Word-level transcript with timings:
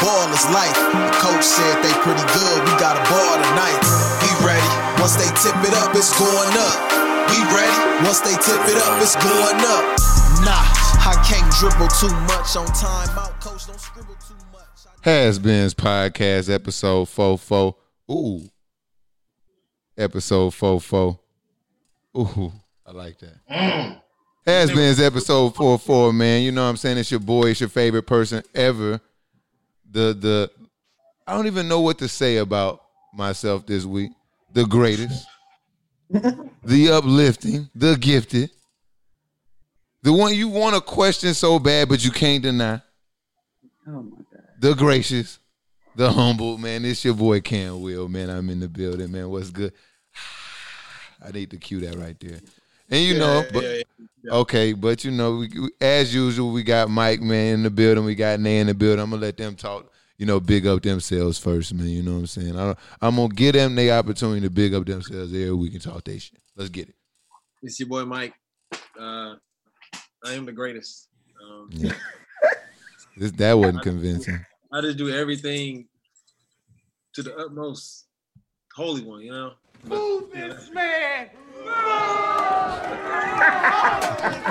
ball 0.00 0.26
is 0.32 0.44
life. 0.50 0.74
The 0.74 1.12
coach 1.20 1.44
said 1.44 1.84
they 1.84 1.92
pretty 2.00 2.24
good, 2.32 2.58
we 2.64 2.72
got 2.80 2.96
a 2.96 3.04
ball 3.06 3.36
tonight. 3.36 3.80
We 4.24 4.30
ready. 4.42 4.72
Once 5.00 5.16
they 5.16 5.28
tip 5.38 5.56
it 5.62 5.74
up, 5.76 5.94
it's 5.94 6.12
going 6.18 6.54
up. 6.56 6.78
We 7.30 7.38
ready. 7.54 7.76
Once 8.04 8.20
they 8.20 8.34
tip 8.40 8.60
it 8.66 8.80
up, 8.82 9.00
it's 9.00 9.16
going 9.16 9.60
up. 9.68 9.84
Nah, 10.42 10.64
I 11.04 11.14
can't 11.28 11.46
dribble 11.60 11.88
too 12.00 12.12
much 12.26 12.56
on 12.56 12.66
time 12.72 13.08
out. 13.18 13.40
Coach, 13.40 13.66
don't 13.66 13.78
scribble 13.78 14.16
too 14.26 14.34
much. 14.52 14.66
Has 15.02 15.38
Been's 15.38 15.74
podcast 15.74 16.52
episode 16.52 17.08
44. 17.08 17.76
Ooh. 18.10 18.40
Episode 19.96 20.54
44. 20.54 21.18
Ooh, 22.16 22.52
I 22.86 22.90
like 22.92 23.18
that. 23.20 23.46
Mm. 23.50 24.00
Has 24.46 24.70
Been's 24.70 25.00
episode 25.00 25.54
44, 25.54 26.12
man. 26.12 26.42
You 26.42 26.52
know 26.52 26.64
what 26.64 26.70
I'm 26.70 26.76
saying? 26.76 26.98
It's 26.98 27.10
your 27.10 27.20
boy, 27.20 27.50
it's 27.50 27.60
your 27.60 27.68
favorite 27.68 28.06
person 28.06 28.42
ever. 28.54 29.00
The 29.90 30.14
the 30.14 30.50
I 31.26 31.34
don't 31.34 31.46
even 31.46 31.68
know 31.68 31.80
what 31.80 31.98
to 31.98 32.08
say 32.08 32.38
about 32.38 32.82
myself 33.14 33.66
this 33.66 33.84
week. 33.84 34.10
The 34.52 34.66
greatest. 34.66 35.26
the 36.10 36.90
uplifting, 36.90 37.68
the 37.74 37.96
gifted. 37.96 38.50
The 40.02 40.12
one 40.12 40.34
you 40.34 40.48
want 40.48 40.74
to 40.74 40.80
question 40.80 41.34
so 41.34 41.58
bad, 41.58 41.88
but 41.88 42.04
you 42.04 42.10
can't 42.10 42.42
deny. 42.42 42.80
Oh 43.86 44.02
my 44.02 44.16
god. 44.32 44.42
The 44.58 44.74
gracious, 44.74 45.38
the 45.94 46.10
humble, 46.10 46.58
man. 46.58 46.84
It's 46.84 47.04
your 47.04 47.14
boy 47.14 47.40
Cam 47.40 47.80
Will, 47.80 48.08
man. 48.08 48.30
I'm 48.30 48.48
in 48.50 48.60
the 48.60 48.68
building, 48.68 49.12
man. 49.12 49.28
What's 49.28 49.50
good? 49.50 49.72
I 51.24 51.30
need 51.30 51.50
to 51.50 51.58
cue 51.58 51.80
that 51.80 51.96
right 51.96 52.18
there. 52.18 52.40
And 52.90 53.04
you 53.04 53.18
know, 53.18 53.44
but 53.52 53.62
yeah, 53.62 53.82
yeah. 54.24 54.32
okay, 54.32 54.72
but 54.72 55.04
you 55.04 55.10
know, 55.12 55.36
we, 55.36 55.48
we- 55.48 55.70
as 55.80 56.12
usual, 56.14 56.50
we 56.52 56.62
got 56.62 56.90
Mike, 56.90 57.20
man, 57.20 57.54
in 57.54 57.62
the 57.62 57.70
building. 57.70 58.04
We 58.04 58.14
got 58.14 58.40
Nay 58.40 58.58
in 58.58 58.66
the 58.66 58.74
building. 58.74 59.00
I'm 59.02 59.10
gonna 59.10 59.22
let 59.22 59.36
them 59.36 59.54
talk. 59.56 59.90
You 60.18 60.26
know, 60.26 60.38
big 60.40 60.66
up 60.66 60.82
themselves 60.82 61.38
first, 61.38 61.72
man. 61.72 61.86
You 61.88 62.02
know 62.02 62.12
what 62.12 62.18
I'm 62.18 62.26
saying? 62.26 62.58
I, 62.58 62.74
I'm 63.00 63.16
gonna 63.16 63.32
give 63.32 63.54
them 63.54 63.74
the 63.74 63.90
opportunity 63.92 64.40
to 64.42 64.50
big 64.50 64.74
up 64.74 64.84
themselves 64.84 65.32
every 65.32 65.52
we 65.52 65.70
can 65.70 65.80
talk 65.80 66.04
their 66.04 66.18
shit. 66.18 66.38
Let's 66.56 66.68
get 66.70 66.88
it. 66.90 66.94
It's 67.62 67.78
your 67.80 67.88
boy 67.88 68.04
Mike. 68.04 68.34
Uh, 68.98 69.36
I 70.24 70.32
am 70.32 70.44
the 70.44 70.52
greatest. 70.52 71.08
Um, 71.42 71.68
Yeah. 71.72 71.92
This 73.16 73.32
that 73.32 73.52
wasn't 73.54 73.82
convincing. 73.82 74.44
I 74.72 74.80
just 74.82 74.98
do 74.98 75.10
everything 75.10 75.86
to 77.14 77.22
the 77.22 77.34
utmost. 77.36 78.06
Holy 78.74 79.02
one, 79.02 79.20
you 79.22 79.32
know. 79.32 79.52
But, 79.84 79.96
you 79.96 80.30
know, 80.34 80.56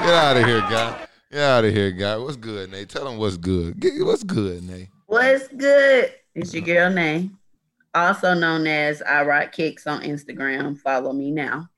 Get 0.09 0.17
out 0.17 0.37
of 0.37 0.45
here, 0.45 0.61
guy. 0.61 1.07
Get 1.31 1.41
out 1.41 1.65
of 1.65 1.73
here, 1.73 1.91
guy. 1.91 2.17
What's 2.17 2.35
good, 2.35 2.71
Nate? 2.71 2.89
Tell 2.89 3.07
him 3.07 3.17
what's 3.17 3.37
good. 3.37 3.75
What's 3.99 4.23
good, 4.23 4.63
Nate? 4.63 4.89
What's 5.05 5.47
good? 5.49 6.13
It's 6.35 6.53
your 6.53 6.63
girl 6.63 6.89
name, 6.89 7.37
also 7.93 8.33
known 8.33 8.65
as 8.65 9.01
I 9.01 9.23
Rock 9.23 9.51
Kicks 9.51 9.85
on 9.87 10.01
Instagram. 10.01 10.77
Follow 10.79 11.13
me 11.13 11.31
now. 11.31 11.69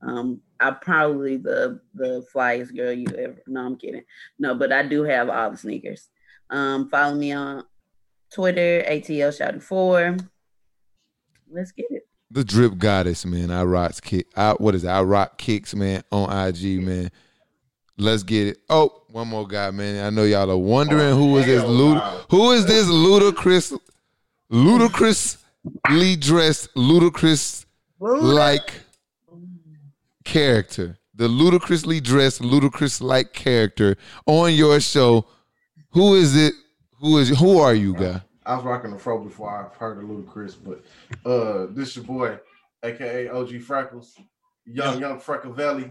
Um, 0.00 0.40
I'm 0.60 0.78
probably 0.78 1.36
the 1.36 1.80
the 1.94 2.24
flyest 2.34 2.76
girl 2.76 2.92
you 2.92 3.08
ever. 3.08 3.42
No, 3.46 3.66
I'm 3.66 3.76
kidding. 3.76 4.04
No, 4.38 4.54
but 4.54 4.72
I 4.72 4.82
do 4.82 5.02
have 5.02 5.28
all 5.28 5.50
the 5.50 5.56
sneakers. 5.56 6.08
Um, 6.50 6.88
follow 6.88 7.14
me 7.14 7.32
on 7.32 7.64
Twitter, 8.32 8.84
ATL 8.88 9.36
Shouty 9.36 9.62
Four. 9.62 10.16
Let's 11.50 11.72
get 11.72 11.86
it. 11.90 12.06
The 12.34 12.44
drip 12.44 12.78
goddess, 12.78 13.26
man. 13.26 13.50
I 13.50 13.62
rock 13.62 14.00
kick. 14.00 14.26
I, 14.34 14.52
what 14.52 14.74
is 14.74 14.84
it? 14.84 14.88
I 14.88 15.02
rock 15.02 15.36
kicks, 15.36 15.74
man, 15.74 16.02
on 16.10 16.48
IG, 16.48 16.82
man. 16.82 17.10
Let's 17.98 18.22
get 18.22 18.46
it. 18.48 18.58
Oh, 18.70 19.02
one 19.10 19.28
more 19.28 19.46
guy, 19.46 19.70
man. 19.70 20.02
I 20.02 20.08
know 20.08 20.24
y'all 20.24 20.50
are 20.50 20.56
wondering 20.56 21.14
who 21.14 21.36
is 21.36 21.44
this 21.44 21.62
lud- 21.62 22.24
who 22.30 22.52
is 22.52 22.64
this 22.64 22.88
ludicrous, 22.88 23.74
ludicrously 24.48 26.16
dressed, 26.16 26.68
ludicrous 26.74 27.66
like 27.98 28.72
character. 30.24 30.98
The 31.14 31.28
ludicrously 31.28 32.00
dressed, 32.00 32.40
ludicrous 32.40 33.02
like 33.02 33.34
character 33.34 33.96
on 34.24 34.54
your 34.54 34.80
show. 34.80 35.26
Who 35.90 36.14
is 36.14 36.34
it? 36.34 36.54
Who 37.00 37.18
is 37.18 37.28
who 37.28 37.58
are 37.58 37.74
you, 37.74 37.92
guy? 37.94 38.22
I 38.44 38.56
was 38.56 38.64
rocking 38.64 38.90
the 38.90 38.98
fro 38.98 39.22
before 39.22 39.50
I 39.50 39.76
heard 39.78 39.98
of 39.98 40.04
Ludacris, 40.04 40.56
but 40.62 40.82
uh, 41.28 41.66
this 41.70 41.96
your 41.96 42.04
boy, 42.04 42.38
aka 42.82 43.28
OG 43.28 43.60
Freckles, 43.62 44.16
young 44.66 45.00
young 45.00 45.20
Frecklevelli, 45.20 45.90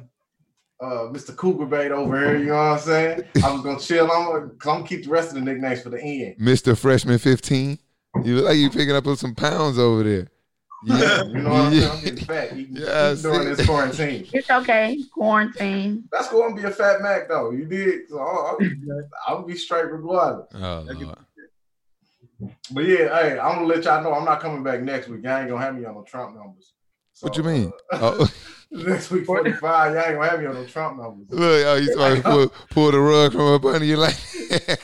uh, 0.82 1.08
Mr. 1.12 1.36
Cougar 1.36 1.66
Bait 1.66 1.92
over 1.92 2.20
here. 2.20 2.38
You 2.38 2.48
know 2.48 2.54
what 2.56 2.60
I'm 2.60 2.80
saying? 2.80 3.24
I 3.44 3.52
was 3.52 3.62
gonna 3.62 3.80
chill. 3.80 4.12
I'm 4.12 4.26
gonna, 4.26 4.46
I'm 4.46 4.58
gonna 4.58 4.88
keep 4.88 5.04
the 5.04 5.10
rest 5.10 5.30
of 5.30 5.36
the 5.36 5.42
nicknames 5.42 5.82
for 5.82 5.90
the 5.90 6.02
end. 6.02 6.36
Mr. 6.40 6.78
Freshman 6.78 7.20
15. 7.20 7.78
You 8.24 8.36
look 8.36 8.46
like 8.46 8.58
you 8.58 8.70
picking 8.70 8.96
up 8.96 9.06
some 9.18 9.34
pounds 9.34 9.80
over 9.80 10.04
there. 10.04 10.28
Yeah, 10.84 11.24
You 11.28 11.34
know 11.42 11.50
what 11.52 11.62
I'm 11.62 11.74
saying? 11.74 11.92
I'm 11.92 12.04
getting 12.04 12.26
fat 12.26 12.58
eating, 12.58 12.76
Yeah, 12.76 13.12
eating 13.12 13.24
during 13.24 13.56
this 13.56 13.66
quarantine. 13.66 14.28
It's 14.34 14.50
okay. 14.50 14.98
Quarantine. 15.14 16.04
That's 16.12 16.30
going 16.30 16.56
to 16.56 16.62
be 16.62 16.68
a 16.68 16.72
fat 16.72 17.02
Mac 17.02 17.30
though. 17.30 17.52
You 17.52 17.66
did, 17.66 18.10
so 18.10 18.20
I'll, 18.20 18.58
I'll, 18.60 19.10
I'll 19.28 19.44
be 19.44 19.56
straight 19.56 19.92
regardless. 19.92 20.48
Oh, 20.56 20.86
Lord. 20.90 21.18
But 22.72 22.86
yeah, 22.86 23.22
hey, 23.22 23.40
I'm 23.40 23.56
gonna 23.56 23.66
let 23.68 23.84
y'all 23.84 24.04
know 24.04 24.14
I'm 24.14 24.26
not 24.26 24.40
coming 24.40 24.64
back 24.64 24.82
next 24.82 25.08
week. 25.08 25.24
Y'all 25.24 25.38
ain't 25.38 25.50
gonna 25.50 25.64
have 25.64 25.76
me 25.76 25.86
on 25.86 25.96
no 25.96 26.04
Trump 26.04 26.36
numbers. 26.36 26.74
What 27.22 27.38
you 27.38 27.44
mean? 27.44 27.72
uh, 27.92 28.16
Oh, 28.20 28.28
next 28.72 29.12
week 29.12 29.26
45, 29.26 29.94
y'all 29.94 30.04
ain't 30.04 30.16
gonna 30.16 30.30
have 30.30 30.40
me 30.40 30.46
on 30.48 30.56
no 30.56 30.66
Trump 30.66 30.98
numbers. 30.98 31.28
look, 31.30 31.66
oh, 31.66 31.76
you 31.76 31.94
trying 31.96 32.16
to 32.18 32.22
pull, 32.24 32.50
pull 32.70 32.92
the 32.92 33.00
rug 33.00 33.32
from 33.34 33.54
up 33.54 33.66
under 33.66 33.86
you 33.86 33.98
like 33.98 34.16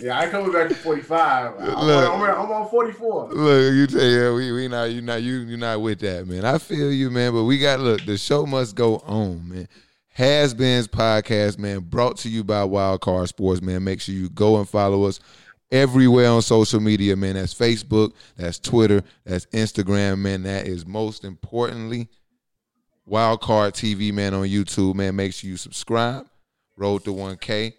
Yeah, 0.00 0.18
I 0.18 0.22
ain't 0.22 0.30
coming 0.32 0.50
back 0.52 0.68
to 0.68 0.74
45. 0.74 1.54
I'm, 1.60 1.86
Look. 1.86 2.10
on, 2.10 2.22
I'm, 2.22 2.38
I'm 2.46 2.50
on 2.52 2.68
44. 2.70 3.28
Look, 3.34 3.74
you 3.74 3.86
tell 3.86 4.02
yeah, 4.02 4.32
we 4.32 4.50
we 4.52 4.66
not 4.68 4.84
you 4.84 5.02
not 5.02 5.22
you 5.22 5.40
you 5.40 5.56
not 5.58 5.80
with 5.82 6.00
that, 6.00 6.26
man. 6.26 6.44
I 6.44 6.56
feel 6.58 6.90
you, 6.90 7.10
man, 7.10 7.32
but 7.32 7.44
we 7.44 7.58
got 7.58 7.80
look, 7.80 8.04
the 8.06 8.16
show 8.16 8.46
must 8.46 8.74
go 8.74 8.96
on, 8.98 9.46
man. 9.48 9.68
Has 10.14 10.54
Been's 10.54 10.88
podcast, 10.88 11.58
man, 11.58 11.80
brought 11.80 12.16
to 12.18 12.28
you 12.30 12.42
by 12.42 12.64
Wild 12.64 13.00
Card 13.00 13.28
Sports, 13.28 13.60
man. 13.62 13.84
Make 13.84 14.00
sure 14.00 14.14
you 14.14 14.28
go 14.30 14.58
and 14.58 14.68
follow 14.68 15.04
us 15.04 15.20
everywhere 15.70 16.28
on 16.28 16.42
social 16.42 16.80
media, 16.80 17.16
man. 17.16 17.34
That's 17.34 17.54
Facebook, 17.54 18.12
that's 18.36 18.58
Twitter, 18.58 19.02
that's 19.24 19.46
Instagram, 19.46 20.18
man. 20.18 20.42
That 20.42 20.66
is 20.66 20.86
most 20.86 21.24
importantly 21.24 22.08
Wildcard 23.08 23.72
TV, 23.72 24.12
man, 24.12 24.34
on 24.34 24.46
YouTube, 24.46 24.94
man. 24.94 25.16
Make 25.16 25.32
sure 25.32 25.50
you 25.50 25.56
subscribe. 25.56 26.26
Road 26.76 27.04
to 27.04 27.12
1K. 27.12 27.74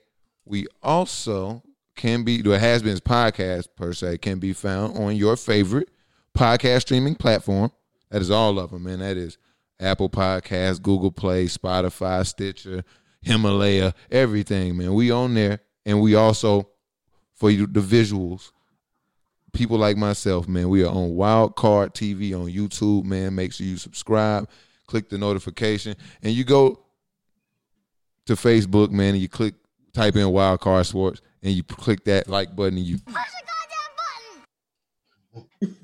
We 0.46 0.68
also 0.84 1.63
can 1.96 2.24
be, 2.24 2.41
the 2.41 2.59
Has 2.59 2.84
Been's 2.84 3.00
podcast 3.00 3.68
per 3.75 3.94
se, 3.94 4.18
can 4.18 4.40
be 4.40 4.53
found 4.53 4.97
on 4.97 5.16
your 5.16 5.35
favorite 5.38 5.90
podcast 6.38 6.81
streaming 6.81 7.16
platform. 7.16 7.72
That 8.09 8.22
is 8.22 8.31
all 8.31 8.59
of 8.59 8.72
them, 8.72 8.84
man. 8.84 9.00
That 9.00 9.18
is 9.18 9.38
Apple 9.79 10.09
Podcasts, 10.09 10.81
Google 10.81 11.12
Play, 11.12 11.46
Spotify, 11.46 12.25
Stitcher, 12.25 12.84
Himalaya, 13.22 13.94
everything, 14.09 14.78
man. 14.78 14.94
We 14.94 15.12
on 15.12 15.34
there. 15.34 15.59
And 15.85 16.02
we 16.02 16.16
also, 16.16 16.71
for 17.41 17.50
you, 17.50 17.66
the 17.66 17.79
visuals, 17.79 18.52
people 19.52 19.79
like 19.79 19.97
myself, 19.97 20.47
man, 20.47 20.69
we 20.69 20.84
are 20.84 20.91
on 20.91 21.16
Wild 21.16 21.56
Card 21.56 21.96
TV 21.96 22.40
on 22.40 22.46
YouTube, 22.46 23.03
man. 23.03 23.34
Make 23.34 23.52
sure 23.52 23.66
you 23.66 23.78
subscribe, 23.78 24.47
click 24.85 25.09
the 25.09 25.18
notification, 25.18 25.96
and 26.22 26.34
you 26.34 26.44
go 26.44 26.84
to 28.28 28.34
Facebook, 28.34 28.91
man, 28.91 29.16
and 29.16 29.24
you 29.24 29.28
click, 29.28 29.56
type 29.91 30.16
in 30.16 30.29
Wild 30.29 30.59
Card 30.59 30.85
Sports, 30.85 31.24
and 31.41 31.52
you 31.52 31.63
click 31.63 32.06
that 32.06 32.29
like 32.29 32.56
button, 32.56 32.78
and 32.78 32.85
you. 32.85 33.00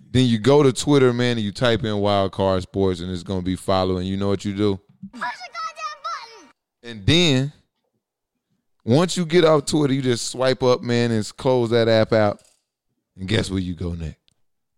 Then 0.09 0.25
you 0.25 0.39
go 0.39 0.63
to 0.63 0.71
Twitter, 0.71 1.11
man, 1.11 1.37
and 1.37 1.41
you 1.45 1.51
type 1.51 1.83
in 1.83 1.97
Wild 1.97 2.31
Card 2.31 2.61
Sports, 2.63 3.01
and 3.01 3.11
it's 3.11 3.23
gonna 3.23 3.41
be 3.41 3.55
following. 3.55 4.05
You 4.05 4.15
know 4.15 4.29
what 4.29 4.45
you 4.45 4.55
do? 4.55 4.79
And 6.81 7.05
then 7.05 7.51
once 8.87 9.17
you 9.17 9.25
get 9.25 9.45
off 9.45 9.65
Twitter, 9.65 9.93
you 9.93 10.01
just 10.01 10.31
swipe 10.31 10.63
up, 10.63 10.81
man, 10.81 11.11
and 11.11 11.37
close 11.37 11.69
that 11.71 11.87
app 11.87 12.13
out. 12.13 12.41
And 13.17 13.27
guess 13.27 13.49
where 13.49 13.59
you 13.59 13.75
go 13.75 13.93
next? 13.93 14.17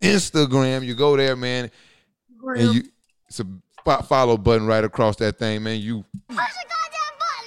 Instagram. 0.02 0.86
You 0.86 0.96
go 0.96 1.16
there, 1.16 1.36
man, 1.36 1.70
and 2.44 2.74
you 2.74 2.84
it's 3.28 3.40
a 3.40 3.46
fo- 3.86 4.02
follow 4.02 4.38
button 4.38 4.66
right 4.66 4.84
across 4.84 5.18
that 5.18 5.38
thing, 5.38 5.64
man. 5.64 5.80
You 5.80 6.06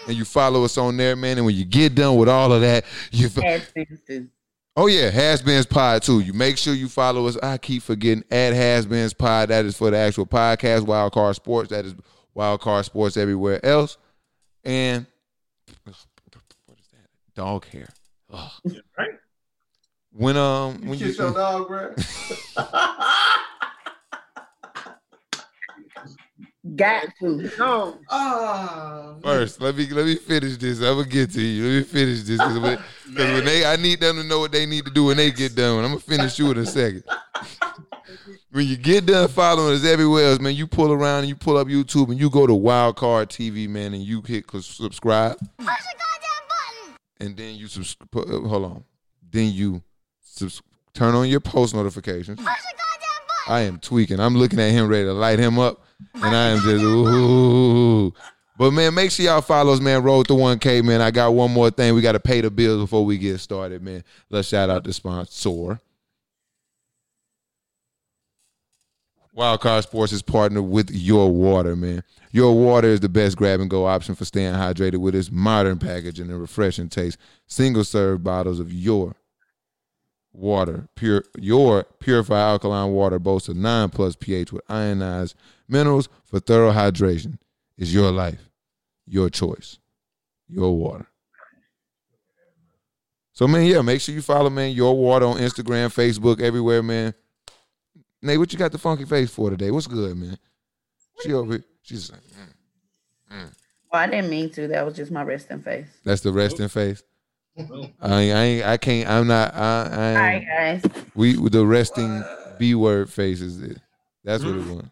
and 0.06 0.16
you 0.16 0.24
follow 0.24 0.64
us 0.64 0.76
on 0.78 0.96
there, 0.96 1.16
man. 1.16 1.38
And 1.38 1.46
when 1.46 1.54
you 1.54 1.64
get 1.64 1.94
done 1.94 2.16
with 2.16 2.28
all 2.28 2.52
of 2.52 2.60
that, 2.60 2.84
you. 3.10 3.28
Oh 4.74 4.86
yeah, 4.86 5.10
Has 5.10 5.42
Been's 5.42 5.66
Pod 5.66 6.02
too. 6.02 6.20
You 6.20 6.32
make 6.32 6.56
sure 6.56 6.72
you 6.72 6.88
follow 6.88 7.26
us. 7.26 7.36
I 7.42 7.58
keep 7.58 7.82
forgetting 7.82 8.24
at 8.30 8.54
Has 8.54 8.86
Been's 8.86 9.12
Pod. 9.12 9.50
That 9.50 9.64
is 9.66 9.76
for 9.76 9.90
the 9.90 9.98
actual 9.98 10.26
podcast, 10.26 10.86
Wild 10.86 11.12
Card 11.12 11.36
Sports. 11.36 11.70
That 11.70 11.84
is 11.84 11.94
Wild 12.34 12.60
Card 12.60 12.84
Sports 12.86 13.16
everywhere 13.18 13.64
else. 13.64 13.98
And 14.64 15.04
what 15.04 15.06
is 15.06 15.08
that? 15.08 15.11
Dog 17.34 17.64
hair. 17.66 17.88
Ugh. 18.32 18.50
right? 18.98 19.10
When 20.12 20.36
um 20.36 20.78
You 20.82 20.90
when 20.90 20.98
you 20.98 21.06
kiss 21.06 21.18
your 21.18 21.32
dog, 21.32 21.68
bro. 21.68 21.94
Got 26.76 27.06
to. 27.20 27.50
No, 27.58 27.98
Ah, 28.08 29.16
First, 29.22 29.60
let 29.60 29.76
me 29.76 29.86
let 29.88 30.06
me 30.06 30.14
finish 30.14 30.56
this. 30.58 30.78
I'm 30.78 30.96
gonna 30.96 31.08
get 31.08 31.32
to 31.32 31.40
you. 31.42 31.64
Let 31.64 31.76
me 31.78 31.82
finish 31.82 32.22
this 32.22 32.38
because 32.38 32.58
when, 32.58 32.76
'cause 32.76 32.84
when 33.16 33.44
they, 33.44 33.64
I 33.66 33.74
need 33.76 34.00
them 34.00 34.16
to 34.16 34.22
know 34.22 34.38
what 34.40 34.52
they 34.52 34.64
need 34.64 34.84
to 34.84 34.90
do 34.90 35.06
when 35.06 35.16
they 35.16 35.32
get 35.32 35.54
done. 35.56 35.78
I'm 35.84 35.90
gonna 35.90 36.00
finish 36.00 36.38
you 36.38 36.50
in 36.52 36.58
a 36.58 36.66
second. 36.66 37.04
When 38.50 38.66
you 38.66 38.76
get 38.76 39.06
done 39.06 39.28
following 39.28 39.74
us 39.74 39.84
everywhere 39.86 40.26
else, 40.26 40.38
man, 40.38 40.54
you 40.54 40.66
pull 40.66 40.92
around 40.92 41.20
and 41.20 41.28
you 41.28 41.34
pull 41.34 41.56
up 41.56 41.68
YouTube 41.68 42.10
and 42.10 42.20
you 42.20 42.28
go 42.28 42.46
to 42.46 42.52
Wildcard 42.52 43.28
TV, 43.28 43.66
man, 43.66 43.94
and 43.94 44.02
you 44.02 44.20
hit 44.20 44.46
cause 44.46 44.66
subscribe. 44.66 45.38
And 47.22 47.36
then 47.36 47.54
you 47.54 47.68
subs- 47.68 47.96
pu- 48.10 48.20
uh, 48.20 48.48
hold 48.48 48.64
on. 48.64 48.84
Then 49.30 49.52
you 49.52 49.82
subs- 50.20 50.60
turn 50.92 51.14
on 51.14 51.28
your 51.28 51.40
post 51.40 51.74
notifications. 51.74 52.40
I 53.48 53.60
am 53.62 53.78
tweaking. 53.78 54.20
I'm 54.20 54.36
looking 54.36 54.58
at 54.60 54.70
him 54.70 54.88
ready 54.88 55.04
to 55.04 55.12
light 55.12 55.38
him 55.38 55.58
up, 55.58 55.84
and 56.14 56.36
I 56.36 56.48
am 56.50 56.58
just 56.60 56.82
ooh. 56.84 58.12
But 58.58 58.72
man, 58.72 58.94
make 58.94 59.10
sure 59.10 59.24
y'all 59.26 59.40
follow 59.40 59.72
us, 59.72 59.80
man. 59.80 60.02
Roll 60.02 60.22
to 60.24 60.34
1K, 60.34 60.82
man. 60.84 61.00
I 61.00 61.10
got 61.10 61.32
one 61.34 61.50
more 61.52 61.70
thing. 61.70 61.94
We 61.94 62.02
got 62.02 62.12
to 62.12 62.20
pay 62.20 62.40
the 62.40 62.50
bills 62.50 62.82
before 62.82 63.04
we 63.04 63.18
get 63.18 63.38
started, 63.40 63.82
man. 63.82 64.04
Let's 64.30 64.48
shout 64.48 64.68
out 64.70 64.84
the 64.84 64.92
sponsor. 64.92 65.80
Wildcard 69.36 69.84
Sports 69.84 70.12
is 70.12 70.20
partnered 70.20 70.64
with 70.64 70.90
Your 70.90 71.32
Water, 71.32 71.74
man. 71.74 72.02
Your 72.32 72.54
Water 72.54 72.88
is 72.88 73.00
the 73.00 73.08
best 73.08 73.36
grab 73.36 73.60
and 73.60 73.70
go 73.70 73.86
option 73.86 74.14
for 74.14 74.26
staying 74.26 74.54
hydrated 74.54 74.98
with 74.98 75.14
its 75.14 75.30
modern 75.30 75.78
packaging 75.78 76.30
and 76.30 76.40
refreshing 76.40 76.88
taste. 76.88 77.16
Single 77.46 77.84
serve 77.84 78.22
bottles 78.22 78.60
of 78.60 78.72
Your 78.72 79.14
Water, 80.34 80.88
pure 80.96 81.24
Your 81.38 81.84
purified 81.98 82.40
alkaline 82.40 82.92
water 82.92 83.18
boasts 83.18 83.48
a 83.48 83.54
9 83.54 83.88
plus 83.90 84.16
pH 84.16 84.52
with 84.52 84.62
ionized 84.68 85.34
minerals 85.66 86.08
for 86.24 86.38
thorough 86.38 86.72
hydration. 86.72 87.38
Is 87.78 87.92
your 87.92 88.12
life, 88.12 88.50
your 89.06 89.30
choice, 89.30 89.78
your 90.46 90.76
water. 90.76 91.06
So 93.32 93.48
man, 93.48 93.64
yeah, 93.64 93.80
make 93.80 94.02
sure 94.02 94.14
you 94.14 94.20
follow 94.20 94.50
man 94.50 94.72
Your 94.72 94.96
Water 94.96 95.24
on 95.24 95.38
Instagram, 95.38 95.88
Facebook, 95.88 96.40
everywhere, 96.40 96.82
man. 96.82 97.14
Nate, 98.22 98.38
what 98.38 98.52
you 98.52 98.58
got 98.58 98.72
the 98.72 98.78
funky 98.78 99.04
face 99.04 99.30
for 99.30 99.50
today? 99.50 99.70
What's 99.70 99.86
good, 99.86 100.16
man? 100.16 100.38
She 101.22 101.32
over 101.32 101.54
here. 101.54 101.64
She's 101.82 102.10
like, 102.10 102.20
mm. 103.32 103.54
Oh, 103.92 103.98
I 103.98 104.06
didn't 104.06 104.30
mean 104.30 104.50
to. 104.50 104.68
That 104.68 104.84
was 104.86 104.94
just 104.94 105.10
my 105.10 105.22
resting 105.22 105.60
face. 105.60 105.86
that's 106.04 106.20
the 106.22 106.32
resting 106.32 106.68
face. 106.68 107.02
I 107.58 107.62
ain't, 107.62 107.92
I 108.02 108.42
ain't, 108.42 108.66
I 108.66 108.76
can't. 108.78 109.08
I'm 109.10 109.26
not. 109.26 109.54
I, 109.54 109.58
I 109.90 110.14
All 110.14 110.26
ain't, 110.26 110.46
guys. 110.46 110.92
we 111.14 111.34
the 111.48 111.66
resting 111.66 112.24
B 112.58 112.74
word 112.74 113.10
face 113.10 113.40
is 113.42 113.60
it. 113.60 113.78
That's 114.24 114.42
what 114.44 114.54
it 114.54 114.64
was. 114.66 114.84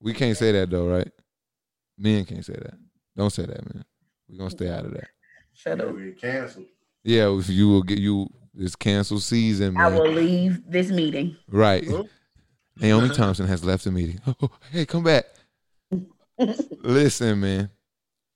We 0.00 0.12
can't 0.12 0.36
say 0.36 0.52
that 0.52 0.68
though, 0.68 0.86
right? 0.88 1.10
Men 1.96 2.24
can't 2.26 2.44
say 2.44 2.52
that. 2.54 2.74
Don't 3.16 3.30
say 3.30 3.46
that, 3.46 3.74
man. 3.74 3.84
We're 4.28 4.38
gonna 4.38 4.50
stay 4.50 4.68
out 4.70 4.84
of 4.84 4.92
that. 4.92 5.08
Shut 5.54 5.80
up. 5.80 5.94
we 5.94 6.04
get 6.06 6.20
canceled. 6.20 6.66
Yeah, 7.04 7.36
if 7.38 7.48
you 7.48 7.68
will 7.68 7.82
get 7.82 7.98
you 7.98 8.28
It's 8.56 8.76
cancel 8.76 9.18
season, 9.20 9.74
Man. 9.74 9.86
I 9.86 9.88
man. 9.90 9.98
will 9.98 10.12
leave 10.12 10.60
this 10.70 10.90
meeting. 10.90 11.36
Right. 11.48 11.84
Naomi 12.80 13.06
uh-huh. 13.06 13.14
Thompson 13.14 13.46
has 13.46 13.64
left 13.64 13.84
the 13.84 13.92
meeting. 13.92 14.20
Oh, 14.42 14.50
hey, 14.70 14.86
come 14.86 15.04
back. 15.04 15.24
Listen, 16.82 17.40
man. 17.40 17.70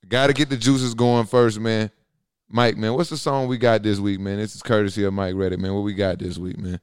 Got 0.07 0.27
to 0.27 0.33
get 0.33 0.49
the 0.49 0.57
juices 0.57 0.93
going 0.93 1.25
first, 1.25 1.59
man. 1.59 1.89
Mike, 2.49 2.77
man, 2.77 2.93
what's 2.93 3.09
the 3.09 3.17
song 3.17 3.47
we 3.47 3.57
got 3.57 3.81
this 3.81 3.99
week, 3.99 4.19
man? 4.19 4.37
This 4.37 4.53
is 4.53 4.61
courtesy 4.61 5.03
of 5.05 5.13
Mike 5.13 5.33
Reddit, 5.33 5.59
man. 5.59 5.73
What 5.73 5.81
we 5.81 5.93
got 5.93 6.19
this 6.19 6.37
week, 6.37 6.57
man? 6.57 6.79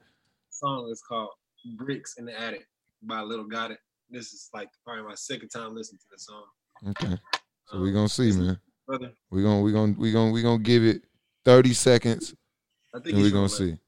song 0.60 0.88
is 0.90 1.02
called 1.02 1.30
"Bricks 1.76 2.14
in 2.18 2.24
the 2.26 2.38
Attic" 2.38 2.66
by 3.02 3.20
Lil 3.20 3.48
Gotit. 3.48 3.78
This 4.10 4.32
is 4.32 4.48
like 4.52 4.68
probably 4.84 5.04
my 5.04 5.14
second 5.14 5.48
time 5.48 5.74
listening 5.74 5.98
to 5.98 6.06
the 6.10 6.18
song, 6.18 6.44
Okay. 6.88 7.16
So 7.66 7.80
we're 7.80 7.88
um, 7.88 7.94
gonna 7.94 8.08
see, 8.08 8.32
man. 8.32 8.58
brother. 8.86 9.12
We 9.30 9.42
gonna 9.42 9.60
we 9.62 9.72
gonna 9.72 9.94
we're 9.96 10.12
gonna 10.12 10.32
we 10.32 10.42
gonna 10.42 10.58
give 10.58 10.84
it 10.84 11.02
30 11.44 11.72
seconds 11.72 12.34
I 12.94 12.98
think 12.98 13.08
and 13.08 13.16
we 13.18 13.22
he's 13.22 13.32
gonna 13.32 13.48
see. 13.48 13.78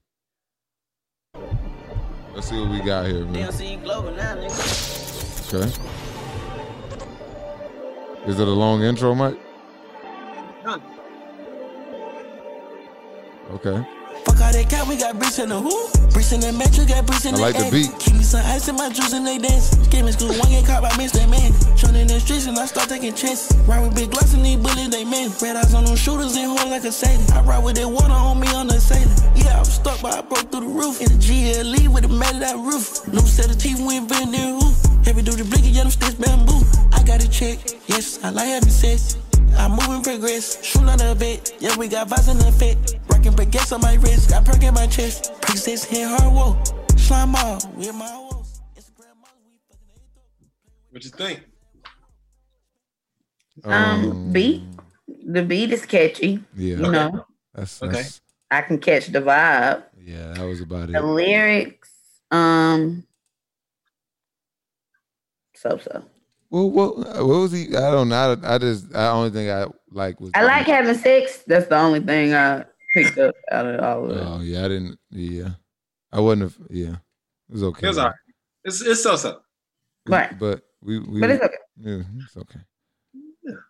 Let's 2.33 2.49
see 2.49 2.59
what 2.59 2.69
we 2.71 2.79
got 2.81 3.05
here, 3.05 3.25
man. 3.25 3.49
Okay. 3.49 3.71
Is 8.25 8.39
it 8.39 8.47
a 8.47 8.51
long 8.51 8.81
intro, 8.81 9.13
Mike? 9.13 9.37
None. 10.65 10.81
Okay. 13.53 13.85
Fuck 14.25 14.41
all 14.41 14.51
that 14.51 14.65
cat, 14.67 14.87
we 14.87 14.97
got 14.97 15.19
bricks 15.19 15.37
in 15.37 15.49
the 15.49 15.59
hoop. 15.59 15.93
Bricks 16.09 16.31
in 16.31 16.39
the 16.39 16.49
metro, 16.53 16.85
got 16.85 17.05
bricks 17.05 17.25
in 17.25 17.35
I 17.35 17.37
the 17.37 17.41
like 17.43 17.57
the 17.57 17.69
beat. 17.69 17.93
Keep 17.99 18.15
me 18.17 18.23
some 18.25 18.41
ice 18.49 18.67
in 18.67 18.75
my 18.75 18.89
juice 18.89 19.13
and 19.13 19.27
they 19.27 19.37
dance. 19.37 19.77
Skip 19.85 20.03
me 20.03 20.11
school, 20.11 20.33
one 20.41 20.49
get 20.49 20.65
caught 20.65 20.81
by 20.81 20.89
Mr. 20.97 21.21
Man. 21.29 21.53
Shot 21.77 21.93
in 21.93 22.07
the 22.07 22.17
streets 22.19 22.47
and 22.47 22.57
I 22.57 22.65
start 22.65 22.89
taking 22.89 23.13
chances. 23.13 23.53
Ride 23.69 23.85
with 23.85 23.93
big 23.93 24.09
glass 24.09 24.33
and 24.33 24.43
these 24.43 24.57
bullets, 24.57 24.89
they 24.89 25.05
man. 25.05 25.29
Red 25.37 25.55
eyes 25.57 25.75
on 25.75 25.85
them 25.85 25.95
shooters 25.95 26.35
and 26.35 26.49
horn 26.49 26.71
like 26.73 26.83
a 26.83 26.91
Satan. 26.91 27.21
I 27.29 27.45
ride 27.45 27.63
with 27.63 27.75
that 27.77 27.87
water 27.87 28.09
on 28.13 28.39
me 28.39 28.47
on 28.57 28.65
the 28.65 28.81
sailor. 28.81 29.13
Yeah, 29.35 29.57
I 29.57 29.59
was 29.59 29.73
stuck, 29.73 30.01
but 30.01 30.17
I 30.17 30.21
broke 30.21 30.49
through 30.49 30.65
the 30.65 30.73
roof. 30.73 30.97
In 30.97 31.13
the 31.13 31.19
GLE 31.21 31.93
with 31.93 32.05
a 32.05 32.09
matted 32.09 32.41
that 32.41 32.57
roof. 32.57 33.05
New 33.13 33.21
set 33.21 33.53
of 33.53 33.61
teeth, 33.61 33.77
we 33.77 34.01
ain't 34.01 34.09
been 34.09 34.31
there, 34.31 34.49
who? 34.49 34.73
Heavy 35.05 35.21
duty 35.21 35.43
blinky, 35.45 35.69
yeah, 35.69 35.83
them 35.83 35.91
sticks 35.91 36.15
bamboo. 36.15 36.65
I 36.89 37.03
got 37.03 37.21
a 37.21 37.29
check, 37.29 37.59
yes, 37.85 38.17
I 38.23 38.31
like 38.31 38.49
having 38.49 38.69
sex. 38.69 39.17
I 39.57 39.67
move 39.69 39.89
and 39.89 40.03
progress, 40.03 40.63
shoot 40.63 40.87
on 40.87 40.97
the 40.97 41.15
bed. 41.17 41.51
Yeah, 41.59 41.77
we 41.77 41.87
got 41.87 42.07
vibes 42.09 42.29
in 42.29 42.37
the 42.37 42.51
fit. 42.51 42.99
Rockin' 43.09 43.33
baguettes 43.33 43.71
on 43.73 43.81
my 43.81 43.95
wrist, 43.95 44.29
got 44.29 44.45
perk 44.45 44.63
in 44.63 44.73
my 44.73 44.87
chest. 44.87 45.33
Princess 45.41 45.83
hit 45.83 46.07
hard 46.07 46.33
whoa. 46.33 46.61
Slime 46.97 47.35
off 47.35 47.65
with 47.75 47.93
my 47.93 48.11
woes. 48.17 48.61
Instagram 48.77 49.15
models, 49.19 49.43
we 49.49 49.57
fucking. 49.69 50.49
What 50.89 51.03
you 51.03 51.09
think? 51.11 51.43
Um, 53.63 54.31
beat. 54.33 54.63
The 55.25 55.43
beat 55.43 55.71
is 55.71 55.85
catchy. 55.85 56.43
Yeah. 56.55 56.75
You 56.77 56.91
know, 56.91 57.25
That's, 57.53 57.81
Okay. 57.81 57.91
that's 57.93 58.21
I 58.51 58.61
can 58.61 58.79
catch 58.79 59.07
the 59.07 59.19
vibe. 59.21 59.83
yeah, 60.01 60.33
that 60.33 60.45
was 60.45 60.61
about 60.61 60.87
The 60.89 60.97
it. 60.97 61.01
The 61.01 61.07
lyrics, 61.07 61.91
um, 62.31 63.03
so 65.55 65.77
so. 65.77 66.03
Well, 66.53 66.69
what, 66.69 66.97
what 66.97 67.25
was 67.25 67.51
he? 67.51 67.75
I 67.75 67.89
don't 67.89 68.09
know. 68.09 68.37
I, 68.43 68.53
I 68.53 68.57
just, 68.59 68.93
I 68.93 69.07
only 69.07 69.31
thing 69.31 69.49
I 69.49 69.65
like 69.89 70.21
was. 70.21 70.29
I 70.35 70.43
like 70.43 70.67
having 70.67 70.93
sex. 70.93 71.43
That's 71.47 71.65
the 71.65 71.79
only 71.79 71.99
thing 71.99 72.35
I 72.35 72.65
picked 72.93 73.17
up 73.17 73.33
out 73.51 73.65
of 73.65 73.79
all 73.83 74.05
of 74.05 74.15
it. 74.15 74.23
Oh 74.23 74.39
yeah, 74.41 74.59
I 74.59 74.67
didn't. 74.67 74.99
Yeah, 75.09 75.49
I 76.11 76.19
wouldn't 76.19 76.43
have. 76.43 76.67
Yeah, 76.69 76.97
it 77.49 77.53
was 77.53 77.63
okay. 77.63 77.87
It 77.87 77.89
was 77.89 77.97
all 77.97 78.05
right. 78.05 78.15
It's 78.65 78.81
it's 78.81 79.01
so 79.01 79.15
so. 79.15 79.39
Right. 80.07 80.37
But 80.37 80.61
we, 80.83 80.99
we 80.99 81.21
but 81.21 81.31
it's 81.31 81.43
okay. 81.43 81.55
yeah, 81.77 82.01
it's 82.23 82.37
okay. 82.37 82.59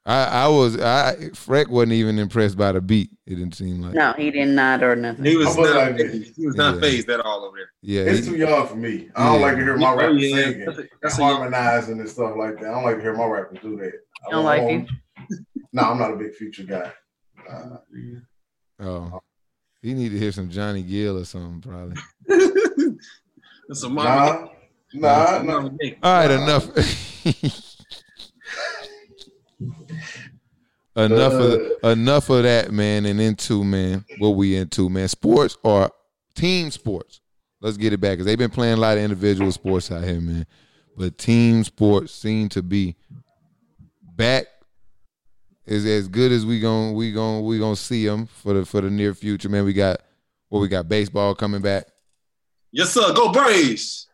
I, 0.06 0.24
I 0.26 0.48
was, 0.50 0.80
I 0.80 1.16
Freck 1.34 1.68
wasn't 1.68 1.94
even 1.94 2.20
impressed 2.20 2.58
by 2.58 2.72
the 2.74 2.82
beat. 2.82 3.10
It 3.26 3.36
didn't 3.36 3.56
seem 3.56 3.82
like. 3.82 3.94
No, 3.96 4.14
he 4.14 4.30
did 4.32 4.50
not 4.50 4.84
or 4.84 4.96
nothing. 4.96 5.26
He 5.26 5.36
was 5.36 5.48
I'll 5.48 5.64
not 5.64 5.76
like 5.76 5.98
phased. 5.98 6.36
he 6.36 6.46
was 6.46 6.56
not 6.56 6.76
Yeah. 6.76 6.82
phased 6.82 7.10
at 7.10 7.20
all 7.22 7.46
over 7.46 7.58
there. 7.58 7.72
Yeah, 7.82 8.02
It's 8.12 8.26
he- 8.28 8.34
too 8.34 8.38
young 8.38 8.68
for 8.68 8.76
me. 8.76 9.10
I 9.16 9.26
don't 9.26 9.40
Yeah. 9.40 9.46
like 9.48 9.56
to 9.58 9.64
hear 9.64 9.78
my 9.78 9.94
rappers 9.96 10.22
yeah. 10.22 10.36
singing 10.44 10.66
That's 10.66 10.78
a- 10.80 10.88
that's 11.02 11.18
a 11.20 11.24
harmonizing 11.24 12.00
and 12.00 12.10
stuff 12.10 12.36
like 12.38 12.60
that. 12.60 12.66
I 12.70 12.72
don't 12.74 12.84
like 12.84 12.98
to 12.98 13.02
hear 13.02 13.14
my 13.16 13.26
rappers 13.26 13.60
do 13.62 13.78
that. 13.78 13.94
I 14.28 14.32
don't 14.32 14.44
like 14.46 14.62
want- 14.62 14.90
No, 15.74 15.82
I'm 15.82 15.98
not 15.98 16.14
a 16.14 16.18
big 16.18 16.34
future 16.36 16.64
guy. 16.64 16.92
Uh, 17.50 17.78
oh, 18.80 19.22
he 19.82 19.94
need 19.94 20.10
to 20.10 20.20
hear 20.20 20.32
some 20.32 20.50
Johnny 20.50 20.84
Gill 20.84 21.18
or 21.18 21.26
something 21.26 21.62
probably. 21.62 21.96
That's 23.68 23.82
a 23.84 23.90
Marvin 23.90 24.50
nah, 24.94 25.08
nah, 25.10 25.40
Gaye. 25.40 25.44
nah. 25.46 25.52
Marvin 25.52 25.78
Gaye. 25.82 25.98
All 26.04 26.14
right, 26.14 26.32
enough. 26.32 26.70
enough 30.96 31.34
of 31.34 31.62
uh, 31.84 31.88
enough 31.90 32.30
of 32.30 32.44
that, 32.44 32.72
man, 32.72 33.06
and 33.06 33.20
into 33.20 33.64
man 33.64 34.06
what 34.20 34.30
we 34.30 34.56
into, 34.56 34.90
man. 34.90 35.08
Sports 35.08 35.58
or 35.64 35.92
team 36.36 36.72
sports. 36.72 37.20
Let's 37.62 37.78
get 37.78 37.94
it 37.94 38.02
back 38.02 38.14
because 38.14 38.26
they've 38.26 38.38
been 38.38 38.50
playing 38.50 38.74
a 38.74 38.82
lot 38.82 38.98
of 38.98 39.04
individual 39.04 39.52
sports 39.52 39.92
out 39.92 40.04
here, 40.04 40.20
man. 40.20 40.46
But 40.98 41.18
team 41.18 41.64
sports 41.64 42.14
seem 42.14 42.50
to 42.50 42.62
be 42.62 42.96
back 44.16 44.46
is 45.66 45.86
as 45.86 46.08
good 46.08 46.32
as 46.32 46.46
we 46.46 46.60
gon' 46.60 46.94
we 46.94 47.12
gon' 47.12 47.46
we 47.46 47.58
gonna 47.58 47.76
see 47.76 48.06
them 48.06 48.28
for 48.28 48.54
the 48.54 48.66
for 48.66 48.82
the 48.82 48.90
near 48.90 49.14
future, 49.14 49.50
man. 49.50 49.66
We 49.66 49.74
got 49.74 50.02
what 50.50 50.60
we 50.60 50.68
got 50.68 50.90
baseball 50.90 51.34
coming 51.36 51.62
back. 51.62 51.88
Yes, 52.72 52.92
sir. 52.92 53.14
Go 53.14 53.32
Braves. 53.32 54.08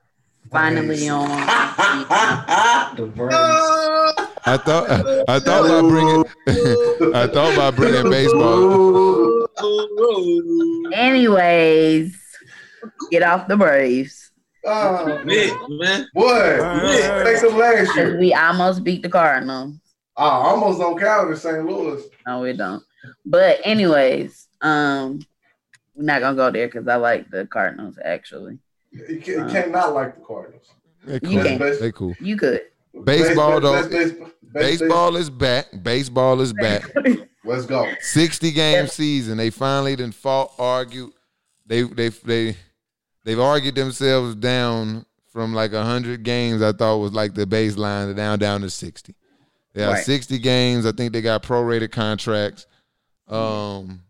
Finally 0.52 1.10
on. 1.10 1.28
the 2.96 3.06
Braves. 3.16 4.26
I 4.50 4.58
thought 4.58 4.90
I 5.30 5.40
thought 5.40 5.66
about 5.66 5.88
bringing 5.90 6.24
I 7.16 7.28
thought 7.28 7.54
about 7.54 7.76
bringing 7.76 8.10
baseball. 8.10 9.48
Anyways, 10.92 12.18
get 13.12 13.22
off 13.22 13.48
the 13.48 13.56
Braves. 13.56 14.32
Oh, 14.66 15.22
Big, 15.24 15.54
man. 15.70 16.08
boy, 16.16 16.58
Yeah. 16.58 17.24
take 17.24 17.42
them 17.42 17.58
last 17.58 17.96
year. 17.96 18.18
we 18.20 18.34
almost 18.34 18.84
beat 18.84 19.04
the 19.04 19.10
Cardinals. 19.10 19.76
I 20.18 20.28
almost 20.30 20.80
don't 20.80 21.00
count 21.00 21.30
in 21.30 21.38
St. 21.38 21.64
Louis. 21.66 22.04
No, 22.26 22.42
we 22.42 22.54
don't. 22.54 22.84
But 23.26 23.60
anyways, 23.64 24.48
um, 24.62 25.20
we're 25.96 26.04
not 26.06 26.22
gonna 26.22 26.36
go 26.36 26.50
there 26.52 26.68
because 26.68 26.88
I 26.88 26.96
like 26.96 27.30
the 27.30 27.46
Cardinals 27.46 28.00
actually. 28.04 28.58
You, 28.92 29.22
can, 29.22 29.34
you 29.34 29.46
can't 29.46 29.72
like 29.72 30.16
the 30.16 30.26
Cardinals. 30.26 30.66
They 31.06 31.20
You 31.30 31.42
can't. 31.44 31.80
They 31.80 31.92
cool. 31.92 32.16
You 32.20 32.36
could. 32.36 32.62
Baseball, 33.04 33.60
Base- 33.60 33.62
though. 33.62 33.90
base- 33.90 34.12
base- 34.12 34.20
base- 34.20 34.30
Baseball 34.80 35.16
is 35.16 35.30
back. 35.30 35.68
Baseball 35.84 36.42
is 36.42 36.54
back. 36.54 36.84
Let's 37.46 37.66
go. 37.66 37.90
60 38.02 38.52
game 38.52 38.88
season. 38.88 39.38
They 39.38 39.50
finally 39.50 39.96
didn't 39.96 40.16
fought, 40.16 40.52
argued. 40.60 41.12
They 41.66 41.84
they 41.84 42.10
they 42.10 42.56
they've 43.26 43.40
argued 43.40 43.76
themselves 43.76 44.36
down 44.36 45.06
from 45.32 45.54
like 45.54 45.72
100 45.72 46.24
games 46.24 46.62
I 46.64 46.72
thought 46.72 46.98
was 46.98 47.14
like 47.14 47.36
the 47.36 47.46
baseline 47.46 48.08
to 48.08 48.14
down 48.16 48.40
down 48.40 48.62
to 48.62 48.70
60. 48.70 49.14
They 49.74 49.84
have 49.84 49.94
Right. 49.94 50.04
60 50.04 50.40
games. 50.40 50.86
I 50.88 50.92
think 50.92 51.14
they 51.14 51.22
got 51.22 51.44
prorated 51.44 51.92
contracts. 51.92 52.66
Um 53.28 54.02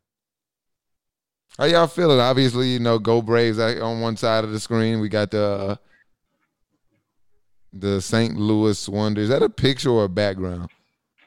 How 1.58 1.66
y'all 1.66 1.88
feeling? 1.88 2.20
Obviously, 2.22 2.70
you 2.70 2.80
know, 2.80 2.98
go 2.98 3.22
Braves 3.22 3.60
on 3.60 4.00
one 4.00 4.16
side 4.16 4.46
of 4.46 4.52
the 4.52 4.60
screen. 4.62 5.02
We 5.02 5.10
got 5.10 5.32
the 5.32 5.44
uh, 5.44 5.76
the 7.74 8.02
St. 8.02 8.36
Louis 8.36 8.88
Wonder. 8.90 9.22
Is 9.22 9.30
that 9.30 9.44
a 9.44 9.50
picture 9.50 9.90
or 9.90 10.06
a 10.06 10.10
background? 10.10 10.70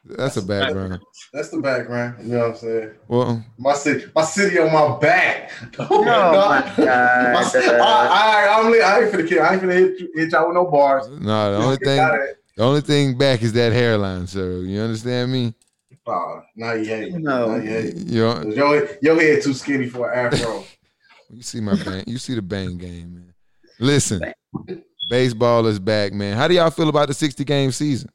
That's 0.04 0.36
a 0.36 0.42
background. 0.42 1.00
That's 1.32 1.50
the 1.50 1.60
background. 1.60 2.16
You 2.26 2.32
know 2.34 2.38
what 2.40 2.50
I'm 2.50 2.56
saying? 2.56 2.90
Well, 3.08 3.44
My 3.56 3.72
city, 3.74 4.06
my 4.14 4.24
city 4.24 4.58
on 4.58 4.72
my 4.72 4.98
back. 4.98 5.52
Oh 5.78 6.04
my 6.04 6.10
oh 6.10 6.32
God. 6.76 6.78
I, 6.78 7.50
I, 7.80 8.46
I, 8.48 8.58
I'm, 8.60 8.72
li- 8.72 8.82
I 8.82 9.00
ain't 9.00 9.12
finna 9.12 9.28
kill. 9.28 9.42
I 9.42 9.52
ain't 9.54 9.62
finna 9.62 9.72
hit, 9.74 10.00
you- 10.00 10.12
hit 10.14 10.32
y'all 10.32 10.46
with 10.48 10.54
no 10.56 10.66
bars. 10.66 11.08
no, 11.08 11.52
the 11.52 11.58
only 11.58 11.76
thing 11.76 11.96
The 12.56 12.62
only 12.62 12.80
thing 12.80 13.16
back 13.16 13.42
is 13.42 13.52
that 13.52 13.72
hairline, 13.72 14.26
sir. 14.26 14.58
You 14.62 14.80
understand 14.80 15.30
me? 15.32 15.54
Oh, 16.06 16.42
now 16.56 16.72
you 16.72 16.84
hate. 16.84 17.14
No. 17.14 17.56
Now 17.56 17.62
you 17.62 17.70
hate. 17.70 17.96
You 17.96 18.52
Your, 18.54 18.88
your 19.00 19.20
head 19.20 19.42
too 19.42 19.54
skinny 19.54 19.88
for 19.88 20.10
an 20.10 20.32
afro. 20.34 20.64
you 21.30 21.42
see 21.42 21.60
my 21.60 21.76
bang. 21.76 22.02
You 22.08 22.18
see 22.18 22.34
the 22.34 22.42
bang 22.42 22.76
game, 22.76 23.14
man. 23.14 23.34
Listen, 23.78 24.32
baseball 25.08 25.66
is 25.66 25.78
back, 25.78 26.12
man. 26.12 26.36
How 26.36 26.48
do 26.48 26.54
y'all 26.54 26.70
feel 26.70 26.88
about 26.88 27.08
the 27.08 27.14
sixty 27.14 27.44
game 27.44 27.72
season? 27.72 28.10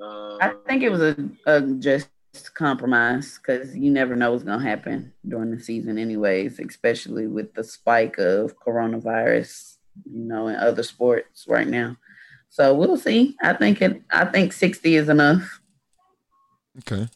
Uh, 0.00 0.36
I 0.40 0.54
think 0.66 0.82
it 0.82 0.90
was 0.90 1.02
a, 1.02 1.30
a 1.46 1.60
just 1.60 2.08
compromise 2.54 3.38
because 3.38 3.76
you 3.76 3.90
never 3.90 4.14
know 4.14 4.32
what's 4.32 4.44
gonna 4.44 4.62
happen 4.62 5.12
during 5.26 5.50
the 5.50 5.60
season, 5.60 5.98
anyways. 5.98 6.58
Especially 6.60 7.26
with 7.26 7.54
the 7.54 7.64
spike 7.64 8.18
of 8.18 8.58
coronavirus, 8.58 9.76
you 10.10 10.24
know, 10.24 10.48
in 10.48 10.56
other 10.56 10.82
sports 10.82 11.46
right 11.48 11.68
now. 11.68 11.96
So 12.48 12.74
we'll 12.74 12.96
see. 12.96 13.36
I 13.42 13.54
think 13.54 13.82
it. 13.82 14.02
I 14.10 14.24
think 14.24 14.52
sixty 14.52 14.96
is 14.96 15.08
enough. 15.08 15.60
Okay. 16.78 17.08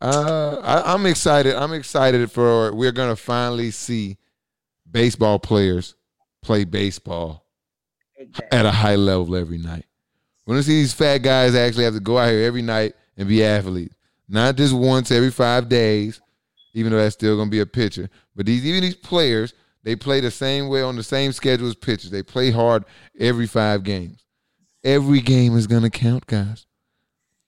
Uh, 0.00 0.60
I, 0.62 0.94
I'm 0.94 1.06
excited. 1.06 1.56
I'm 1.56 1.72
excited 1.72 2.30
for. 2.30 2.72
We're 2.72 2.92
gonna 2.92 3.16
finally 3.16 3.70
see 3.72 4.16
baseball 4.90 5.38
players 5.38 5.94
play 6.48 6.64
baseball 6.64 7.44
at 8.50 8.64
a 8.64 8.70
high 8.70 8.96
level 8.96 9.36
every 9.36 9.58
night. 9.58 9.84
We're 10.46 10.54
gonna 10.54 10.62
see 10.62 10.80
these 10.80 10.94
fat 10.94 11.18
guys 11.18 11.54
actually 11.54 11.84
have 11.84 11.92
to 11.92 12.00
go 12.00 12.16
out 12.16 12.30
here 12.30 12.46
every 12.46 12.62
night 12.62 12.94
and 13.18 13.28
be 13.28 13.44
athletes, 13.44 13.94
not 14.30 14.56
just 14.56 14.72
once 14.72 15.10
every 15.10 15.30
five 15.30 15.68
days. 15.68 16.22
Even 16.72 16.90
though 16.90 16.98
that's 16.98 17.14
still 17.14 17.36
gonna 17.36 17.50
be 17.50 17.60
a 17.60 17.66
pitcher, 17.66 18.08
but 18.34 18.46
these 18.46 18.64
even 18.64 18.80
these 18.80 18.94
players 18.94 19.52
they 19.82 19.94
play 19.94 20.20
the 20.20 20.30
same 20.30 20.68
way 20.68 20.80
on 20.80 20.96
the 20.96 21.02
same 21.02 21.32
schedule 21.32 21.68
as 21.68 21.74
pitchers. 21.74 22.10
They 22.10 22.22
play 22.22 22.50
hard 22.50 22.86
every 23.20 23.46
five 23.46 23.82
games. 23.82 24.24
Every 24.82 25.20
game 25.20 25.54
is 25.54 25.66
gonna 25.66 25.90
count, 25.90 26.26
guys. 26.26 26.64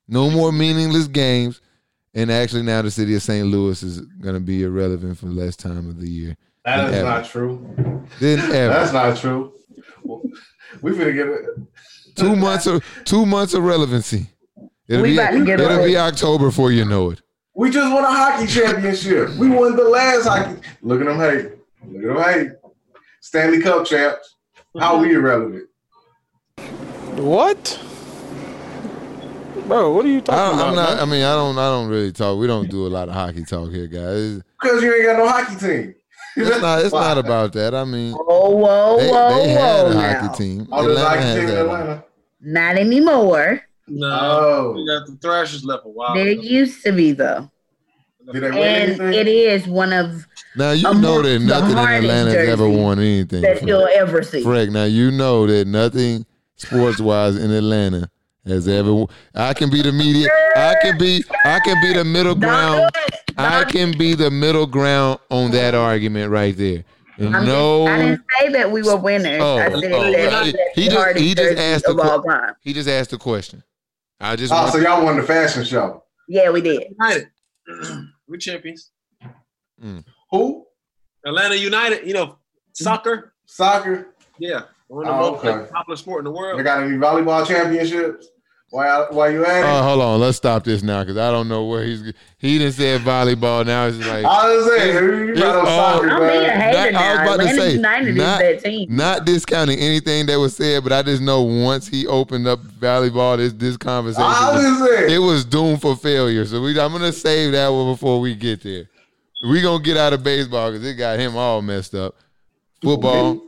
No 0.09 0.28
more 0.28 0.52
meaningless 0.52 1.07
games. 1.07 1.62
And 2.12 2.30
actually, 2.30 2.64
now 2.64 2.83
the 2.83 2.90
city 2.90 3.14
of 3.14 3.23
St. 3.23 3.47
Louis 3.47 3.83
is 3.83 4.02
gonna 4.02 4.40
be 4.40 4.62
irrelevant 4.62 5.16
for 5.16 5.26
less 5.26 5.57
time 5.57 5.88
of 5.88 6.00
the 6.00 6.11
year 6.11 6.37
That 6.64 6.88
is 6.90 6.97
Ever. 6.97 7.09
not 7.09 7.25
true. 7.25 8.05
than 8.21 8.38
ever. 8.38 8.73
That's 8.75 8.93
not 8.93 9.17
true. 9.17 9.52
We 10.83 10.93
finna 10.93 11.14
get 11.14 11.26
it. 11.26 11.45
two 12.17 12.37
months 12.37 12.67
of 12.67 12.85
two 13.05 13.25
months 13.26 13.55
of 13.55 13.62
relevancy. 13.64 14.26
It'll 14.88 15.02
We 15.02 15.11
be 15.12 15.19
about 15.19 15.31
to 15.33 15.45
get 15.45 15.61
it'll 15.61 15.79
away. 15.79 15.87
be 15.88 15.97
October 15.97 16.47
before 16.47 16.73
you 16.73 16.85
know 16.85 17.11
it. 17.11 17.23
We 17.55 17.71
just 17.71 17.93
won 17.93 18.05
a 18.05 18.09
hockey 18.11 18.47
championship. 18.47 19.31
We 19.37 19.49
won 19.49 19.76
the 19.76 19.85
last 19.85 20.26
hockey. 20.26 20.61
Look 20.83 21.00
at 21.00 21.07
them 21.07 21.19
hey. 21.19 21.52
Look 21.87 22.02
at 22.05 22.14
them 22.14 22.23
hate. 22.49 22.52
Stanley 23.21 23.61
Cup 23.61 23.85
champs. 23.87 24.37
How 24.79 24.99
we 25.00 25.14
irrelevant? 25.14 25.69
What? 27.17 27.79
Bro, 29.67 29.93
what 29.95 30.05
are 30.05 30.09
you 30.09 30.21
talking 30.21 30.59
don't, 30.59 30.67
I'm 30.69 30.73
about? 30.73 30.75
not. 30.75 30.90
man? 30.97 30.99
I 31.00 31.05
mean, 31.11 31.23
I 31.25 31.35
don't. 31.35 31.59
I 31.59 31.69
don't 31.69 31.88
really 31.88 32.12
talk. 32.12 32.38
We 32.38 32.47
don't 32.47 32.69
do 32.71 32.87
a 32.87 32.88
lot 32.88 33.09
of 33.09 33.14
hockey 33.14 33.45
talk 33.45 33.71
here, 33.71 33.87
guys. 33.87 34.40
Because 34.61 34.83
you 34.83 34.95
ain't 34.95 35.05
got 35.05 35.19
no 35.19 35.29
hockey 35.29 35.57
team. 35.57 35.95
It's 36.37 36.61
not. 36.63 36.85
It's 36.85 36.93
not 36.93 37.19
about 37.19 37.53
that. 37.55 37.75
I 37.75 37.85
mean, 37.85 38.13
Whoa, 38.13 38.51
whoa, 38.51 38.99
they, 38.99 39.09
whoa, 39.11 39.35
they 39.37 39.49
had 39.49 39.83
whoa! 39.85 39.91
a 39.91 39.95
now. 39.95 40.21
hockey 40.21 40.39
team. 40.39 40.69
Oh, 40.71 40.89
Atlanta 40.89 41.09
hockey 41.09 41.41
team 41.41 41.49
in. 41.49 41.57
Atlanta. 41.59 42.05
Not 42.41 42.77
anymore. 42.77 43.61
no, 43.89 44.07
Oh. 44.09 44.73
we 44.77 44.87
got 44.87 45.07
the 45.07 45.17
Thrashers 45.21 45.65
left 45.65 45.85
a 45.85 45.89
while. 45.89 46.15
There 46.15 46.29
ago. 46.29 46.41
used 46.43 46.83
to 46.85 46.93
be 46.93 47.13
though, 47.13 47.51
Did 48.33 48.43
they 48.45 48.51
win 48.51 48.55
and 48.59 49.01
anything? 49.01 49.13
it 49.15 49.27
is 49.29 49.67
one 49.67 49.93
of 49.93 50.27
Now 50.57 50.71
you 50.73 50.85
know 50.95 51.21
that 51.23 51.41
nothing 51.41 51.71
in 51.71 51.77
hardest 51.77 52.05
Atlanta 52.11 52.31
has 52.31 52.49
ever 52.49 52.69
won 52.69 52.99
anything. 52.99 53.43
that 53.43 53.63
you'll 53.63 53.89
ever 53.95 54.23
see. 54.23 54.43
Frank, 54.43 54.71
now 54.71 54.85
you 54.85 55.11
know 55.11 55.47
that 55.47 55.67
nothing 55.67 56.25
sports 56.57 57.01
wise 57.01 57.37
in 57.37 57.51
Atlanta 57.51 58.09
has 58.47 58.66
ever. 58.68 59.04
I 59.35 59.54
can 59.54 59.70
be 59.70 59.82
the 59.82 59.92
media. 59.92 60.28
I 60.56 60.75
can 60.82 60.99
be. 60.99 61.23
I 61.44 61.61
can 61.61 61.80
be 61.82 61.92
the 61.92 62.04
middle 62.04 62.35
ground. 62.35 62.90
I 63.37 63.64
can 63.64 63.97
be 63.97 64.14
the 64.14 64.30
middle 64.30 64.66
ground 64.66 65.20
on 65.30 65.50
that 65.52 65.75
argument 65.75 66.30
right 66.30 66.56
there. 66.56 66.85
And 67.16 67.37
I'm 67.37 67.44
no, 67.44 67.87
just, 67.87 67.90
I 67.92 67.99
didn't 68.02 68.23
say 68.40 68.49
that 68.52 68.70
we 68.73 68.82
were 68.82 68.97
winners. 68.97 69.40
Oh, 69.42 69.59
I 69.59 69.68
said 69.68 69.92
oh, 69.92 70.11
that 70.12 70.44
he- 70.75 70.82
he 70.82 70.88
just- 70.88 71.18
he 71.18 71.35
just 71.35 71.59
asked 71.59 71.85
the 71.85 71.90
of 71.90 72.00
all 72.00 72.23
que- 72.23 72.30
time. 72.30 72.54
he 72.62 72.73
just 72.73 72.88
asked 72.88 73.12
a 73.12 73.18
question. 73.18 73.62
I 74.18 74.37
just 74.37 74.52
Oh, 74.54 74.70
so 74.70 74.78
y'all 74.78 75.04
won 75.04 75.16
the 75.16 75.23
fashion 75.23 75.64
show. 75.64 76.04
Yeah, 76.28 76.50
we 76.50 76.62
did. 76.62 76.85
United. 76.99 77.28
We're 78.28 78.38
champions. 78.38 78.90
Mm. 79.82 80.04
Who? 80.30 80.66
Atlanta 81.26 81.56
United, 81.56 82.06
you 82.06 82.14
know, 82.14 82.38
soccer. 82.73 83.35
Soccer. 83.47 84.14
Yeah. 84.38 84.62
One 84.90 85.06
of 85.06 85.14
the 85.14 85.18
Oh, 85.20 85.30
most 85.32 85.38
okay. 85.44 85.50
like, 85.61 85.70
popular 85.70 85.97
sport 85.97 86.18
in 86.20 86.25
the 86.25 86.30
They 86.32 86.37
world. 86.37 86.64
got 86.64 86.80
to 86.80 86.88
be 86.88 86.97
volleyball 86.97 87.47
championships? 87.47 88.26
Why? 88.70 89.06
Why 89.11 89.28
you 89.28 89.44
at 89.47 89.59
it? 89.59 89.64
Oh, 89.64 89.82
hold 89.82 90.00
on. 90.02 90.20
Let's 90.20 90.37
stop 90.37 90.64
this 90.64 90.82
now 90.82 91.00
because 91.02 91.16
I 91.16 91.30
don't 91.30 91.49
know 91.49 91.64
where 91.66 91.85
he's. 91.85 92.02
He 92.38 92.59
didn't 92.59 92.75
say 92.75 92.99
volleyball. 92.99 93.64
Now 93.66 93.87
it's 93.87 93.99
like 93.99 94.25
I 94.25 94.49
was 94.56 94.66
saying, 94.66 94.94
you 94.94 95.28
it's 95.30 95.40
got 95.40 95.56
on 95.56 95.66
all- 95.66 95.94
soccer, 96.00 96.11
I'm 96.11 96.20
being 96.20 96.44
a 96.44 96.47
man. 96.47 96.61
hater 96.75 96.92
Not- 96.92 97.02
I 97.02 97.11
was 97.11 97.18
now. 97.18 97.35
about 97.35 97.40
to 97.40 97.54
say, 97.56 97.76
not- 97.78 98.38
that 98.40 98.64
team. 98.64 98.97
not 98.97 99.25
discounting 99.25 99.78
anything 99.78 100.26
that 100.26 100.38
was 100.38 100.54
said, 100.56 100.82
but 100.85 100.92
I 100.92 101.02
just 101.02 101.20
know 101.23 101.42
once 101.42 101.87
he 101.88 102.06
opened 102.09 102.47
up 102.49 102.61
volleyball, 102.80 103.37
this 103.38 103.52
this 103.54 103.76
conversation, 103.76 104.25
I 104.25 104.52
was- 104.54 104.80
was 104.80 104.88
saying. 104.90 105.11
it 105.11 105.18
was 105.18 105.44
doomed 105.44 105.80
for 105.80 105.97
failure. 105.97 106.44
So 106.47 106.61
we, 106.62 106.70
I'm 106.80 106.92
gonna 106.92 107.12
save 107.12 107.52
that 107.52 107.68
one 107.68 107.92
before 107.92 108.20
we 108.20 108.35
get 108.37 108.62
there. 108.62 108.88
We 109.49 109.62
gonna 109.62 109.82
get 109.82 109.97
out 109.97 110.12
of 110.12 110.23
baseball 110.23 110.70
because 110.70 110.87
it 110.87 110.94
got 110.94 111.18
him 111.18 111.37
all 111.37 111.61
messed 111.62 111.94
up. 111.97 112.14
Football, 112.82 113.40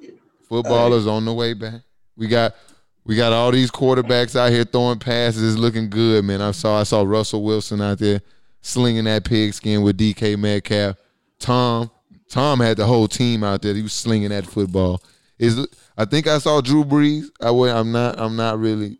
football 0.53 0.93
is 0.93 1.07
on 1.07 1.25
the 1.25 1.33
way 1.33 1.55
back. 1.55 1.81
We 2.15 2.29
got 2.29 2.55
we 3.05 3.17
got 3.17 3.33
all 3.33 3.51
these 3.51 3.71
quarterbacks 3.71 4.37
out 4.37 4.53
here 4.53 4.65
throwing 4.65 4.99
passes, 4.99 5.57
looking 5.57 5.89
good, 5.89 6.25
man. 6.25 6.43
I 6.43 6.51
saw 6.51 6.79
I 6.81 6.83
saw 6.83 7.03
Russell 7.03 7.43
Wilson 7.43 7.81
out 7.81 7.99
there 7.99 8.21
slinging 8.61 9.05
that 9.05 9.25
pigskin 9.25 9.83
with 9.83 9.97
DK 9.97 10.39
Metcalf. 10.39 10.97
Tom 11.39 11.91
Tom 12.29 12.61
had 12.61 12.77
the 12.77 12.85
whole 12.85 13.09
team 13.09 13.43
out 13.43 13.63
there. 13.63 13.75
He 13.75 13.83
was 13.83 13.95
slinging 13.95 14.29
that 14.29 14.47
football. 14.47 15.03
Is 15.39 15.67
I 15.97 16.05
think 16.05 16.27
I 16.27 16.37
saw 16.37 16.61
Drew 16.61 16.85
Brees. 16.85 17.31
I 17.41 17.51
wa- 17.51 17.69
I'm 17.69 17.91
not 17.91 18.21
I'm 18.21 18.37
not 18.37 18.59
really 18.59 18.99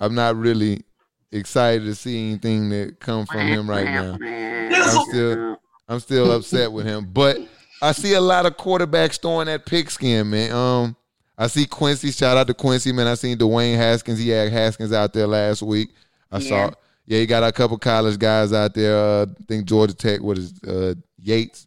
I'm 0.00 0.14
not 0.14 0.36
really 0.36 0.82
excited 1.30 1.84
to 1.84 1.94
see 1.94 2.30
anything 2.30 2.70
that 2.70 2.98
come 2.98 3.26
from 3.26 3.40
him 3.40 3.68
right 3.68 3.84
now. 3.84 4.16
I'm 4.22 5.04
still 5.10 5.60
I'm 5.86 6.00
still 6.00 6.32
upset 6.32 6.72
with 6.72 6.86
him. 6.86 7.10
But 7.12 7.36
I 7.82 7.92
see 7.92 8.14
a 8.14 8.20
lot 8.20 8.46
of 8.46 8.56
quarterbacks 8.56 9.20
throwing 9.20 9.46
that 9.46 9.66
pigskin, 9.66 10.30
man. 10.30 10.52
Um, 10.52 10.96
I 11.36 11.48
see 11.48 11.66
Quincy. 11.66 12.12
Shout 12.12 12.36
out 12.36 12.46
to 12.46 12.54
Quincy, 12.54 12.92
man. 12.92 13.06
I 13.08 13.14
seen 13.14 13.36
Dwayne 13.36 13.76
Haskins. 13.76 14.18
He 14.18 14.28
had 14.28 14.52
Haskins 14.52 14.92
out 14.92 15.12
there 15.12 15.26
last 15.26 15.62
week. 15.62 15.90
I 16.30 16.38
Yeah. 16.38 16.48
saw. 16.48 16.70
Yeah, 17.06 17.18
he 17.18 17.26
got 17.26 17.42
a 17.42 17.50
couple 17.50 17.76
college 17.78 18.18
guys 18.18 18.52
out 18.52 18.74
there. 18.74 18.96
Uh, 18.96 19.22
I 19.24 19.44
think 19.48 19.64
Georgia 19.66 19.92
Tech. 19.94 20.20
What 20.22 20.38
is 20.38 20.52
uh, 20.62 20.94
Yates? 21.18 21.66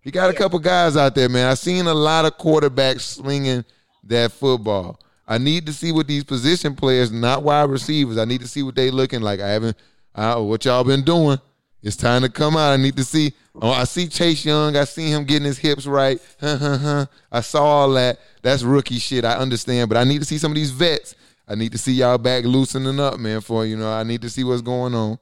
He 0.00 0.12
got 0.12 0.30
a 0.30 0.32
couple 0.32 0.60
guys 0.60 0.96
out 0.96 1.16
there, 1.16 1.28
man. 1.28 1.50
I 1.50 1.54
seen 1.54 1.88
a 1.88 1.94
lot 1.94 2.24
of 2.24 2.38
quarterbacks 2.38 3.00
swinging 3.00 3.64
that 4.04 4.30
football. 4.30 5.00
I 5.26 5.38
need 5.38 5.66
to 5.66 5.72
see 5.72 5.90
what 5.90 6.06
these 6.06 6.22
position 6.22 6.76
players, 6.76 7.10
not 7.10 7.42
wide 7.42 7.68
receivers. 7.68 8.16
I 8.16 8.24
need 8.24 8.42
to 8.42 8.48
see 8.48 8.62
what 8.62 8.76
they 8.76 8.92
looking 8.92 9.20
like. 9.22 9.40
I 9.40 9.48
haven't. 9.48 9.76
Uh, 10.14 10.40
what 10.40 10.64
y'all 10.64 10.84
been 10.84 11.02
doing? 11.02 11.38
It's 11.82 11.96
time 11.96 12.22
to 12.22 12.28
come 12.28 12.56
out. 12.56 12.72
I 12.72 12.76
need 12.76 12.96
to 12.96 13.04
see. 13.04 13.32
Oh, 13.60 13.70
I 13.70 13.84
see 13.84 14.08
Chase 14.08 14.44
Young. 14.44 14.76
I 14.76 14.84
see 14.84 15.10
him 15.10 15.24
getting 15.24 15.46
his 15.46 15.58
hips 15.58 15.86
right. 15.86 16.20
Huh, 16.40 16.56
huh, 16.58 16.78
huh. 16.78 17.06
I 17.30 17.40
saw 17.40 17.64
all 17.64 17.92
that. 17.92 18.18
That's 18.42 18.62
rookie 18.62 18.98
shit. 18.98 19.24
I 19.24 19.34
understand, 19.36 19.88
but 19.88 19.96
I 19.96 20.04
need 20.04 20.18
to 20.18 20.24
see 20.24 20.38
some 20.38 20.52
of 20.52 20.56
these 20.56 20.70
vets. 20.70 21.14
I 21.48 21.54
need 21.54 21.72
to 21.72 21.78
see 21.78 21.92
y'all 21.92 22.18
back 22.18 22.44
loosening 22.44 22.98
up, 22.98 23.18
man. 23.18 23.40
For 23.40 23.64
you 23.64 23.76
know, 23.76 23.90
I 23.90 24.02
need 24.02 24.22
to 24.22 24.30
see 24.30 24.44
what's 24.44 24.62
going 24.62 24.94
on. 24.94 25.18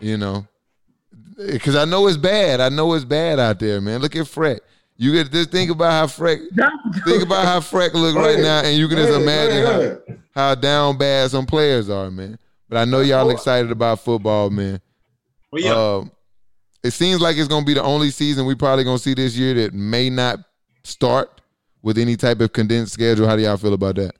You 0.00 0.16
know, 0.16 0.46
because 1.36 1.76
I 1.76 1.84
know 1.84 2.06
it's 2.08 2.16
bad. 2.16 2.60
I 2.60 2.68
know 2.68 2.94
it's 2.94 3.04
bad 3.04 3.38
out 3.38 3.58
there, 3.58 3.80
man. 3.80 4.00
Look 4.00 4.16
at 4.16 4.26
Fred. 4.26 4.60
You 4.98 5.12
get 5.12 5.30
just 5.30 5.50
think 5.50 5.70
about 5.70 5.92
how 5.92 6.06
Freck 6.06 6.40
think 7.04 7.22
about 7.22 7.44
how 7.44 7.60
Freck 7.60 7.92
look 7.92 8.16
right 8.16 8.38
now, 8.38 8.62
and 8.64 8.76
you 8.76 8.88
can 8.88 8.96
just 8.96 9.12
imagine 9.12 9.66
how, 9.66 10.16
how 10.34 10.54
down 10.54 10.96
bad 10.96 11.30
some 11.30 11.44
players 11.44 11.90
are, 11.90 12.10
man. 12.10 12.38
But 12.68 12.78
I 12.78 12.84
know 12.86 13.00
y'all 13.00 13.30
excited 13.30 13.70
about 13.70 14.00
football, 14.00 14.50
man. 14.50 14.80
Well, 15.52 15.62
yeah. 15.62 15.96
Um, 15.96 16.12
it 16.82 16.92
seems 16.92 17.20
like 17.20 17.36
it's 17.36 17.48
gonna 17.48 17.66
be 17.66 17.74
the 17.74 17.82
only 17.82 18.10
season 18.10 18.46
we 18.46 18.54
probably 18.54 18.84
gonna 18.84 18.98
see 18.98 19.14
this 19.14 19.36
year 19.36 19.54
that 19.54 19.74
may 19.74 20.10
not 20.10 20.38
start 20.84 21.40
with 21.82 21.98
any 21.98 22.16
type 22.16 22.40
of 22.40 22.52
condensed 22.52 22.92
schedule. 22.92 23.26
How 23.26 23.36
do 23.36 23.42
y'all 23.42 23.56
feel 23.56 23.74
about 23.74 23.96
that? 23.96 24.14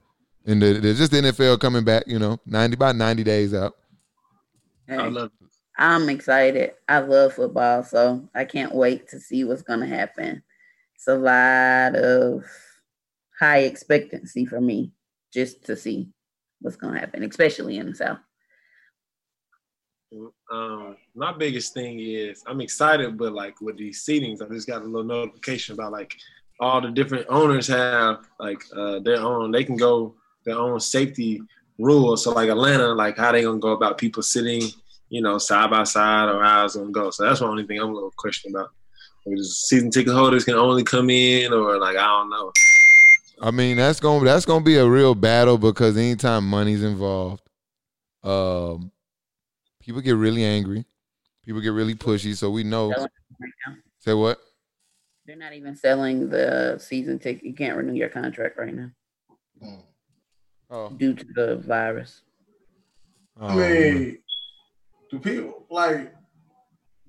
And 0.46 0.62
the, 0.62 0.74
the, 0.74 0.94
just 0.94 1.12
the 1.12 1.18
NFL 1.18 1.60
coming 1.60 1.84
back, 1.84 2.04
you 2.06 2.18
know, 2.18 2.38
ninety 2.46 2.76
by 2.76 2.92
ninety 2.92 3.24
days 3.24 3.54
out. 3.54 3.76
Hey, 4.86 4.96
I 4.96 5.08
love 5.08 5.30
it. 5.40 5.48
I'm 5.78 6.08
excited. 6.08 6.72
I 6.88 7.00
love 7.00 7.34
football, 7.34 7.82
so 7.82 8.28
I 8.34 8.44
can't 8.44 8.74
wait 8.74 9.08
to 9.08 9.20
see 9.20 9.44
what's 9.44 9.62
gonna 9.62 9.86
happen. 9.86 10.42
It's 10.94 11.06
a 11.06 11.16
lot 11.16 11.94
of 11.96 12.44
high 13.38 13.58
expectancy 13.58 14.46
for 14.46 14.60
me 14.60 14.92
just 15.32 15.64
to 15.66 15.76
see 15.76 16.08
what's 16.60 16.76
gonna 16.76 16.98
happen, 16.98 17.22
especially 17.22 17.76
in 17.76 17.90
the 17.90 17.94
South. 17.94 18.18
Um, 20.50 20.96
my 21.16 21.32
biggest 21.32 21.72
thing 21.72 21.98
is 21.98 22.44
I'm 22.46 22.60
excited, 22.60 23.16
but 23.16 23.32
like 23.32 23.60
with 23.60 23.78
these 23.78 24.04
seatings, 24.04 24.42
I 24.42 24.52
just 24.52 24.68
got 24.68 24.82
a 24.82 24.84
little 24.84 25.02
notification 25.02 25.72
about 25.74 25.92
like 25.92 26.14
all 26.60 26.80
the 26.80 26.90
different 26.90 27.26
owners 27.28 27.66
have 27.68 28.28
like 28.38 28.62
uh, 28.76 29.00
their 29.00 29.20
own. 29.20 29.50
They 29.50 29.64
can 29.64 29.76
go 29.76 30.14
their 30.44 30.58
own 30.58 30.78
safety 30.78 31.40
rules. 31.78 32.24
So 32.24 32.32
like 32.32 32.50
Atlanta, 32.50 32.88
like 32.88 33.16
how 33.16 33.32
they 33.32 33.42
gonna 33.42 33.58
go 33.58 33.72
about 33.72 33.98
people 33.98 34.22
sitting, 34.22 34.62
you 35.08 35.22
know, 35.22 35.38
side 35.38 35.70
by 35.70 35.84
side 35.84 36.28
or 36.28 36.42
how 36.42 36.66
it's 36.66 36.76
gonna 36.76 36.90
go. 36.90 37.10
So 37.10 37.24
that's 37.24 37.40
the 37.40 37.46
only 37.46 37.66
thing 37.66 37.80
I'm 37.80 37.90
a 37.90 37.94
little 37.94 38.12
question 38.16 38.54
about. 38.54 38.70
Like, 39.24 39.38
season 39.42 39.90
ticket 39.90 40.12
holders 40.12 40.44
can 40.44 40.54
only 40.54 40.84
come 40.84 41.10
in, 41.10 41.52
or 41.52 41.78
like 41.78 41.96
I 41.96 42.06
don't 42.06 42.30
know. 42.30 42.52
I 43.40 43.50
mean, 43.50 43.78
that's 43.78 44.00
gonna 44.00 44.24
that's 44.24 44.44
gonna 44.44 44.64
be 44.64 44.76
a 44.76 44.88
real 44.88 45.14
battle 45.14 45.56
because 45.56 45.96
anytime 45.96 46.46
money's 46.46 46.82
involved, 46.82 47.42
um, 48.22 48.92
people 49.80 50.00
get 50.00 50.16
really 50.16 50.44
angry, 50.44 50.84
people 51.46 51.60
get 51.62 51.72
really 51.72 51.94
pushy. 51.94 52.36
So 52.36 52.50
we 52.50 52.64
know. 52.64 52.90
Right. 52.90 53.08
Say 54.00 54.12
what? 54.14 54.38
They're 55.26 55.36
not 55.36 55.54
even 55.54 55.74
selling 55.74 56.28
the 56.28 56.78
season 56.78 57.18
ticket. 57.18 57.44
You 57.44 57.54
can't 57.54 57.76
renew 57.76 57.94
your 57.94 58.08
contract 58.08 58.58
right 58.58 58.74
now 58.74 58.90
Oh, 60.70 60.90
due 60.90 61.14
to 61.14 61.24
the 61.34 61.56
virus. 61.58 62.22
oh, 63.40 63.46
I 63.48 63.54
mean, 63.56 64.18
do 65.10 65.18
people 65.18 65.64
like 65.70 66.12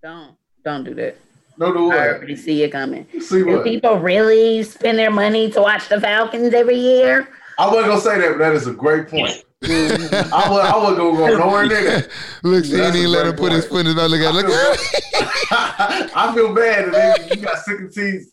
Don't 0.02 0.36
don't 0.64 0.84
do 0.84 0.94
that. 0.96 1.18
no 1.58 1.74
do 1.74 1.86
what? 1.86 1.98
I 1.98 2.08
what? 2.08 2.16
already 2.18 2.36
see 2.36 2.64
it 2.64 2.72
coming. 2.72 3.06
See 3.20 3.40
Do 3.44 3.58
what? 3.58 3.64
people 3.64 3.98
really 4.00 4.64
spend 4.64 4.98
their 4.98 5.12
money 5.12 5.50
to 5.52 5.62
watch 5.62 5.88
the 5.90 6.00
Falcons 6.02 6.54
every 6.54 6.78
year? 6.78 7.28
I 7.60 7.68
wasn't 7.68 7.88
gonna 7.88 8.02
say 8.02 8.20
that, 8.22 8.30
but 8.34 8.38
that 8.40 8.54
is 8.54 8.68
a 8.68 8.74
great 8.74 9.08
point. 9.10 9.44
I 9.64 10.48
was 10.50 10.60
I 10.66 10.78
wasn't 10.78 10.98
gonna 10.98 11.18
go 11.18 11.38
nowhere 11.38 11.66
near 11.66 11.84
that. 11.84 12.10
Look, 12.44 12.66
see, 12.66 12.72
he 12.72 12.78
That's 12.78 12.96
didn't 12.96 13.12
let 13.12 13.26
him 13.26 13.36
great 13.36 13.40
put 13.40 13.52
his 13.54 13.66
point. 13.66 13.72
foot 13.72 13.80
in 13.80 13.86
his 13.88 13.96
mouth. 13.96 14.12
Look 14.12 14.22
at, 14.22 14.34
look. 14.34 14.46
I 16.16 16.32
feel 16.36 16.54
bad 16.54 16.94
that 16.94 17.30
they, 17.30 17.36
you 17.36 17.42
got 17.42 17.58
second 17.60 17.92
season 17.92 18.32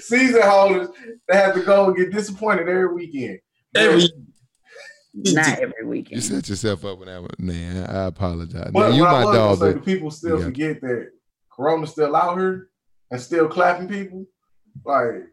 season 0.00 0.42
holders 0.42 0.88
that 1.28 1.44
have 1.44 1.54
to 1.54 1.62
go 1.62 1.86
and 1.88 1.96
get 1.96 2.10
disappointed 2.12 2.68
every 2.68 2.92
weekend. 2.94 3.38
Every 3.74 4.08
Not 5.14 5.58
every 5.58 5.84
weekend. 5.84 6.16
You 6.16 6.20
set 6.22 6.48
yourself 6.48 6.84
up 6.84 6.98
with 6.98 7.08
that 7.08 7.20
one, 7.20 7.30
man. 7.38 7.84
I 7.90 8.04
apologize. 8.06 8.70
But 8.72 8.88
Man, 8.90 8.94
you 8.94 9.02
what 9.02 9.10
I 9.10 9.12
my 9.12 9.24
was 9.24 9.36
gonna 9.36 9.48
dog, 9.48 9.58
say, 9.58 9.72
but 9.72 9.74
the 9.74 9.80
people 9.92 10.10
still 10.10 10.38
Yeah. 10.38 10.44
forget 10.46 10.80
that 10.80 11.10
Corona's 11.50 11.90
still 11.90 12.14
out 12.16 12.38
here 12.38 12.68
and 13.10 13.20
still 13.20 13.48
clapping 13.48 13.88
people. 13.88 14.24
Like, 14.84 15.24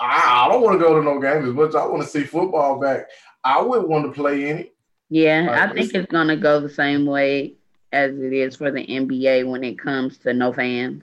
I, 0.00 0.44
I 0.46 0.48
don't 0.48 0.62
want 0.62 0.78
to 0.78 0.84
go 0.84 0.94
to 0.98 1.02
no 1.02 1.20
games 1.20 1.48
as 1.48 1.54
much. 1.54 1.74
I 1.74 1.86
want 1.86 2.02
to 2.02 2.08
see 2.08 2.24
football 2.24 2.78
back. 2.80 3.06
I 3.44 3.62
would 3.62 3.84
want 3.86 4.06
to 4.06 4.12
play 4.12 4.48
in 4.50 4.58
it. 4.58 4.74
Yeah, 5.10 5.46
Like, 5.48 5.58
I 5.58 5.66
think 5.72 5.78
it's- 5.88 6.02
it's 6.02 6.12
gonna 6.12 6.36
go 6.36 6.60
the 6.60 6.68
same 6.68 7.06
way 7.06 7.54
as 7.92 8.18
it 8.18 8.32
is 8.32 8.56
for 8.56 8.70
the 8.70 8.84
NBA 8.86 9.44
when 9.44 9.64
it 9.64 9.78
comes 9.78 10.18
to 10.18 10.34
no 10.34 10.52
fans. 10.52 11.02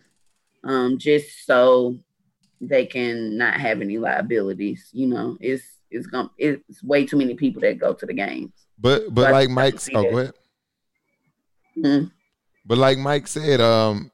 Um, 0.64 0.98
just 0.98 1.46
so 1.46 1.98
they 2.62 2.86
can 2.86 3.38
not 3.38 3.56
have 3.60 3.82
any 3.82 3.98
liabilities. 3.98 4.90
You 4.94 5.08
know, 5.08 5.38
it's 5.40 5.64
it's 5.92 6.08
gonna 6.08 6.30
it's 6.38 6.84
way 6.84 7.06
too 7.06 7.18
many 7.18 7.36
people 7.36 7.62
that 7.62 7.78
go 7.80 7.94
to 7.94 8.06
the 8.06 8.14
games. 8.14 8.52
but 8.78 9.06
but 9.06 9.16
But 9.16 9.32
like 9.32 9.50
I 9.50 9.54
Mike, 9.54 9.80
see 9.80 9.94
oh, 9.96 10.02
that. 10.04 10.12
go 10.12 10.18
ahead. 10.20 10.34
Mhm. 11.78 12.12
But 12.66 12.78
like 12.78 12.98
Mike 12.98 13.28
said, 13.28 13.62
um, 13.62 14.12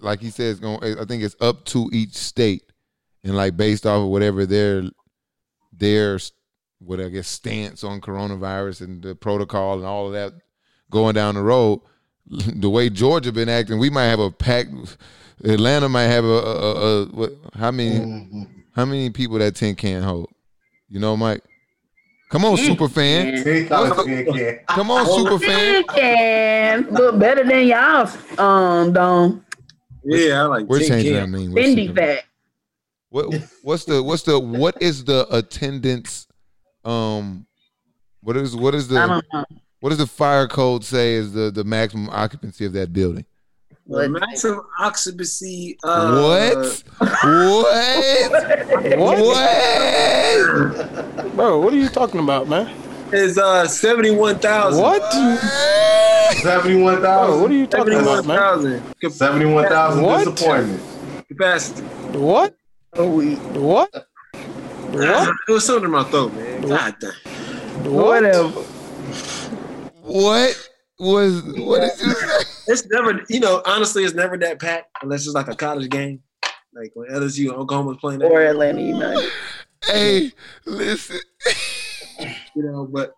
like 0.00 0.20
he 0.20 0.30
says, 0.30 0.60
going. 0.60 0.82
I 0.98 1.04
think 1.04 1.22
it's 1.22 1.36
up 1.40 1.64
to 1.66 1.88
each 1.92 2.14
state, 2.14 2.62
and 3.24 3.36
like 3.36 3.56
based 3.56 3.86
off 3.86 4.04
of 4.04 4.08
whatever 4.08 4.46
their 4.46 4.84
their 5.72 6.18
what 6.80 7.00
I 7.00 7.08
guess 7.08 7.28
stance 7.28 7.82
on 7.84 8.00
coronavirus 8.00 8.82
and 8.82 9.02
the 9.02 9.14
protocol 9.14 9.78
and 9.78 9.84
all 9.84 10.06
of 10.06 10.12
that 10.12 10.32
going 10.90 11.14
down 11.14 11.34
the 11.34 11.42
road. 11.42 11.80
The 12.30 12.68
way 12.68 12.90
Georgia 12.90 13.32
been 13.32 13.48
acting, 13.48 13.78
we 13.78 13.88
might 13.88 14.04
have 14.06 14.20
a 14.20 14.30
packed. 14.30 14.98
Atlanta 15.44 15.88
might 15.88 16.08
have 16.08 16.24
a, 16.24 16.28
a, 16.28 16.52
a, 16.52 17.02
a 17.02 17.06
what? 17.06 17.32
How 17.54 17.70
many? 17.70 17.98
Mhm. 17.98 18.46
How 18.76 18.84
many 18.84 19.08
people 19.08 19.38
that 19.38 19.54
tin 19.56 19.74
can 19.74 20.02
hold? 20.02 20.28
You 20.90 21.00
know, 21.00 21.16
Mike. 21.16 21.42
Come 22.28 22.44
on, 22.44 22.56
Mm. 22.58 22.66
super 22.66 22.88
fan. 22.90 23.28
Yeah. 23.34 23.42
Ten 23.42 23.68
dollars 23.68 23.98
a 23.98 24.04
can. 24.04 24.58
Come 24.68 24.90
on, 24.90 25.06
super 25.06 25.38
fan. 25.38 25.76
You 25.76 25.84
can 25.84 26.88
look 26.90 27.18
better 27.18 27.44
than 27.44 27.66
y'all. 27.66 28.10
Um, 28.38 28.92
don't 28.92 29.42
yeah, 30.04 30.42
I 30.42 30.46
like 30.46 30.66
We're 30.66 30.80
changing 30.80 31.14
K. 31.14 31.20
our 31.20 31.26
name. 31.26 31.52
Fendi 31.52 31.94
fat. 31.96 32.24
What 33.08 33.34
what's 33.62 33.84
the 33.86 34.02
what's 34.02 34.22
the 34.24 34.38
what 34.38 34.80
is 34.82 35.02
the 35.04 35.26
attendance? 35.34 36.26
Um, 36.88 37.46
what 38.22 38.36
is 38.36 38.56
what 38.56 38.74
is 38.74 38.88
the 38.88 39.22
what 39.80 39.90
does 39.90 39.98
the 39.98 40.06
fire 40.06 40.48
code 40.48 40.84
say 40.84 41.14
is 41.14 41.32
the 41.32 41.50
the 41.50 41.64
maximum 41.64 42.08
occupancy 42.10 42.64
of 42.64 42.72
that 42.72 42.92
building? 42.92 43.24
The 43.86 44.08
What? 44.08 44.10
maximum 44.10 44.62
occupancy. 44.80 45.78
Uh, 45.82 46.22
what? 46.22 46.82
what? 46.98 47.08
What? 49.20 51.34
Bro, 51.34 51.60
what 51.60 51.72
are 51.72 51.76
you 51.76 51.88
talking 51.88 52.20
about, 52.20 52.48
man? 52.48 52.74
Is 53.12 53.38
uh 53.38 53.66
seventy 53.66 54.10
one 54.10 54.38
thousand. 54.38 54.82
What? 54.82 55.02
Seventy 56.42 56.80
one 56.82 57.00
thousand. 57.00 57.40
What 57.42 57.50
are 57.50 57.54
you 57.54 57.66
talking 57.66 57.92
Seventy 57.92 58.06
one 58.08 58.18
about, 58.24 58.62
man? 58.64 58.82
Seventy 59.10 59.46
one 59.46 59.68
thousand 59.68 60.02
What? 60.04 60.24
disappointment. 60.24 60.82
capacity. 61.28 61.82
What? 62.18 62.54
Oh, 62.94 63.08
we 63.10 63.36
What? 63.36 64.06
What? 64.98 65.08
Ah, 65.08 65.32
it 65.48 65.52
was 65.52 65.64
something 65.64 65.84
in 65.84 65.90
my 65.92 66.02
throat, 66.04 66.34
man. 66.34 66.62
God 66.62 66.96
damn. 66.98 67.12
What? 67.92 68.22
whatever. 68.22 68.48
What 70.02 70.70
was 70.98 71.42
what 71.44 71.80
did 71.80 72.00
you 72.06 72.12
say? 72.14 72.44
It's 72.66 72.86
never, 72.88 73.22
you 73.28 73.38
know, 73.38 73.62
honestly, 73.64 74.04
it's 74.04 74.14
never 74.14 74.36
that 74.38 74.58
packed 74.58 74.90
unless 75.02 75.24
it's 75.24 75.34
like 75.34 75.46
a 75.48 75.54
college 75.54 75.88
game, 75.88 76.20
like 76.74 76.90
when 76.94 77.08
LSU 77.10 77.50
and 77.50 77.58
Oklahoma's 77.58 77.98
playing. 77.98 78.22
Or 78.22 78.40
That, 78.40 78.50
Atlanta 78.50 78.82
United. 78.82 79.30
Hey, 79.86 80.32
listen. 80.66 81.20
you 82.56 82.62
know, 82.64 82.84
but 82.84 83.14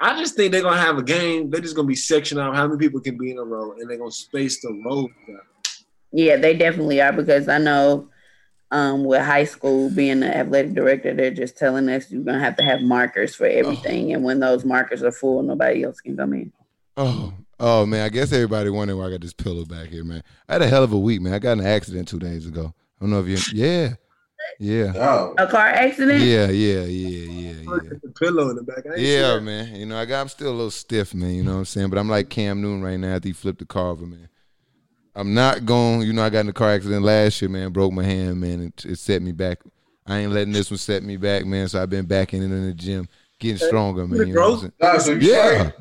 I 0.00 0.18
just 0.18 0.34
think 0.34 0.52
they're 0.52 0.62
gonna 0.62 0.80
have 0.80 0.96
a 0.96 1.02
game. 1.02 1.50
They're 1.50 1.60
just 1.60 1.76
gonna 1.76 1.88
be 1.88 1.94
sectioned 1.94 2.40
out 2.40 2.56
how 2.56 2.66
many 2.66 2.78
people 2.78 3.00
can 3.00 3.18
be 3.18 3.32
in 3.32 3.38
a 3.38 3.44
row, 3.44 3.72
and 3.72 3.90
they're 3.90 3.98
gonna 3.98 4.10
space 4.10 4.62
the 4.62 4.72
road. 4.86 5.10
out. 5.34 5.68
Yeah, 6.10 6.36
they 6.36 6.56
definitely 6.56 7.02
are 7.02 7.12
because 7.12 7.48
I 7.48 7.58
know 7.58 8.08
um, 8.70 9.04
with 9.04 9.22
high 9.22 9.44
school 9.44 9.90
being 9.90 10.20
the 10.20 10.36
athletic 10.36 10.74
director, 10.74 11.14
they're 11.14 11.30
just 11.30 11.56
telling 11.56 11.88
us 11.88 12.10
you're 12.10 12.22
gonna 12.22 12.38
have 12.40 12.56
to 12.56 12.62
have 12.62 12.82
markers 12.82 13.34
for 13.34 13.46
everything, 13.46 14.12
and 14.12 14.22
when 14.24 14.40
those 14.40 14.64
markers 14.64 15.02
are 15.02 15.12
full, 15.12 15.42
nobody 15.42 15.84
else 15.84 16.00
can 16.00 16.16
come 16.16 16.32
in. 16.34 16.52
Oh, 16.96 17.32
oh 17.60 17.86
man, 17.86 18.04
I 18.04 18.08
guess 18.08 18.32
everybody 18.32 18.70
wondering 18.70 18.98
why 18.98 19.06
I 19.06 19.10
got 19.10 19.20
this 19.20 19.32
pillow 19.32 19.64
back 19.64 19.88
here, 19.88 20.04
man. 20.04 20.22
I 20.48 20.54
had 20.54 20.62
a 20.62 20.66
hell 20.68 20.82
of 20.84 20.92
a 20.92 20.98
week, 20.98 21.20
man. 21.20 21.32
I 21.32 21.38
got 21.38 21.52
in 21.52 21.60
an 21.60 21.66
accident 21.66 22.08
two 22.08 22.18
days 22.18 22.46
ago. 22.46 22.74
I 23.00 23.04
don't 23.04 23.10
know 23.10 23.20
if 23.20 23.28
you, 23.28 23.38
yeah, 23.52 23.94
yeah, 24.58 24.92
Oh, 24.96 25.34
A 25.38 25.46
car 25.46 25.68
accident? 25.68 26.20
yeah, 26.20 26.48
yeah, 26.48 26.80
yeah, 26.80 27.24
yeah, 27.30 27.52
yeah. 27.62 27.98
The 28.02 28.12
pillow 28.18 28.50
in 28.50 28.56
the 28.56 28.62
back. 28.62 28.84
I 28.86 28.88
ain't 28.90 28.96
see 28.96 29.14
Yeah, 29.14 29.34
that. 29.34 29.40
man. 29.42 29.74
You 29.76 29.86
know, 29.86 29.96
I 29.98 30.04
got 30.04 30.20
I'm 30.22 30.28
still 30.28 30.50
a 30.50 30.56
little 30.56 30.70
stiff, 30.70 31.14
man. 31.14 31.30
You 31.30 31.42
know 31.44 31.52
what 31.52 31.58
I'm 31.58 31.64
saying? 31.64 31.90
But 31.90 31.98
I'm 31.98 32.08
like 32.08 32.28
Cam 32.28 32.60
Newton 32.60 32.82
right 32.82 32.96
now 32.98 33.14
after 33.16 33.28
he 33.28 33.32
flipped 33.32 33.60
the 33.60 33.66
car 33.66 33.88
over, 33.90 34.04
man. 34.06 34.28
I'm 35.18 35.34
not 35.34 35.66
going, 35.66 36.02
you 36.02 36.12
know, 36.12 36.22
I 36.22 36.30
got 36.30 36.40
in 36.40 36.48
a 36.48 36.52
car 36.52 36.70
accident 36.70 37.02
last 37.04 37.42
year, 37.42 37.48
man, 37.48 37.72
broke 37.72 37.92
my 37.92 38.04
hand, 38.04 38.40
man. 38.40 38.62
It, 38.62 38.84
it 38.84 38.98
set 39.00 39.20
me 39.20 39.32
back. 39.32 39.58
I 40.06 40.18
ain't 40.18 40.32
letting 40.32 40.52
this 40.52 40.70
one 40.70 40.78
set 40.78 41.02
me 41.02 41.16
back, 41.16 41.44
man. 41.44 41.66
So 41.66 41.82
I've 41.82 41.90
been 41.90 42.06
back 42.06 42.34
in, 42.34 42.42
in 42.44 42.66
the 42.66 42.72
gym, 42.72 43.08
getting 43.40 43.58
stronger, 43.58 44.06
man. 44.06 44.28
You 44.28 44.34
know 44.34 44.54
I'm 44.60 44.72
nah, 44.80 44.98
so 44.98 45.10
you 45.12 45.32
Yeah. 45.32 45.70
straight? 45.70 45.72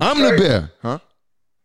I'm 0.00 0.20
the 0.20 0.36
bear, 0.38 0.70
huh? 0.80 1.00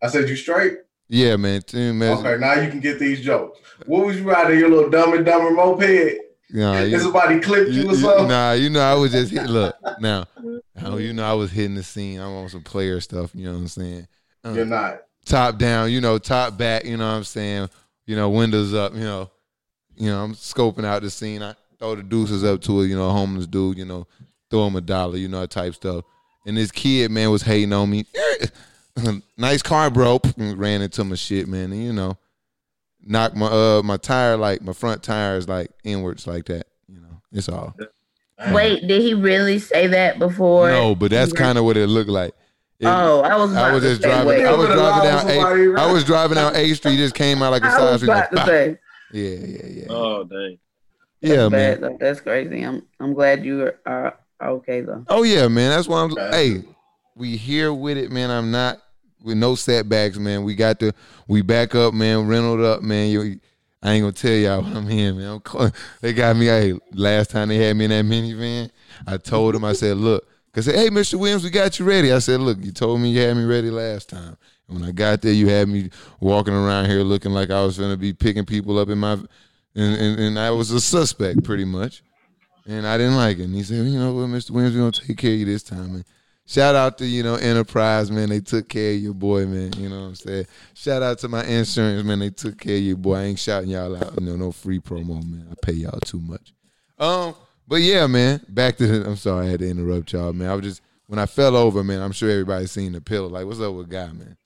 I 0.01 0.07
said 0.07 0.27
you 0.27 0.35
straight. 0.35 0.79
Yeah, 1.07 1.35
man. 1.35 1.61
Team. 1.61 2.01
Okay, 2.01 2.37
now 2.39 2.59
you 2.59 2.71
can 2.71 2.79
get 2.79 2.97
these 2.97 3.21
jokes. 3.21 3.59
What 3.85 4.07
was 4.07 4.19
you 4.19 4.31
of 4.31 4.49
your 4.57 4.69
little 4.69 4.89
dumb 4.89 5.13
and 5.13 5.23
dumber 5.23 5.51
moped? 5.51 6.17
Nah, 6.49 6.79
you- 6.79 6.99
somebody 6.99 7.39
clipped 7.39 7.69
you, 7.69 7.83
You- 7.83 7.89
or 7.91 7.95
something? 7.95 8.27
nah, 8.27 8.53
you 8.53 8.71
know, 8.71 8.81
I 8.81 8.95
was 8.95 9.11
just 9.11 9.31
hit. 9.31 9.47
Look, 9.47 9.75
now, 9.99 10.25
oh, 10.83 10.97
you 10.97 11.13
know, 11.13 11.23
I 11.23 11.33
was 11.33 11.51
hitting 11.51 11.75
the 11.75 11.83
scene. 11.83 12.19
I'm 12.19 12.31
on 12.31 12.49
some 12.49 12.63
player 12.63 12.99
stuff. 13.01 13.35
You 13.35 13.45
know 13.45 13.51
what 13.53 13.59
I'm 13.59 13.67
saying? 13.67 14.07
Uh, 14.43 14.53
You're 14.53 14.65
not. 14.65 15.01
Top 15.25 15.57
down, 15.57 15.91
you 15.91 16.01
know, 16.01 16.17
top 16.17 16.57
back. 16.57 16.85
You 16.85 16.97
know 16.97 17.07
what 17.07 17.17
I'm 17.17 17.23
saying? 17.23 17.69
You 18.05 18.15
know, 18.15 18.29
windows 18.29 18.73
up. 18.73 18.93
You 18.93 19.01
know, 19.01 19.31
you 19.95 20.09
know, 20.09 20.23
I'm 20.23 20.33
scoping 20.33 20.85
out 20.85 21.01
the 21.01 21.09
scene. 21.09 21.41
I 21.41 21.55
throw 21.79 21.95
the 21.95 22.03
deuces 22.03 22.43
up 22.43 22.61
to 22.61 22.81
a, 22.81 22.85
you 22.85 22.95
know, 22.95 23.09
homeless 23.09 23.47
dude, 23.47 23.77
you 23.77 23.85
know, 23.85 24.07
throw 24.49 24.67
him 24.67 24.75
a 24.75 24.81
dollar, 24.81 25.17
you 25.17 25.27
know, 25.27 25.41
that 25.41 25.49
type 25.49 25.75
stuff. 25.75 26.05
And 26.45 26.57
this 26.57 26.71
kid, 26.71 27.11
man, 27.11 27.31
was 27.31 27.41
hating 27.41 27.73
on 27.73 27.89
me. 27.89 28.05
nice 29.37 29.61
car, 29.61 29.89
bro. 29.89 30.19
Ran 30.37 30.81
into 30.81 31.03
my 31.03 31.15
shit, 31.15 31.47
man. 31.47 31.71
And 31.71 31.83
you 31.83 31.93
know, 31.93 32.17
knocked 33.01 33.35
my 33.35 33.47
uh 33.47 33.81
my 33.83 33.97
tire 33.97 34.37
like 34.37 34.61
my 34.61 34.73
front 34.73 35.03
tire 35.03 35.37
is 35.37 35.47
like 35.47 35.71
inwards 35.83 36.27
like 36.27 36.45
that. 36.45 36.67
You 36.87 36.99
know, 36.99 37.21
it's 37.31 37.49
all. 37.49 37.75
Wait, 38.51 38.87
did 38.87 39.01
he 39.01 39.13
really 39.13 39.59
say 39.59 39.87
that 39.87 40.19
before? 40.19 40.69
No, 40.69 40.95
but 40.95 41.11
that's 41.11 41.31
kind 41.31 41.57
of 41.57 41.63
what 41.63 41.77
it 41.77 41.87
looked 41.87 42.09
like. 42.09 42.33
It- 42.79 42.87
Oh, 42.87 43.21
I 43.21 43.35
was. 43.37 43.53
I 43.55 43.71
was 43.71 43.83
just 43.83 44.01
driving. 44.01 44.27
wait. 44.27 44.45
I 44.45 44.53
was 44.55 44.67
driving 44.67 45.03
down. 45.03 45.19
somebody, 45.27 45.63
A, 45.63 45.69
right? 45.69 45.83
I 45.83 45.91
was 45.91 46.03
driving 46.03 46.35
down 46.35 46.55
A 46.55 46.73
Street. 46.73 46.97
Just 46.97 47.15
came 47.15 47.41
out 47.41 47.51
like 47.51 47.63
a 47.63 47.71
side 47.71 47.95
street. 47.97 48.09
about 48.09 48.29
to 48.31 48.35
Bah. 48.37 48.45
say. 48.45 48.77
Yeah, 49.11 49.29
yeah, 49.29 49.65
yeah. 49.67 49.85
Oh 49.89 50.23
dang. 50.23 50.57
yeah, 51.21 51.47
Bad, 51.49 51.51
man. 51.51 51.81
though. 51.81 51.97
That's 51.99 52.19
crazy. 52.19 52.63
I'm 52.63 52.81
I'm 52.99 53.13
glad 53.13 53.45
you 53.45 53.61
are, 53.61 53.79
are, 53.85 54.17
are 54.39 54.49
okay 54.53 54.81
though. 54.81 55.05
Oh 55.07 55.21
yeah, 55.21 55.47
man. 55.47 55.69
That's 55.69 55.87
why 55.87 56.01
I'm. 56.01 56.09
That's 56.15 56.35
hey, 56.35 56.63
we 57.15 57.37
here 57.37 57.71
with 57.71 57.97
it, 57.97 58.11
man. 58.11 58.31
I'm 58.31 58.49
not 58.49 58.81
with 59.23 59.37
no 59.37 59.53
setbacks, 59.53 60.17
man. 60.17 60.43
We 60.43 60.55
got 60.55 60.79
the 60.79 60.95
we 61.27 61.43
back 61.43 61.75
up, 61.75 61.93
man. 61.93 62.25
Rented 62.27 62.65
up, 62.65 62.81
man. 62.81 63.11
You, 63.11 63.39
I 63.83 63.91
ain't 63.93 64.01
gonna 64.01 64.11
tell 64.13 64.31
y'all 64.33 64.63
what 64.63 64.75
I'm 64.75 64.87
here, 64.87 65.13
man. 65.13 65.27
I'm 65.33 65.39
call- 65.41 65.69
they 66.01 66.11
got 66.11 66.35
me. 66.35 66.47
Hey, 66.47 66.73
last 66.91 67.29
time 67.29 67.49
they 67.49 67.57
had 67.57 67.75
me 67.77 67.85
in 67.85 67.91
that 67.91 68.05
minivan, 68.05 68.71
I 69.05 69.17
told 69.17 69.53
them. 69.53 69.63
I 69.63 69.73
said, 69.73 69.97
look, 69.97 70.27
cause 70.53 70.65
hey, 70.65 70.89
Mr. 70.89 71.15
Williams, 71.15 71.43
we 71.43 71.49
got 71.49 71.79
you 71.79 71.85
ready. 71.85 72.11
I 72.11 72.19
said, 72.19 72.39
look, 72.39 72.57
you 72.61 72.71
told 72.71 73.01
me 73.01 73.11
you 73.11 73.21
had 73.21 73.35
me 73.35 73.43
ready 73.43 73.69
last 73.69 74.09
time. 74.09 74.37
And 74.67 74.79
when 74.79 74.87
I 74.87 74.91
got 74.91 75.21
there, 75.21 75.33
you 75.33 75.49
had 75.49 75.67
me 75.67 75.89
walking 76.19 76.53
around 76.53 76.89
here 76.89 77.01
looking 77.01 77.31
like 77.31 77.51
I 77.51 77.63
was 77.63 77.77
gonna 77.77 77.97
be 77.97 78.13
picking 78.13 78.45
people 78.45 78.77
up 78.79 78.89
in 78.89 78.97
my, 78.97 79.13
and 79.13 79.27
and, 79.75 80.19
and 80.19 80.39
I 80.39 80.51
was 80.51 80.71
a 80.71 80.79
suspect 80.79 81.43
pretty 81.43 81.65
much. 81.65 82.03
And 82.65 82.87
I 82.87 82.97
didn't 82.97 83.17
like 83.17 83.39
it. 83.39 83.43
And 83.43 83.55
he 83.55 83.63
said, 83.63 83.85
you 83.85 83.99
know 83.99 84.13
what, 84.13 84.29
Mr. 84.29 84.51
Williams, 84.51 84.75
we're 84.75 84.81
gonna 84.81 84.91
take 84.91 85.17
care 85.17 85.33
of 85.33 85.39
you 85.39 85.45
this 85.45 85.63
time. 85.63 85.95
And 85.95 86.05
shout 86.45 86.75
out 86.75 86.97
to, 86.99 87.05
you 87.05 87.21
know, 87.21 87.35
Enterprise, 87.35 88.09
man. 88.09 88.29
They 88.29 88.39
took 88.39 88.69
care 88.69 88.93
of 88.93 88.99
your 88.99 89.13
boy, 89.13 89.45
man. 89.45 89.73
You 89.77 89.89
know 89.89 90.01
what 90.01 90.07
I'm 90.07 90.15
saying? 90.15 90.47
Shout 90.73 91.03
out 91.03 91.19
to 91.19 91.27
my 91.27 91.43
insurance, 91.43 92.05
man. 92.05 92.19
They 92.19 92.29
took 92.29 92.57
care 92.57 92.77
of 92.77 92.83
your 92.83 92.95
boy. 92.95 93.15
I 93.15 93.23
ain't 93.23 93.39
shouting 93.39 93.69
y'all 93.69 93.95
out. 93.97 94.19
You 94.19 94.25
know, 94.25 94.37
no 94.37 94.51
free 94.53 94.79
promo, 94.79 95.21
man. 95.29 95.47
I 95.51 95.55
pay 95.61 95.73
y'all 95.73 95.99
too 95.99 96.21
much. 96.21 96.53
Um, 96.97 97.35
but 97.67 97.77
yeah, 97.81 98.07
man. 98.07 98.41
Back 98.49 98.77
to 98.77 98.87
the 98.87 99.07
I'm 99.07 99.15
sorry 99.15 99.47
I 99.47 99.49
had 99.49 99.59
to 99.59 99.69
interrupt 99.69 100.11
y'all, 100.13 100.33
man. 100.33 100.49
I 100.49 100.55
was 100.55 100.63
just 100.63 100.81
when 101.07 101.19
I 101.19 101.25
fell 101.25 101.55
over, 101.55 101.83
man, 101.83 102.01
I'm 102.01 102.11
sure 102.11 102.29
everybody's 102.29 102.71
seen 102.71 102.93
the 102.93 103.01
pillow. 103.01 103.27
Like, 103.27 103.45
what's 103.45 103.59
up 103.59 103.73
with 103.73 103.89
guy, 103.89 104.07
man? 104.07 104.37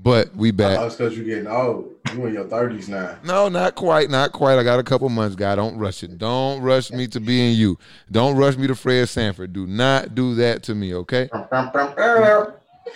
But 0.00 0.34
we 0.36 0.52
back. 0.52 0.78
Oh, 0.78 0.86
it's 0.86 0.94
because 0.94 1.16
you're 1.16 1.26
getting 1.26 1.48
old. 1.48 1.92
You 2.14 2.26
in 2.26 2.34
your 2.34 2.44
thirties 2.44 2.88
now. 2.88 3.18
No, 3.24 3.48
not 3.48 3.74
quite, 3.74 4.08
not 4.10 4.32
quite. 4.32 4.56
I 4.58 4.62
got 4.62 4.78
a 4.78 4.84
couple 4.84 5.08
months, 5.08 5.34
guy. 5.34 5.56
Don't 5.56 5.76
rush 5.76 6.04
it. 6.04 6.16
Don't 6.18 6.62
rush 6.62 6.92
me 6.92 7.08
to 7.08 7.20
being 7.20 7.56
you. 7.56 7.76
Don't 8.10 8.36
rush 8.36 8.56
me 8.56 8.68
to 8.68 8.76
Fred 8.76 9.08
Sanford. 9.08 9.52
Do 9.52 9.66
not 9.66 10.14
do 10.14 10.36
that 10.36 10.62
to 10.64 10.74
me, 10.76 10.94
okay? 10.94 11.28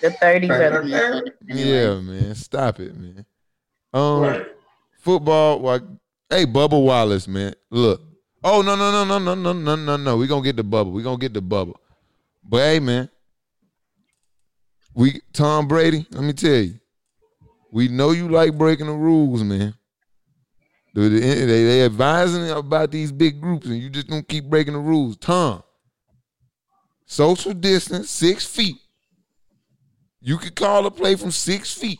The 0.01 0.11
thirty 0.21 0.47
brother. 0.47 1.25
Yeah, 1.47 2.01
man. 2.01 2.35
Stop 2.37 2.79
it, 2.81 2.97
man. 2.97 3.27
Um, 3.93 4.21
Right. 4.23 4.47
football. 5.01 5.59
Well, 5.61 5.81
hey, 6.31 6.47
Bubba 6.47 6.83
Wallace, 6.83 7.27
man. 7.27 7.55
Look. 7.71 8.01
Oh 8.45 8.61
no 8.63 8.75
no 8.75 8.91
no 8.91 9.05
no 9.05 9.19
no 9.19 9.35
no 9.35 9.53
no 9.53 9.77
no 9.77 9.97
no. 9.97 10.17
We 10.17 10.27
gonna 10.27 10.43
get 10.43 10.57
the 10.57 10.65
bubble. 10.65 10.93
We 10.93 11.03
gonna 11.03 11.19
get 11.19 11.33
the 11.33 11.41
bubble. 11.41 11.81
But 12.45 12.59
hey, 12.59 12.81
man. 12.81 13.09
We 14.95 15.21
Tom 15.33 15.69
Brady. 15.69 16.07
Let 16.11 16.25
me 16.25 16.33
tell 16.33 16.51
you. 16.51 16.79
We 17.71 17.89
know 17.89 18.11
you 18.11 18.29
like 18.29 18.57
breaking 18.59 18.87
the 18.87 18.93
rules, 18.93 19.43
man. 19.43 19.75
They, 20.95 21.09
they, 21.09 21.85
advising 21.87 22.51
about 22.51 22.91
these 22.91 23.11
big 23.11 23.41
groups, 23.41 23.67
and 23.67 23.79
you 23.79 23.89
just 23.89 24.09
don't 24.09 24.29
keep 24.29 24.45
breaking 24.45 24.75
the 24.75 24.79
rules. 24.79 25.17
Tom, 25.17 25.63
social 27.07 27.55
distance, 27.55 28.11
six 28.11 28.45
feet. 28.45 28.77
You 30.21 30.37
could 30.37 30.55
call 30.55 30.85
a 30.85 30.91
play 30.91 31.17
from 31.17 31.31
six 31.31 31.73
feet. 31.73 31.99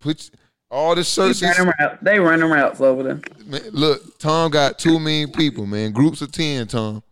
Put 0.00 0.30
all 0.70 0.94
the 0.94 1.02
They 1.02 1.46
run 1.46 1.56
them 1.56 1.74
routes. 1.78 1.98
They 2.02 2.18
run 2.18 2.40
them 2.40 2.52
routes 2.52 2.80
over 2.80 3.02
there. 3.02 3.20
Man, 3.46 3.62
look, 3.72 4.18
Tom 4.18 4.50
got 4.50 4.78
two 4.78 4.98
million 4.98 5.32
people, 5.32 5.66
man. 5.66 5.92
Groups 5.92 6.20
of 6.20 6.32
ten, 6.32 6.66
Tom. 6.66 7.02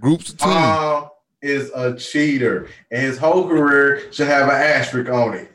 Groups 0.00 0.30
of 0.30 0.38
ten. 0.38 0.48
Tom 0.48 1.10
is 1.42 1.70
a 1.74 1.96
cheater, 1.96 2.68
and 2.90 3.02
his 3.02 3.18
whole 3.18 3.48
career 3.48 4.12
should 4.12 4.28
have 4.28 4.48
an 4.48 4.54
asterisk 4.54 5.10
on 5.10 5.34
it. 5.34 5.50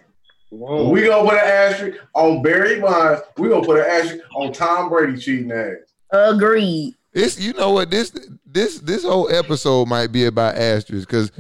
Whoa. 0.50 0.90
We 0.90 1.06
gonna 1.06 1.28
put 1.28 1.40
an 1.40 1.46
asterisk 1.46 2.00
on 2.14 2.42
Barry 2.42 2.80
Bonds. 2.80 3.22
We 3.38 3.50
gonna 3.50 3.66
put 3.66 3.80
an 3.80 3.86
asterisk 3.86 4.24
on 4.36 4.52
Tom 4.54 4.90
Brady 4.90 5.18
cheating 5.18 5.52
ass. 5.52 5.78
Agreed. 6.12 6.96
This, 7.12 7.40
you 7.40 7.54
know 7.54 7.72
what? 7.72 7.90
This, 7.90 8.12
this, 8.46 8.80
this 8.80 9.04
whole 9.04 9.32
episode 9.32 9.88
might 9.88 10.12
be 10.12 10.26
about 10.26 10.56
asterisks 10.56 11.06
because, 11.06 11.32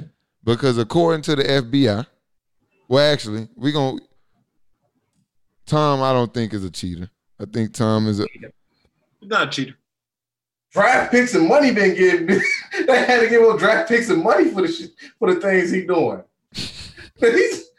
because 0.43 0.77
according 0.77 1.23
to 1.23 1.35
the 1.35 1.43
FBI, 1.43 2.05
well, 2.87 3.11
actually, 3.11 3.47
we 3.55 3.71
gonna. 3.71 3.99
Tom, 5.65 6.01
I 6.01 6.11
don't 6.13 6.33
think 6.33 6.53
is 6.53 6.63
a 6.63 6.71
cheater. 6.71 7.09
I 7.39 7.45
think 7.45 7.73
Tom 7.73 8.07
is 8.07 8.19
a. 8.19 8.27
Not 9.21 9.47
a 9.47 9.51
cheater. 9.51 9.75
Draft 10.71 11.11
picks 11.11 11.35
and 11.35 11.47
money 11.47 11.71
been 11.71 11.95
getting. 11.95 12.25
they 12.87 13.05
had 13.05 13.19
to 13.21 13.29
give 13.29 13.41
him 13.43 13.57
draft 13.57 13.87
picks 13.89 14.09
and 14.09 14.23
money 14.23 14.49
for 14.49 14.61
the 14.63 14.67
shit, 14.67 14.91
for 15.19 15.33
the 15.33 15.39
things 15.39 15.71
he 15.71 15.85
doing. 15.85 16.23
He's, 16.53 17.69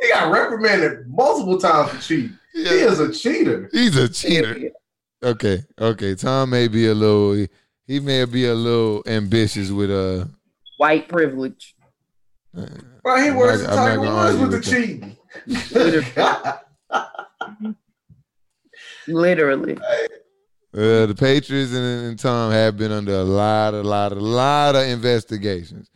he 0.00 0.08
got 0.10 0.30
reprimanded 0.32 1.08
multiple 1.08 1.58
times 1.58 1.90
for 1.90 2.00
cheating. 2.00 2.38
He 2.52 2.60
is 2.62 3.00
a 3.00 3.12
cheater. 3.12 3.68
He's 3.72 3.96
a 3.96 4.08
cheater. 4.08 4.70
Okay, 5.22 5.62
okay. 5.78 6.14
Tom 6.14 6.50
may 6.50 6.68
be 6.68 6.86
a 6.86 6.94
little. 6.94 7.46
He 7.86 8.00
may 8.00 8.24
be 8.24 8.46
a 8.46 8.54
little 8.54 9.02
ambitious 9.06 9.70
with 9.70 9.90
uh. 9.90 10.26
White 10.78 11.08
privilege. 11.08 11.74
Bro, 12.54 13.20
he 13.20 13.28
I'm 13.28 13.36
works 13.36 13.62
not- 13.62 13.70
the 13.70 13.76
I'm 13.80 13.88
Tiger 13.88 14.00
Woods 14.00 14.38
with 14.38 14.50
the 14.50 14.56
with 14.56 14.64
cheating. 14.64 15.16
Literally. 19.06 19.76
Uh, 20.72 21.06
the 21.06 21.14
Patriots 21.18 21.72
and, 21.72 22.06
and 22.06 22.18
Tom 22.18 22.52
have 22.52 22.76
been 22.76 22.92
under 22.92 23.14
a 23.14 23.24
lot, 23.24 23.74
a 23.74 23.82
lot, 23.82 24.12
a 24.12 24.14
lot 24.16 24.76
of 24.76 24.86
investigations. 24.86 25.90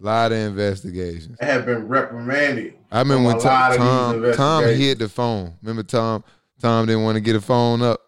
A 0.00 0.04
lot 0.04 0.32
of 0.32 0.38
investigations. 0.38 1.36
They 1.40 1.46
have 1.46 1.66
been 1.66 1.88
reprimanded. 1.88 2.74
I 2.90 3.00
remember 3.00 3.26
when 3.28 3.40
From 3.40 3.48
a 3.48 3.52
lot 3.52 3.76
Tom, 3.76 3.78
Tom, 3.78 4.32
Tom 4.34 4.64
investigations. 4.64 4.78
hit 4.78 4.98
the 4.98 5.08
phone. 5.08 5.54
Remember 5.62 5.82
Tom? 5.82 6.24
Tom 6.60 6.86
didn't 6.86 7.02
want 7.04 7.16
to 7.16 7.20
get 7.20 7.36
a 7.36 7.40
phone 7.40 7.82
up. 7.82 8.00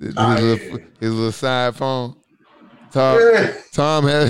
His, 0.00 0.14
Ah, 0.16 0.36
little, 0.40 0.78
yeah. 0.78 0.84
his 1.00 1.14
little 1.14 1.32
side 1.32 1.74
phone. 1.76 2.16
Tom, 2.90 3.18
Yeah. 3.20 3.54
Tom 3.72 4.04
had. 4.06 4.28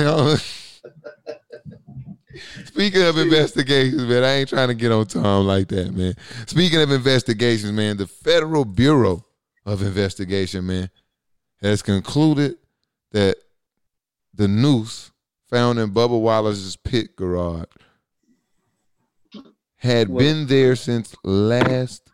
Speaking 2.64 3.03
of 3.03 3.18
investigations, 3.18 4.03
man, 4.03 4.25
I 4.25 4.33
ain't 4.35 4.49
trying 4.49 4.68
to 4.68 4.75
get 4.75 4.92
on 4.92 5.07
Tom 5.07 5.47
like 5.47 5.68
that, 5.68 5.94
man. 5.94 6.14
Speaking 6.47 6.81
of 6.81 6.90
investigations, 6.90 7.73
man, 7.73 7.97
the 7.97 8.07
Federal 8.07 8.64
Bureau 8.64 9.25
of 9.64 9.83
Investigation, 9.83 10.66
man, 10.66 10.90
has 11.61 11.83
concluded 11.83 12.57
that 13.12 13.37
the 14.35 14.49
noose 14.49 15.11
found 15.49 15.79
in 15.79 15.90
Bubba 15.90 16.20
Wallace's 16.20 16.77
pit 16.77 17.14
garage 17.16 17.66
had 19.77 20.09
Well- 20.09 20.18
been 20.18 20.47
there 20.47 20.77
since 20.77 21.14
last 21.23 22.11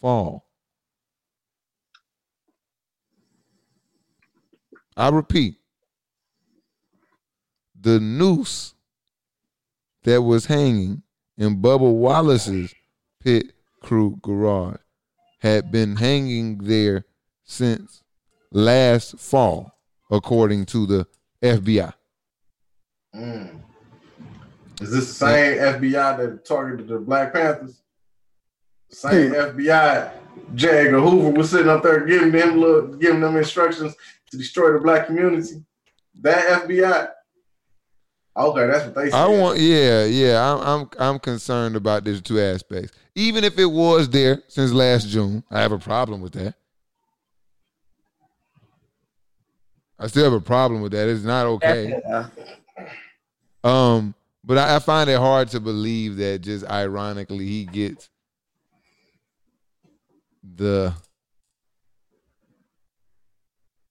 fall. 0.00 0.46
I 4.96 5.08
repeat, 5.08 5.56
the 7.80 7.98
noose 8.00 8.74
that 10.04 10.22
was 10.22 10.46
hanging 10.46 11.02
in 11.36 11.60
Bubba 11.60 11.92
Wallace's 11.92 12.74
pit 13.20 13.52
crew 13.80 14.18
garage 14.22 14.78
had 15.40 15.70
been 15.70 15.96
hanging 15.96 16.58
there 16.58 17.04
since 17.44 18.02
last 18.52 19.18
fall, 19.18 19.72
according 20.10 20.66
to 20.66 20.86
the 20.86 21.06
FBI. 21.42 21.92
Mm. 23.14 23.60
Is 24.80 24.90
this 24.90 25.08
the 25.08 25.14
same 25.14 25.58
FBI 25.58 26.18
that 26.18 26.44
targeted 26.44 26.88
the 26.88 26.98
Black 26.98 27.32
Panthers? 27.32 27.82
The 28.90 28.96
same 28.96 29.32
FBI 29.32 30.12
J. 30.54 30.86
Edgar 30.86 31.00
Hoover 31.00 31.30
was 31.30 31.50
sitting 31.50 31.68
up 31.68 31.82
there 31.82 32.04
giving 32.06 32.32
them 32.32 32.60
little, 32.60 32.88
giving 32.94 33.20
them 33.20 33.36
instructions 33.36 33.94
to 34.30 34.36
destroy 34.36 34.72
the 34.72 34.80
black 34.80 35.06
community. 35.06 35.64
That 36.20 36.66
FBI. 36.66 37.08
Okay, 38.36 38.66
that's 38.66 38.86
what 38.86 38.94
they 38.94 39.10
said. 39.10 39.18
I 39.18 39.28
want, 39.28 39.58
yeah, 39.58 40.04
yeah. 40.04 40.54
I'm, 40.54 40.60
I'm, 40.60 40.90
I'm 40.98 41.18
concerned 41.18 41.76
about 41.76 42.04
these 42.04 42.20
two 42.20 42.40
aspects. 42.40 42.92
Even 43.14 43.44
if 43.44 43.58
it 43.58 43.66
was 43.66 44.08
there 44.08 44.42
since 44.48 44.72
last 44.72 45.08
June, 45.08 45.42
I 45.50 45.60
have 45.60 45.72
a 45.72 45.78
problem 45.78 46.20
with 46.20 46.32
that. 46.32 46.54
I 49.98 50.06
still 50.06 50.24
have 50.24 50.32
a 50.32 50.40
problem 50.40 50.80
with 50.80 50.92
that. 50.92 51.08
It's 51.08 51.24
not 51.24 51.46
okay. 51.46 52.00
Yeah. 52.08 52.28
Um, 53.62 54.14
but 54.44 54.56
I, 54.56 54.76
I 54.76 54.78
find 54.78 55.10
it 55.10 55.18
hard 55.18 55.48
to 55.48 55.60
believe 55.60 56.16
that 56.16 56.40
just 56.40 56.64
ironically 56.66 57.46
he 57.46 57.66
gets 57.66 58.08
the 60.42 60.94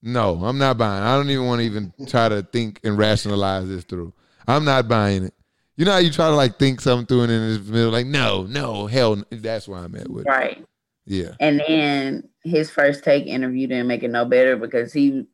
No, 0.01 0.43
I'm 0.43 0.57
not 0.57 0.77
buying. 0.77 1.03
I 1.03 1.15
don't 1.15 1.29
even 1.29 1.45
want 1.45 1.59
to 1.59 1.65
even 1.65 1.93
try 2.07 2.29
to 2.29 2.41
think 2.41 2.79
and 2.83 2.97
rationalize 2.97 3.67
this 3.67 3.83
through. 3.83 4.13
I'm 4.49 4.65
not 4.65 4.87
buying 4.87 5.23
it. 5.23 5.33
You 5.77 5.85
know 5.85 5.91
how 5.93 5.99
you 5.99 6.11
try 6.11 6.27
to 6.27 6.35
like 6.35 6.57
think 6.59 6.81
something 6.81 7.05
through 7.05 7.21
and 7.21 7.31
in 7.31 7.65
the 7.65 7.71
middle, 7.71 7.91
like, 7.91 8.07
no, 8.07 8.43
no, 8.43 8.87
hell, 8.87 9.15
no. 9.15 9.23
that's 9.31 9.67
where 9.67 9.79
I'm 9.79 9.95
at 9.95 10.09
with 10.09 10.25
it. 10.25 10.29
Right. 10.29 10.65
Yeah. 11.05 11.35
And 11.39 11.61
then 11.65 12.29
his 12.43 12.69
first 12.69 13.03
take 13.03 13.27
interview 13.27 13.67
didn't 13.67 13.87
make 13.87 14.03
it 14.03 14.09
no 14.09 14.25
better 14.25 14.57
because 14.57 14.91
he, 14.91 15.25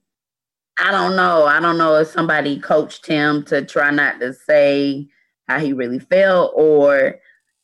I 0.77 0.91
don't 0.91 1.15
know. 1.15 1.45
I 1.45 1.59
don't 1.59 1.77
know 1.77 1.95
if 1.95 2.09
somebody 2.09 2.59
coached 2.59 3.07
him 3.07 3.43
to 3.45 3.65
try 3.65 3.89
not 3.89 4.19
to 4.19 4.33
say 4.33 5.07
how 5.47 5.59
he 5.59 5.73
really 5.73 5.99
felt 5.99 6.51
or 6.55 7.15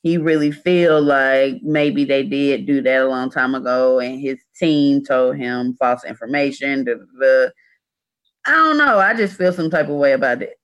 he 0.03 0.17
really 0.17 0.51
feel 0.51 1.01
like 1.01 1.61
maybe 1.61 2.05
they 2.05 2.23
did 2.23 2.65
do 2.65 2.81
that 2.81 3.01
a 3.01 3.07
long 3.07 3.29
time 3.29 3.53
ago 3.53 3.99
and 3.99 4.19
his 4.19 4.39
team 4.57 5.03
told 5.03 5.37
him 5.37 5.75
false 5.75 6.03
information. 6.03 6.85
Da. 6.85 6.93
I 8.47 8.51
don't 8.51 8.77
know. 8.77 8.97
I 8.97 9.13
just 9.13 9.37
feel 9.37 9.53
some 9.53 9.69
type 9.69 9.89
of 9.89 9.95
way 9.95 10.13
about 10.13 10.41
it. 10.41 10.57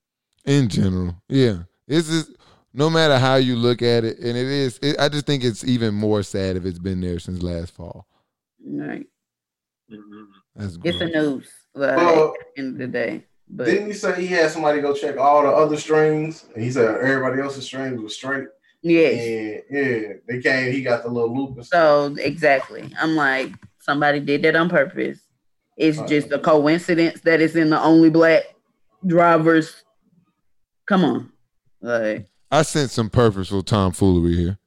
In 0.48 0.68
general, 0.70 1.16
yeah. 1.30 1.60
It's 1.88 2.08
just 2.10 2.32
no 2.74 2.90
matter 2.90 3.20
how 3.20 3.36
you 3.36 3.56
look 3.56 3.82
at 3.82 4.04
it, 4.04 4.18
and 4.20 4.30
it 4.38 4.48
is. 4.48 4.80
It, 4.82 4.98
I 5.00 5.10
just 5.10 5.26
think 5.26 5.44
it's 5.44 5.64
even 5.64 5.94
more 5.94 6.24
sad 6.24 6.56
if 6.56 6.66
it's 6.66 6.80
been 6.80 7.02
there 7.02 7.20
since 7.20 7.44
last 7.44 7.74
fall. 7.76 8.08
Right. 8.66 9.06
That's 10.56 10.78
It's 10.84 11.00
the 11.00 11.06
news. 11.06 11.50
Like, 11.76 11.98
Well, 11.98 12.34
at 12.34 12.56
the 12.56 12.62
end 12.62 12.74
of 12.74 12.78
the 12.80 12.88
day. 12.88 13.26
But 13.50 13.66
Didn't 13.68 13.88
he 13.88 13.94
say 13.94 14.20
he 14.20 14.28
had 14.28 14.52
somebody 14.52 14.82
go 14.82 14.94
check 14.94 15.18
all 15.18 15.44
the 15.44 15.50
other 15.50 15.78
strings? 15.78 16.46
And 16.54 16.64
he 16.64 16.72
said 16.72 16.96
everybody 16.98 17.42
else's 17.42 17.66
strings 17.66 18.02
were 18.02 18.10
straight. 18.10 18.48
Yeah. 18.82 19.08
And 19.08 19.64
yeah, 19.70 20.14
they 20.28 20.42
came. 20.42 20.72
He 20.74 20.82
got 20.82 21.04
the 21.04 21.10
little 21.10 21.36
loop. 21.36 21.56
and. 21.58 21.66
So 21.66 22.16
exactly. 22.20 22.90
I'm 23.00 23.16
like, 23.16 23.52
somebody 23.80 24.20
did 24.20 24.42
that 24.44 24.56
on 24.56 24.70
purpose. 24.70 25.20
It's 25.78 25.98
Right. 25.98 26.10
just 26.10 26.32
a 26.32 26.40
coincidence 26.40 27.22
that 27.22 27.40
it's 27.42 27.56
in 27.56 27.70
the 27.70 27.82
only 27.82 28.10
black 28.10 28.44
drivers. 29.06 29.84
Come 30.88 31.04
on. 31.04 31.32
Like 31.82 32.28
I 32.50 32.62
sent 32.64 32.92
some 32.92 33.10
purposeful 33.10 33.62
tomfoolery 33.62 34.36
here. 34.36 34.58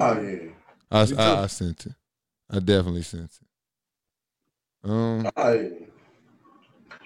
Oh 0.00 0.20
yeah. 0.20 0.50
I, 0.90 1.00
I, 1.00 1.42
I 1.42 1.46
sent 1.46 1.86
it. 1.86 1.92
I 2.50 2.58
definitely 2.58 3.02
sent 3.02 3.24
it. 3.24 4.88
Um, 4.88 5.30
Oh, 5.36 5.52
yeah. 5.52 5.68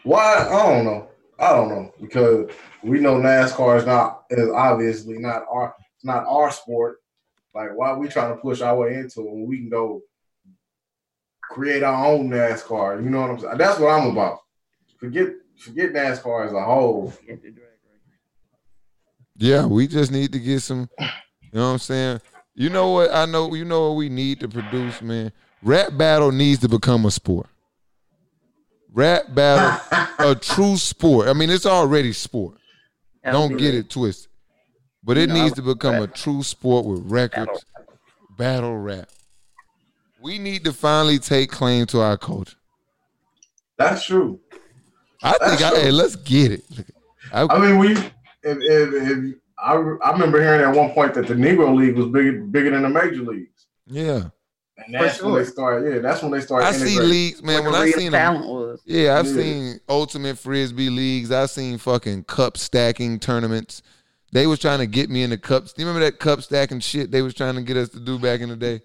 Why? 0.02 0.36
I 0.48 0.72
don't 0.74 0.84
know. 0.84 1.08
I 1.38 1.52
don't 1.52 1.68
know 1.68 1.92
because 2.00 2.50
we 2.82 3.00
know 3.00 3.16
NASCAR 3.16 3.78
is 3.78 3.86
not 3.86 4.24
is 4.30 4.48
obviously 4.50 5.18
not 5.18 5.44
our 5.50 5.74
it's 5.96 6.04
not 6.04 6.24
our 6.26 6.50
sport. 6.50 6.98
Like 7.54 7.70
why 7.74 7.90
are 7.90 7.98
we 7.98 8.08
trying 8.08 8.34
to 8.34 8.40
push 8.40 8.60
our 8.60 8.76
way 8.76 8.94
into 8.94 9.20
it 9.20 9.30
when 9.30 9.46
we 9.46 9.58
can 9.58 9.68
go 9.68 10.02
create 11.42 11.82
our 11.82 12.06
own 12.06 12.28
NASCAR? 12.28 13.02
You 13.02 13.10
know 13.10 13.22
what 13.22 13.30
I'm 13.30 13.38
saying? 13.38 13.58
That's 13.58 13.78
what 13.78 13.88
I'm 13.90 14.10
about. 14.10 14.38
Forget 14.98 15.28
forget 15.58 15.92
NASCAR 15.92 16.46
as 16.46 16.52
a 16.52 16.62
whole. 16.62 17.12
Yeah, 19.38 19.66
we 19.66 19.86
just 19.86 20.10
need 20.12 20.32
to 20.32 20.38
get 20.38 20.60
some. 20.60 20.88
You 20.98 21.06
know 21.52 21.66
what 21.66 21.72
I'm 21.74 21.78
saying? 21.78 22.20
You 22.54 22.70
know 22.70 22.90
what? 22.92 23.12
I 23.14 23.26
know. 23.26 23.54
You 23.54 23.64
know 23.64 23.88
what 23.90 23.96
we 23.96 24.08
need 24.08 24.40
to 24.40 24.48
produce, 24.48 25.00
man. 25.02 25.32
Rap 25.62 25.96
battle 25.96 26.32
needs 26.32 26.60
to 26.60 26.68
become 26.68 27.04
a 27.06 27.10
sport. 27.10 27.46
Rap 28.92 29.34
battle, 29.34 29.78
a 30.18 30.34
true 30.34 30.76
sport. 30.76 31.28
I 31.28 31.32
mean, 31.34 31.50
it's 31.50 31.66
already 31.66 32.12
sport. 32.12 32.56
that 33.22 33.32
would 33.34 33.38
Don't 33.48 33.56
get 33.58 33.74
lit. 33.74 33.74
it 33.74 33.90
twisted. 33.90 34.30
But 35.04 35.18
it 35.18 35.28
know, 35.28 35.34
needs 35.34 35.54
to 35.56 35.62
become 35.62 35.96
a 35.96 36.06
true 36.06 36.42
sport 36.42 36.86
with 36.86 37.00
records, 37.10 37.64
battle 38.36 38.76
rap. 38.76 39.08
We 40.20 40.38
need 40.38 40.64
to 40.64 40.72
finally 40.72 41.18
take 41.18 41.50
claim 41.50 41.86
to 41.86 42.00
our 42.00 42.16
culture. 42.16 42.56
That's 43.78 44.04
true. 44.04 44.40
I 45.22 45.30
think, 45.32 45.40
That's 45.40 45.62
I, 45.62 45.70
true. 45.70 45.80
hey, 45.80 45.90
let's 45.90 46.16
get 46.16 46.52
it. 46.52 46.64
I, 47.32 47.42
I 47.42 47.58
mean, 47.58 47.78
we 47.78 47.96
if 48.46 48.58
if, 48.60 49.08
if 49.08 49.34
I, 49.58 49.72
I 50.04 50.12
remember 50.12 50.40
hearing 50.40 50.60
at 50.62 50.74
one 50.74 50.90
point 50.92 51.14
that 51.14 51.26
the 51.26 51.34
Negro 51.34 51.74
League 51.74 51.96
was 51.96 52.06
bigger 52.06 52.40
bigger 52.42 52.70
than 52.70 52.82
the 52.82 52.88
major 52.88 53.22
leagues, 53.22 53.66
yeah, 53.86 54.28
and 54.78 54.94
that's 54.94 55.22
when 55.22 55.34
they 55.34 55.44
started. 55.44 55.92
Yeah, 55.94 55.98
that's 56.00 56.22
when 56.22 56.30
they 56.32 56.40
started. 56.40 56.66
I 56.66 56.72
see 56.72 56.98
leagues, 57.00 57.42
man. 57.42 57.64
What 57.64 57.72
When 57.72 57.80
I 57.80 57.84
real 57.84 57.98
seen 57.98 58.12
them, 58.12 58.34
talent 58.34 58.46
was. 58.46 58.82
yeah, 58.84 59.18
I've 59.18 59.26
Yeah. 59.26 59.34
seen 59.34 59.80
ultimate 59.88 60.38
frisbee 60.38 60.90
leagues. 60.90 61.30
I've 61.30 61.50
seen 61.50 61.78
fucking 61.78 62.24
cup 62.24 62.56
stacking 62.56 63.18
tournaments. 63.18 63.82
They 64.32 64.46
was 64.46 64.58
trying 64.58 64.80
to 64.80 64.86
get 64.86 65.08
me 65.08 65.22
in 65.22 65.30
the 65.30 65.38
cups. 65.38 65.72
Do 65.72 65.82
you 65.82 65.88
remember 65.88 66.04
that 66.04 66.18
cup 66.18 66.42
stacking 66.42 66.80
shit 66.80 67.10
they 67.10 67.22
was 67.22 67.32
trying 67.32 67.54
to 67.54 67.62
get 67.62 67.76
us 67.76 67.88
to 67.90 68.00
do 68.00 68.18
back 68.18 68.40
in 68.40 68.50
the 68.50 68.56
day? 68.56 68.80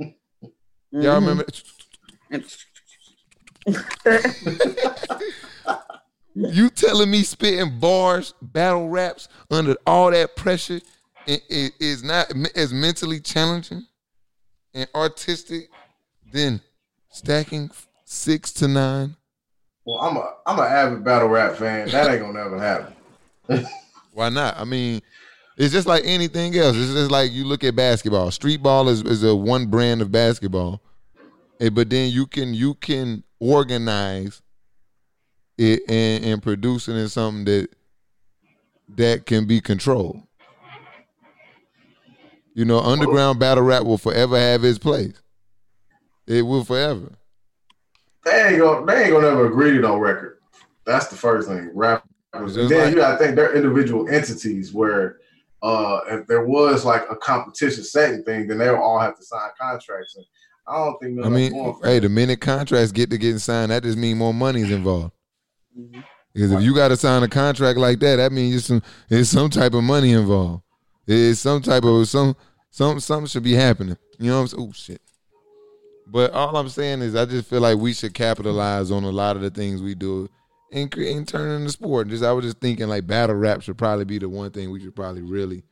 Y'all 0.92 1.20
Mhm. 1.20 1.28
remember? 1.28 1.46
You 6.34 6.70
telling 6.70 7.12
me 7.12 7.24
spitting 7.24 7.80
bars, 7.80 8.34
battle 8.42 8.90
raps 8.90 9.28
under 9.50 9.76
all 9.86 10.12
that 10.12 10.36
pressure 10.36 10.82
is 11.28 12.04
not 12.04 12.32
as 12.56 12.74
mentally 12.74 13.20
challenging 13.20 13.86
and 14.74 14.88
artistic 14.96 15.70
than 16.32 16.62
stacking 17.10 17.70
six 18.06 18.52
to 18.54 18.68
nine? 18.68 19.16
Well, 19.86 19.98
I'm 20.00 20.18
a 20.18 20.34
I'm 20.46 20.60
an 20.60 20.66
avid 20.66 21.04
battle 21.04 21.28
rap 21.28 21.56
fan. 21.56 21.90
That 21.90 22.10
ain't 22.10 22.22
gonna 22.22 22.34
never 22.34 22.60
happen. 22.60 23.66
Why 24.14 24.30
not? 24.30 24.58
I 24.58 24.64
mean, 24.64 25.02
it's 25.58 25.74
just 25.74 25.88
like 25.88 26.04
anything 26.06 26.56
else. 26.56 26.78
It's 26.78 26.94
just 26.94 27.12
like 27.12 27.32
you 27.32 27.46
look 27.46 27.64
at 27.64 27.76
basketball. 27.76 28.32
Street 28.32 28.62
ball 28.62 28.90
is, 28.90 29.02
is 29.02 29.24
a 29.24 29.36
one 29.36 29.68
brand 29.68 30.02
of 30.02 30.12
basketball, 30.12 30.82
Eh, 31.62 31.70
but 31.70 31.90
then 31.90 32.12
you 32.12 32.26
can 32.26 32.54
you 32.54 32.74
can 32.74 33.24
organize 33.40 34.42
it 35.62 35.84
and, 35.88 36.26
and 36.26 36.44
produce 36.44 36.88
it 36.88 37.10
something 37.10 37.46
that 37.46 37.70
that 38.90 39.26
can 39.26 39.46
be 39.46 39.62
controlled. 39.62 40.22
You 42.54 42.66
know, 42.66 42.80
underground 42.80 43.40
battle 43.40 43.64
rap 43.64 43.84
will 43.84 43.98
forever 43.98 44.38
have 44.38 44.66
its 44.66 44.78
place. 44.78 45.14
It 46.28 46.42
will 46.42 46.66
forever. 46.66 47.14
They 48.26 48.50
ain't 48.50 48.60
gonna 48.60 48.86
they 48.86 49.04
ain't 49.04 49.12
gonna 49.12 49.30
never 49.30 49.48
agree 49.48 49.72
to 49.74 49.80
no 49.80 49.98
record. 49.98 50.40
That's 50.86 51.08
the 51.08 51.16
first 51.16 51.48
thing. 51.48 51.70
Rappers. 51.74 52.04
Then 52.34 52.70
like- 52.70 52.90
you 52.90 52.96
gotta 52.96 53.18
think 53.18 53.36
they're 53.36 53.56
individual 53.56 54.10
entities 54.10 54.74
where 54.74 55.18
uh 55.64 56.02
if 56.08 56.28
there 56.28 56.46
was 56.46 56.84
like 56.84 57.04
a 57.10 57.16
competition 57.16 57.84
setting 57.84 58.24
thing, 58.24 58.48
then 58.48 58.58
they'll 58.58 58.76
all 58.76 59.00
have 59.00 59.18
to 59.18 59.24
sign 59.24 59.50
contracts. 59.60 60.16
And 60.16 60.26
I 60.68 60.76
don't 60.76 60.98
think 61.00 61.26
I 61.26 61.30
mean, 61.30 61.52
going 61.54 61.74
for 61.76 61.86
hey, 61.86 61.96
that. 61.96 62.02
the 62.02 62.10
minute 62.10 62.42
contracts 62.42 62.92
get 62.92 63.10
to 63.12 63.18
getting 63.18 63.40
signed, 63.40 63.72
that 63.72 63.84
just 63.84 63.98
means 63.98 64.20
more 64.20 64.34
money 64.34 64.62
is 64.62 64.72
involved. 64.72 65.14
Because 66.34 66.52
if 66.52 66.62
you 66.62 66.74
got 66.74 66.90
to 66.90 66.98
sign 66.98 67.24
a 67.24 67.28
contract 67.28 67.78
like 67.78 68.00
that, 68.00 68.18
that 68.18 68.32
means 68.32 68.56
it's 68.56 68.66
some 68.66 68.82
there's 69.10 69.30
some 69.30 69.50
type 69.50 69.74
of 69.74 69.84
money 69.84 70.14
involved. 70.14 70.64
It's 71.08 71.40
some 71.40 71.62
type 71.62 71.84
of 71.84 72.08
some 72.08 72.36
some 72.70 73.00
something 73.00 73.28
should 73.28 73.44
be 73.44 73.54
happening. 73.54 73.98
You 74.18 74.32
know 74.32 74.42
what 74.42 74.42
I'm 74.42 74.48
saying? 74.48 74.68
Oh 74.70 74.72
shit. 74.74 75.02
But 76.08 76.32
all 76.32 76.56
I'm 76.58 76.70
saying 76.70 77.02
is, 77.02 77.16
I 77.16 77.26
just 77.26 77.50
feel 77.50 77.62
like 77.62 77.78
we 77.78 77.94
should 77.94 78.14
capitalize 78.14 78.92
on 78.92 79.04
a 79.04 79.10
lot 79.10 79.36
of 79.36 79.42
the 79.42 79.50
things 79.50 79.82
we 79.82 79.96
do 79.96 80.30
and 80.72 80.92
create 80.92 81.16
and 81.16 81.28
turn 81.28 81.50
it 81.50 81.56
into 81.56 81.72
sport. 81.72 82.10
Just 82.10 82.24
I 82.24 82.32
was 82.34 82.46
just 82.46 82.60
thinking 82.60 82.88
like 82.88 83.08
battle 83.08 83.36
rap 83.36 83.62
should 83.62 83.78
probably 83.78 84.06
be 84.06 84.18
the 84.20 84.30
one 84.30 84.52
thing 84.52 84.72
we 84.72 84.82
should 84.82 84.96
probably 84.96 85.22
really. 85.22 85.64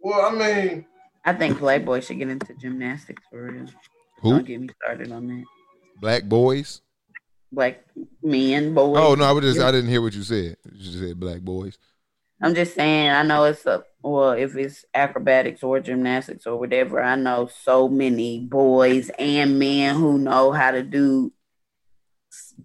Well, 0.00 0.26
I 0.26 0.30
mean, 0.30 0.86
I 1.24 1.32
think 1.32 1.58
Playboy 1.58 2.00
should 2.00 2.18
get 2.18 2.28
into 2.28 2.54
gymnastics 2.54 3.22
for 3.30 3.50
real. 3.50 3.66
Who 4.20 4.30
Don't 4.30 4.46
get 4.46 4.60
me 4.60 4.68
started 4.82 5.12
on 5.12 5.26
that. 5.28 5.44
black 6.00 6.24
boys? 6.24 6.82
Black 7.50 7.84
men, 8.22 8.74
boys. 8.74 8.98
Oh 8.98 9.14
no, 9.14 9.24
I 9.24 9.32
was 9.32 9.44
just 9.44 9.60
I 9.60 9.70
didn't 9.70 9.90
hear 9.90 10.02
what 10.02 10.14
you 10.14 10.22
said. 10.22 10.56
You 10.70 10.78
just 10.78 10.98
said 10.98 11.18
black 11.18 11.40
boys. 11.40 11.78
I'm 12.40 12.54
just 12.54 12.74
saying, 12.74 13.10
I 13.10 13.22
know 13.22 13.44
it's 13.44 13.66
a 13.66 13.84
well, 14.02 14.32
if 14.32 14.54
it's 14.56 14.84
acrobatics 14.94 15.62
or 15.62 15.80
gymnastics 15.80 16.46
or 16.46 16.56
whatever, 16.56 17.02
I 17.02 17.16
know 17.16 17.48
so 17.62 17.88
many 17.88 18.40
boys 18.40 19.10
and 19.18 19.58
men 19.58 19.96
who 19.96 20.18
know 20.18 20.52
how 20.52 20.70
to 20.70 20.82
do 20.82 21.32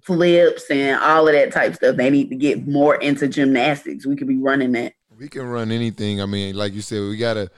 flips 0.04 0.70
and 0.70 1.02
all 1.02 1.28
of 1.28 1.34
that 1.34 1.52
type 1.52 1.76
stuff. 1.76 1.96
They 1.96 2.10
need 2.10 2.30
to 2.30 2.36
get 2.36 2.68
more 2.68 2.96
into 2.96 3.28
gymnastics. 3.28 4.06
We 4.06 4.16
could 4.16 4.28
be 4.28 4.38
running 4.38 4.74
that. 4.74 4.94
We 5.18 5.28
can 5.28 5.48
run 5.48 5.72
anything. 5.72 6.22
I 6.22 6.26
mean, 6.26 6.56
like 6.56 6.74
you 6.74 6.82
said, 6.82 7.02
we 7.02 7.18
gotta 7.18 7.50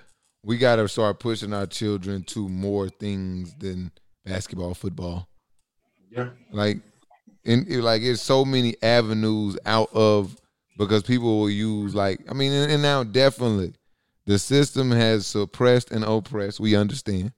we 0.43 0.57
gotta 0.57 0.87
start 0.87 1.19
pushing 1.19 1.53
our 1.53 1.65
children 1.65 2.23
to 2.23 2.47
more 2.47 2.87
things 2.87 3.55
than 3.55 3.91
basketball, 4.25 4.73
football. 4.73 5.27
yeah. 6.09 6.29
Like, 6.51 6.79
and 7.45 7.67
it- 7.67 7.81
like 7.81 8.01
it's 8.01 8.21
so 8.21 8.43
many 8.45 8.75
avenues 8.81 9.57
out 9.65 9.89
of 9.93 10.35
because 10.77 11.03
people 11.03 11.39
will 11.39 11.49
use 11.49 11.95
like 11.95 12.19
I 12.29 12.33
mean, 12.33 12.51
and, 12.51 12.71
and 12.71 12.81
now 12.81 13.03
definitely 13.03 13.73
the 14.25 14.39
system 14.39 14.91
has 14.91 15.27
suppressed 15.27 15.91
and 15.91 16.03
oppressed. 16.03 16.59
We 16.59 16.75
understand, 16.75 17.31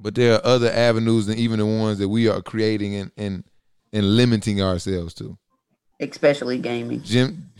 but 0.00 0.14
there 0.14 0.34
are 0.34 0.44
other 0.44 0.70
avenues 0.70 1.28
and 1.28 1.38
even 1.38 1.58
the 1.58 1.66
ones 1.66 1.98
that 1.98 2.08
we 2.08 2.28
are 2.28 2.42
creating 2.42 2.94
and 2.96 3.10
and 3.16 3.44
and 3.92 4.16
limiting 4.16 4.60
ourselves 4.62 5.14
to. 5.14 5.36
Especially 6.00 6.58
gaming. 6.58 7.02
Jim, 7.02 7.50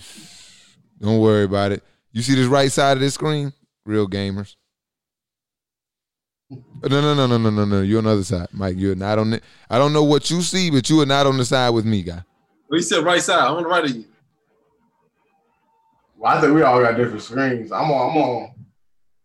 don't 1.00 1.20
worry 1.20 1.44
about 1.44 1.72
it. 1.72 1.82
You 2.12 2.22
see 2.22 2.34
this 2.34 2.46
right 2.46 2.70
side 2.72 2.96
of 2.96 3.00
this 3.00 3.14
screen? 3.14 3.52
Real 3.84 4.08
gamers. 4.08 4.56
No, 6.82 7.00
no, 7.00 7.14
no, 7.14 7.26
no, 7.26 7.38
no, 7.38 7.50
no, 7.50 7.64
no. 7.64 7.80
You're 7.82 7.98
on 7.98 8.04
the 8.04 8.10
other 8.10 8.24
side, 8.24 8.48
Mike. 8.52 8.74
You're 8.76 8.94
not 8.94 9.18
on 9.18 9.30
the. 9.30 9.40
I 9.70 9.78
don't 9.78 9.92
know 9.92 10.02
what 10.04 10.30
you 10.30 10.42
see, 10.42 10.70
but 10.70 10.88
you 10.90 11.00
are 11.00 11.06
not 11.06 11.26
on 11.26 11.36
the 11.36 11.44
side 11.44 11.70
with 11.70 11.84
me, 11.84 12.02
guy. 12.02 12.22
We 12.68 12.82
said 12.82 13.04
right 13.04 13.22
side. 13.22 13.38
I'm 13.38 13.56
on 13.56 13.62
the 13.62 13.68
right 13.68 13.84
of 13.84 13.90
you. 13.90 14.04
Well, 16.16 16.36
I 16.36 16.40
think 16.40 16.54
we 16.54 16.62
all 16.62 16.80
got 16.80 16.96
different 16.96 17.22
screens. 17.22 17.72
I'm 17.72 17.90
on. 17.90 18.10
I'm 18.10 18.16
on. 18.16 18.54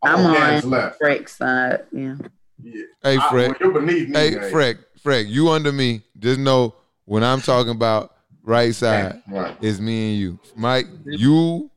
I'm, 0.03 0.15
I'm 0.19 0.25
on, 0.25 0.25
on 0.27 0.33
Dan's 0.33 0.65
left. 0.65 0.97
Freck's 0.99 1.37
side. 1.37 1.85
Yeah. 1.91 2.15
Yeah. 2.61 2.83
Hey, 3.03 3.17
I- 3.17 3.29
Fred. 3.29 3.49
well, 3.49 3.57
you're 3.59 3.81
beneath 3.81 4.09
me. 4.09 4.17
Hey, 4.17 4.35
man. 4.35 4.51
Freck, 4.51 4.77
Freck, 5.03 5.27
you 5.27 5.49
under 5.49 5.71
me. 5.71 6.01
Just 6.19 6.39
know 6.39 6.75
when 7.05 7.23
I'm 7.23 7.41
talking 7.41 7.71
about 7.71 8.15
right 8.43 8.73
side, 8.73 9.21
Right. 9.27 9.55
it's 9.61 9.79
me 9.79 10.11
and 10.11 10.19
you. 10.19 10.39
Mike, 10.55 10.87
you, 11.05 11.69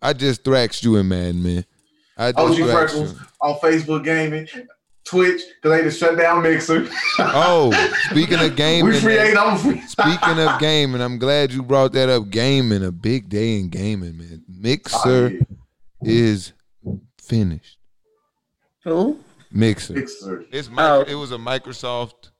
I 0.00 0.12
just 0.12 0.44
thrashed 0.44 0.84
you 0.84 0.96
in 0.96 1.08
Madden, 1.08 1.42
man. 1.42 1.64
I 2.16 2.32
oh, 2.36 2.48
just 2.48 2.60
OG 2.60 2.70
thrashed 2.70 2.94
you. 2.96 3.20
On 3.42 3.56
Facebook 3.56 4.04
Gaming, 4.04 4.46
Twitch, 5.04 5.40
because 5.56 5.76
they 5.78 5.82
just 5.84 5.98
shut 5.98 6.16
down 6.18 6.42
Mixer. 6.42 6.86
Oh, 7.18 7.72
speaking 8.10 8.38
of 8.38 8.54
gaming, 8.56 8.92
we 8.92 9.00
free 9.00 9.16
man, 9.16 9.26
eight. 9.28 9.36
I'm 9.36 9.58
free. 9.58 9.80
speaking 9.82 10.38
of 10.38 10.58
gaming, 10.60 11.00
I'm 11.00 11.18
glad 11.18 11.52
you 11.52 11.62
brought 11.62 11.92
that 11.92 12.08
up. 12.08 12.30
Gaming, 12.30 12.84
a 12.84 12.92
big 12.92 13.28
day 13.28 13.58
in 13.58 13.68
gaming, 13.70 14.18
man. 14.18 14.42
Oh, 14.48 14.52
Mixer 14.60 15.28
yeah. 15.30 15.40
is 16.02 16.52
finished. 17.20 17.78
Who? 18.84 19.18
Mixer. 19.50 19.94
Mixer. 19.94 20.44
It's 20.52 20.68
mi- 20.70 20.76
Oh. 20.78 21.02
it 21.02 21.14
was 21.14 21.32
a 21.32 21.36
Microsoft. 21.38 22.30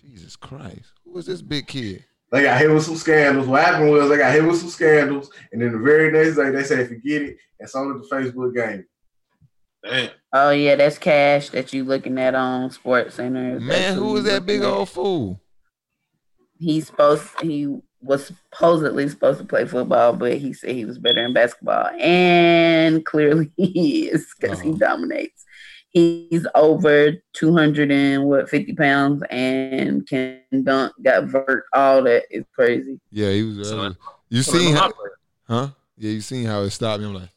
Jesus 0.00 0.36
Christ, 0.36 0.92
who 1.04 1.12
was 1.12 1.26
this 1.26 1.42
big 1.42 1.66
kid? 1.66 2.04
They 2.32 2.42
got 2.42 2.60
hit 2.60 2.70
with 2.70 2.84
some 2.84 2.96
scandals. 2.96 3.46
What 3.46 3.64
happened 3.64 3.90
was 3.90 4.08
they 4.08 4.16
got 4.18 4.32
hit 4.32 4.44
with 4.44 4.58
some 4.58 4.68
scandals, 4.68 5.30
and 5.52 5.60
then 5.62 5.72
the 5.72 5.78
very 5.78 6.10
next 6.12 6.36
day 6.36 6.50
they 6.50 6.64
said 6.64 6.88
forget 6.88 7.22
it 7.22 7.36
and 7.60 7.68
sold 7.68 7.96
it 7.96 8.00
to 8.08 8.14
Facebook 8.14 8.54
Gaming. 8.54 8.84
Damn. 9.88 10.10
Oh 10.32 10.50
yeah, 10.50 10.74
that's 10.76 10.98
Cash 10.98 11.50
that 11.50 11.72
you 11.72 11.84
looking 11.84 12.18
at 12.18 12.34
on 12.34 12.70
Sports 12.70 13.14
Center. 13.14 13.60
Man, 13.60 13.66
That's 13.68 13.94
who 13.94 14.12
was 14.12 14.24
that 14.24 14.44
big 14.44 14.60
at. 14.62 14.66
old 14.66 14.88
fool? 14.88 15.40
He's 16.58 16.86
supposed 16.86 17.28
he 17.40 17.78
was 18.00 18.26
supposedly 18.26 19.08
supposed 19.08 19.38
to 19.38 19.44
play 19.44 19.64
football, 19.66 20.12
but 20.14 20.36
he 20.38 20.52
said 20.52 20.70
he 20.70 20.84
was 20.84 20.98
better 20.98 21.24
in 21.24 21.32
basketball, 21.32 21.88
and 21.98 23.04
clearly 23.04 23.50
he 23.56 24.08
is 24.08 24.34
because 24.38 24.60
he 24.60 24.70
Uh-huh. 24.70 24.78
dominates. 24.78 25.44
He's 25.90 26.46
over 26.54 27.12
two 27.32 27.54
hundred 27.54 27.90
and 27.90 28.24
what 28.24 28.50
fifty 28.50 28.74
pounds 28.74 29.22
and 29.30 30.06
can 30.06 30.40
dunk, 30.64 30.92
got 31.02 31.24
vert, 31.24 31.64
all 31.72 32.02
that 32.02 32.24
is 32.30 32.44
crazy. 32.54 33.00
Yeah, 33.10 33.30
he 33.30 33.42
was. 33.44 33.68
So, 33.68 33.80
Uh, 33.80 33.92
you 34.28 34.42
Sound 34.42 34.58
seen 34.58 34.74
how? 34.74 34.92
Huh? 35.48 35.68
Yeah, 35.96 36.10
you 36.10 36.20
seen 36.20 36.44
how 36.46 36.62
it 36.62 36.70
stopped 36.70 37.00
me. 37.00 37.06
I'm 37.08 37.14
like, 37.14 37.30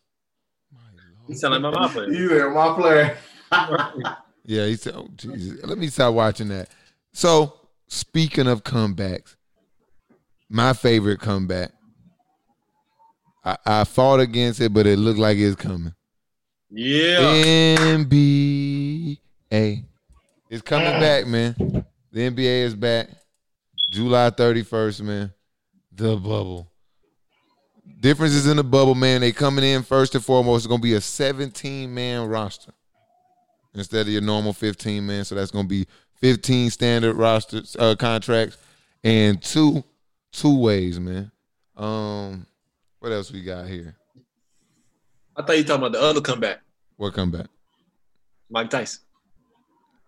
my 1.30 1.34
He 1.34 1.40
sound 1.40 1.54
like 1.54 1.62
my 1.62 1.72
mom 1.72 1.92
player. 1.92 2.10
You 2.12 2.30
there, 2.30 2.50
my 2.50 2.74
player. 2.76 3.18
Yeah, 4.46 4.66
he 4.66 4.78
said, 4.78 4.96
"Oh 4.96 5.08
Jesus, 5.16 5.64
let 5.64 5.78
me 5.78 5.88
stop 5.90 6.16
watching 6.16 6.48
that." 6.48 6.70
So, 7.14 7.54
speaking 7.88 8.48
of 8.48 8.64
comebacks, 8.64 9.36
my 10.50 10.74
favorite 10.74 11.20
comeback. 11.20 11.72
I, 13.46 13.58
I 13.66 13.84
fought 13.84 14.22
against 14.22 14.60
it, 14.60 14.74
but 14.74 14.88
it 14.88 14.98
looked 14.98 15.20
like 15.20 15.38
it's 15.38 15.56
coming. 15.56 15.94
Yeah. 16.72 17.20
NBA 17.22 19.18
It's 20.50 20.62
coming 20.64 21.00
back, 21.00 21.28
man. 21.28 21.56
The 22.12 22.32
NBA 22.32 22.64
is 22.64 22.76
back. 22.76 23.10
July 23.92 24.32
31st, 24.32 25.02
man. 25.02 25.34
The 25.92 26.16
bubble. 26.16 26.69
Differences 28.00 28.48
in 28.48 28.58
the 28.58 28.64
bubble, 28.64 28.96
man. 28.96 29.22
They 29.22 29.32
coming 29.32 29.64
in 29.64 29.84
first 29.84 30.16
and 30.16 30.24
foremost. 30.24 30.66
It's 30.66 30.68
gonna 30.68 30.82
be 30.82 30.94
a 30.94 31.02
17 31.02 31.94
man 31.94 32.28
roster 32.28 32.72
instead 33.74 34.08
of 34.08 34.14
your 34.14 34.22
normal 34.22 34.54
15 34.54 35.06
man. 35.06 35.26
So 35.26 35.36
that's 35.36 35.52
gonna 35.52 35.68
be 35.68 35.86
15 36.16 36.70
standard 36.70 37.14
roster 37.16 37.62
uh, 37.78 37.96
contracts 37.98 38.58
and 39.04 39.42
two 39.42 39.84
two 40.32 40.60
ways, 40.60 41.00
man. 41.00 41.32
Um, 41.76 42.46
what 43.00 43.12
else 43.12 43.32
we 43.32 43.42
got 43.44 43.68
here? 43.68 43.96
I 45.36 45.42
thought 45.42 45.58
you 45.58 45.64
talking 45.64 45.86
about 45.86 45.94
the 45.94 46.02
other 46.02 46.20
comeback, 46.22 46.60
What 46.98 47.14
comeback? 47.14 47.48
Mike 48.50 48.70
Tyson. 48.70 49.02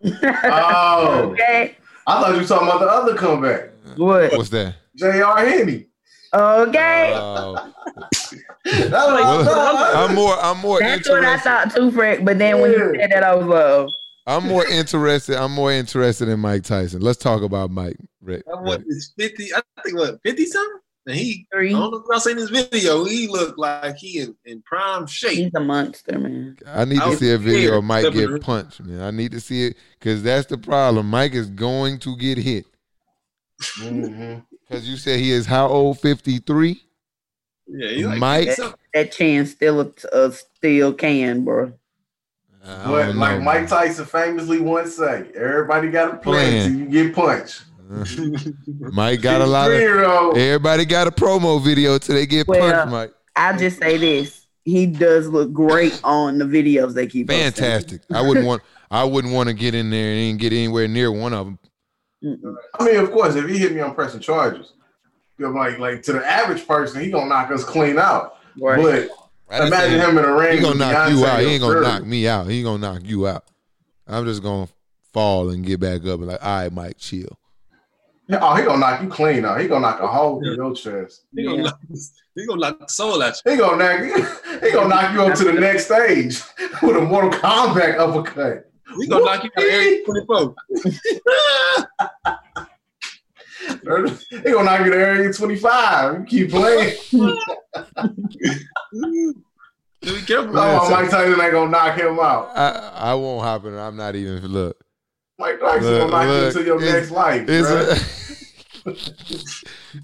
Oh, 0.03 1.29
okay. 1.31 1.77
I 2.07 2.19
thought 2.21 2.31
you 2.33 2.41
were 2.41 2.47
talking 2.47 2.67
about 2.67 2.79
the 2.81 2.87
other 2.87 3.15
comeback, 3.15 3.69
What? 3.95 4.31
What's 4.33 4.49
that? 4.49 4.75
J.R. 4.95 5.45
Henny. 5.45 5.87
Okay. 6.33 7.13
Uh, 7.13 7.71
That's 8.13 8.31
what 8.63 9.23
I 9.23 9.43
thought. 9.43 9.95
I'm 9.95 10.15
more. 10.15 10.35
I'm 10.39 10.57
more 10.59 10.79
That's 10.79 11.09
what 11.09 11.23
I 11.25 11.33
interested. 11.33 11.49
thought 11.49 11.75
too, 11.75 11.91
Frank. 11.91 12.23
But 12.25 12.37
then 12.37 12.61
when 12.61 12.71
you 12.71 12.95
said 12.99 13.11
that, 13.11 13.23
I 13.23 13.35
was 13.35 13.45
like, 13.47 13.63
oh. 13.63 13.87
I'm 14.27 14.47
more 14.47 14.65
interested. 14.65 15.35
I'm 15.35 15.51
more 15.51 15.71
interested 15.71 16.29
in 16.29 16.39
Mike 16.39 16.63
Tyson. 16.63 17.01
Let's 17.01 17.17
talk 17.17 17.41
about 17.41 17.71
Mike. 17.71 17.97
Rick. 18.21 18.43
That 18.45 18.61
one 18.61 18.83
is 18.87 19.13
50, 19.17 19.53
I 19.55 19.61
think 19.83 19.97
what, 19.97 20.19
50 20.23 20.45
something? 20.45 20.79
And 21.07 21.15
he, 21.15 21.47
I 21.51 21.69
don't 21.69 21.91
know 21.91 21.97
if 21.97 22.05
y'all 22.07 22.19
seen 22.19 22.37
this 22.37 22.51
video. 22.51 23.03
He 23.05 23.27
looked 23.27 23.57
like 23.57 23.95
he 23.97 24.19
in, 24.19 24.35
in 24.45 24.61
prime 24.61 25.07
shape. 25.07 25.37
He's 25.37 25.51
a 25.55 25.59
monster, 25.59 26.19
man. 26.19 26.55
I 26.67 26.85
need 26.85 26.99
I 26.99 27.09
to 27.09 27.17
see 27.17 27.31
a 27.31 27.39
video 27.39 27.79
of 27.79 27.83
Mike 27.83 28.13
get 28.13 28.39
punched, 28.41 28.81
man. 28.81 29.01
I 29.01 29.09
need 29.09 29.31
to 29.31 29.39
see 29.39 29.65
it 29.65 29.77
because 29.99 30.21
that's 30.21 30.45
the 30.45 30.59
problem. 30.59 31.09
Mike 31.09 31.33
is 31.33 31.49
going 31.49 31.97
to 31.99 32.15
get 32.17 32.37
hit. 32.37 32.65
Mhm. 33.79 34.43
Because 34.71 34.87
you 34.87 34.95
said 34.95 35.19
he 35.19 35.31
is 35.31 35.45
how 35.45 35.67
old? 35.67 35.99
53? 35.99 36.81
Yeah, 37.67 37.89
he 37.89 38.05
like 38.05 38.19
Mike? 38.19 38.47
50 38.47 38.61
something. 38.61 38.79
That 38.93 39.11
chin 39.11 39.45
still 39.45 39.81
uh, 39.81 39.85
a, 40.13 40.17
a 40.27 40.31
steel 40.31 40.93
can, 40.93 41.43
bro. 41.43 41.73
But 42.63 42.83
don't 42.83 42.91
like 42.91 43.07
know, 43.07 43.41
Mike 43.41 43.61
man. 43.61 43.67
Tyson 43.67 44.05
famously 44.05 44.61
once 44.61 44.95
said, 44.95 45.31
everybody 45.35 45.89
got 45.89 46.13
a 46.13 46.17
plan 46.17 46.51
Plan. 46.51 46.69
till 46.69 46.79
you 46.79 46.85
get 46.85 47.15
punched. 47.15 47.63
Mike 48.93 49.21
got 49.21 49.41
a 49.41 49.45
lot 49.45 49.71
of. 49.71 49.77
Zero. 49.77 50.31
Everybody 50.31 50.85
got 50.85 51.07
a 51.07 51.11
promo 51.11 51.61
video 51.61 51.97
till 51.97 52.15
they 52.15 52.25
get 52.25 52.47
Well, 52.47 52.59
punched, 52.59 52.91
Mike. 52.91 53.13
I'll 53.35 53.57
just 53.57 53.77
say 53.77 53.97
this. 53.97 54.47
He 54.63 54.85
does 54.85 55.27
look 55.27 55.51
great 55.51 55.99
on 56.03 56.37
the 56.37 56.45
videos 56.45 56.93
they 56.93 57.07
keep. 57.07 57.27
Fantastic. 57.27 58.03
I 58.09 58.21
wouldn't 58.21 58.45
want. 58.45 58.61
I 58.89 59.03
wouldn't 59.03 59.33
want 59.33 59.49
to 59.49 59.53
get 59.53 59.75
in 59.75 59.89
there 59.89 60.13
and 60.13 60.39
get 60.39 60.53
anywhere 60.53 60.87
near 60.87 61.11
one 61.11 61.33
of 61.33 61.45
them. 61.45 61.59
Mm-mm. 62.23 62.55
I 62.79 62.85
mean, 62.85 62.97
of 62.97 63.11
course, 63.11 63.35
if 63.35 63.47
he 63.49 63.57
hit 63.57 63.73
me 63.73 63.79
on 63.81 63.95
pressing 63.95 64.19
charges, 64.19 64.73
you 65.37 65.45
know, 65.45 65.51
like 65.51 65.79
like 65.79 66.03
to 66.03 66.13
the 66.13 66.25
average 66.25 66.67
person, 66.67 67.01
he 67.03 67.09
gonna 67.11 67.27
knock 67.27 67.49
us 67.51 67.63
clean 67.63 67.97
out. 67.97 68.37
Right. 68.59 69.09
But 69.49 69.55
I 69.63 69.67
imagine 69.67 69.99
him 69.99 70.17
in 70.17 70.25
a 70.25 70.33
ring. 70.33 70.57
He 70.57 70.61
gonna 70.61 70.69
with 70.71 70.79
knock 70.79 71.09
you 71.11 71.25
out. 71.25 71.39
He 71.39 71.45
ain't 71.47 71.61
gonna 71.61 71.75
Fergie. 71.75 71.83
knock 71.83 72.05
me 72.05 72.27
out. 72.27 72.47
He 72.47 72.63
gonna 72.63 72.77
knock 72.77 73.01
you 73.03 73.27
out. 73.27 73.43
I'm 74.07 74.25
just 74.25 74.43
gonna 74.43 74.67
fall 75.13 75.49
and 75.49 75.65
get 75.65 75.79
back 75.79 76.01
up 76.01 76.19
and 76.19 76.27
like, 76.27 76.43
all 76.43 76.57
right, 76.61 76.71
Mike, 76.71 76.97
chill. 76.97 77.37
Oh, 78.33 78.55
he 78.55 78.63
gonna 78.63 78.77
knock 78.79 79.01
you 79.01 79.09
clean 79.09 79.43
out. 79.43 79.59
He 79.59 79.67
gonna 79.67 79.81
knock 79.81 79.99
a 79.99 80.07
hole 80.07 80.39
through 80.39 80.55
your 80.55 80.73
chest. 80.73 81.25
He 81.35 81.43
gonna, 81.43 81.57
Yeah. 81.57 81.63
knock, 81.63 81.79
he 82.35 82.45
gonna 82.45 82.61
knock 82.61 82.79
the 82.79 82.87
soul 82.87 83.21
out 83.21 83.35
you. 83.45 83.51
He 83.51 83.57
gonna 83.57 83.77
knock. 83.77 84.37
He 84.61 84.71
gonna 84.71 84.89
knock 84.89 85.13
you 85.13 85.23
up 85.23 85.33
to 85.39 85.43
the 85.43 85.53
next 85.53 85.85
stage 85.85 86.39
with 86.83 86.95
a 86.95 87.01
Mortal 87.01 87.31
Kombat 87.31 87.97
uppercut. 87.97 88.70
He 88.99 89.07
gonna 89.07 89.25
knock 89.25 89.43
you 89.43 89.49
out 89.57 89.63
every 89.63 90.03
24. 90.05 90.55
He 94.31 94.51
gonna 94.51 94.63
knock 94.63 94.85
you 94.85 94.91
to 94.91 94.97
area 94.97 95.31
twenty 95.31 95.55
five. 95.55 96.19
You 96.19 96.25
keep 96.25 96.49
playing. 96.49 96.95
Be 100.01 100.21
careful. 100.25 100.57
Oh, 100.57 100.89
Mike 100.89 101.11
Tyson 101.11 101.39
ain't 101.39 101.51
gonna 101.51 101.69
knock 101.69 101.95
him 101.97 102.19
out. 102.19 102.51
I 102.57 102.91
I 102.95 103.13
won't 103.13 103.43
hop 103.43 103.65
in. 103.65 103.77
I'm 103.77 103.95
not 103.95 104.15
even 104.15 104.43
look. 104.47 104.77
Mike 105.37 105.59
Tyson 105.59 105.83
Look, 105.83 106.09
gonna 106.09 106.11
knock 106.11 106.23
you 106.25 106.31
look, 106.31 106.55
into 106.55 106.63
your 106.65 106.77
it's- 106.81 106.93
next 106.93 107.11
life. 107.11 107.45
It's 107.47 107.67
bruh. 107.67 107.91
a 108.87 108.91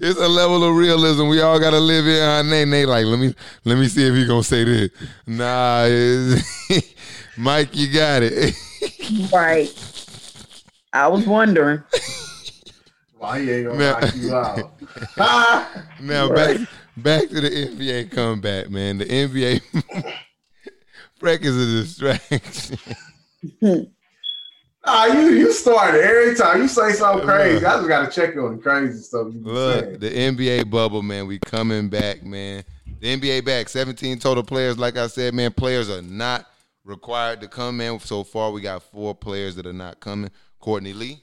it's 0.00 0.20
a 0.20 0.28
level 0.28 0.62
of 0.62 0.76
realism. 0.76 1.26
We 1.26 1.40
all 1.40 1.58
gotta 1.58 1.80
live 1.80 2.06
in 2.06 2.22
our 2.22 2.44
name. 2.44 2.70
They 2.70 2.86
like, 2.86 3.06
let 3.06 3.18
me 3.18 3.34
let 3.64 3.76
me 3.76 3.88
see 3.88 4.06
if 4.06 4.14
you 4.14 4.24
gonna 4.26 4.44
say 4.44 4.62
this. 4.62 4.90
Nah, 5.26 5.88
Mike, 7.36 7.70
you 7.76 7.92
got 7.92 8.22
it. 8.22 8.54
Right. 9.32 9.72
I 10.92 11.06
was 11.08 11.26
wondering. 11.26 11.82
Why 13.18 13.40
he 13.40 13.50
ain't 13.50 13.66
gonna 13.66 13.78
Man. 13.78 14.00
knock 14.00 14.16
you 14.16 14.34
out? 14.34 14.72
Ah! 15.18 15.84
Now 16.00 16.32
back 16.32 16.58
back 16.96 17.28
to 17.28 17.40
the 17.40 17.50
NBA 17.50 18.10
comeback, 18.12 18.70
man. 18.70 18.98
The 18.98 19.04
NBA 19.04 19.60
Freck 21.20 21.42
is 21.42 21.56
a 21.56 21.82
distraction. 21.82 22.78
Ah, 24.90 25.04
you 25.06 25.28
you 25.32 25.52
started 25.52 26.00
every 26.02 26.34
time 26.34 26.62
you 26.62 26.68
say 26.68 26.92
something 26.92 27.26
crazy. 27.26 27.62
I 27.66 27.76
just 27.76 27.88
gotta 27.88 28.10
check 28.10 28.34
on 28.38 28.56
the 28.56 28.62
crazy 28.62 29.02
stuff 29.02 29.26
Look, 29.34 29.84
saying. 29.84 29.98
the 29.98 30.10
NBA 30.62 30.70
bubble, 30.70 31.02
man. 31.02 31.26
We 31.26 31.38
coming 31.40 31.90
back, 31.90 32.24
man. 32.24 32.64
The 33.00 33.18
NBA 33.18 33.44
back. 33.44 33.68
17 33.68 34.18
total 34.18 34.42
players. 34.42 34.78
Like 34.78 34.96
I 34.96 35.06
said, 35.08 35.34
man, 35.34 35.52
players 35.52 35.90
are 35.90 36.00
not 36.00 36.46
required 36.88 37.40
to 37.42 37.48
come 37.48 37.80
in. 37.80 38.00
So 38.00 38.24
far, 38.24 38.50
we 38.50 38.60
got 38.62 38.82
four 38.82 39.14
players 39.14 39.54
that 39.56 39.66
are 39.66 39.72
not 39.72 40.00
coming. 40.00 40.30
Courtney 40.58 40.94
Lee, 40.94 41.22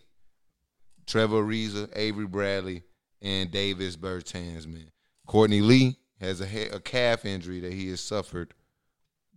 Trevor 1.07 1.43
Ariza, 1.43 1.89
Avery 1.95 2.27
Bradley, 2.27 2.83
and 3.21 3.51
Davis 3.51 3.97
Bertans, 3.97 4.67
man. 4.67 4.91
Courtney 5.25 5.61
Lee 5.61 5.97
has 6.21 6.39
a, 6.39 6.45
he- 6.45 6.61
a 6.63 6.79
calf 6.79 7.25
injury 7.25 7.59
that 7.59 7.73
he 7.73 7.89
has 7.89 7.99
suffered 7.99 8.53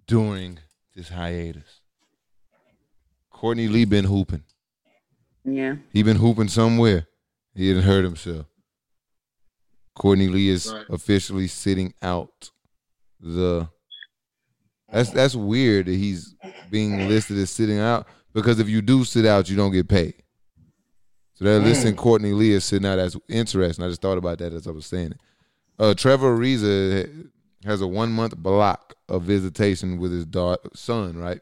during 0.07 0.59
this 0.95 1.09
hiatus. 1.09 1.81
Courtney 3.31 3.68
Lee 3.68 3.85
been 3.87 4.05
hooping. 4.05 4.45
Yeah. 5.45 5.76
He 5.93 6.03
been 6.03 6.16
hooping 6.18 6.49
somewhere. 6.49 7.07
He 7.55 7.68
didn't 7.68 7.85
hurt 7.85 8.05
himself. 8.05 8.47
Courtney 9.95 10.29
Lee 10.29 10.49
is 10.51 10.70
Right. 10.72 10.85
officially 10.91 11.49
sitting 11.49 11.95
out 12.03 12.51
the. 13.18 13.68
That's 14.91 15.11
that's 15.11 15.34
weird 15.34 15.86
that 15.86 15.95
he's 15.95 16.34
being 16.70 17.09
listed 17.09 17.39
as 17.39 17.51
sitting 17.51 17.78
out 17.78 18.07
because 18.32 18.59
if 18.59 18.68
you 18.68 18.80
do 18.82 19.05
sit 19.05 19.26
out, 19.26 19.49
you 19.49 19.57
don't 19.57 19.72
get 19.72 19.89
paid. 19.89 20.14
So 21.34 21.45
they're 21.45 21.61
listing 21.61 21.95
Courtney 21.95 22.32
Lee 22.32 22.55
as 22.55 22.64
sitting 22.64 22.89
out. 22.89 22.97
That's 22.97 23.16
interesting. 23.28 23.84
I 23.84 23.89
just 23.89 24.03
thought 24.03 24.18
about 24.18 24.39
that 24.39 24.53
as 24.53 24.66
I 24.66 24.72
was 24.72 24.86
saying 24.86 25.12
it. 25.12 25.20
Uh, 25.78 25.95
Trevor 25.95 26.36
Ariza 26.36 27.30
has 27.64 27.80
a 27.80 27.86
one 27.86 28.11
month 28.11 28.36
block 28.36 28.95
of 29.09 29.22
visitation 29.22 29.99
with 29.99 30.11
his 30.11 30.26
daughter, 30.26 30.68
son, 30.74 31.16
right? 31.16 31.41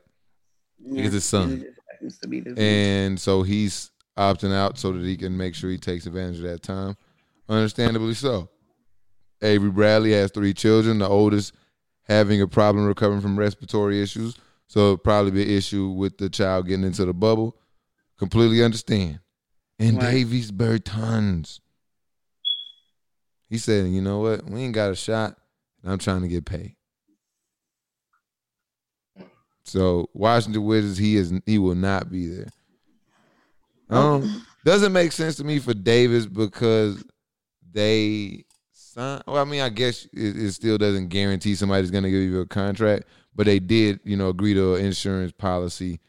yeah. 0.79 1.05
It's 1.05 1.15
his 1.15 1.25
son. 1.25 1.63
It 1.63 1.75
just 2.03 2.23
to 2.23 2.29
be 2.29 2.41
this 2.41 2.59
and 2.59 3.19
so 3.19 3.43
he's 3.43 3.91
opting 4.19 4.55
out 4.55 4.79
so 4.79 4.93
that 4.93 5.03
he 5.03 5.17
can 5.17 5.37
make 5.37 5.55
sure 5.55 5.71
he 5.71 5.79
takes 5.79 6.07
advantage 6.07 6.39
of 6.39 6.43
that 6.45 6.63
time. 6.63 6.97
Understandably 7.49 8.15
so. 8.15 8.51
Avery 9.43 9.71
Bradley 9.71 10.13
has 10.13 10.31
three 10.31 10.55
children, 10.55 10.99
the 10.99 11.09
oldest 11.09 11.55
having 12.07 12.41
a 12.41 12.47
problem 12.47 12.87
recovering 12.87 13.21
from 13.21 13.39
respiratory 13.39 14.03
issues. 14.03 14.37
So 14.69 14.81
it'll 14.81 14.99
probably 14.99 15.31
be 15.31 15.43
an 15.43 15.51
issue 15.51 15.89
with 15.91 16.19
the 16.19 16.29
child 16.29 16.67
getting 16.67 16.85
into 16.85 17.05
the 17.05 17.15
bubble. 17.15 17.57
Completely 18.19 18.63
understand. 18.63 19.21
And 19.79 19.97
Right. 19.99 20.13
Davis 20.13 20.51
Bertans. 20.51 21.61
He 23.49 23.59
said, 23.59 23.89
you 23.89 24.01
know 24.01 24.21
what? 24.21 24.45
We 24.45 24.63
ain't 24.63 24.75
got 24.75 24.91
a 24.91 24.97
shot. 24.97 25.37
And 25.83 25.93
I'm 25.93 25.99
trying 25.99 26.23
to 26.23 26.29
get 26.29 26.45
paid. 26.45 26.75
So 29.65 30.09
Washington 30.15 30.65
Wizards, 30.65 30.99
he 30.99 31.17
is 31.17 31.33
he 31.45 31.59
will 31.59 31.75
not 31.75 32.11
be 32.11 32.29
there. 32.29 32.49
Um, 33.91 34.47
doesn't 34.65 34.93
make 34.93 35.13
sense 35.13 35.37
to 35.37 35.45
me 35.45 35.59
for 35.59 35.75
Davis 35.75 36.27
because 36.27 37.05
they 37.73 38.46
sign. 38.97 39.23
Well, 39.27 39.37
I 39.37 39.45
mean, 39.45 39.61
I 39.61 39.69
guess 39.69 40.05
it, 40.07 40.37
it 40.37 40.53
still 40.53 40.79
doesn't 40.79 41.09
guarantee 41.09 41.55
somebody's 41.55 41.91
going 41.91 42.05
to 42.05 42.11
give 42.11 42.23
you 42.23 42.41
a 42.41 42.47
contract, 42.47 43.05
but 43.35 43.47
they 43.47 43.59
did, 43.59 44.01
you 44.05 44.17
know, 44.17 44.29
agree 44.29 44.55
to 44.55 44.75
an 44.75 44.85
insurance 44.85 45.33
policy 45.33 46.01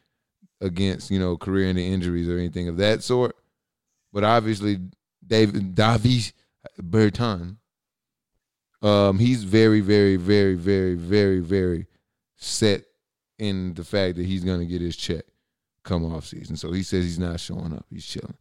against, 0.61 1.11
you 1.11 1.19
know, 1.19 1.37
career-ending 1.37 1.91
injuries 1.91 2.29
or 2.29 2.37
anything 2.37 2.67
of 2.67 2.77
that 2.77 3.03
sort. 3.03 3.35
But 4.13 4.23
obviously, 4.23 4.79
David 5.25 5.75
Davis 5.75 6.33
Bertan, 6.81 7.57
um, 8.81 9.19
he's 9.19 9.43
very, 9.43 9.81
very, 9.81 10.15
very, 10.15 10.55
very, 10.55 10.95
very, 10.95 11.39
very 11.39 11.87
set 12.35 12.83
in 13.37 13.73
the 13.73 13.83
fact 13.83 14.15
that 14.15 14.25
he's 14.25 14.43
going 14.43 14.59
to 14.59 14.65
get 14.65 14.81
his 14.81 14.95
check 14.95 15.25
come 15.83 16.11
off 16.11 16.25
season. 16.25 16.57
So 16.57 16.71
he 16.71 16.83
says 16.83 17.03
he's 17.03 17.19
not 17.19 17.39
showing 17.39 17.73
up. 17.73 17.85
He's 17.89 18.05
chilling. 18.05 18.35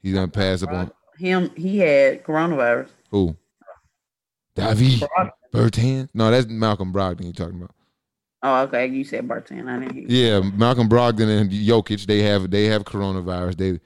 He's 0.00 0.14
going 0.14 0.30
to 0.30 0.38
pass 0.38 0.62
up 0.62 0.70
on 0.70 0.92
Him, 1.18 1.50
he 1.56 1.78
had 1.78 2.22
coronavirus. 2.22 2.88
who? 3.10 3.36
David 4.58 5.08
Bertan? 5.52 6.08
No, 6.14 6.30
that's 6.30 6.46
Malcolm 6.46 6.92
Brogdon 6.92 7.24
you're 7.24 7.32
talking 7.32 7.56
about. 7.56 7.74
Oh, 8.42 8.62
okay. 8.62 8.86
You 8.86 9.04
said 9.04 9.26
Barton. 9.26 9.68
I 9.68 9.80
didn't 9.80 9.94
hear. 9.94 10.04
you. 10.08 10.42
Yeah, 10.44 10.50
Malcolm 10.56 10.88
Brogdon 10.88 11.40
and 11.40 11.50
Jokic, 11.50 12.06
they 12.06 12.22
have 12.22 12.50
they 12.50 12.66
have 12.66 12.84
coronavirus. 12.84 13.56
They 13.56 13.80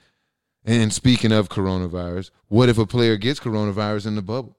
and 0.65 0.93
speaking 0.93 1.33
of 1.33 1.49
coronavirus, 1.49 2.31
what 2.49 2.69
if 2.69 2.79
a 2.79 2.87
player 2.87 3.17
gets 3.17 3.41
coronavirus 3.41 4.07
in 4.07 4.15
the 4.15 4.23
bubble? 4.23 4.59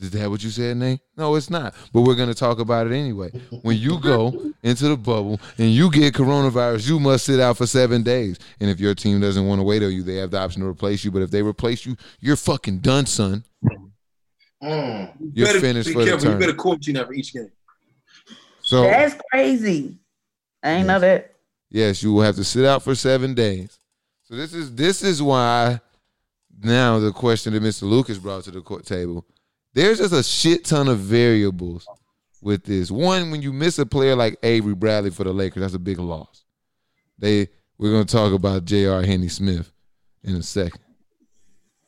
Is 0.00 0.10
that 0.12 0.30
what 0.30 0.42
you 0.42 0.50
said, 0.50 0.78
Nate? 0.78 1.00
No, 1.16 1.34
it's 1.36 1.50
not. 1.50 1.74
But 1.92 2.02
we're 2.02 2.14
gonna 2.14 2.34
talk 2.34 2.58
about 2.58 2.86
it 2.86 2.92
anyway. 2.92 3.30
When 3.62 3.76
you 3.76 3.98
go 4.00 4.52
into 4.62 4.88
the 4.88 4.96
bubble 4.96 5.40
and 5.58 5.70
you 5.70 5.90
get 5.90 6.14
coronavirus, 6.14 6.88
you 6.88 6.98
must 7.00 7.24
sit 7.26 7.40
out 7.40 7.56
for 7.56 7.66
seven 7.66 8.02
days. 8.02 8.38
And 8.60 8.68
if 8.68 8.80
your 8.80 8.94
team 8.94 9.20
doesn't 9.20 9.46
want 9.46 9.60
to 9.60 9.62
wait 9.62 9.82
on 9.82 9.92
you, 9.92 10.02
they 10.02 10.16
have 10.16 10.30
the 10.30 10.38
option 10.38 10.62
to 10.62 10.68
replace 10.68 11.04
you. 11.04 11.10
But 11.10 11.22
if 11.22 11.30
they 11.30 11.42
replace 11.42 11.86
you, 11.86 11.96
you're 12.20 12.36
fucking 12.36 12.78
done, 12.78 13.06
son. 13.06 13.44
Mm. 14.62 15.12
You're 15.34 15.46
better 15.46 15.60
finished 15.60 15.88
be 15.88 15.94
for 15.94 16.00
the 16.00 16.06
careful. 16.06 16.20
You 16.20 16.30
tournament. 16.30 16.40
better 16.40 16.56
quarantine 16.56 16.96
after 16.96 17.12
each 17.12 17.32
game. 17.32 17.50
So 18.62 18.82
That's 18.82 19.16
crazy. 19.30 19.98
I 20.62 20.70
ain't 20.70 20.86
know 20.86 21.00
that. 21.00 21.34
Yes, 21.68 22.02
you 22.02 22.12
will 22.12 22.22
have 22.22 22.36
to 22.36 22.44
sit 22.44 22.64
out 22.64 22.82
for 22.82 22.94
seven 22.94 23.34
days. 23.34 23.78
So 24.24 24.36
this 24.36 24.54
is 24.54 24.74
this 24.74 25.02
is 25.02 25.22
why 25.22 25.80
now 26.62 26.98
the 26.98 27.12
question 27.12 27.54
that 27.54 27.62
Mr. 27.62 27.82
Lucas 27.82 28.18
brought 28.18 28.44
to 28.44 28.50
the 28.50 28.60
court 28.60 28.86
table. 28.86 29.26
There's 29.74 29.98
just 29.98 30.12
a 30.12 30.22
shit 30.22 30.64
ton 30.64 30.86
of 30.88 30.98
variables 30.98 31.86
with 32.42 32.64
this. 32.64 32.90
One, 32.90 33.30
when 33.30 33.42
you 33.42 33.52
miss 33.52 33.78
a 33.78 33.86
player 33.86 34.14
like 34.14 34.36
Avery 34.42 34.74
Bradley 34.74 35.10
for 35.10 35.24
the 35.24 35.32
Lakers, 35.32 35.62
that's 35.62 35.74
a 35.74 35.78
big 35.78 35.98
loss. 35.98 36.44
They 37.18 37.48
we're 37.78 37.90
gonna 37.90 38.04
talk 38.04 38.32
about 38.32 38.64
J.R. 38.64 39.02
Henny 39.02 39.28
Smith 39.28 39.72
in 40.22 40.36
a 40.36 40.42
second. 40.42 40.80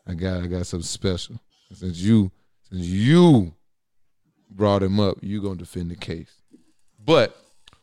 I 0.07 0.15
got 0.15 0.43
I 0.43 0.47
got 0.47 0.67
something 0.67 0.85
special. 0.85 1.39
Since 1.73 1.99
you 1.99 2.31
since 2.71 2.87
you 2.87 3.55
brought 4.51 4.83
him 4.83 5.01
up, 5.01 5.19
you 5.23 5.43
gonna 5.43 5.57
defend 5.57 5.91
the 5.91 5.97
case. 5.97 6.33
But 7.05 7.37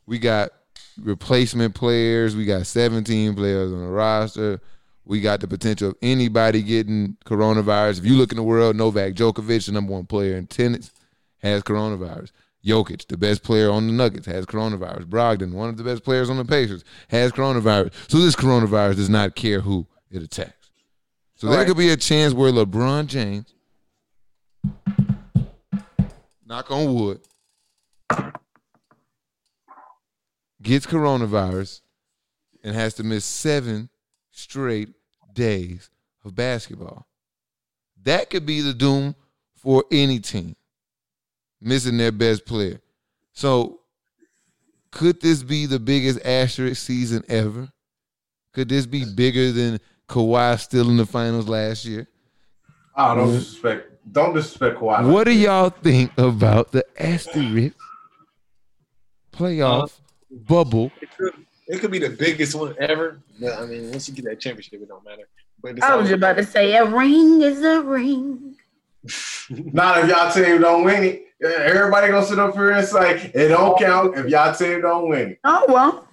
we 0.05 0.19
got 0.19 0.51
replacement 0.99 1.75
players. 1.75 2.35
We 2.35 2.45
got 2.45 2.65
17 2.67 3.35
players 3.35 3.71
on 3.71 3.79
the 3.81 3.87
roster. 3.87 4.61
We 5.05 5.19
got 5.19 5.39
the 5.41 5.47
potential 5.47 5.89
of 5.89 5.95
anybody 6.01 6.61
getting 6.61 7.17
coronavirus. 7.25 7.99
If 7.99 8.05
you 8.05 8.15
look 8.15 8.31
in 8.31 8.37
the 8.37 8.43
world, 8.43 8.75
Novak 8.75 9.13
Djokovic, 9.13 9.65
the 9.65 9.71
number 9.71 9.91
one 9.93 10.05
player 10.05 10.37
in 10.37 10.47
tennis, 10.47 10.91
has 11.39 11.63
coronavirus. 11.63 12.31
Jokic, 12.63 13.07
the 13.07 13.17
best 13.17 13.41
player 13.41 13.71
on 13.71 13.87
the 13.87 13.93
Nuggets, 13.93 14.27
has 14.27 14.45
coronavirus. 14.45 15.05
Brogdon, 15.05 15.53
one 15.53 15.69
of 15.69 15.77
the 15.77 15.83
best 15.83 16.03
players 16.03 16.29
on 16.29 16.37
the 16.37 16.45
Pacers, 16.45 16.83
has 17.07 17.31
coronavirus. 17.31 17.91
So 18.07 18.19
this 18.19 18.35
coronavirus 18.35 18.97
does 18.97 19.09
not 19.09 19.35
care 19.35 19.61
who 19.61 19.87
it 20.11 20.21
attacks. 20.21 20.69
So 21.35 21.47
there 21.47 21.57
Right. 21.57 21.67
could 21.67 21.77
be 21.77 21.89
a 21.89 21.97
chance 21.97 22.33
where 22.35 22.51
LeBron 22.51 23.07
James, 23.07 23.55
knock 26.45 26.69
on 26.69 26.93
wood, 26.93 27.21
gets 30.61 30.85
coronavirus 30.85 31.81
and 32.63 32.75
has 32.75 32.93
to 32.95 33.03
miss 33.03 33.25
seven 33.25 33.89
straight 34.31 34.89
days 35.33 35.89
of 36.25 36.35
basketball. 36.35 37.07
That 38.03 38.29
could 38.29 38.45
be 38.45 38.61
the 38.61 38.73
doom 38.73 39.15
for 39.55 39.85
any 39.91 40.19
team 40.19 40.55
missing 41.61 41.97
their 41.97 42.11
best 42.11 42.45
player. 42.45 42.81
So, 43.33 43.79
could 44.91 45.21
this 45.21 45.43
be 45.43 45.67
the 45.67 45.79
biggest 45.79 46.19
asterisk 46.25 46.81
season 46.81 47.23
ever? 47.29 47.71
Could 48.53 48.67
this 48.67 48.85
be 48.85 49.05
bigger 49.05 49.51
than 49.51 49.79
Kawhi 50.09 50.59
still 50.59 50.89
in 50.89 50.97
the 50.97 51.05
finals 51.05 51.47
last 51.47 51.85
year? 51.85 52.07
I 52.93 53.15
don't 53.15 53.31
disrespect. 53.31 53.90
Don't 54.09 54.33
disrespect 54.33 54.79
Kawhi. 54.79 55.11
What 55.11 55.25
do 55.25 55.31
y'all 55.31 55.69
think 55.69 56.11
about 56.17 56.71
the 56.71 56.85
asterisk 56.99 57.75
playoff 59.31 59.83
uh-huh. 59.83 60.37
bubble? 60.47 60.91
It 61.01 61.09
could, 61.17 61.33
it 61.67 61.79
could 61.79 61.91
be 61.91 61.99
the 61.99 62.09
biggest 62.09 62.55
one 62.55 62.75
ever. 62.79 63.19
But 63.39 63.59
I 63.59 63.65
mean, 63.65 63.91
once 63.91 64.07
you 64.07 64.15
get 64.15 64.25
that 64.25 64.39
championship, 64.39 64.81
it 64.81 64.87
don't 64.87 65.05
matter. 65.05 65.27
But 65.61 65.77
it's 65.77 65.85
I 65.85 65.95
was 65.95 66.07
just 66.07 66.17
about 66.17 66.37
to 66.37 66.43
say 66.43 66.75
a 66.75 66.85
ring 66.85 67.41
is 67.41 67.61
a 67.63 67.81
ring. 67.81 68.55
Not 69.49 69.99
if 69.99 70.09
y'all 70.09 70.31
team 70.31 70.61
don't 70.61 70.83
win 70.83 71.03
it. 71.03 71.25
Everybody 71.43 72.09
gonna 72.09 72.25
sit 72.25 72.39
up 72.39 72.53
here 72.53 72.71
and 72.71 72.87
say 72.87 73.31
it 73.33 73.47
don't 73.47 73.77
count 73.79 74.17
if 74.17 74.27
y'all 74.27 74.53
team 74.53 74.81
don't 74.81 75.09
win 75.09 75.31
it. 75.31 75.39
Oh 75.43 75.65
well. 75.67 76.07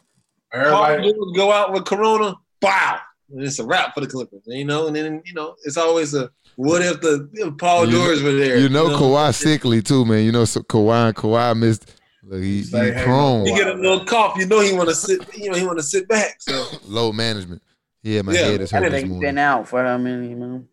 Paul 0.52 0.84
Everybody. 0.84 1.12
Go 1.34 1.52
out 1.52 1.72
with 1.72 1.84
Corona, 1.84 2.34
wow, 2.62 3.00
and 3.30 3.44
it's 3.44 3.58
a 3.58 3.64
wrap 3.64 3.94
for 3.94 4.00
the 4.00 4.06
Clippers. 4.06 4.42
You 4.46 4.64
know, 4.64 4.86
and 4.86 4.96
then 4.96 5.22
you 5.24 5.34
know 5.34 5.54
it's 5.64 5.76
always 5.76 6.14
a 6.14 6.30
what 6.58 6.82
if 6.82 7.00
the 7.00 7.28
if 7.34 7.56
Paul 7.56 7.86
You- 7.86 7.92
George 7.92 8.22
were 8.22 8.32
there? 8.32 8.58
You 8.58 8.68
know, 8.68 8.88
Kawhi 8.88 9.32
sickly 9.32 9.80
too, 9.80 10.04
man. 10.04 10.24
You 10.24 10.32
know, 10.32 10.44
so 10.44 10.60
Kawhi 10.60 11.12
Kawhi 11.14 11.56
missed. 11.56 11.94
Look, 12.24 12.42
he, 12.42 12.58
he 12.58 12.62
Say, 12.64 12.92
hey, 12.92 13.04
prone. 13.04 13.46
He 13.46 13.54
get 13.54 13.68
a 13.68 13.74
little 13.74 14.04
cough. 14.04 14.36
You 14.36 14.46
know 14.46 14.60
he 14.60 14.72
want 14.72 14.88
to 14.88 14.94
sit. 14.94 15.20
You 15.36 15.50
know 15.50 15.56
he 15.56 15.64
want 15.64 15.78
to 15.78 15.84
sit 15.84 16.08
back. 16.08 16.36
So 16.40 16.66
Low 16.86 17.12
management. 17.12 17.62
Yeah, 18.02 18.22
my 18.22 18.32
Yeah, 18.32 18.38
head 18.40 18.60
is 18.60 18.72
I 18.72 18.80
this 18.80 18.90
think 18.92 19.08
morning. 19.08 19.20
been 19.28 19.38
out 19.38 19.68
for 19.68 19.82
how 19.84 19.96
many 19.98 20.34
months. 20.34 20.68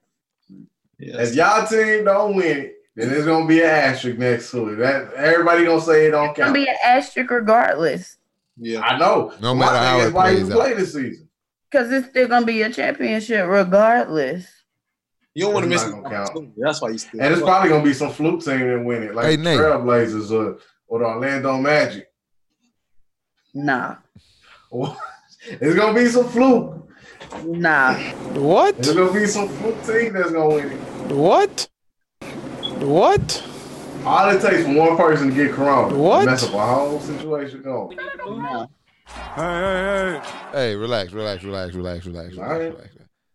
yeah, 0.99 1.21
If 1.21 1.33
y'all 1.35 1.65
team 1.67 2.05
don't 2.05 2.35
win 2.35 2.57
it, 2.57 2.75
then 2.95 3.09
there's 3.09 3.25
gonna 3.25 3.45
be 3.47 3.61
an 3.61 3.69
asterisk 3.69 4.17
next 4.17 4.51
to 4.51 4.69
it. 4.69 4.75
That 4.77 5.13
everybody 5.13 5.65
gonna 5.65 5.81
say 5.81 6.07
it 6.07 6.11
don't 6.11 6.27
count. 6.35 6.37
It's 6.37 6.39
gonna 6.39 6.47
count. 6.47 6.53
be 6.55 6.67
an 6.67 6.75
asterisk 6.83 7.29
regardless. 7.31 8.17
yeah. 8.57 8.81
I 8.81 8.97
know. 8.97 9.33
No 9.41 9.53
My 9.55 9.65
matter 9.65 9.77
thing 9.77 9.87
how 9.87 9.99
is 9.99 10.07
it 10.07 10.13
why 10.13 10.29
you 10.31 10.45
out. 10.45 10.51
play 10.51 10.73
this 10.73 10.93
season. 10.93 11.29
Because 11.71 11.91
it's 11.91 12.07
still 12.09 12.27
gonna 12.27 12.45
be 12.45 12.61
a 12.63 12.69
championship 12.71 13.47
regardless. 13.47 14.45
You 15.35 15.43
don't 15.43 15.53
want 15.53 15.65
to 15.65 15.69
miss. 15.69 15.85
not 15.85 16.05
count. 16.09 16.53
That's 16.57 16.81
why 16.81 16.89
you 16.91 16.97
still. 16.97 17.21
And 17.21 17.33
it's 17.33 17.43
probably 17.43 17.69
gonna 17.69 17.83
be 17.83 17.93
some 17.93 18.09
fluke 18.11 18.41
team 18.41 18.59
that 18.61 18.81
win 18.83 19.03
it, 19.03 19.13
like 19.13 19.25
Hey, 19.25 19.35
Nate. 19.37 19.59
Trailblazers 19.59 20.31
or, 20.31 20.59
or 20.87 20.99
the 20.99 21.05
Orlando 21.05 21.57
Magic. 21.57 22.07
Nah. 23.53 23.97
It's 25.47 25.75
gonna 25.75 25.93
be 25.93 26.07
some 26.07 26.27
fluke. 26.29 26.89
Nah. 27.43 27.95
What? 28.33 28.77
There's 28.81 28.95
gonna 28.95 29.11
be 29.13 29.27
some 29.27 29.49
fluke 29.49 29.85
team 29.85 30.13
that's 30.13 30.31
gonna 30.31 30.55
win 30.55 30.71
it. 30.71 31.11
What? 31.11 31.67
What? 32.79 33.43
All 34.05 34.29
it 34.29 34.41
takes 34.41 34.63
for 34.63 34.73
one 34.73 34.95
person 34.95 35.29
to 35.29 35.35
get 35.35 35.51
corona. 35.51 35.97
What? 35.97 36.25
Mess 36.25 36.43
up 36.43 36.53
a 36.53 36.65
whole 36.65 36.99
situation 37.01 37.61
going. 37.61 37.97
nah. 38.25 38.67
Hey, 39.07 39.41
hey, 39.41 40.19
hey. 40.21 40.21
Hey, 40.53 40.75
relax, 40.75 41.11
relax, 41.11 41.43
relax, 41.43 41.73
relax, 41.75 42.05
relax, 42.05 42.35
relax, 42.35 42.37
All 42.37 42.57
right. 42.59 42.71
relax. 42.73 42.89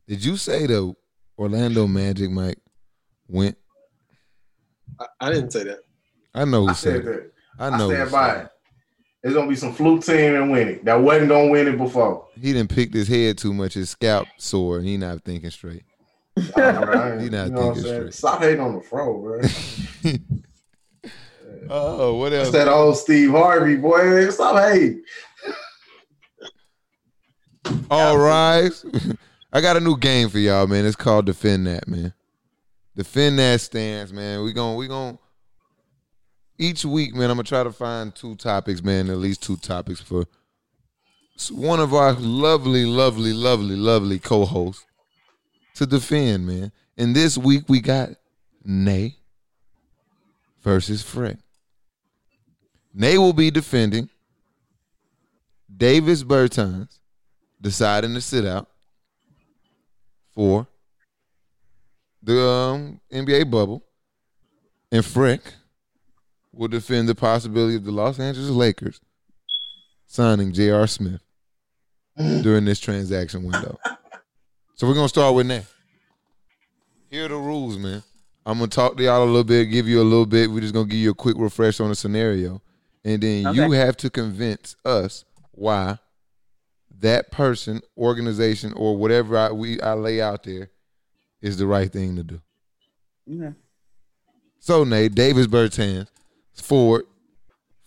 Did 0.09 0.25
you 0.25 0.37
say 0.37 0.67
the 0.67 0.95
Orlando 1.41 1.87
Magic, 1.87 2.31
Mike, 2.31 2.59
went? 3.27 3.57
I, 5.01 5.07
I 5.21 5.33
didn't 5.33 5.53
say 5.53 5.65
that. 5.65 5.79
I 6.35 6.45
know 6.45 6.65
who 6.65 6.69
I 6.69 6.73
said 6.75 7.05
said 7.05 7.15
it. 7.15 7.33
that. 7.59 7.63
I 7.65 7.67
I 7.69 7.79
know. 7.79 7.89
who 7.89 7.95
stand 7.95 8.11
by 8.13 8.35
it. 8.43 8.49
There's 9.23 9.35
gonna 9.35 9.49
be 9.49 9.57
some 9.57 9.73
fluke 9.73 10.05
team 10.05 10.35
and 10.35 10.51
win 10.51 10.69
it. 10.69 10.85
That 10.85 11.01
wasn't 11.01 11.31
gonna 11.31 11.49
win 11.49 11.67
it 11.69 11.79
before. 11.79 12.27
He 12.35 12.53
didn't 12.53 12.69
pick 12.75 12.93
his 12.93 13.09
head 13.09 13.39
too 13.39 13.55
much. 13.55 13.73
His 13.75 13.89
scalp 13.89 14.29
sore, 14.37 14.79
and 14.79 14.87
he 14.87 14.99
not 14.99 15.25
thinking 15.25 15.51
straight. 15.51 15.85
Right. 16.57 17.21
He 17.21 17.31
not 17.31 17.49
You 17.49 17.53
know 17.55 17.75
thinking 17.75 17.83
straight. 17.83 18.15
Stop 18.15 18.41
hating 18.43 18.61
on 18.61 18.75
the 18.75 18.81
fro, 18.83 19.19
bro. 19.21 19.41
Oh, 21.73 22.17
what 22.17 22.33
else? 22.33 22.51
That 22.51 22.67
old 22.67 22.97
Steve 22.99 23.31
Harvey 23.31 23.77
boy. 23.77 24.29
Stop 24.31 24.57
hating. 24.73 25.05
All 27.89 28.19
rise. 28.19 28.85
I 29.53 29.61
got 29.61 29.77
a 29.77 29.81
new 29.81 29.97
game 29.97 30.29
for 30.29 30.39
y'all, 30.39 30.67
man. 30.67 30.85
It's 30.85 30.97
called 30.97 31.27
Defend 31.27 31.67
That, 31.67 31.89
man. 31.89 32.15
Defend 32.97 33.39
that 33.39 33.61
stance, 33.61 34.13
man. 34.13 34.43
We 34.43 34.53
gon' 34.53 34.77
we 34.77 34.87
gon' 34.87 35.19
each 36.59 36.85
week, 36.85 37.15
man. 37.15 37.31
I'm 37.31 37.37
gonna 37.37 37.45
try 37.45 37.63
to 37.63 37.73
find 37.73 38.15
two 38.15 38.37
topics, 38.37 38.83
man. 38.83 39.11
At 39.11 39.17
least 39.17 39.43
two 39.43 39.57
topics 39.57 40.01
for 40.01 40.27
one 41.51 41.81
of 41.81 41.95
our 41.95 42.13
lovely, 42.13 42.85
lovely, 42.85 43.33
lovely, 43.33 43.77
lovely 43.77 44.19
co-hosts 44.19 44.85
to 45.75 45.87
defend, 45.87 46.47
man. 46.47 46.73
And 46.99 47.17
this 47.17 47.39
week 47.39 47.65
we 47.69 47.81
got 47.81 48.11
Nay 48.65 49.17
versus 50.63 51.03
Freck. 51.03 51.39
Nay 52.93 53.17
will 53.19 53.33
be 53.33 53.51
defending 53.51 54.11
Davis 55.75 56.23
Bertans 56.23 56.99
deciding 57.61 58.15
to 58.15 58.21
sit 58.21 58.45
out 58.45 58.69
for 60.33 60.67
the 62.23 62.41
um, 62.41 63.01
NBA 63.13 63.51
bubble, 63.51 63.85
and 64.93 65.05
Freck 65.05 65.41
will 66.53 66.69
defend 66.69 67.09
the 67.09 67.15
possibility 67.15 67.77
of 67.77 67.85
the 67.85 67.93
Los 67.93 68.19
Angeles 68.19 68.51
Lakers 68.51 69.01
signing 70.07 70.53
J.R. 70.53 70.87
Smith 70.87 71.23
during 72.17 72.65
this 72.65 72.81
transaction 72.81 73.45
window. 73.45 73.79
So 74.75 74.87
we're 74.87 74.95
gonna 74.95 75.09
start 75.09 75.35
with 75.35 75.49
that. 75.49 75.65
Here 77.11 77.25
are 77.25 77.29
the 77.29 77.37
rules, 77.37 77.79
man. 77.79 78.03
I'm 78.47 78.59
gonna 78.59 78.69
talk 78.69 78.97
to 78.97 79.03
y'all 79.03 79.23
a 79.23 79.25
little 79.25 79.45
bit, 79.45 79.67
give 79.67 79.87
you 79.87 80.01
a 80.01 80.05
little 80.05 80.27
bit. 80.27 80.51
We're 80.51 80.61
just 80.61 80.75
gonna 80.75 80.89
give 80.89 80.99
you 80.99 81.11
a 81.11 81.15
quick 81.15 81.37
refresh 81.39 81.81
on 81.81 81.89
the 81.89 81.95
scenario, 81.95 82.63
and 83.05 83.23
then 83.23 83.55
you 83.55 83.71
have 83.73 83.97
to 83.99 84.11
convince 84.11 84.77
us 84.85 85.25
why 85.53 85.99
that 87.01 87.31
person, 87.31 87.81
organization, 87.97 88.73
or 88.75 88.97
whatever 88.97 89.37
I, 89.37 89.53
we 89.53 89.81
I 89.81 89.95
lay 89.95 90.21
out 90.21 90.43
there 90.45 90.71
is 91.41 91.57
the 91.59 91.67
right 91.67 91.91
thing 91.91 92.17
to 92.17 92.23
do. 92.23 92.41
Okay. 93.33 93.55
So 94.59 94.85
Nate 94.85 95.15
Davis 95.15 95.47
Bertans 95.47 96.09
forward 96.55 97.05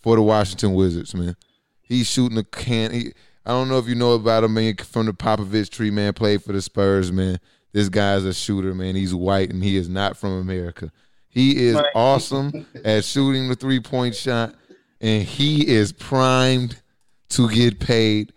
for 0.02 0.16
the 0.16 0.22
Washington 0.22 0.74
Wizards, 0.74 1.14
man. 1.14 1.36
He's 1.82 2.10
shooting 2.10 2.38
a 2.38 2.44
can. 2.44 2.92
He, 2.92 3.14
I 3.46 3.52
don't 3.52 3.70
know 3.70 3.78
if 3.78 3.88
you 3.88 3.96
know 3.96 4.14
about 4.14 4.44
him, 4.44 4.54
man. 4.56 4.76
From 4.78 5.06
the 5.06 5.14
Popovich 5.14 5.70
tree, 5.70 5.92
man. 5.92 6.14
Played 6.14 6.44
for 6.44 6.54
the 6.54 6.62
Spurs, 6.62 7.12
man. 7.12 7.40
This 7.74 7.90
guy's 7.90 8.24
a 8.26 8.34
shooter, 8.34 8.74
man. 8.74 8.96
He's 8.96 9.14
white 9.14 9.50
and 9.52 9.64
he 9.64 9.76
is 9.78 9.90
not 9.90 10.18
from 10.18 10.32
America. 10.40 10.92
He 11.28 11.66
is 11.66 11.76
Right. 11.76 11.92
awesome 11.96 12.66
at 12.86 13.04
shooting 13.06 13.50
the 13.50 13.56
three 13.56 13.80
point 13.80 14.16
shot, 14.16 14.56
and 15.02 15.24
he 15.24 15.68
is 15.68 15.92
primed 15.92 16.82
to 17.30 17.50
get 17.50 17.80
paid 17.80 18.33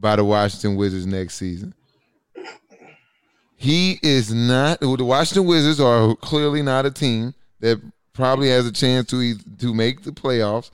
by 0.00 0.16
the 0.16 0.24
Washington 0.24 0.76
Wizards 0.76 1.06
next 1.06 1.34
season. 1.34 1.74
He 3.56 4.00
is 4.02 4.32
not. 4.32 4.80
The 4.80 5.04
Washington 5.04 5.44
Wizards 5.46 5.80
are 5.80 6.16
clearly 6.16 6.62
not 6.62 6.86
a 6.86 6.90
team 6.90 7.34
that 7.60 7.78
probably 8.14 8.48
has 8.48 8.66
a 8.66 8.72
chance 8.72 9.10
to 9.10 9.34
to 9.58 9.74
make 9.74 10.02
the 10.02 10.12
playoffs, 10.12 10.70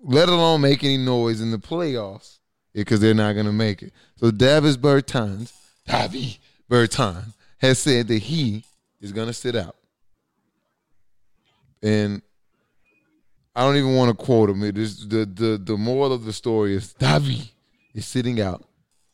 let 0.00 0.30
alone 0.30 0.62
make 0.62 0.82
any 0.82 0.96
noise 0.96 1.42
in 1.42 1.50
the 1.50 1.58
playoffs, 1.58 2.38
because 2.72 3.00
they're 3.00 3.12
not 3.12 3.34
going 3.34 3.44
to 3.44 3.52
make 3.52 3.82
it. 3.82 3.92
So 4.16 4.30
Davis 4.30 4.78
Bertans, 4.78 5.52
Davi 5.86 6.38
Bertan, 6.70 7.34
has 7.58 7.78
said 7.78 8.08
that 8.08 8.22
he 8.22 8.64
is 9.02 9.12
going 9.12 9.26
to 9.26 9.34
sit 9.34 9.54
out, 9.54 9.76
and 11.82 12.22
I 13.54 13.64
don't 13.64 13.76
even 13.76 13.96
want 13.96 14.18
to 14.18 14.24
quote 14.24 14.48
him. 14.48 14.64
It 14.64 14.78
is 14.78 15.06
the 15.06 15.26
the 15.26 15.60
the 15.62 15.76
moral 15.76 16.14
of 16.14 16.24
the 16.24 16.32
story 16.32 16.74
is 16.74 16.94
Davi 16.98 17.50
is 17.96 18.06
sitting 18.06 18.40
out 18.40 18.62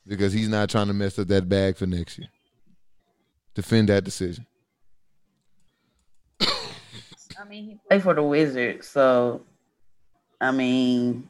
because 0.07 0.33
he's 0.33 0.49
not 0.49 0.69
trying 0.69 0.89
to 0.89 0.93
mess 0.93 1.19
up 1.19 1.29
that 1.29 1.49
bag 1.49 1.77
for 1.77 1.87
next 1.87 2.19
year. 2.19 2.29
Defend 3.55 3.89
that 3.89 4.05
decision. 4.05 4.45
I 6.41 7.45
mean, 7.49 7.65
he 7.65 7.79
played 7.89 8.03
for 8.03 8.15
the 8.15 8.23
Wizards, 8.23 8.89
so 8.89 9.43
I 10.41 10.51
mean, 10.51 11.29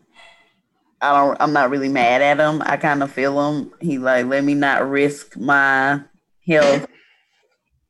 I 1.01 1.13
don't. 1.13 1.37
I'm 1.41 1.53
not 1.53 1.71
really 1.71 1.89
mad 1.89 2.23
at 2.23 2.41
him. 2.41 2.63
I 2.65 2.77
kind 2.77 3.03
of 3.03 3.11
feel 3.13 3.39
him. 3.49 3.73
He 3.81 3.99
like 3.99 4.27
let 4.27 4.45
me 4.45 4.55
not 4.55 4.89
risk 4.89 5.37
my 5.37 6.01
health 6.47 6.87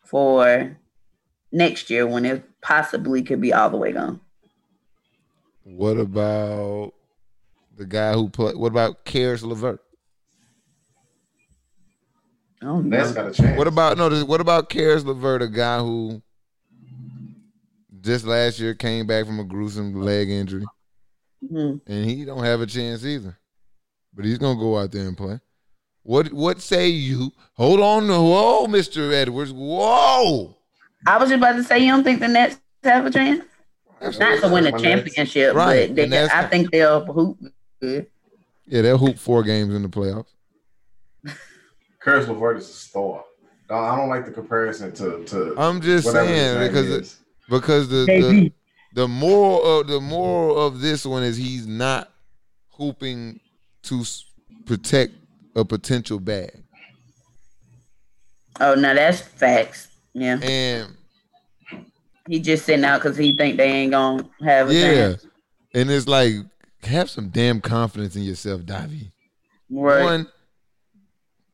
for 0.05 0.77
next 1.53 1.91
year 1.91 2.07
when 2.07 2.25
it 2.25 2.45
possibly 2.61 3.23
could 3.23 3.41
be 3.41 3.53
all 3.53 3.71
the 3.71 3.77
way 3.77 3.93
gone. 3.93 4.21
What 5.65 5.99
about 5.99 6.95
the 7.77 7.85
guy 7.87 8.13
who 8.13 8.29
played? 8.29 8.57
What 8.57 8.73
about 8.73 9.05
Caris 9.05 9.43
LeVert? 9.43 9.81
I 12.61 12.67
don't 12.67 12.91
That's 12.91 13.09
know. 13.11 13.15
got 13.15 13.27
a 13.31 13.33
chance. 13.35 13.59
What 13.59 13.67
about 13.67 13.99
no? 13.99 14.09
this- 14.09 14.23
What 14.25 14.41
about 14.41 14.69
Caris 14.69 15.05
LeVert, 15.05 15.43
a 15.43 15.49
guy 15.49 15.79
who 15.81 16.23
just 18.01 18.25
last 18.25 18.59
year 18.61 18.75
came 18.75 19.07
back 19.07 19.27
from 19.27 19.41
a 19.41 19.45
gruesome 19.45 20.01
leg 20.03 20.29
injury, 20.31 20.65
Mhm. 21.45 21.81
and 21.87 22.05
he 22.05 22.25
don't 22.25 22.45
have 22.45 22.61
a 22.61 22.67
chance 22.67 23.05
either. 23.05 23.37
But 24.15 24.25
he's 24.27 24.39
gonna 24.39 24.59
go 24.61 24.79
out 24.79 24.93
there 24.93 25.09
and 25.09 25.17
play. 25.17 25.41
What 26.05 26.33
What 26.33 26.61
say 26.61 26.89
you? 26.89 27.33
Hold 27.55 27.81
on, 27.81 28.09
whoa, 28.09 28.67
Mister 28.67 29.13
Edwards, 29.13 29.53
whoa. 29.53 30.57
I 31.07 31.19
was 31.19 31.31
just 31.31 31.39
about 31.39 31.55
to 31.57 31.65
say, 31.65 31.81
you 31.81 31.91
don't 31.91 32.05
think 32.05 32.21
the 32.21 32.29
Nets 32.29 32.61
have 32.85 33.07
a 33.07 33.11
chance? 33.11 33.43
Not 34.01 34.41
to 34.41 34.49
win 34.49 34.67
a 34.67 34.71
My 34.73 34.79
Nets. 34.79 34.83
championship, 34.83 35.55
Right, 35.55 35.95
but 35.95 36.11
they, 36.11 36.25
I 36.29 36.47
think 36.49 36.71
they'll 36.71 37.05
hoop 37.05 37.39
good. 37.83 38.07
Yeah, 38.67 38.83
they'll 38.83 38.99
hoop 38.99 39.19
four 39.19 39.43
games 39.43 39.75
in 39.75 39.83
the 39.83 39.89
playoffs. 39.89 40.27
Curtis 42.01 42.29
LeVert 42.29 42.59
is 42.59 42.69
a 42.69 42.73
star. 42.73 43.25
I 43.71 43.75
I 43.75 43.97
don't 43.97 44.09
like 44.09 44.25
the 44.25 44.33
comparison 44.33 44.93
to 44.95 45.25
to 45.25 45.55
I'm 45.59 45.81
just 45.81 46.11
saying 46.11 46.69
because 46.69 46.89
it, 46.91 47.03
is. 47.03 47.21
because 47.49 47.89
the, 47.89 48.05
the 48.07 48.13
KD. 48.13 48.53
the 48.95 49.09
moral 49.09 49.81
of 49.81 49.87
the 49.89 50.01
moral 50.01 50.59
of 50.67 50.81
this 50.81 51.05
one 51.07 51.23
is 51.23 51.37
he's 51.37 51.67
not 51.67 52.11
hooping 52.71 53.41
to 53.85 54.05
protect 54.67 55.13
a 55.57 55.65
potential 55.65 56.19
bag, 56.21 56.63
Oh, 58.61 58.75
no, 58.75 58.95
that's 58.95 59.21
facts. 59.21 59.89
Yeah, 60.15 60.39
and 60.43 60.97
he 62.29 62.39
just 62.41 62.65
sitting 62.67 62.85
out 62.85 63.03
because 63.03 63.17
he 63.17 63.37
think 63.37 63.57
they 63.57 63.71
ain't 63.71 63.93
gonna 63.93 64.29
have 64.43 64.71
a 64.71 64.75
yeah, 64.75 64.95
chance. 64.95 65.27
and 65.75 65.91
it's 65.91 66.07
like 66.07 66.35
have 66.85 67.11
some 67.11 67.29
damn 67.29 67.61
confidence 67.61 68.17
in 68.17 68.23
yourself, 68.23 68.63
Davi. 68.63 69.11
Right. 69.71 70.03
One, 70.03 70.29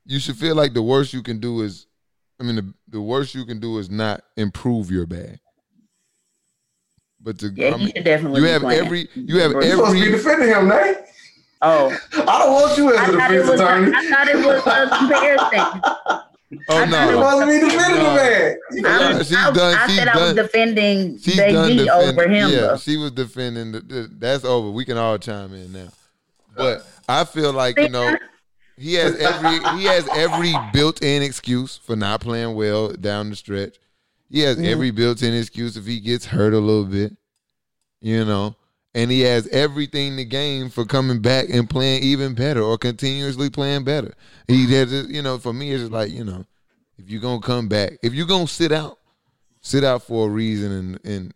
you 0.06 0.18
should 0.18 0.36
feel 0.36 0.54
like 0.56 0.74
the 0.74 0.82
worst 0.82 1.12
you 1.12 1.22
can 1.22 1.38
do 1.38 1.60
is, 1.62 1.86
I 2.40 2.44
mean, 2.44 2.56
the, 2.56 2.74
the 2.88 3.00
worst 3.00 3.34
you 3.34 3.44
can 3.44 3.60
do 3.60 3.78
is 3.78 3.90
not 3.90 4.22
improve 4.36 4.90
your 4.90 5.06
bag. 5.06 5.38
But 7.20 7.38
to, 7.40 7.48
Yeah, 7.48 7.74
I 7.74 7.76
mean, 7.76 7.92
should 7.94 8.04
definitely 8.04 8.40
you 8.42 8.46
have 8.48 8.62
playing. 8.62 8.86
every, 8.86 9.08
you 9.14 9.38
have 9.40 9.50
You're 9.52 9.62
You're 9.62 9.70
supposed 9.76 9.96
to 9.98 10.04
be 10.04 10.10
defending 10.12 10.48
him, 10.48 10.68
Nate. 10.68 10.96
Oh, 11.60 11.88
I 12.12 12.38
don't 12.38 12.52
want 12.52 12.78
you 12.78 12.96
I 12.96 13.02
as 13.02 13.08
a 13.08 13.12
thought 13.12 13.30
it 13.32 13.34
defense 13.38 13.50
was. 13.50 13.60
A, 13.60 13.64
attorney. 13.64 13.92
I 13.96 14.10
thought 14.10 14.28
it 14.28 14.36
was 14.46 14.66
a 14.66 14.98
comparison. 14.98 16.24
oh 16.50 16.56
I 16.68 16.78
You're 16.78 16.86
thought 16.88 17.08
it 17.08 17.12
no, 17.12 17.30
supposed 17.30 17.60
to 17.60 17.68
defending 17.68 18.02
No. 18.02 18.10
the 18.10 18.16
man. 18.16 18.58
You 18.72 18.86
I, 18.86 19.18
she's 19.22 19.36
I, 19.36 19.50
done- 19.52 19.74
I 19.76 19.86
she's 19.86 19.96
said 19.96 20.08
I 20.08 20.16
was 20.24 20.34
defending 20.34 21.18
she's 21.18 21.36
done 21.36 21.48
JD 21.50 21.76
defending. 21.84 21.90
over 21.90 22.28
him. 22.28 22.50
Yeah, 22.50 22.56
though. 22.60 22.76
she 22.78 22.96
was 22.96 23.10
defending. 23.12 23.72
The, 23.72 23.80
the, 23.80 24.10
that's 24.18 24.44
over. 24.44 24.70
We 24.70 24.84
can 24.84 24.96
all 24.96 25.18
chime 25.18 25.52
in 25.54 25.72
now. 25.72 25.88
But 26.56 26.86
I 27.08 27.24
feel 27.24 27.52
like 27.52 27.78
you 27.78 27.88
know 27.88 28.16
he 28.76 28.94
has 28.94 29.16
every 29.16 29.78
he 29.78 29.84
has 29.84 30.08
every 30.14 30.54
built-in 30.72 31.22
excuse 31.22 31.76
for 31.76 31.96
not 31.96 32.20
playing 32.20 32.54
well 32.54 32.88
down 32.92 33.30
the 33.30 33.36
stretch. 33.36 33.76
He 34.30 34.40
has 34.40 34.58
every 34.60 34.90
built-in 34.90 35.34
excuse 35.34 35.76
if 35.76 35.86
he 35.86 36.00
gets 36.00 36.26
hurt 36.26 36.52
a 36.52 36.58
little 36.58 36.84
bit, 36.84 37.16
you 38.00 38.24
know, 38.24 38.54
and 38.98 39.12
he 39.12 39.20
has 39.20 39.46
everything 39.48 40.16
to 40.16 40.24
gain 40.24 40.68
for 40.70 40.84
coming 40.84 41.20
back 41.20 41.46
and 41.50 41.70
playing 41.70 42.02
even 42.02 42.34
better 42.34 42.60
or 42.60 42.76
continuously 42.76 43.48
playing 43.48 43.84
better. 43.84 44.12
He 44.48 44.66
has, 44.74 44.92
you 45.08 45.22
know, 45.22 45.38
for 45.38 45.52
me 45.52 45.70
it's 45.70 45.82
just 45.82 45.92
like 45.92 46.10
you 46.10 46.24
know, 46.24 46.44
if 46.98 47.08
you're 47.08 47.20
gonna 47.20 47.40
come 47.40 47.68
back, 47.68 47.92
if 48.02 48.12
you're 48.12 48.26
gonna 48.26 48.48
sit 48.48 48.72
out, 48.72 48.98
sit 49.60 49.84
out 49.84 50.02
for 50.02 50.26
a 50.26 50.30
reason, 50.30 50.72
and 50.72 51.00
and 51.04 51.34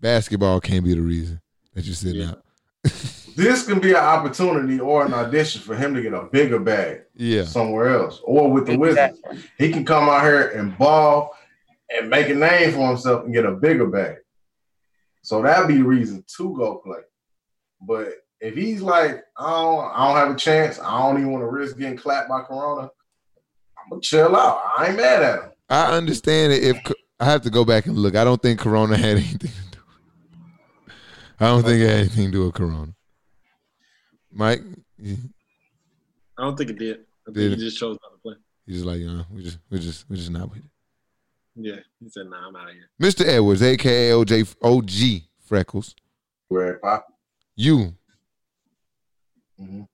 basketball 0.00 0.58
can't 0.60 0.84
be 0.86 0.94
the 0.94 1.02
reason 1.02 1.40
that 1.74 1.84
you 1.84 1.92
sit 1.92 2.16
Yeah. 2.16 2.30
out. 2.30 2.42
this 3.36 3.66
can 3.66 3.78
be 3.78 3.90
an 3.90 3.96
opportunity 3.96 4.80
or 4.80 5.04
an 5.04 5.12
audition 5.12 5.60
for 5.60 5.76
him 5.76 5.94
to 5.94 6.00
get 6.00 6.14
a 6.14 6.22
bigger 6.32 6.58
bag 6.58 7.02
Yeah. 7.14 7.44
somewhere 7.44 7.90
else 7.90 8.20
or 8.24 8.50
with 8.50 8.66
the 8.66 8.76
Wizards. 8.78 9.18
He 9.58 9.70
can 9.70 9.84
come 9.84 10.08
out 10.08 10.22
here 10.22 10.48
and 10.56 10.76
ball 10.78 11.36
and 11.90 12.08
make 12.08 12.30
a 12.30 12.34
name 12.34 12.72
for 12.72 12.88
himself 12.88 13.24
and 13.24 13.34
get 13.34 13.44
a 13.44 13.52
bigger 13.52 13.86
bag. 13.86 14.16
So 15.28 15.42
that'd 15.42 15.68
be 15.68 15.74
the 15.74 15.84
reason 15.84 16.24
to 16.38 16.56
go 16.56 16.76
play. 16.78 17.00
But 17.82 18.14
if 18.40 18.54
he's 18.54 18.80
like, 18.80 19.22
I 19.36 19.50
don't, 19.50 19.92
I 19.94 20.08
don't 20.08 20.16
have 20.16 20.34
a 20.34 20.38
chance, 20.38 20.80
I 20.80 21.02
don't 21.02 21.18
even 21.18 21.32
want 21.32 21.42
to 21.42 21.48
risk 21.48 21.76
getting 21.76 21.98
clapped 21.98 22.30
by 22.30 22.40
Corona, 22.40 22.88
I'm 23.76 23.90
gonna 23.90 24.00
chill 24.00 24.34
out. 24.34 24.62
I 24.78 24.86
ain't 24.86 24.96
mad 24.96 25.22
at 25.22 25.42
him. 25.42 25.50
I 25.68 25.94
understand 25.98 26.54
it. 26.54 26.64
If 26.64 26.78
I 27.20 27.26
have 27.26 27.42
to 27.42 27.50
go 27.50 27.66
back 27.66 27.84
and 27.84 27.98
look, 27.98 28.16
I 28.16 28.24
don't 28.24 28.40
think 28.40 28.58
Corona 28.58 28.96
had 28.96 29.18
anything 29.18 29.38
to 29.38 29.46
do. 29.46 29.80
with 29.86 30.86
it. 30.86 30.94
I 31.40 31.46
don't 31.48 31.62
think 31.62 31.82
it 31.82 31.88
had 31.88 31.98
anything 31.98 32.24
to 32.28 32.32
do 32.32 32.44
with 32.46 32.54
Corona. 32.54 32.94
Mike, 34.32 34.62
you 34.96 35.18
I 36.38 36.44
don't 36.44 36.56
think 36.56 36.70
it 36.70 36.78
did. 36.78 37.00
I 37.00 37.02
think 37.26 37.34
Did 37.34 37.48
he 37.50 37.52
it? 37.52 37.68
just 37.68 37.78
chose 37.78 37.98
not 38.02 38.12
to 38.16 38.18
play. 38.22 38.34
He's 38.64 38.76
just 38.76 38.86
like, 38.86 39.00
you 39.00 39.10
know, 39.10 39.26
we 39.30 39.42
just, 39.42 39.58
we 39.68 39.78
just, 39.78 40.08
we 40.08 40.16
just 40.16 40.30
not 40.30 40.48
with 40.48 40.60
it. 40.60 40.64
Yeah, 41.60 41.80
he 42.00 42.08
said, 42.08 42.26
"Nah, 42.30 42.46
I'm 42.48 42.54
out 42.56 42.68
of 42.68 42.74
here." 42.74 42.88
Mr. 43.00 43.26
Edwards, 43.26 43.62
aka 43.62 44.10
OJ, 44.10 44.54
OG 44.62 45.28
Freckles, 45.44 45.94
Red 46.48 46.80
Pop. 46.80 47.06
you 47.56 47.96
Mhm. 49.60 49.88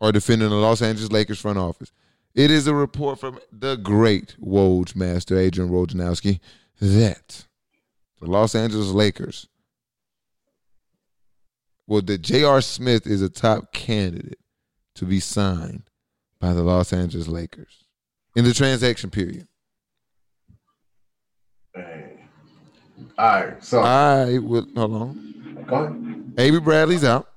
are 0.00 0.10
defending 0.10 0.48
the 0.48 0.56
Los 0.56 0.82
Angeles 0.82 1.12
Lakers 1.12 1.38
front 1.40 1.56
office. 1.58 1.92
It 2.34 2.50
is 2.50 2.66
a 2.66 2.74
report 2.74 3.20
from 3.20 3.38
the 3.52 3.76
great 3.76 4.34
Woj 4.40 4.96
master, 4.96 5.38
Adrian 5.38 5.70
Wojnarowski, 5.70 6.40
that 6.80 7.46
the 8.18 8.26
Los 8.26 8.56
Angeles 8.56 8.88
Lakers, 8.88 9.46
well, 11.86 12.02
that 12.02 12.22
J.R. 12.22 12.60
Smith 12.60 13.06
is 13.06 13.22
a 13.22 13.28
top 13.28 13.72
candidate 13.72 14.40
to 14.96 15.04
be 15.04 15.20
signed 15.20 15.88
by 16.40 16.52
the 16.52 16.62
Los 16.64 16.92
Angeles 16.92 17.28
Lakers 17.28 17.84
in 18.34 18.44
the 18.44 18.52
transaction 18.52 19.10
period. 19.10 19.46
Hey. 21.74 22.28
All 23.18 23.26
right, 23.26 23.64
so 23.64 23.80
I 23.80 24.38
will, 24.38 24.66
hold 24.74 24.94
on. 24.94 25.64
go 25.66 25.76
ahead. 25.76 26.32
Avery 26.38 26.60
Bradley's 26.60 27.04
out. 27.04 27.28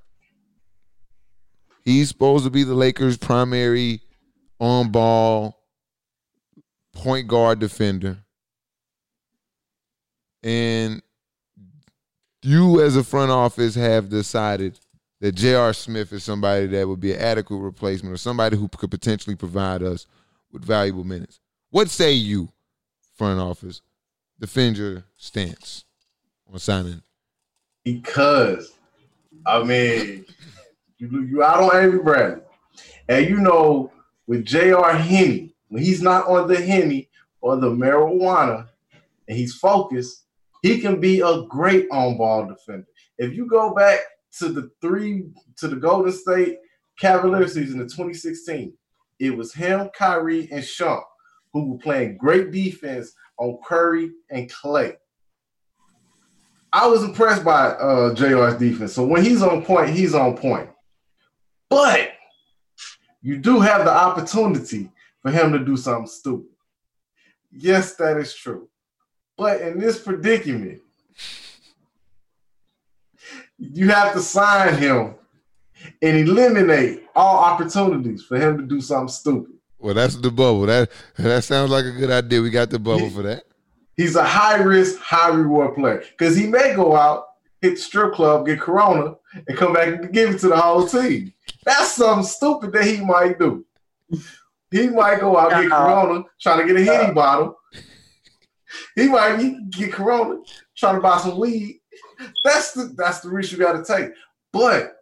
He's 1.83 2.09
supposed 2.09 2.43
to 2.45 2.49
be 2.49 2.63
the 2.63 2.73
Lakers' 2.73 3.17
primary 3.17 4.01
on 4.59 4.91
ball 4.91 5.57
point 6.93 7.27
guard 7.27 7.59
defender. 7.59 8.17
And 10.43 11.01
you, 12.41 12.81
as 12.81 12.95
a 12.95 13.03
front 13.03 13.31
office, 13.31 13.75
have 13.75 14.09
decided 14.09 14.79
that 15.19 15.33
J.R. 15.33 15.73
Smith 15.73 16.13
is 16.13 16.23
somebody 16.23 16.67
that 16.67 16.87
would 16.87 16.99
be 16.99 17.13
an 17.13 17.19
adequate 17.19 17.57
replacement 17.57 18.13
or 18.13 18.17
somebody 18.17 18.57
who 18.57 18.67
could 18.67 18.91
potentially 18.91 19.35
provide 19.35 19.81
us 19.81 20.05
with 20.51 20.63
valuable 20.63 21.03
minutes. 21.03 21.39
What 21.69 21.89
say 21.89 22.13
you, 22.13 22.49
front 23.15 23.39
office? 23.39 23.81
Defend 24.39 24.77
your 24.77 25.03
stance 25.17 25.85
on 26.51 26.59
signing. 26.59 27.01
Because 27.83 28.71
I 29.45 29.63
mean, 29.63 30.25
you 30.97 31.23
you 31.23 31.43
out 31.43 31.63
on 31.63 31.83
Avery 31.83 31.99
Bradley, 31.99 32.41
and 33.07 33.27
you 33.27 33.37
know 33.37 33.91
with 34.27 34.45
J.R. 34.45 34.93
Henny 34.93 35.55
when 35.69 35.83
he's 35.83 36.01
not 36.01 36.27
on 36.27 36.47
the 36.47 36.59
Henny 36.59 37.09
or 37.41 37.57
the 37.57 37.69
marijuana, 37.69 38.67
and 39.27 39.37
he's 39.37 39.55
focused, 39.55 40.25
he 40.61 40.79
can 40.79 40.99
be 40.99 41.21
a 41.21 41.43
great 41.43 41.87
on-ball 41.91 42.47
defender. 42.47 42.87
If 43.17 43.33
you 43.33 43.47
go 43.47 43.73
back 43.73 43.99
to 44.39 44.49
the 44.49 44.69
three 44.81 45.29
to 45.57 45.67
the 45.67 45.75
Golden 45.75 46.11
State 46.11 46.57
Cavaliers 46.99 47.53
season 47.53 47.81
of 47.81 47.87
2016, 47.87 48.73
it 49.19 49.35
was 49.35 49.53
him, 49.53 49.89
Kyrie, 49.97 50.47
and 50.51 50.63
Sean 50.63 51.01
who 51.53 51.71
were 51.71 51.79
playing 51.79 52.17
great 52.17 52.51
defense 52.51 53.13
on 53.37 53.57
Curry 53.65 54.11
and 54.29 54.51
Clay. 54.51 54.97
I 56.71 56.87
was 56.87 57.03
impressed 57.03 57.43
by 57.43 57.69
uh, 57.69 58.13
JR's 58.13 58.59
defense. 58.59 58.93
So 58.93 59.05
when 59.05 59.23
he's 59.23 59.41
on 59.41 59.63
point, 59.63 59.89
he's 59.89 60.13
on 60.13 60.35
point. 60.35 60.69
But 61.69 62.11
you 63.21 63.37
do 63.37 63.59
have 63.59 63.85
the 63.85 63.91
opportunity 63.91 64.91
for 65.21 65.31
him 65.31 65.51
to 65.53 65.59
do 65.59 65.77
something 65.77 66.07
stupid. 66.07 66.51
Yes, 67.51 67.95
that 67.95 68.17
is 68.17 68.33
true. 68.35 68.69
But 69.37 69.61
in 69.61 69.79
this 69.79 69.99
predicament, 69.99 70.81
you 73.57 73.89
have 73.89 74.13
to 74.13 74.19
sign 74.19 74.75
him 74.75 75.15
and 76.01 76.17
eliminate 76.17 77.03
all 77.15 77.37
opportunities 77.37 78.23
for 78.23 78.37
him 78.37 78.57
to 78.57 78.63
do 78.63 78.81
something 78.81 79.07
stupid. 79.07 79.56
Well, 79.79 79.93
that's 79.93 80.15
the 80.15 80.31
bubble. 80.31 80.65
That 80.65 80.89
that 81.17 81.43
sounds 81.43 81.71
like 81.71 81.85
a 81.85 81.91
good 81.91 82.11
idea. 82.11 82.41
We 82.41 82.49
got 82.49 82.69
the 82.69 82.79
bubble 82.79 83.09
for 83.09 83.23
that. 83.23 83.43
He's 83.95 84.15
a 84.15 84.23
high 84.23 84.57
risk, 84.61 84.99
high 84.99 85.29
reward 85.29 85.75
player 85.75 86.03
because 86.17 86.35
he 86.35 86.47
may 86.47 86.75
go 86.75 86.95
out, 86.95 87.25
hit 87.61 87.71
the 87.71 87.77
strip 87.77 88.13
club, 88.13 88.45
get 88.45 88.59
corona, 88.59 89.15
and 89.47 89.57
come 89.57 89.73
back 89.73 89.87
and 89.87 90.11
give 90.13 90.31
it 90.31 90.39
to 90.39 90.49
the 90.49 90.57
whole 90.57 90.87
team. 90.87 91.33
That's 91.65 91.93
something 91.93 92.25
stupid 92.25 92.73
that 92.73 92.85
he 92.85 93.03
might 93.03 93.39
do. 93.39 93.65
He 94.71 94.89
might 94.89 95.19
go 95.19 95.37
out, 95.37 95.49
get 95.51 95.71
Uh-uh. 95.71 95.85
corona, 95.85 96.23
trying 96.41 96.65
to 96.67 96.73
get 96.73 96.81
a 96.81 96.83
henny 96.85 97.13
bottle. 97.13 97.55
He 98.95 99.07
might 99.07 99.37
get 99.71 99.93
corona, 99.93 100.39
trying 100.75 100.95
to 100.95 101.01
buy 101.01 101.19
some 101.19 101.39
weed. 101.39 101.79
That's 102.43 102.73
the 102.73 102.93
that's 102.97 103.21
the 103.21 103.29
risk 103.29 103.51
you 103.51 103.57
got 103.57 103.83
to 103.83 103.83
take. 103.83 104.11
But 104.51 104.93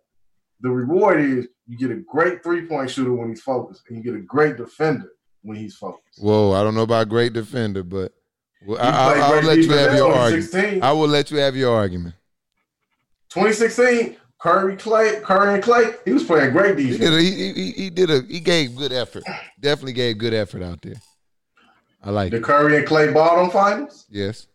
the 0.62 0.70
reward 0.70 1.20
is 1.22 1.48
you 1.68 1.78
get 1.78 1.92
a 1.92 1.96
great 2.02 2.44
three 2.44 2.66
point 2.66 2.90
shooter 2.90 3.14
when 3.14 3.30
he's 3.30 3.42
focused, 3.42 3.84
and 3.88 3.98
you 3.98 4.04
get 4.04 4.16
a 4.20 4.24
great 4.24 4.58
defender 4.58 5.12
when 5.42 5.58
he's 5.58 5.76
focused. 5.76 6.22
Whoa, 6.22 6.52
I 6.54 6.64
don't 6.64 6.76
know 6.76 6.82
about 6.84 7.10
great 7.10 7.34
defender, 7.34 7.84
but 7.84 8.12
well, 8.66 8.80
I, 8.80 8.90
I, 9.16 9.20
I'll 9.20 9.44
let 9.44 9.58
you 9.58 9.72
have 9.72 9.94
your 9.96 10.14
argument. 10.14 10.52
2016. 10.52 10.84
I 10.84 10.92
will 10.92 11.08
let 11.08 11.32
you 11.32 11.38
have 11.38 11.56
your 11.56 11.76
argument. 11.76 12.16
2016, 13.30 14.18
Curry, 14.40 14.76
Clay, 14.78 15.20
Curry 15.24 15.56
and 15.56 15.64
Clay, 15.64 15.92
he 16.06 16.14
was 16.14 16.24
playing 16.24 16.52
great 16.52 16.78
He 16.78 16.92
defense. 16.92 17.00
did 17.10 17.14
a, 17.14 17.22
he, 17.22 17.54
he, 17.54 17.72
he 17.72 17.90
did 17.90 18.10
a 18.10 18.22
he 18.22 18.40
gave 18.40 18.76
good 18.76 18.92
effort. 18.94 19.24
Definitely 19.60 19.94
gave 19.94 20.18
good 20.18 20.34
effort 20.34 20.62
out 20.62 20.82
there. 20.82 20.96
I 22.04 22.12
like 22.12 22.32
The 22.32 22.38
it. 22.38 22.44
Curry 22.44 22.78
and 22.78 22.86
Clay 22.88 23.12
ball 23.12 23.40
on 23.40 23.50
finals. 23.52 24.06
Yes. 24.10 24.48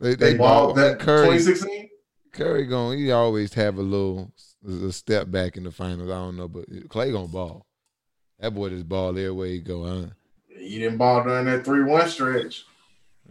They, 0.00 0.14
They, 0.14 0.32
they 0.32 0.38
balled 0.38 0.74
ball 0.76 0.84
that 0.84 0.98
Curry. 1.00 1.26
2016. 1.38 1.88
Curry 2.32 2.66
going 2.66 2.98
he 2.98 3.12
always 3.12 3.54
have 3.54 3.78
a 3.78 3.82
little 3.82 4.32
a 4.66 4.92
step 4.92 5.30
back 5.30 5.56
in 5.56 5.64
the 5.64 5.70
finals. 5.70 6.10
I 6.10 6.14
don't 6.14 6.36
know, 6.36 6.48
but 6.48 6.64
Clay 6.88 7.12
gonna 7.12 7.28
ball. 7.28 7.66
That 8.40 8.54
boy 8.54 8.70
just 8.70 8.88
ball 8.88 9.10
everywhere 9.10 9.48
he 9.48 9.60
go. 9.60 9.84
Huh? 9.84 10.06
He 10.58 10.78
didn't 10.78 10.98
ball 10.98 11.22
during 11.24 11.46
that 11.46 11.64
3-1 11.64 12.08
stretch. 12.08 12.64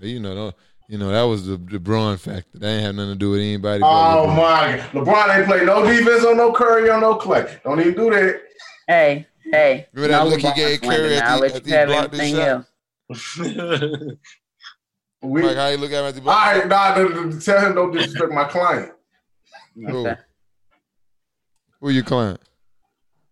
You 0.02 0.20
know, 0.20 0.54
you 0.90 0.98
know 0.98 1.10
that 1.12 1.22
was 1.24 1.46
the 1.46 1.58
the 1.58 1.80
Bron 1.80 2.18
factor. 2.18 2.58
That 2.58 2.68
ain't 2.68 2.84
have 2.86 2.96
nothing 2.96 3.12
to 3.14 3.16
do 3.18 3.32
with 3.32 3.40
anybody. 3.42 3.82
but 3.82 3.88
Oh 3.88 4.28
LeBron. 4.28 4.36
my 4.38 4.78
LeBron 5.02 5.38
ain't 5.38 5.48
play 5.48 5.64
no 5.66 5.84
defense 5.86 6.26
on 6.26 6.38
no 6.38 6.52
Curry 6.52 6.90
on 6.90 7.02
no 7.02 7.16
Clay. 7.16 7.60
Don't 7.64 7.80
even 7.80 7.94
do 7.94 8.10
that. 8.12 8.42
Hey, 8.88 9.28
hey. 9.52 9.88
Remember 9.94 10.12
that 10.18 10.24
no 10.24 10.30
look 10.30 10.40
he 10.42 10.54
gave 10.54 10.80
slander. 10.80 11.04
Curry 11.04 11.16
at 11.18 11.24
Now 11.24 11.36
the- 11.36 11.42
let 11.42 11.56
at 11.56 11.66
you 11.66 11.72
the 11.72 11.78
have 11.78 11.88
blocked 11.88 12.16
his 12.16 12.32
shot? 12.32 12.66
else. 13.10 14.18
We, 15.22 15.42
Like 15.42 15.56
how 15.56 15.68
you 15.70 15.78
look 15.78 15.92
at 15.94 16.00
him 16.02 16.06
at 16.06 16.16
the 16.16 16.22
all 16.30 16.36
right, 16.36 16.68
nah, 16.68 16.96
tell 17.40 17.66
him 17.66 17.76
don't 17.76 17.92
disrespect 17.94 18.32
my 18.34 18.44
client. 18.44 18.92
Who? 19.76 20.06
Okay. 20.08 20.20
Who 21.84 21.90
your 21.90 22.04
client? 22.06 22.40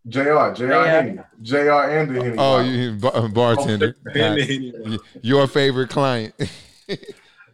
JR, 0.09 0.51
JR 0.51 0.53
JR. 0.53 0.73
Henny. 0.73 1.19
JR 1.41 1.55
and 1.71 2.13
the 2.13 2.21
Henny. 2.21 2.35
Oh, 2.37 2.59
you 2.59 2.91
bar- 2.97 3.29
bartender. 3.29 3.95
Anyway. 4.13 4.97
Your 5.21 5.47
favorite 5.47 5.89
client. 5.89 6.35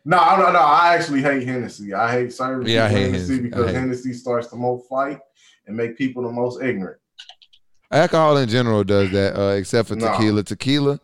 No, 0.10 0.38
no, 0.38 0.54
no. 0.54 0.60
I 0.60 0.96
actually 0.96 1.22
hate 1.22 1.46
Hennessy. 1.46 1.94
I 1.94 2.10
hate 2.10 2.32
service. 2.32 2.70
Yeah, 2.70 2.86
I 2.86 2.88
hate 2.88 3.02
Hennessy 3.08 3.34
Hennessy. 3.34 3.42
Because 3.42 3.66
hate. 3.66 3.76
Hennessy 3.76 4.14
starts 4.14 4.48
the 4.48 4.56
most 4.56 4.88
fight 4.88 5.20
and 5.66 5.76
make 5.76 5.98
people 5.98 6.24
the 6.24 6.32
most 6.32 6.64
ignorant. 6.64 6.98
alcohol 7.92 8.38
in 8.38 8.48
general 8.48 8.86
does 8.86 9.12
that, 9.12 9.38
uh, 9.38 9.56
except 9.56 9.90
for 9.90 9.98
No. 9.98 10.10
tequila. 10.14 10.44
Tequila 10.44 11.02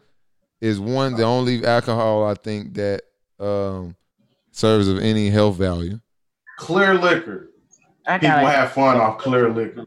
is 0.61 0.79
one 0.79 1.17
the 1.17 1.23
only 1.23 1.65
alcohol 1.65 2.25
I 2.25 2.35
think 2.35 2.75
that 2.75 3.01
um, 3.41 3.97
serves 4.53 4.87
of 4.87 4.99
any 4.99 5.29
health 5.29 5.57
value. 5.57 5.99
Clear 6.59 6.93
liquor. 6.93 7.49
I 8.05 8.17
People 8.17 8.37
have 8.37 8.71
fun 8.73 8.97
off 8.97 9.17
clear 9.17 9.49
liquor. 9.49 9.85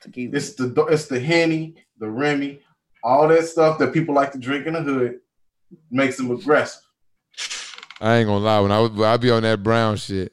tequila. 0.00 0.36
It's 0.36 0.54
the 0.54 0.72
it's 0.90 1.06
the 1.06 1.20
Henny, 1.20 1.74
the 1.98 2.08
Remy, 2.08 2.60
all 3.02 3.28
that 3.28 3.46
stuff 3.46 3.78
that 3.78 3.92
people 3.92 4.14
like 4.14 4.32
to 4.32 4.38
drink 4.38 4.66
in 4.66 4.72
the 4.74 4.82
hood 4.82 5.18
makes 5.90 6.16
them 6.16 6.30
aggressive. 6.30 6.82
I 8.00 8.16
ain't 8.16 8.26
gonna 8.26 8.44
lie. 8.44 8.60
When 8.60 8.72
I 8.72 8.80
would, 8.80 9.00
I 9.02 9.16
be 9.18 9.30
on 9.30 9.42
that 9.42 9.62
brown 9.62 9.96
shit, 9.96 10.32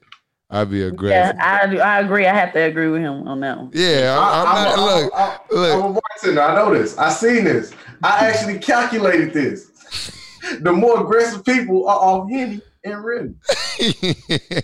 I'd 0.49 0.69
be 0.71 0.83
aggressive. 0.83 1.35
Yeah, 1.37 1.57
aggressive. 1.57 1.79
I 1.81 1.97
I 1.97 1.99
agree. 1.99 2.25
I 2.27 2.33
have 2.33 2.53
to 2.53 2.59
agree 2.59 2.87
with 2.87 3.01
him 3.01 3.27
on 3.27 3.41
that 3.41 3.57
one. 3.57 3.71
Yeah, 3.73 4.17
I'm, 4.17 4.47
I'm 4.47 4.63
not. 4.63 4.79
Look, 4.79 5.13
I'm, 5.15 5.39
look. 5.51 5.73
I'm 5.73 5.91
a 5.91 5.99
bartender. 6.01 6.41
I 6.41 6.55
know 6.55 6.73
this. 6.73 6.97
I 6.97 7.09
seen 7.09 7.43
this. 7.43 7.73
I 8.03 8.27
actually 8.29 8.59
calculated 8.59 9.33
this. 9.33 9.71
The 10.61 10.71
more 10.71 11.01
aggressive 11.01 11.43
people 11.43 11.89
are 11.89 11.97
off 11.99 12.29
Henny 12.29 12.61
and 12.85 13.03
Remy. 13.03 13.33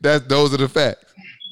That's 0.00 0.26
those 0.26 0.52
are 0.52 0.56
the 0.56 0.68
facts. 0.68 1.03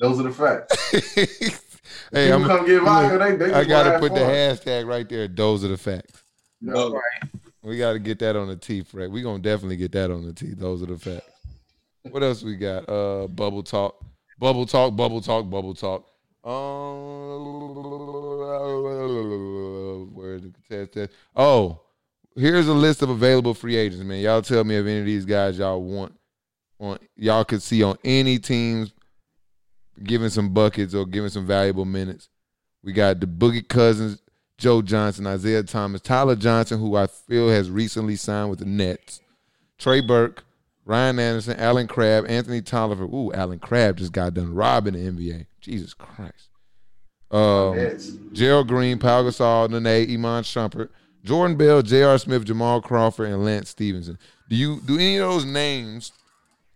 Those 0.03 0.19
are 0.19 0.25
the 0.25 0.33
facts. 0.33 1.63
Hey, 2.11 2.27
People 2.27 2.43
I'm, 2.43 2.59
come 2.59 2.67
get 2.67 2.83
vodka, 2.83 3.17
look, 3.17 3.39
they, 3.39 3.47
they 3.47 3.55
I 3.55 3.65
gotta 3.65 3.99
put 3.99 4.15
the 4.15 4.25
have 4.25 4.61
hashtag 4.61 4.87
right 4.87 5.09
there. 5.09 5.29
Those 5.29 5.65
are 5.65 5.69
the 5.69 5.79
facts. 5.79 6.23
No. 6.61 7.01
We 7.63 7.79
got 7.79 7.95
to 7.95 7.99
get 7.99 8.19
that 8.19 8.37
on 8.37 8.49
the 8.49 8.57
T, 8.57 8.83
Fred. 8.83 9.11
We 9.11 9.23
gonna 9.23 9.39
definitely 9.39 9.77
get 9.77 9.93
that 9.93 10.11
on 10.11 10.27
the 10.27 10.35
T. 10.35 10.53
Those 10.53 10.83
are 10.83 10.87
the 10.87 10.99
facts. 10.99 11.31
What 12.11 12.23
else 12.23 12.43
we 12.43 12.57
got? 12.57 12.87
Uh, 12.89 13.29
bubble 13.29 13.63
talk, 13.63 14.05
bubble 14.39 14.67
talk, 14.67 14.95
bubble 14.95 15.23
talk, 15.23 15.49
bubble 15.49 15.75
talk. 15.75 16.07
Um, 16.45 16.53
where 20.15 20.39
the 20.39 20.53
test 20.69 20.93
test? 20.93 21.13
Oh, 21.35 21.81
here's 22.37 22.69
a 22.69 22.75
list 22.75 23.01
of 23.03 23.09
available 23.09 23.55
free 23.55 23.77
agents, 23.77 24.05
man. 24.05 24.21
Y'all 24.21 24.43
tell 24.43 24.65
me 24.65 24.77
if 24.77 24.85
any 24.85 25.01
of 25.01 25.07
these 25.07 25.25
guys 25.25 25.59
y'all 25.59 25.83
want 25.83 26.15
on 26.79 26.99
y'all 27.17 27.45
could 27.45 27.63
see 27.63 27.83
on 27.83 27.97
any 28.05 28.39
teams 28.39 28.93
giving 30.03 30.29
some 30.29 30.53
buckets 30.53 30.95
or 30.95 31.07
giving 31.07 31.31
some 31.31 31.47
valuable 31.47 31.85
minutes. 31.85 32.29
We 32.83 32.93
got 32.93 33.21
the 33.21 33.27
Boogie 33.27 33.67
Cousins, 33.67 34.21
Joe 34.59 34.83
Johnson, 34.83 35.27
Isaiah 35.27 35.63
Thomas, 35.63 36.01
Tyler 36.01 36.37
Johnson, 36.37 36.81
who 36.81 36.97
I 36.97 37.07
feel 37.07 37.49
has 37.49 37.71
recently 37.71 38.17
signed 38.17 38.51
with 38.51 38.59
the 38.59 38.65
Nets, 38.65 39.21
Trey 39.79 40.01
Burke, 40.01 40.45
Ryan 40.85 41.19
Anderson, 41.19 41.59
Allen 41.59 41.87
Crabbe, 41.87 42.27
Anthony 42.29 42.61
Tolliver. 42.61 43.05
Ooh, 43.05 43.33
Allen 43.33 43.59
Crabbe 43.59 43.97
just 43.97 44.13
got 44.13 44.35
done 44.35 44.55
robbing 44.55 44.95
the 44.95 45.01
NBA. 45.01 45.47
Jesus 45.61 45.95
Christ. 45.95 46.49
Um, 47.31 47.77
Nets. 47.77 48.13
Gerald 48.33 48.69
Green, 48.69 48.99
Pau 48.99 49.23
Gasol, 49.23 49.71
Nene, 49.71 50.11
Iman 50.13 50.43
Shumpert, 50.43 50.89
Jordan 51.25 51.57
Bell, 51.57 51.83
J.R. 51.83 52.19
Smith, 52.19 52.45
Jamal 52.45 52.81
Crawford, 52.81 53.31
and 53.31 53.45
Lance 53.45 53.71
Stephenson. 53.71 54.19
Do 54.49 54.57
you 54.57 54.81
do 54.85 54.97
any 54.97 55.17
of 55.19 55.31
those 55.31 55.45
names 55.45 56.13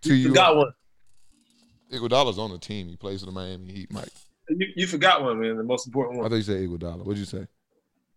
to 0.02 0.14
you? 0.14 0.22
You 0.22 0.28
forgot 0.28 0.56
one. 0.56 0.72
Iguodala's 1.96 2.38
on 2.38 2.50
the 2.50 2.58
team. 2.58 2.88
He 2.88 2.96
plays 2.96 3.20
for 3.20 3.26
the 3.26 3.32
Miami 3.32 3.72
Heat, 3.72 3.92
Mike. 3.92 4.08
You, 4.48 4.66
you 4.76 4.86
forgot 4.86 5.22
one, 5.22 5.40
man. 5.40 5.56
The 5.56 5.64
most 5.64 5.86
important 5.86 6.16
one. 6.18 6.20
I 6.20 6.22
one. 6.24 6.30
thought 6.30 6.36
you 6.36 6.42
said 6.42 6.60
Iguodala. 6.68 6.98
What'd 7.04 7.18
you 7.18 7.24
say? 7.24 7.46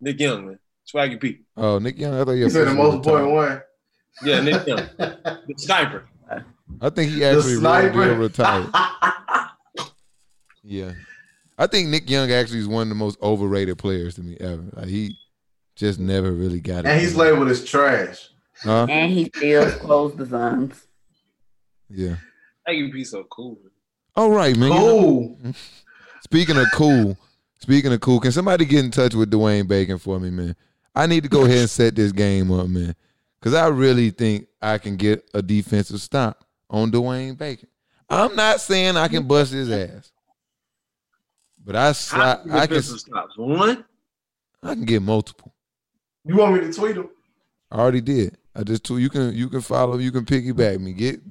Nick 0.02 0.20
Young, 0.20 0.46
man. 0.48 0.60
Swaggy 0.92 1.20
P. 1.20 1.40
Oh, 1.58 1.80
Nick 1.80 1.98
Young. 1.98 2.14
I 2.16 2.24
thought 2.24 2.32
you 2.32 2.44
You 2.46 2.50
said 2.50 2.68
the 2.68 2.74
most 2.74 2.96
important 2.96 3.32
one. 3.32 3.62
Yeah, 4.24 4.42
Nick 4.42 4.66
Young. 4.68 4.88
The 4.98 5.54
sniper. 5.58 6.08
I 6.82 6.90
think 6.92 7.12
he 7.12 7.24
actually 7.26 7.54
real 7.54 7.62
sniper. 7.62 8.16
retired. 8.16 8.70
Yeah, 10.64 10.92
I 11.58 11.68
think 11.68 11.90
Nick 11.90 12.10
Young 12.10 12.32
actually 12.32 12.60
is 12.60 12.68
one 12.68 12.84
of 12.84 12.90
the 12.90 12.96
most 12.96 13.18
overrated 13.22 13.78
players 13.80 14.16
to 14.16 14.22
me 14.22 14.38
ever. 14.40 14.64
Like 14.74 14.88
he 14.88 15.18
just 15.76 16.00
never 16.00 16.32
really 16.32 16.60
got 16.60 16.80
it. 16.80 16.88
and 16.88 17.02
he's 17.02 17.16
labeled 17.16 17.48
as 17.48 17.64
trash. 17.66 18.30
Huh? 18.62 18.86
And 18.90 19.12
he 19.12 19.32
still 19.36 19.72
closed 19.80 20.18
the 20.18 20.26
Suns. 20.28 20.86
Yeah. 21.90 22.16
Swaggy 22.68 22.92
be 22.92 23.04
so 23.04 23.24
cool. 23.32 23.58
All 24.20 24.32
right, 24.32 24.54
man. 24.58 24.70
You 24.74 24.78
know- 24.78 25.00
Cool. 25.02 25.54
Speaking 26.24 26.58
of 26.58 26.68
cool, 26.74 27.18
speaking 27.60 27.94
of 27.94 28.02
cool, 28.02 28.20
can 28.20 28.34
somebody 28.34 28.66
get 28.66 28.84
in 28.84 28.92
touch 28.92 29.16
with 29.16 29.32
Dwayne 29.32 29.66
Bacon 29.66 29.98
for 29.98 30.20
me, 30.20 30.30
man? 30.30 30.58
I 30.94 31.08
need 31.08 31.24
to 31.24 31.30
go 31.30 31.46
ahead 31.46 31.60
and 31.60 31.70
set 31.70 31.96
this 31.96 32.12
game 32.12 32.52
up, 32.52 32.68
man, 32.68 32.96
because 33.40 33.54
I 33.54 33.68
really 33.68 34.10
think 34.10 34.48
I 34.62 34.78
can 34.78 34.98
get 34.98 35.28
a 35.34 35.42
defensive 35.42 36.02
stop 36.02 36.44
on 36.70 36.92
Dwayne 36.92 37.38
Bacon. 37.38 37.70
I'm 38.10 38.36
not 38.36 38.60
saying 38.60 38.98
I 38.98 39.08
can 39.08 39.26
bust 39.26 39.54
his 39.54 39.72
ass, 39.72 40.12
but 41.64 41.78
I 41.78 41.94
slide, 41.94 42.46
many 42.46 42.60
I 42.60 42.68
can 42.68 42.82
stops? 42.82 43.38
One? 43.38 43.86
I 44.62 44.74
can 44.74 44.84
get 44.84 45.02
multiple. 45.02 45.54
You 46.26 46.36
want 46.36 46.56
me 46.56 46.60
to 46.60 46.74
tweet 46.74 46.98
him? 46.98 47.08
I 47.72 47.78
already 47.80 48.02
did. 48.02 48.38
I 48.54 48.64
just 48.64 48.84
told 48.84 49.00
you 49.00 49.10
can 49.10 49.34
you 49.34 49.48
can 49.48 49.62
follow 49.62 49.98
you 49.98 50.12
can 50.12 50.26
piggyback 50.26 50.82
me. 50.82 50.92
Get 50.92 51.22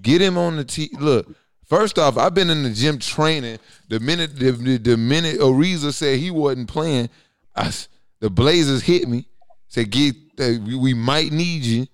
get 0.00 0.20
him 0.22 0.38
on 0.38 0.56
the 0.56 0.64
T. 0.64 0.90
Look, 0.98 1.26
first 1.70 1.98
off, 1.98 2.18
I've 2.18 2.34
been 2.34 2.50
in 2.50 2.62
the 2.64 2.70
gym 2.70 2.98
training. 2.98 3.58
The 3.88 3.98
minute 4.00 4.38
the, 4.38 4.50
the, 4.50 4.76
the 4.76 4.96
minute 4.98 5.38
Ariza 5.40 5.94
said 5.94 6.18
he 6.18 6.30
wasn't 6.30 6.68
playing, 6.68 7.08
I 7.56 7.68
s 7.68 7.88
the 8.20 8.28
Blazers 8.28 8.82
hit 8.82 9.08
me. 9.08 9.26
Said 9.68 9.90
get 9.90 10.14
uh, 10.38 10.58
we, 10.66 10.74
we 10.76 10.94
might 10.94 11.32
need 11.32 11.62
you. 11.62 11.86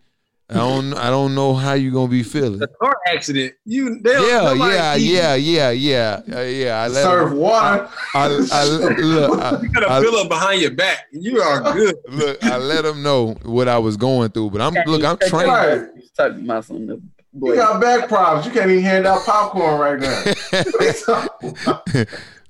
I 0.49 0.55
don't 0.55 0.95
I 0.95 1.11
don't 1.11 1.35
know 1.35 1.55
how 1.55 1.72
you 1.72 1.91
gonna 1.93 2.07
be 2.09 2.22
feeling. 2.22 2.59
The 2.61 2.68
car 2.68 2.97
accident. 3.09 3.55
You 3.64 3.99
they 4.01 4.12
don't- 4.12 4.59
Yeah, 4.59 4.95
yeah, 4.95 4.95
yeah, 4.95 5.35
yeah, 5.35 5.70
yeah, 5.70 6.20
uh, 6.37 6.41
yeah. 6.43 6.83
I 6.83 6.89
Serve 6.89 7.33
him, 7.33 7.39
water. 7.39 7.91
I, 8.14 8.24
I, 8.53 8.64
look, 8.64 9.41
I, 9.41 9.59
You 9.62 9.68
got 9.70 9.83
a 9.83 9.91
I- 9.91 10.01
pillow 10.01 10.29
behind 10.29 10.62
your 10.62 10.70
back. 10.70 11.07
You 11.12 11.41
are 11.43 11.61
good. 11.72 11.97
look, 12.09 12.45
I 12.45 12.59
let 12.59 12.83
them 12.85 13.03
know 13.03 13.35
what 13.43 13.66
I 13.66 13.79
was 13.79 13.97
going 13.97 14.31
through. 14.31 14.51
But 14.51 14.61
I'm 14.61 14.74
look, 14.87 15.03
I'm 15.05 15.16
Tuck 15.18 15.29
training. 15.31 15.51
Right. 15.51 15.89
Tuck 16.16 16.37
muscle 16.37 16.77
in 16.77 16.87
the 17.41 17.47
You 17.49 17.57
got 17.57 17.80
back 17.80 18.09
problems. 18.09 18.47
You 18.47 18.53
can't 18.53 18.70
even 18.70 18.82
hand 18.82 19.07
out 19.07 19.24
popcorn 19.24 19.78
right 19.78 19.99
now. 19.99 20.22
What 20.24 20.80
are 20.80 20.84
you 20.84 20.93
talking 21.05 21.57
about? 21.62 21.87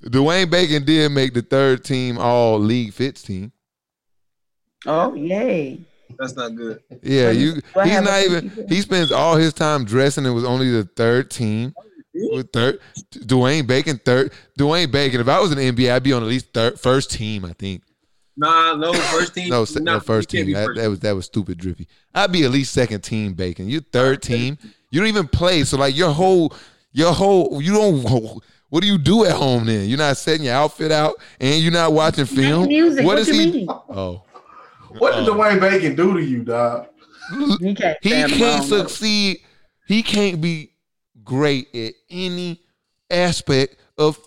Dwayne 0.03 0.49
Bacon 0.49 0.85
did 0.85 1.11
make 1.11 1.33
the 1.33 1.41
third 1.41 1.83
team 1.83 2.17
all 2.17 2.59
league 2.59 2.93
fits 2.93 3.21
team. 3.21 3.51
Oh 4.85 5.13
yay! 5.15 5.81
That's 6.17 6.35
not 6.35 6.55
good. 6.55 6.81
Yeah, 7.01 7.31
you 7.31 7.61
What 7.73 7.87
he's 7.87 8.01
not 8.01 8.23
even 8.23 8.67
he 8.69 8.81
spends 8.81 9.11
all 9.11 9.35
his 9.35 9.53
time 9.53 9.85
dressing 9.85 10.25
and 10.25 10.33
was 10.33 10.45
only 10.45 10.69
the 10.71 10.83
third 10.83 11.29
team. 11.29 11.73
With 12.13 12.51
third 12.51 12.79
Dwayne 13.11 13.67
Bacon 13.67 13.99
third 14.03 14.31
Dwayne 14.57 14.91
Bacon. 14.91 15.21
If 15.21 15.27
I 15.27 15.39
was 15.39 15.51
in 15.51 15.57
the 15.57 15.71
NBA, 15.71 15.93
I'd 15.93 16.03
be 16.03 16.13
on 16.13 16.23
at 16.23 16.29
least 16.29 16.53
third 16.53 16.79
first 16.79 17.11
team, 17.11 17.45
I 17.45 17.53
think. 17.53 17.83
Nah, 18.35 18.75
no 18.75 18.93
first 18.93 19.33
team. 19.35 19.49
No, 19.49 19.65
no 19.81 19.99
first 19.99 20.33
you 20.33 20.39
can't 20.39 20.47
team. 20.47 20.55
That, 20.55 20.65
first. 20.65 20.81
that 20.81 20.87
was 20.89 20.99
that 21.01 21.15
was 21.15 21.25
stupid 21.25 21.57
drippy. 21.57 21.87
I'd 22.13 22.31
be 22.31 22.43
at 22.43 22.51
least 22.51 22.73
second 22.73 23.01
team 23.01 23.33
Bacon. 23.33 23.69
You 23.69 23.81
third 23.81 24.21
team. 24.21 24.57
You 24.89 24.99
don't 24.99 25.09
even 25.09 25.27
play. 25.27 25.63
So 25.63 25.77
like 25.77 25.95
your 25.95 26.11
whole 26.11 26.53
your 26.91 27.13
whole 27.13 27.61
you 27.61 27.73
don't 27.73 28.41
what 28.69 28.81
do 28.81 28.87
you 28.87 28.97
do 28.97 29.25
at 29.25 29.31
home 29.33 29.65
then? 29.65 29.87
You're 29.87 29.97
not 29.97 30.17
setting 30.17 30.45
your 30.45 30.55
outfit 30.55 30.91
out 30.91 31.15
and 31.39 31.61
you're 31.61 31.71
not 31.71 31.93
watching 31.93 32.25
film. 32.25 32.67
Music. 32.67 33.05
What 33.05 33.13
What, 33.13 33.19
is 33.19 33.27
you 33.29 33.33
he 33.33 33.51
mean? 33.51 33.67
Oh. 33.69 34.23
What 34.97 35.15
did 35.15 35.27
oh. 35.27 35.33
Dwayne 35.33 35.59
Bacon 35.59 35.95
do 35.95 36.13
to 36.13 36.23
you, 36.23 36.43
dog? 36.43 36.87
He 37.59 37.75
can't. 37.75 37.97
He 38.01 38.09
can't 38.09 38.63
succeed. 38.63 39.41
He 39.87 40.03
can't 40.03 40.41
be 40.41 40.71
great 41.23 41.73
at 41.75 41.93
any 42.09 42.61
aspect 43.09 43.77
of. 43.97 44.19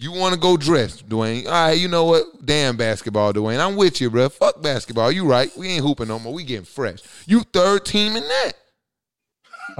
You 0.00 0.12
want 0.12 0.32
to 0.32 0.38
go 0.38 0.56
dress, 0.56 1.02
Dwayne? 1.02 1.46
All 1.46 1.50
right, 1.50 1.72
you 1.72 1.88
know 1.88 2.04
what? 2.04 2.24
Damn 2.44 2.76
basketball, 2.76 3.32
Dwayne. 3.32 3.58
I'm 3.58 3.74
with 3.74 4.00
you, 4.00 4.08
bro. 4.10 4.28
Fuck 4.28 4.62
basketball. 4.62 5.10
You 5.10 5.24
right. 5.24 5.50
We 5.56 5.70
ain't 5.70 5.84
hooping 5.84 6.06
no 6.06 6.20
more. 6.20 6.32
We 6.32 6.44
getting 6.44 6.64
fresh. 6.64 7.00
You 7.26 7.40
third 7.40 7.84
team 7.84 8.14
in 8.14 8.22
that. 8.22 8.52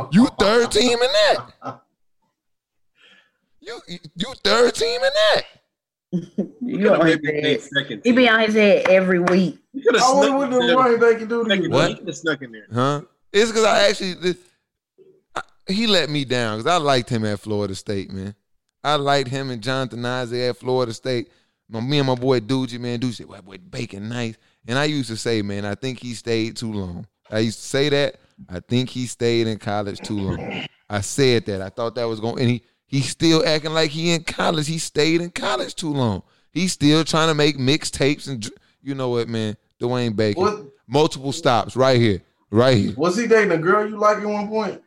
You 0.12 0.26
third 0.38 0.70
team 0.70 0.92
in 0.92 0.98
that. 1.12 1.80
You 3.60 3.80
you 4.16 4.32
third 4.44 4.74
team 4.74 5.00
in 5.02 5.10
that. 5.14 5.42
You 6.10 6.78
could 6.78 6.86
on 7.00 7.06
his 7.06 7.18
head. 7.24 7.60
second. 7.60 8.00
He 8.04 8.12
be 8.12 8.28
on 8.28 8.40
his 8.40 8.54
head 8.54 8.86
every 8.88 9.18
week. 9.18 9.58
You 9.74 9.82
could 9.82 9.94
have 9.96 10.04
snuck 10.04 10.32
what 10.38 10.50
did 10.50 10.60
in 10.60 10.66
there. 10.68 10.76
Dwayne 10.76 11.00
Bacon 11.00 11.28
do 11.28 11.44
to 11.44 11.68
What? 11.68 11.86
team. 11.88 11.90
You 11.90 11.96
could 11.96 12.06
have 12.06 12.16
snuck 12.16 12.42
in 12.42 12.52
there. 12.52 12.66
Huh? 12.72 13.02
It's 13.32 13.50
because 13.50 13.64
I 13.64 13.88
actually 13.88 14.14
this- 14.14 14.36
I- 15.34 15.42
he 15.72 15.86
let 15.86 16.08
me 16.08 16.24
down 16.24 16.58
because 16.58 16.72
I 16.72 16.78
liked 16.78 17.10
him 17.10 17.24
at 17.26 17.40
Florida 17.40 17.74
State, 17.74 18.10
man. 18.10 18.34
I 18.82 18.94
liked 18.94 19.28
him 19.28 19.50
and 19.50 19.62
Jonathan 19.62 20.04
Isaac 20.06 20.40
at 20.50 20.56
Florida 20.56 20.94
State. 20.94 21.28
My, 21.68 21.80
me 21.80 21.98
and 21.98 22.06
my 22.06 22.14
boy 22.14 22.40
Doogie, 22.40 22.80
man, 22.80 23.00
Doogie 23.00 23.14
said, 23.14 23.26
"Well, 23.26 23.42
boy, 23.42 23.58
Bacon 23.58 24.08
nice." 24.08 24.36
And 24.66 24.78
I 24.78 24.84
used 24.84 25.10
to 25.10 25.16
say, 25.16 25.42
man, 25.42 25.66
I 25.66 25.74
think 25.74 26.00
he 26.00 26.14
stayed 26.14 26.56
too 26.56 26.72
long. 26.72 27.06
I 27.30 27.40
used 27.40 27.58
to 27.58 27.66
say 27.66 27.88
that. 27.90 28.16
I 28.48 28.60
think 28.60 28.88
he 28.90 29.06
stayed 29.06 29.46
in 29.46 29.58
college 29.58 30.00
too 30.00 30.18
long. 30.18 30.66
I 30.88 31.00
said 31.00 31.46
that. 31.46 31.60
I 31.62 31.68
thought 31.68 31.94
that 31.96 32.04
was 32.04 32.20
going, 32.20 32.38
and 32.40 32.48
he 32.50 32.62
he's 32.86 33.08
still 33.08 33.46
acting 33.46 33.72
like 33.72 33.90
he 33.90 34.12
in 34.12 34.24
college. 34.24 34.66
He 34.66 34.78
stayed 34.78 35.20
in 35.20 35.30
college 35.30 35.74
too 35.74 35.92
long. 35.92 36.22
He's 36.52 36.72
still 36.72 37.04
trying 37.04 37.28
to 37.28 37.34
make 37.34 37.58
mixtapes 37.58 38.28
and 38.28 38.48
you 38.82 38.94
know 38.94 39.10
what, 39.10 39.28
man? 39.28 39.56
Dwayne 39.80 40.16
Bacon, 40.16 40.42
What- 40.42 40.66
multiple 40.86 41.32
stops 41.32 41.76
right 41.76 42.00
here, 42.00 42.22
right 42.50 42.76
here. 42.76 42.94
Was 42.96 43.16
he 43.16 43.26
dating 43.26 43.52
a 43.52 43.58
girl 43.58 43.88
you 43.88 43.96
like 43.98 44.18
at 44.18 44.24
one 44.26 44.48
point? 44.48 44.82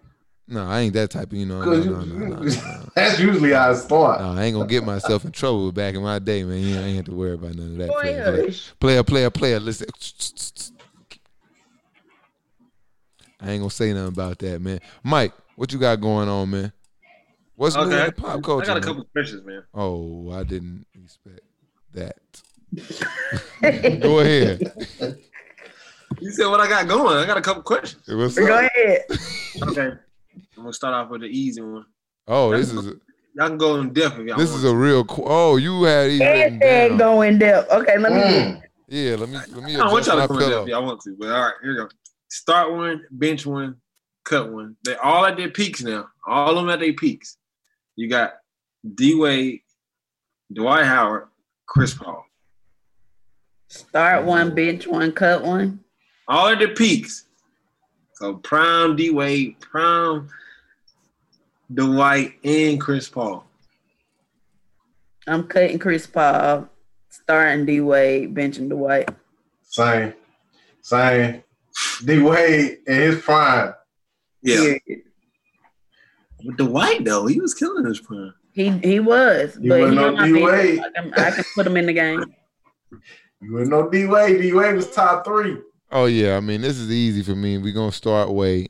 No, 0.47 0.65
I 0.67 0.81
ain't 0.81 0.93
that 0.95 1.11
type 1.11 1.31
of 1.31 1.33
you 1.37 1.45
know. 1.45 1.63
No, 1.63 1.69
Because 1.69 1.85
no, 1.85 2.01
no, 2.03 2.25
no, 2.27 2.35
no. 2.43 2.83
that's 2.95 3.19
usually 3.19 3.51
how 3.53 3.71
it 3.71 3.77
starts. 3.77 4.21
No, 4.21 4.31
I 4.31 4.43
ain't 4.45 4.55
gonna 4.55 4.67
get 4.67 4.83
myself 4.83 5.23
in 5.23 5.31
trouble 5.31 5.71
back 5.71 5.95
in 5.95 6.01
my 6.01 6.19
day, 6.19 6.43
man. 6.43 6.57
You 6.57 6.75
know, 6.75 6.81
I 6.81 6.85
ain't 6.85 6.95
have 6.97 7.05
to 7.05 7.13
worry 7.13 7.33
about 7.35 7.55
none 7.55 7.67
of 7.73 7.77
that. 7.77 7.87
Boy, 7.87 8.01
Player, 8.01 8.23
player, 8.33 8.53
player, 8.79 9.03
player, 9.03 9.29
player. 9.29 9.59
Listen, 9.61 9.87
I 13.41 13.51
ain't 13.51 13.61
gonna 13.61 13.69
say 13.69 13.91
nothing 13.93 14.09
about 14.09 14.39
that, 14.39 14.61
man. 14.61 14.79
Mike, 15.03 15.33
what 15.55 15.71
you 15.73 15.79
got 15.79 15.99
going 15.99 16.29
on, 16.29 16.49
man? 16.49 16.71
What's 17.55 17.75
new 17.75 17.81
in 17.83 17.87
Okay. 17.93 18.05
the 18.07 18.11
pop 18.11 18.41
culture? 18.43 18.63
I 18.63 18.67
got 18.67 18.77
a 18.77 18.79
man? 18.79 18.87
couple 18.87 19.03
questions, 19.11 19.45
man. 19.45 19.63
Oh, 19.73 20.31
I 20.31 20.43
didn't 20.43 20.85
expect 21.03 21.41
that. 21.93 22.17
Go 24.01 24.19
ahead. 24.19 24.71
You 26.19 26.31
said 26.31 26.47
what 26.47 26.59
I 26.59 26.67
got 26.67 26.87
going. 26.87 27.17
I 27.17 27.25
got 27.25 27.37
a 27.37 27.41
couple 27.41 27.63
questions. 27.63 28.03
What's 28.07 28.37
Go 28.37 28.45
up? 28.53 28.71
ahead. 28.75 29.01
Okay. 29.63 29.91
I'm 30.57 30.63
gonna 30.63 30.73
start 30.73 30.93
off 30.93 31.09
with 31.09 31.21
the 31.21 31.27
easy 31.27 31.61
one. 31.61 31.85
Oh, 32.27 32.51
this 32.51 32.71
is 32.71 32.93
Y'all 33.33 33.47
can 33.47 33.57
go 33.57 33.79
in 33.79 33.93
depth 33.93 34.19
if 34.19 34.27
y'all 34.27 34.37
this 34.37 34.49
want. 34.49 34.59
is 34.59 34.63
a 34.65 34.75
real. 34.75 35.05
Qu- 35.05 35.23
oh, 35.25 35.55
you 35.55 35.83
had 35.83 36.09
these 36.09 36.19
written 36.19 36.59
Hashtag 36.59 36.87
down. 36.89 36.97
go 36.97 37.21
in 37.21 37.39
depth. 37.39 37.71
Okay, 37.71 37.97
let 37.97 38.11
me. 38.11 38.19
Mm. 38.19 38.61
Yeah, 38.87 39.15
let 39.15 39.29
me 39.29 39.37
let 39.37 39.63
me 39.63 39.75
I 39.75 39.77
don't 39.77 39.91
want 39.91 40.05
y'all 40.05 40.21
to 40.21 40.27
come 40.27 40.41
in 40.41 40.49
depth 40.49 40.63
if 40.63 40.67
y'all 40.69 40.85
want 40.85 41.01
to, 41.01 41.15
but 41.17 41.29
all 41.29 41.41
right, 41.41 41.53
here 41.61 41.71
you 41.71 41.77
go. 41.77 41.89
Start 42.31 42.71
one, 42.71 43.03
bench 43.11 43.45
one, 43.45 43.75
cut 44.23 44.53
one. 44.53 44.77
They 44.85 44.95
all 44.95 45.25
at 45.25 45.35
their 45.35 45.49
peaks 45.49 45.83
now. 45.83 46.07
All 46.25 46.51
of 46.51 46.55
them 46.55 46.69
at 46.69 46.79
their 46.79 46.93
peaks. 46.93 47.35
You 47.97 48.07
got 48.07 48.35
D 48.95 49.15
Wade, 49.15 49.59
Dwight 50.51 50.85
Howard, 50.85 51.27
Chris 51.65 51.93
Paul. 51.93 52.23
Start 53.67 54.23
one, 54.23 54.55
bench 54.55 54.87
one, 54.87 55.11
cut 55.11 55.43
one. 55.43 55.81
All 56.25 56.47
at 56.47 56.59
the 56.59 56.69
peaks. 56.69 57.25
So 58.13 58.35
prime 58.35 58.95
D 58.95 59.09
Wade, 59.09 59.59
prime 59.59 60.29
Dwight, 61.73 62.35
and 62.45 62.79
Chris 62.79 63.09
Paul. 63.09 63.45
I'm 65.27 65.43
cutting 65.49 65.79
Chris 65.79 66.07
Paul, 66.07 66.69
starting 67.09 67.65
D 67.65 67.81
Wade, 67.81 68.33
benching 68.33 68.69
Dwight. 68.69 69.09
Same. 69.63 70.13
Same. 70.81 71.43
D 72.05 72.19
Wade 72.19 72.79
in 72.87 72.93
his 72.93 73.21
prime. 73.21 73.73
Yeah. 74.41 74.55
Period. 74.55 75.01
But 76.43 76.57
Dwight 76.57 77.05
though, 77.05 77.27
he 77.27 77.39
was 77.39 77.53
killing 77.53 77.85
his 77.85 77.99
prime. 77.99 78.33
He 78.53 78.69
he 78.69 78.99
was, 78.99 79.57
He 79.61 79.69
but 79.69 79.79
wasn't 79.79 79.99
he 79.99 80.31
no 80.31 80.39
D-Wade. 80.39 80.79
I 80.79 81.01
can, 81.01 81.13
I 81.13 81.31
can 81.31 81.43
put 81.55 81.67
him 81.67 81.77
in 81.77 81.85
the 81.85 81.93
game. 81.93 82.23
You 83.43 83.53
would 83.53 83.69
know 83.69 83.89
D 83.89 84.05
Wade. 84.05 84.39
D 84.39 84.53
Wade 84.53 84.75
was 84.75 84.91
top 84.91 85.25
three. 85.25 85.57
Oh 85.91 86.05
yeah, 86.05 86.37
I 86.37 86.41
mean 86.41 86.61
this 86.61 86.77
is 86.77 86.91
easy 86.91 87.23
for 87.23 87.35
me. 87.35 87.57
We're 87.57 87.73
gonna 87.73 87.91
start 87.91 88.29
Wade. 88.29 88.69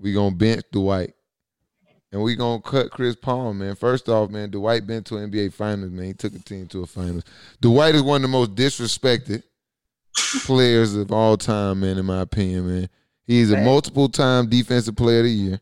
We're 0.00 0.14
gonna 0.14 0.34
bench 0.34 0.64
Dwight. 0.72 1.14
And 2.10 2.20
we're 2.20 2.34
gonna 2.34 2.60
cut 2.60 2.90
Chris 2.90 3.14
Paul, 3.14 3.54
man. 3.54 3.76
First 3.76 4.08
off, 4.08 4.28
man, 4.28 4.50
Dwight 4.50 4.88
been 4.88 5.04
to 5.04 5.14
NBA 5.14 5.52
finals, 5.52 5.92
man. 5.92 6.06
He 6.06 6.14
took 6.14 6.34
a 6.34 6.40
team 6.40 6.66
to 6.68 6.82
a 6.82 6.86
finals. 6.86 7.22
Dwight 7.60 7.94
is 7.94 8.02
one 8.02 8.16
of 8.16 8.22
the 8.22 8.28
most 8.36 8.56
disrespected 8.56 9.44
players 10.44 10.94
of 10.94 11.10
all 11.12 11.36
time, 11.36 11.80
man, 11.80 11.98
in 11.98 12.06
my 12.06 12.20
opinion, 12.20 12.66
man. 12.68 12.88
He's 13.26 13.50
a 13.50 13.56
multiple 13.58 14.08
time 14.08 14.48
defensive 14.48 14.96
player 14.96 15.20
of 15.20 15.24
the 15.24 15.30
year. 15.30 15.60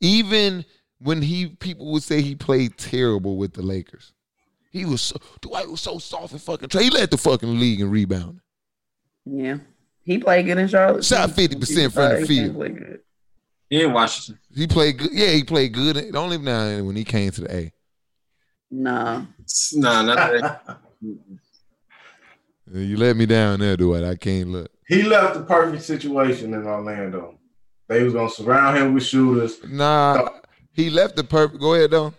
Even 0.00 0.64
when 0.98 1.22
he 1.22 1.46
people 1.48 1.92
would 1.92 2.02
say 2.02 2.20
he 2.22 2.34
played 2.34 2.76
terrible 2.78 3.36
with 3.36 3.52
the 3.54 3.62
Lakers. 3.62 4.12
He 4.70 4.84
was 4.84 5.00
so 5.02 5.16
Dwight 5.40 5.68
was 5.68 5.80
so 5.80 5.98
soft 5.98 6.32
and 6.32 6.42
fucking 6.42 6.68
tra- 6.68 6.82
he 6.82 6.90
led 6.90 7.10
the 7.10 7.16
fucking 7.18 7.58
league 7.60 7.80
in 7.80 7.90
rebounding. 7.90 8.40
Yeah, 9.24 9.58
he 10.02 10.18
played 10.18 10.46
good 10.46 10.58
in 10.58 10.68
Charlotte. 10.68 11.04
Shot 11.04 11.30
50% 11.30 11.92
from 11.92 12.02
the 12.10 12.16
Uh, 12.16 12.18
he 12.20 12.26
field. 12.26 12.54
played 12.56 12.78
good. 12.78 13.00
In 13.70 13.92
Washington. 13.92 14.38
He 14.54 14.66
played 14.66 14.98
good. 14.98 15.10
Yeah, 15.12 15.28
he 15.30 15.44
played 15.44 15.72
good. 15.72 15.96
The 15.96 16.18
only 16.18 16.38
now 16.38 16.82
when 16.82 16.96
he 16.96 17.04
came 17.04 17.30
to 17.32 17.40
the 17.42 17.54
A. 17.54 17.72
Nah, 18.70 19.24
Nah, 19.74 20.02
not 20.02 20.16
that. 20.16 20.78
You 22.80 22.96
let 22.96 23.16
me 23.16 23.24
down 23.26 23.60
there, 23.60 23.76
Dwight. 23.76 24.02
I 24.04 24.16
can't 24.16 24.48
look. 24.48 24.70
he 24.88 25.02
left 25.04 25.34
the 25.34 25.44
perfect 25.44 25.82
situation 25.84 26.54
in 26.54 26.66
Orlando. 26.66 27.38
They 27.88 28.02
was 28.02 28.14
gonna 28.14 28.30
surround 28.30 28.76
him 28.78 28.94
with 28.94 29.04
shooters. 29.04 29.58
Nah, 29.68 30.28
he 30.72 30.90
left 30.90 31.16
the 31.16 31.24
perfect. 31.24 31.60
Go 31.60 31.74
ahead 31.74 31.90
though. 31.92 32.12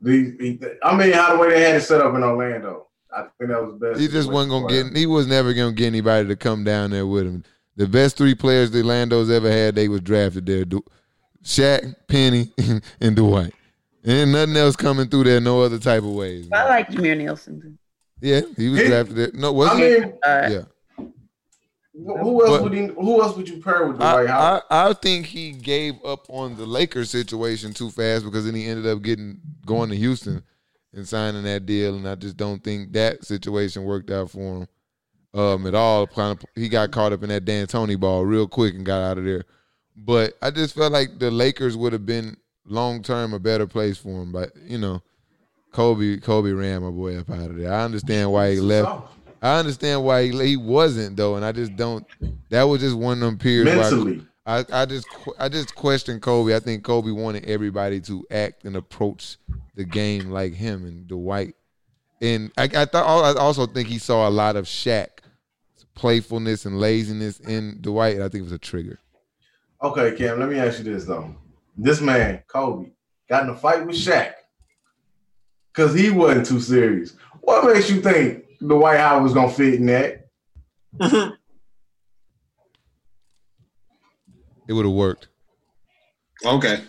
The, 0.00 0.34
he- 0.40 0.60
I 0.82 0.96
mean, 0.96 1.12
how 1.12 1.32
the 1.34 1.38
way 1.38 1.50
they 1.50 1.60
had 1.60 1.76
it 1.76 1.82
set 1.82 2.00
up 2.00 2.14
in 2.14 2.22
Orlando. 2.22 2.88
I 3.14 3.22
think 3.38 3.50
that 3.50 3.62
was 3.62 3.78
the 3.78 3.86
best. 3.88 4.00
He 4.00 4.08
just 4.08 4.30
wasn't 4.30 4.50
gonna 4.50 4.66
get. 4.90 4.96
He 4.96 5.06
was 5.06 5.26
never 5.26 5.52
gonna 5.54 5.72
get 5.72 5.86
anybody 5.86 6.26
to 6.28 6.34
come 6.36 6.64
down 6.64 6.90
there 6.90 7.06
with 7.06 7.26
him. 7.26 7.44
The 7.76 7.86
best 7.86 8.16
three 8.16 8.34
players 8.34 8.70
the 8.70 8.78
Orlando's 8.80 9.30
ever 9.30 9.50
had, 9.50 9.74
they 9.74 9.88
was 9.88 10.00
drafted 10.00 10.46
there. 10.46 10.64
Du- 10.64 10.84
Shaq, 11.44 11.94
Penny, 12.08 12.52
and 13.00 13.14
Dwight. 13.16 13.54
And 14.04 14.32
nothing 14.32 14.56
else 14.56 14.74
coming 14.76 15.08
through 15.08 15.24
there, 15.24 15.40
no 15.40 15.62
other 15.62 15.78
type 15.78 16.02
of 16.02 16.10
ways. 16.10 16.48
I 16.52 16.64
like 16.68 16.88
Jameer 16.90 17.22
Nelson. 17.24 17.78
Too. 18.22 18.28
Yeah, 18.28 18.40
he 18.56 18.68
was 18.68 18.80
He- 18.80 18.86
drafted 18.86 19.16
there. 19.16 19.30
No, 19.34 19.52
was 19.52 19.68
I 19.70 19.76
he? 19.76 19.82
mean, 20.00 20.12
Uh, 20.24 20.48
yeah. 20.50 21.04
who 21.94 22.46
else 22.46 22.50
But- 22.58 22.62
would 22.62 22.72
he, 22.72 22.86
who 22.86 23.22
else 23.22 23.36
would 23.36 23.48
you 23.48 23.60
pair 23.60 23.86
with 23.86 24.00
I, 24.00 24.12
Dwight 24.12 24.28
Howard? 24.28 24.62
I, 24.70 24.88
I 24.88 24.92
think 24.94 25.26
he 25.26 25.52
gave 25.52 25.94
up 26.04 26.26
on 26.28 26.56
the 26.56 26.66
Lakers 26.66 27.10
situation 27.10 27.72
too 27.74 27.90
fast 27.90 28.24
because 28.24 28.44
then 28.46 28.54
he 28.54 28.66
ended 28.66 28.86
up 28.86 29.02
getting 29.02 29.40
going 29.66 29.90
to 29.90 29.96
Houston 29.96 30.42
and 30.94 31.06
signing 31.06 31.42
that 31.44 31.66
deal, 31.66 31.94
and 31.96 32.08
I 32.08 32.14
just 32.14 32.36
don't 32.36 32.62
think 32.62 32.92
that 32.92 33.24
situation 33.24 33.84
worked 33.84 34.10
out 34.10 34.30
for 34.30 34.38
him 34.62 34.68
um, 35.34 35.66
at 35.66 35.74
all. 35.74 36.06
Kind 36.06 36.38
of, 36.38 36.44
he 36.54 36.68
got 36.68 36.90
caught 36.90 37.12
up 37.12 37.22
in 37.22 37.28
that 37.30 37.44
D'Antoni 37.44 37.98
ball 37.98 38.24
real 38.24 38.46
quick 38.48 38.74
and 38.74 38.84
got 38.86 39.00
out 39.02 39.18
of 39.18 39.24
there. 39.24 39.44
But 39.96 40.34
I 40.40 40.50
just 40.50 40.74
felt 40.74 40.92
like 40.92 41.18
the 41.18 41.30
Lakers 41.30 41.76
would 41.76 41.92
have 41.92 42.06
been 42.06 42.36
long 42.66 43.02
term 43.02 43.34
a 43.34 43.38
better 43.38 43.66
place 43.66 43.98
for 43.98 44.22
him. 44.22 44.32
But 44.32 44.52
you 44.66 44.78
know, 44.78 45.02
Kobe 45.72 46.18
Kobe 46.18 46.50
ran 46.50 46.82
my 46.82 46.90
boy 46.90 47.18
up 47.18 47.30
out 47.30 47.50
of 47.50 47.56
there. 47.56 47.72
I 47.72 47.84
understand 47.84 48.30
why 48.30 48.52
he 48.52 48.60
left. 48.60 49.08
I 49.40 49.58
understand 49.58 50.04
why 50.04 50.28
he, 50.28 50.46
he 50.46 50.56
wasn't 50.56 51.16
though, 51.16 51.36
and 51.36 51.44
I 51.44 51.52
just 51.52 51.74
don't. 51.76 52.06
That 52.50 52.64
was 52.64 52.80
just 52.80 52.96
one 52.96 53.14
of 53.14 53.20
them 53.20 53.38
periods. 53.38 53.76
mentally. 53.76 54.26
I, 54.44 54.64
I 54.72 54.86
just 54.86 55.06
I 55.38 55.48
just 55.48 55.74
question 55.74 56.20
Kobe. 56.20 56.54
I 56.54 56.60
think 56.60 56.84
Kobe 56.84 57.10
wanted 57.10 57.46
everybody 57.46 58.00
to 58.02 58.26
act 58.30 58.64
and 58.64 58.76
approach 58.76 59.38
the 59.74 59.84
game 59.84 60.30
like 60.30 60.52
him 60.52 60.84
and 60.84 61.06
Dwight. 61.06 61.54
And 62.20 62.52
I, 62.56 62.64
I 62.64 62.84
thought 62.84 63.36
I 63.36 63.40
also 63.40 63.66
think 63.66 63.88
he 63.88 63.98
saw 63.98 64.28
a 64.28 64.30
lot 64.30 64.56
of 64.56 64.66
Shaq 64.66 65.08
playfulness 65.94 66.66
and 66.66 66.78
laziness 66.78 67.40
in 67.40 67.78
Dwight. 67.80 68.16
And 68.16 68.24
I 68.24 68.28
think 68.28 68.40
it 68.40 68.44
was 68.44 68.52
a 68.52 68.58
trigger. 68.58 68.98
Okay, 69.82 70.16
Cam, 70.16 70.38
let 70.38 70.48
me 70.48 70.58
ask 70.58 70.78
you 70.78 70.84
this 70.84 71.04
though. 71.04 71.34
This 71.76 72.00
man, 72.00 72.42
Kobe, 72.46 72.90
got 73.28 73.44
in 73.44 73.50
a 73.50 73.56
fight 73.56 73.86
with 73.86 73.96
Shaq 73.96 74.34
because 75.74 75.94
he 75.94 76.10
wasn't 76.10 76.46
too 76.46 76.60
serious. 76.60 77.14
What 77.40 77.72
makes 77.72 77.90
you 77.90 78.00
think 78.00 78.44
the 78.60 78.76
White 78.76 78.98
House 78.98 79.22
was 79.22 79.34
gonna 79.34 79.50
fit 79.52 79.74
in 79.74 79.86
that? 79.86 80.26
It 84.68 84.72
would 84.74 84.84
have 84.86 84.94
worked. 84.94 85.28
okay. 86.44 86.82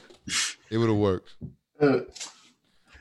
It 0.69 0.77
would 0.77 0.89
have 0.89 0.97
worked. 0.97 1.33
Uh, 1.81 1.99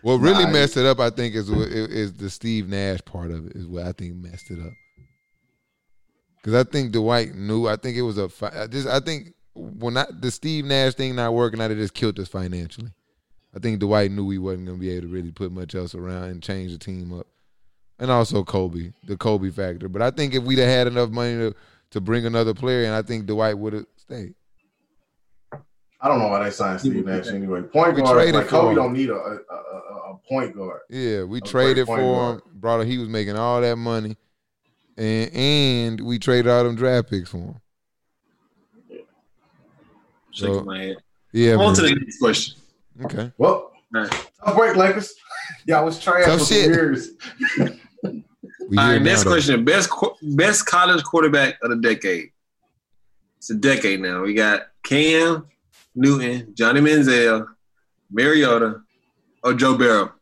What 0.00 0.14
really 0.16 0.44
Nah, 0.44 0.50
messed 0.50 0.76
it 0.76 0.86
up, 0.86 0.98
I 0.98 1.10
think, 1.10 1.34
is 1.34 1.50
what- 1.50 1.68
is 1.68 2.14
the 2.14 2.28
Steve 2.30 2.68
Nash 2.68 3.00
part 3.04 3.30
of 3.30 3.46
it. 3.46 3.52
Is 3.54 3.66
what 3.66 3.84
I 3.86 3.92
think 3.92 4.16
messed 4.16 4.50
it 4.50 4.58
up. 4.58 4.72
Because 6.36 6.54
I 6.54 6.68
think 6.68 6.90
Dwight 6.92 7.34
knew. 7.34 7.68
I 7.68 7.76
think 7.76 7.96
it 7.96 8.02
was 8.02 8.18
a. 8.18 8.28
fi- 8.28 8.66
Just 8.66 8.88
I 8.88 8.98
think 8.98 9.34
when 9.54 9.94
not 9.94 10.20
the 10.20 10.30
Steve 10.30 10.64
Nash 10.64 10.94
thing 10.94 11.14
not 11.14 11.34
working 11.34 11.60
out, 11.60 11.70
it 11.70 11.76
just 11.76 11.94
killed 11.94 12.18
us 12.18 12.28
financially. 12.28 12.90
I 13.54 13.58
think 13.58 13.80
Dwight 13.80 14.10
knew 14.10 14.28
he 14.30 14.38
wasn't 14.38 14.66
going 14.66 14.78
to 14.78 14.80
be 14.80 14.90
able 14.90 15.08
to 15.08 15.12
really 15.12 15.30
put 15.30 15.52
much 15.52 15.74
else 15.74 15.94
around 15.94 16.24
and 16.24 16.42
change 16.42 16.72
the 16.72 16.78
team 16.78 17.12
up, 17.12 17.26
and 17.98 18.10
also 18.10 18.42
Kobe, 18.44 18.92
the 19.04 19.16
Kobe 19.16 19.50
factor. 19.50 19.88
But 19.88 20.00
I 20.02 20.10
think 20.10 20.34
if 20.34 20.42
we'd 20.42 20.58
have 20.58 20.68
had 20.68 20.86
enough 20.86 21.10
money 21.10 21.34
to 21.34 21.54
to 21.90 22.00
bring 22.00 22.24
another 22.24 22.54
player, 22.54 22.84
and 22.84 22.94
I 22.94 23.02
think 23.02 23.26
Dwight 23.26 23.58
would 23.58 23.74
have 23.74 23.86
stayed. 23.96 24.34
I 26.00 26.08
don't 26.08 26.18
know 26.18 26.28
why 26.28 26.42
they 26.44 26.50
signed 26.50 26.80
Steve 26.80 27.04
Nash 27.04 27.28
anyway. 27.28 27.62
Point 27.62 27.94
We 27.94 28.02
guard, 28.02 28.14
traded 28.16 28.34
like 28.34 28.48
Kobe 28.48 28.70
him. 28.70 28.74
don't 28.76 28.92
need 28.94 29.10
a, 29.10 29.14
a, 29.14 29.36
a, 29.36 30.12
a 30.14 30.18
point 30.28 30.56
guard. 30.56 30.80
Yeah, 30.90 31.22
we 31.24 31.38
great 31.40 31.50
traded 31.50 31.86
point 31.86 32.00
for 32.00 32.14
guard. 32.14 32.34
him. 32.36 32.42
Brought 32.54 32.86
he 32.86 32.98
was 32.98 33.08
making 33.08 33.36
all 33.36 33.60
that 33.60 33.76
money, 33.76 34.16
and 34.96 35.30
and 35.34 36.00
we 36.00 36.18
traded 36.18 36.48
all 36.50 36.64
them 36.64 36.74
draft 36.74 37.10
picks 37.10 37.28
for 37.28 37.36
him. 37.38 37.60
Shaking 40.30 40.54
So- 40.54 40.64
my 40.64 40.78
head. 40.82 40.96
Yeah, 41.34 41.54
On 41.56 41.74
to 41.74 41.80
the 41.82 41.94
next 41.94 42.18
question. 42.18 42.56
Okay. 43.04 43.32
Well, 43.38 43.72
All 43.94 44.02
right. 44.02 44.30
tough 44.44 44.54
break, 44.54 44.76
Lakers. 44.76 45.14
Y'all 45.66 45.84
was 45.84 45.98
trash 45.98 46.24
Tough 46.24 46.40
for 46.40 46.46
shit. 46.46 46.66
years. 46.66 47.10
We 48.68 48.78
All 48.78 48.84
here 48.84 48.92
right, 48.94 48.98
now, 48.98 48.98
next 49.04 49.24
though. 49.24 49.30
question. 49.30 49.64
Best 49.64 49.90
best 50.22 50.66
college 50.66 51.02
quarterback 51.04 51.56
of 51.62 51.70
the 51.70 51.76
decade. 51.76 52.30
It's 53.38 53.50
a 53.50 53.54
decade 53.54 54.00
now. 54.00 54.22
We 54.22 54.34
got 54.34 54.62
Cam 54.84 55.46
Newton, 55.94 56.54
Johnny 56.54 56.80
Manziel, 56.80 57.46
Mariota, 58.10 58.82
or 59.42 59.54
Joe 59.54 59.76
Burrow. 59.76 60.12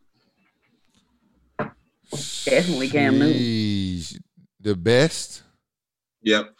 Definitely 2.44 2.88
Cam 2.88 3.18
Newton. 3.18 4.20
The 4.60 4.74
best. 4.74 5.42
Yep. 6.22 6.54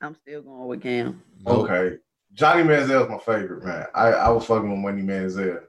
I'm 0.00 0.14
still 0.22 0.42
going 0.42 0.66
with 0.68 0.82
Cam. 0.82 1.22
Okay. 1.46 1.96
Johnny 2.34 2.64
Manziel's 2.64 3.08
my 3.08 3.18
favorite, 3.18 3.64
man. 3.64 3.86
I, 3.94 4.08
I 4.08 4.28
was 4.30 4.44
fucking 4.44 4.68
with 4.68 4.80
Money 4.80 5.02
Manziel. 5.02 5.62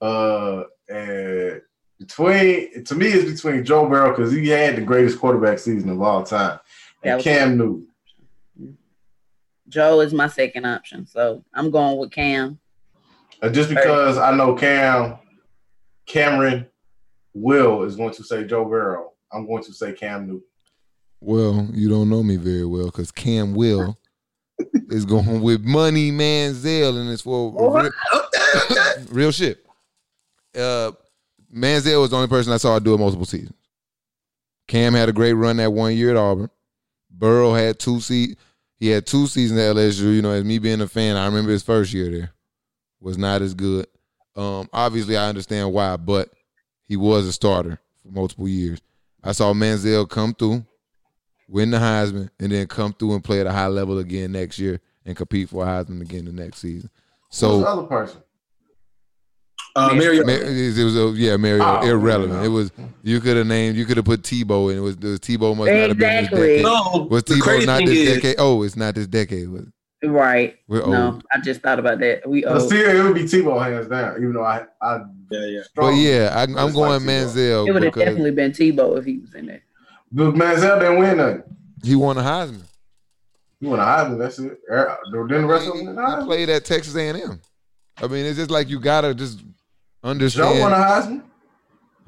Uh 0.00 0.64
and 0.88 1.60
between 1.98 2.84
to 2.84 2.94
me 2.94 3.08
it's 3.08 3.42
between 3.42 3.64
Joe 3.64 3.88
Burrow 3.88 4.10
because 4.16 4.32
he 4.32 4.48
had 4.48 4.76
the 4.76 4.82
greatest 4.82 5.18
quarterback 5.18 5.58
season 5.58 5.90
of 5.90 6.00
all 6.00 6.22
time. 6.22 6.60
And 7.02 7.20
Cam 7.20 7.58
Newton. 7.58 7.88
Joe 9.68 10.00
is 10.00 10.14
my 10.14 10.28
second 10.28 10.64
option, 10.64 11.06
so 11.06 11.44
I'm 11.52 11.70
going 11.70 11.98
with 11.98 12.10
Cam. 12.10 12.58
Uh, 13.42 13.50
just 13.50 13.68
because 13.68 14.16
I 14.16 14.34
know 14.34 14.54
Cam 14.54 15.18
Cameron 16.06 16.66
Will 17.34 17.82
is 17.82 17.96
going 17.96 18.14
to 18.14 18.24
say 18.24 18.44
Joe 18.44 18.64
Burrow, 18.64 19.12
I'm 19.32 19.46
going 19.46 19.62
to 19.64 19.72
say 19.72 19.92
Cam 19.92 20.26
Newton. 20.26 20.44
Well, 21.20 21.68
you 21.72 21.88
don't 21.88 22.08
know 22.08 22.22
me 22.22 22.36
very 22.36 22.64
well 22.64 22.86
because 22.86 23.10
Cam 23.10 23.54
Will 23.54 23.98
is 24.90 25.04
going 25.04 25.40
with 25.42 25.62
Money 25.62 26.10
Manziel, 26.10 27.00
and 27.00 27.10
it's 27.10 27.22
for 27.22 27.52
real, 27.82 27.90
real 29.10 29.30
shit. 29.32 29.64
Uh, 30.56 30.92
Manziel 31.54 32.00
was 32.00 32.10
the 32.10 32.16
only 32.16 32.28
person 32.28 32.52
I 32.52 32.56
saw 32.56 32.78
do 32.78 32.94
it 32.94 32.98
multiple 32.98 33.26
seasons. 33.26 33.54
Cam 34.66 34.94
had 34.94 35.08
a 35.08 35.12
great 35.12 35.32
run 35.32 35.56
that 35.56 35.72
one 35.72 35.96
year 35.96 36.10
at 36.10 36.16
Auburn. 36.16 36.50
Burrow 37.10 37.54
had 37.54 37.78
two 37.78 38.00
se- 38.00 38.36
He 38.78 38.88
had 38.88 39.06
two 39.06 39.26
seasons 39.26 39.58
at 39.58 39.74
LSU. 39.74 40.14
You 40.14 40.22
know, 40.22 40.32
as 40.32 40.44
me 40.44 40.58
being 40.58 40.80
a 40.80 40.88
fan, 40.88 41.16
I 41.16 41.26
remember 41.26 41.50
his 41.50 41.62
first 41.62 41.92
year 41.92 42.10
there 42.10 42.30
was 43.00 43.16
not 43.16 43.42
as 43.42 43.54
good. 43.54 43.86
Um, 44.36 44.68
obviously, 44.72 45.16
I 45.16 45.28
understand 45.28 45.72
why, 45.72 45.96
but 45.96 46.30
he 46.86 46.96
was 46.96 47.26
a 47.26 47.32
starter 47.32 47.80
for 48.02 48.08
multiple 48.10 48.48
years. 48.48 48.80
I 49.24 49.32
saw 49.32 49.52
Manziel 49.52 50.08
come 50.08 50.34
through, 50.34 50.64
win 51.48 51.70
the 51.70 51.78
Heisman, 51.78 52.28
and 52.38 52.52
then 52.52 52.66
come 52.66 52.92
through 52.92 53.14
and 53.14 53.24
play 53.24 53.40
at 53.40 53.46
a 53.46 53.52
high 53.52 53.66
level 53.68 53.98
again 53.98 54.32
next 54.32 54.58
year 54.58 54.80
and 55.04 55.16
compete 55.16 55.48
for 55.48 55.64
a 55.64 55.66
Heisman 55.66 56.00
again 56.02 56.26
the 56.26 56.32
next 56.32 56.58
season. 56.58 56.90
Who's 57.30 57.40
the 57.40 57.46
So 57.46 57.64
other 57.64 57.82
person? 57.86 58.22
Uh, 59.76 59.94
Mariota. 59.94 60.26
Ma- 60.26 60.32
it 60.32 60.82
was 60.84 60.96
a, 60.96 61.08
yeah, 61.14 61.36
Mario 61.36 61.62
Oh, 61.64 61.86
irrelevant. 61.88 62.40
no. 62.40 62.44
It 62.44 62.48
was 62.48 62.72
you 63.02 63.20
could 63.20 63.36
have 63.36 63.46
named 63.46 63.76
you 63.76 63.84
could 63.84 63.96
have 63.96 64.06
put 64.06 64.22
Tebow 64.22 64.70
and 64.70 64.78
it 64.78 64.80
was, 64.80 64.96
it 64.96 65.04
was 65.04 65.20
Tebow 65.20 65.56
must 65.56 65.70
not 65.70 65.88
have 65.90 65.98
been 65.98 66.22
this 66.24 66.30
decade. 66.30 66.62
No, 66.64 67.06
Was 67.10 67.22
Tebow 67.24 67.40
crazy 67.42 67.66
not 67.66 67.80
this 67.84 67.90
is, 67.98 68.14
decade? 68.16 68.36
Oh, 68.38 68.62
it's 68.64 68.76
not 68.76 68.94
this 68.96 69.06
decade. 69.06 69.48
Was 69.48 69.62
it? 70.02 70.08
Right. 70.08 70.56
We're 70.68 70.84
No, 70.86 71.12
old. 71.12 71.24
I 71.32 71.40
just 71.40 71.60
thought 71.60 71.78
about 71.78 72.00
that. 72.00 72.28
We 72.28 72.42
But 72.42 72.52
old. 72.58 72.62
still, 72.68 72.90
it 72.90 73.02
would 73.04 73.14
be 73.14 73.22
Tebow 73.24 73.62
hands 73.62 73.88
down. 73.88 74.16
Even 74.16 74.32
though 74.32 74.44
I, 74.44 74.64
I 74.82 75.00
yeah, 75.30 75.44
yeah. 75.46 75.60
But 75.76 75.90
yeah, 75.90 76.32
I, 76.34 76.42
I'm 76.42 76.50
It's 76.50 76.58
like 76.58 76.74
going 76.74 77.00
Tebow. 77.00 77.06
Manziel 77.06 77.68
It 77.68 77.72
would 77.72 77.82
have 77.84 77.94
definitely 77.94 78.30
been 78.32 78.50
Tebow 78.52 78.98
if 78.98 79.04
he 79.04 79.18
was 79.18 79.34
in 79.34 79.46
there. 79.46 79.62
But 80.12 80.34
Manziel 80.34 80.80
didn't 80.80 80.98
win 80.98 81.16
nothing. 81.18 81.42
he 81.82 81.94
won 81.96 82.16
a 82.18 82.22
Heisman. 82.22 82.62
He 83.60 83.66
won 83.66 83.78
a 83.80 83.84
Heisman. 83.84 84.18
That's 84.18 84.38
it. 84.38 84.58
Er, 84.70 84.96
Then 85.12 85.42
the 85.42 85.46
rest 85.46 85.68
of 85.68 85.74
He, 85.74 85.84
them 85.84 85.96
he 86.20 86.24
played 86.26 86.48
at 86.48 86.64
Texas 86.64 86.94
A&M. 86.96 87.40
I 88.00 88.06
mean, 88.06 88.24
it's 88.24 88.38
just 88.38 88.50
like 88.50 88.68
you 88.68 88.80
gotta 88.80 89.14
just 89.14 89.40
understand. 90.02 90.54
Joe 90.58 90.64
understand. 90.64 90.72
won 90.72 90.72
a 90.72 90.84
Heisman. 90.84 91.22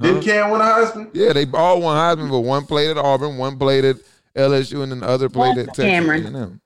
Didn't 0.01 0.17
Huh? 0.17 0.23
Cam 0.23 0.51
win 0.51 0.61
a 0.61 0.65
Heisman? 0.65 1.11
Yeah, 1.13 1.33
they 1.35 1.47
all 1.53 1.81
won 1.83 1.97
Heisman, 1.97 2.31
but 2.31 2.41
one 2.41 2.65
played 2.65 2.91
at 2.91 2.97
Auburn, 2.97 3.37
one 3.37 3.59
played 3.59 3.85
at 3.85 3.97
LSU, 4.37 4.83
and 4.83 4.93
then 4.93 5.01
the 5.01 5.07
other 5.09 5.29
played 5.29 5.59
at 5.59 5.67
Texas 5.67 5.85
Cameron. 5.85 6.35
A&M. 6.35 6.61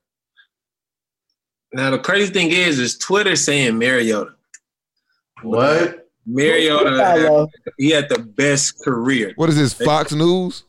Now 1.72 1.91
the 1.91 1.99
crazy 1.99 2.32
thing 2.32 2.51
is, 2.53 2.78
is 2.78 2.97
Twitter 2.97 3.35
saying 3.35 3.76
Mariota. 3.76 4.35
What? 5.43 6.07
Mariota, 6.26 7.49
he 7.76 7.91
had 7.91 8.09
the 8.09 8.18
best 8.20 8.82
career. 8.85 9.32
What 9.37 9.49
is 9.49 9.57
this? 9.57 9.74
Fox 9.74 10.12
News? 10.12 10.62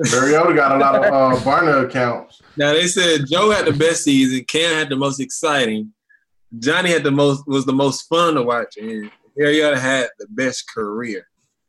Mariota 0.00 0.54
got 0.54 0.72
a 0.76 0.78
lot 0.78 0.94
of 0.94 1.04
uh, 1.04 1.44
burner 1.44 1.86
accounts. 1.86 2.40
Now 2.56 2.72
they 2.72 2.86
said 2.86 3.26
Joe 3.30 3.50
had 3.50 3.66
the 3.66 3.72
best 3.72 4.04
season, 4.04 4.44
Cam 4.44 4.74
had 4.74 4.88
the 4.88 4.96
most 4.96 5.20
exciting, 5.20 5.92
Johnny 6.58 6.90
had 6.90 7.02
the 7.04 7.10
most 7.10 7.46
was 7.46 7.64
the 7.66 7.72
most 7.72 8.08
fun 8.08 8.34
to 8.34 8.42
watch, 8.42 8.76
and 8.76 9.10
Mariota 9.36 9.78
had 9.78 10.08
the 10.18 10.26
best 10.30 10.64
career. 10.72 11.26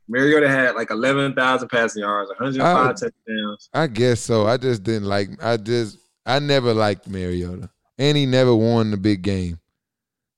Mariota 0.08 0.50
had 0.50 0.76
like 0.76 0.90
eleven 0.92 1.34
thousand 1.36 1.70
passing 1.70 2.02
yards, 2.02 2.30
105 2.30 2.66
Oh. 2.66 2.88
touchdowns. 2.90 3.70
I 3.74 3.88
guess 3.88 4.20
so. 4.22 4.48
I 4.48 4.58
just 4.58 4.84
didn't 4.84 5.08
like. 5.08 5.30
I 5.44 5.58
just 5.58 5.98
I 6.26 6.40
never 6.40 6.74
liked 6.74 7.08
Mariota, 7.08 7.70
and 7.98 8.18
he 8.18 8.26
never 8.26 8.56
won 8.56 8.90
the 8.92 8.98
big 8.98 9.22
game. 9.22 9.60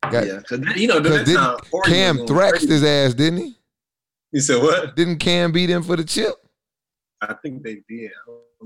Got, 0.10 0.26
yeah, 0.28 0.40
'cause 0.48 0.60
that- 0.60 0.78
you 0.78 0.88
know, 0.88 1.00
Cause 1.02 1.24
didn't, 1.26 1.62
Cam 1.86 2.18
was 2.18 2.28
thrashed 2.30 2.68
his 2.68 2.84
ass, 2.84 3.14
didn't 3.14 3.38
he? 3.40 3.58
He 4.32 4.40
said 4.40 4.62
what? 4.62 4.96
Didn't 4.96 5.20
Cam 5.20 5.52
beat 5.52 5.70
him 5.70 5.84
for 5.84 5.96
the 5.96 6.04
chip? 6.04 6.34
I 7.22 7.34
think 7.42 7.64
they 7.64 7.82
did. 7.88 8.12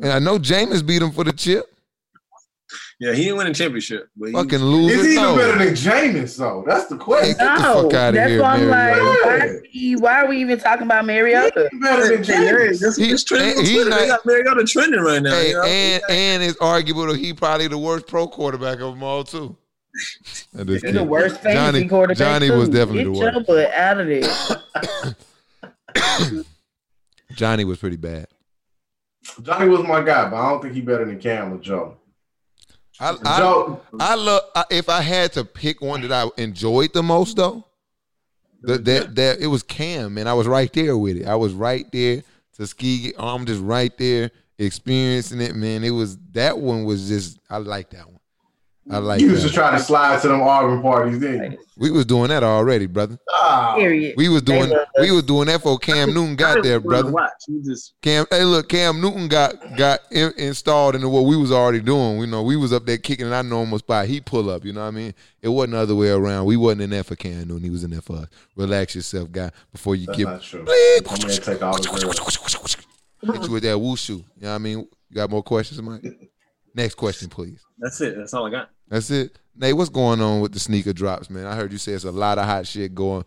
And 0.02 0.12
I 0.12 0.20
know 0.20 0.40
Jameis 0.40 0.86
beat 0.86 1.02
him 1.02 1.12
for 1.12 1.24
the 1.24 1.34
chip. 1.34 1.66
Yeah, 3.00 3.14
he 3.14 3.26
didn't 3.26 3.38
win 3.38 3.48
a 3.48 3.54
championship, 3.54 4.08
but 4.18 4.28
he, 4.28 4.34
Fucking 4.34 4.54
Is 4.56 4.62
loser. 4.62 5.08
he 5.08 5.14
even 5.14 5.36
better 5.38 5.66
than 5.66 5.74
Jameis, 5.76 6.38
though? 6.38 6.64
That's 6.66 6.88
the 6.88 6.96
Hey, 6.96 7.04
question. 7.04 7.38
get 7.38 7.38
the 7.38 7.62
No, 7.62 7.84
fuck 7.84 7.94
out 7.94 8.10
of 8.10 8.16
that's 8.16 8.32
here, 8.32 8.42
why 8.42 8.54
I'm 8.56 8.70
like, 8.70 9.02
why, 9.02 9.40
are 9.40 9.62
we- 9.74 9.96
why 9.98 10.22
are 10.22 10.28
we 10.28 10.42
even 10.42 10.60
talking 10.60 10.86
about 10.86 11.06
Mariota? 11.06 11.70
He's 11.72 11.82
better 11.82 12.08
than 12.16 12.24
Jameis. 12.24 12.80
Just, 12.80 13.00
He- 13.00 13.10
just 13.10 13.28
trending 13.28 13.58
on 13.60 13.66
he 13.66 13.74
Twitter. 13.76 13.90
not- 13.92 14.00
they 14.00 14.08
got 14.08 14.26
Mariota 14.26 14.64
trending 14.64 15.00
right 15.02 15.22
now. 15.22 15.32
Hey, 15.32 15.50
you 15.50 15.54
know? 15.56 15.64
and 15.64 16.04
and 16.10 16.44
it's 16.44 16.58
arguable 16.60 17.06
that 17.08 17.18
he 17.18 17.34
probably 17.34 17.68
the 17.68 17.78
worst 17.78 18.08
pro 18.08 18.28
quarterback 18.28 18.80
of 18.80 18.94
them 18.94 19.04
all 19.04 19.24
too. 19.24 19.56
I 20.60 20.64
just 20.64 20.86
He's 20.86 20.94
the 20.94 21.04
worst 21.04 21.42
fantasy 21.42 21.80
Johnny- 21.80 21.88
quarterback. 21.88 22.18
Johnny 22.18 22.48
too. 22.48 22.58
was 22.58 22.70
definitely 22.70 23.04
Get 23.14 23.14
the 23.14 23.32
your 23.32 23.44
butt 23.44 23.74
out 23.74 24.00
of 24.00 24.08
there. 24.08 25.16
Johnny 27.36 27.66
was 27.66 27.78
pretty 27.78 27.98
bad. 27.98 28.28
Johnny 29.42 29.70
was 29.70 29.84
my 29.84 30.02
guy, 30.02 30.30
but 30.30 30.38
I 30.38 30.50
don't 30.50 30.62
think 30.62 30.74
he 30.74 30.82
better 30.82 31.06
than 31.06 31.20
Cam 31.20 31.54
or 31.54 31.58
Joe. 31.58 31.98
I 33.00 33.16
I, 33.26 33.38
Joe, 33.40 33.82
I 34.00 34.16
love 34.16 34.42
I, 34.56 34.64
if 34.72 34.88
I 34.88 35.02
had 35.02 35.34
to 35.34 35.44
pick 35.44 35.82
one 35.82 36.02
that 36.02 36.12
I 36.12 36.30
enjoyed 36.42 36.94
the 36.94 37.04
most 37.04 37.36
though. 37.36 37.66
That 38.62 38.86
that 38.86 39.16
that 39.16 39.40
it 39.40 39.48
was 39.48 39.64
Cam, 39.64 40.14
man. 40.14 40.28
I 40.28 40.34
was 40.34 40.48
right 40.48 40.72
there 40.72 40.98
with 40.98 41.18
it. 41.18 41.28
I 41.28 41.36
was 41.36 41.54
right 41.54 41.86
there. 41.92 42.24
Tuskegee, 42.58 43.14
I'm 43.18 43.46
just 43.46 43.62
right 43.62 43.96
there 43.98 44.32
experiencing 44.58 45.42
it, 45.42 45.56
man. 45.56 45.84
It 45.84 45.90
was 45.92 46.18
that 46.32 46.58
one 46.58 46.86
was 46.86 47.08
just 47.08 47.40
I 47.50 47.58
like 47.58 47.90
that 47.92 48.08
one. 48.08 48.15
I 48.92 49.00
like 49.00 49.20
you 49.20 49.30
used 49.32 49.44
that. 49.44 49.50
to 49.50 49.54
try 49.54 49.72
to 49.72 49.80
slide 49.80 50.22
to 50.22 50.28
them 50.28 50.42
Auburn 50.42 50.82
parties, 50.82 51.20
didn't 51.20 51.54
you? 51.54 51.58
We 51.78 51.90
was 51.92 52.06
doing 52.06 52.30
that 52.30 52.44
already, 52.44 52.86
brother. 52.86 53.18
Ah, 53.32 53.74
Period. 53.76 54.14
We 54.16 54.30
was 54.30 54.44
doing 54.44 54.70
They 54.70 55.10
we 55.10 55.12
was 55.12 55.24
doing 55.24 55.48
that 55.48 55.64
for 55.64 55.78
Cam 55.80 56.14
Newton 56.14 56.36
got 56.38 56.64
there, 56.64 56.80
brother. 56.80 57.12
Watch. 57.12 57.32
He 57.48 57.62
just 57.64 57.96
Cam, 58.02 58.26
hey, 58.30 58.44
look, 58.44 58.70
Cam 58.70 59.02
Newton 59.02 59.28
got 59.28 59.56
got 59.76 60.02
in, 60.12 60.32
installed 60.38 60.96
into 60.96 61.10
what 61.10 61.22
we 61.26 61.36
was 61.36 61.52
already 61.52 61.82
doing. 61.82 62.20
You 62.20 62.28
know, 62.28 62.44
we 62.44 62.56
was 62.56 62.72
up 62.72 62.86
there 62.86 62.98
kicking 62.98 63.26
in 63.26 63.34
our 63.34 63.44
normal 63.44 63.80
spot. 63.80 64.06
He 64.06 64.22
pull 64.22 64.50
up. 64.50 64.64
You 64.64 64.74
know 64.74 64.82
what 64.82 64.88
I 64.88 64.92
mean? 64.92 65.14
It 65.42 65.50
wasn't 65.50 65.74
the 65.74 65.80
other 65.80 65.96
way 65.96 66.10
around. 66.10 66.46
We 66.46 66.56
wasn't 66.56 66.82
in 66.82 66.92
there 66.92 67.04
for 67.04 67.16
Cam 67.16 67.48
Newton. 67.48 67.64
He 67.64 67.70
was 67.72 67.84
in 67.84 67.90
there 67.92 68.02
for 68.02 68.18
us. 68.18 68.28
Relax 68.56 68.96
yourself, 68.96 69.32
guy. 69.32 69.52
Before 69.72 69.96
you 69.96 70.06
that's 70.06 70.18
get 70.18 70.26
not 70.26 70.42
true. 70.42 70.64
Bleep. 70.64 71.44
Take 71.44 71.62
all 71.62 71.76
hit 73.34 73.44
you 73.44 73.52
with 73.52 73.64
that 73.64 73.78
wushu. 73.78 74.10
You 74.10 74.24
know 74.42 74.50
what 74.50 74.56
I 74.56 74.58
mean? 74.60 74.78
You 75.10 75.16
got 75.16 75.30
more 75.30 75.44
questions, 75.44 75.82
Mike? 75.82 76.04
Next 76.76 76.96
question, 76.96 77.30
please. 77.30 77.64
that's 77.80 78.02
it. 78.02 78.18
That's 78.18 78.34
all 78.34 78.46
I 78.46 78.52
got. 78.52 78.70
That's 78.88 79.10
it. 79.12 79.38
Nate, 79.58 79.76
what's 79.76 79.90
going 79.90 80.22
on 80.22 80.42
with 80.42 80.52
the 80.52 80.60
sneaker 80.60 80.94
drops, 80.94 81.30
man? 81.30 81.46
I 81.46 81.56
heard 81.56 81.72
you 81.72 81.78
say 81.78 81.94
it's 81.94 82.04
a 82.04 82.12
lot 82.12 82.38
of 82.38 82.46
hot 82.46 82.68
shit 82.68 82.94
going. 82.94 83.24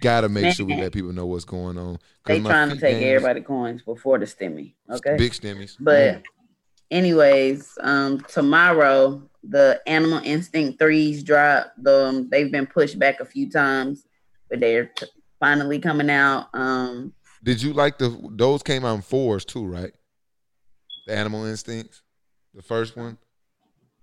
Gotta 0.00 0.28
make 0.28 0.54
sure 0.54 0.64
we 0.64 0.74
let 0.74 0.92
people 0.92 1.12
know 1.12 1.26
what's 1.26 1.44
going 1.44 1.76
on. 1.76 1.98
They 2.24 2.40
trying 2.40 2.70
to 2.70 2.76
take 2.76 2.98
game 2.98 3.02
is 3.02 3.22
everybody 3.22 3.42
coins 3.42 3.82
before 3.82 4.18
the 4.18 4.24
stimmy. 4.24 4.72
Okay. 4.90 5.16
Big 5.18 5.32
stimmies. 5.32 5.76
But 5.78 6.22
anyways, 6.90 7.76
um, 7.82 8.20
tomorrow 8.22 9.22
the 9.48 9.80
Animal 9.86 10.20
Instinct 10.24 10.78
threes 10.78 11.22
drop. 11.22 11.72
The, 11.78 12.06
um, 12.06 12.28
they've 12.30 12.50
been 12.50 12.66
pushed 12.66 12.98
back 12.98 13.20
a 13.20 13.24
few 13.24 13.50
times, 13.50 14.06
but 14.48 14.60
they're 14.60 14.86
t- 14.86 15.06
finally 15.38 15.78
coming 15.78 16.10
out. 16.10 16.48
Um, 16.54 17.12
Did 17.44 17.62
you 17.62 17.72
like 17.72 17.98
the 17.98 18.18
those 18.32 18.62
came 18.62 18.84
out 18.84 18.94
in 18.96 19.02
fours 19.02 19.44
too, 19.44 19.66
right? 19.66 19.92
The 21.06 21.14
animal 21.14 21.44
instincts, 21.44 22.02
the 22.54 22.62
first 22.62 22.96
one. 22.96 23.18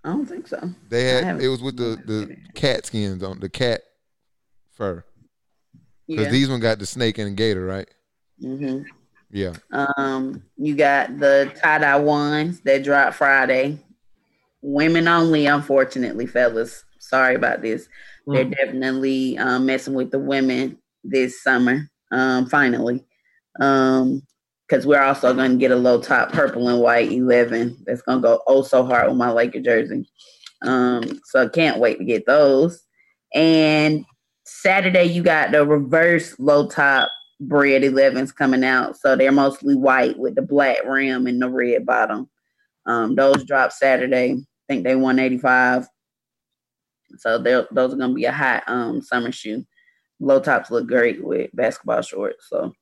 I 0.04 0.08
don't 0.08 0.26
think 0.26 0.46
so. 0.46 0.70
They 0.90 1.04
had 1.04 1.40
it 1.40 1.48
was 1.48 1.62
with 1.62 1.76
the 1.76 1.96
the 2.04 2.36
cat 2.54 2.86
skins 2.86 3.22
on 3.22 3.40
the 3.40 3.48
cat 3.48 3.82
fur 4.72 5.02
because 6.06 6.26
Yeah. 6.26 6.30
these 6.30 6.50
one 6.50 6.60
got 6.60 6.78
the 6.78 6.86
snake 6.86 7.16
and 7.18 7.28
the 7.28 7.34
gator, 7.34 7.64
right? 7.64 7.88
Mm-hmm. 8.42 8.82
Yeah. 9.30 9.54
Um, 9.72 10.42
you 10.56 10.76
got 10.76 11.18
the 11.18 11.50
tie 11.60 11.78
dye 11.78 11.96
ones 11.98 12.60
that 12.60 12.84
drop 12.84 13.14
Friday. 13.14 13.78
Women 14.60 15.08
only, 15.08 15.46
unfortunately, 15.46 16.26
fellas. 16.26 16.84
Sorry 16.98 17.34
about 17.34 17.62
this. 17.62 17.88
They're 18.26 18.44
definitely 18.44 19.36
um, 19.38 19.66
messing 19.66 19.92
with 19.94 20.10
the 20.10 20.18
women 20.18 20.78
this 21.02 21.42
summer. 21.42 21.90
Um, 22.10 22.46
finally, 22.46 23.04
um, 23.60 24.22
because 24.68 24.86
we're 24.86 25.02
also 25.02 25.34
going 25.34 25.52
to 25.52 25.56
get 25.58 25.70
a 25.70 25.76
low 25.76 26.00
top 26.00 26.32
purple 26.32 26.68
and 26.68 26.80
white 26.80 27.12
eleven 27.12 27.76
that's 27.86 28.02
going 28.02 28.18
to 28.18 28.22
go 28.22 28.42
oh 28.46 28.62
so 28.62 28.84
hard 28.84 29.08
with 29.08 29.16
my 29.16 29.30
Laker 29.30 29.60
jersey. 29.60 30.08
Um, 30.62 31.20
so 31.24 31.42
I 31.42 31.48
can't 31.48 31.78
wait 31.78 31.98
to 31.98 32.04
get 32.04 32.26
those. 32.26 32.82
And 33.34 34.04
Saturday, 34.44 35.04
you 35.04 35.22
got 35.22 35.50
the 35.50 35.66
reverse 35.66 36.38
low 36.38 36.68
top 36.68 37.10
bread 37.40 37.82
11s 37.82 38.34
coming 38.34 38.64
out. 38.64 38.96
So 38.96 39.16
they're 39.16 39.32
mostly 39.32 39.74
white 39.74 40.18
with 40.18 40.34
the 40.34 40.42
black 40.42 40.84
rim 40.84 41.26
and 41.26 41.40
the 41.40 41.50
red 41.50 41.84
bottom. 41.84 42.30
Um, 42.86 43.14
those 43.14 43.44
drop 43.44 43.72
Saturday. 43.72 44.32
I 44.32 44.72
think 44.72 44.84
they 44.84 44.96
185. 44.96 45.86
So 47.18 47.38
those 47.38 47.66
are 47.94 47.96
gonna 47.96 48.14
be 48.14 48.24
a 48.24 48.32
hot 48.32 48.64
um 48.66 49.00
summer 49.02 49.32
shoe. 49.32 49.64
Low 50.20 50.40
tops 50.40 50.70
look 50.70 50.86
great 50.86 51.22
with 51.22 51.50
basketball 51.54 52.02
shorts. 52.02 52.48
So 52.48 52.72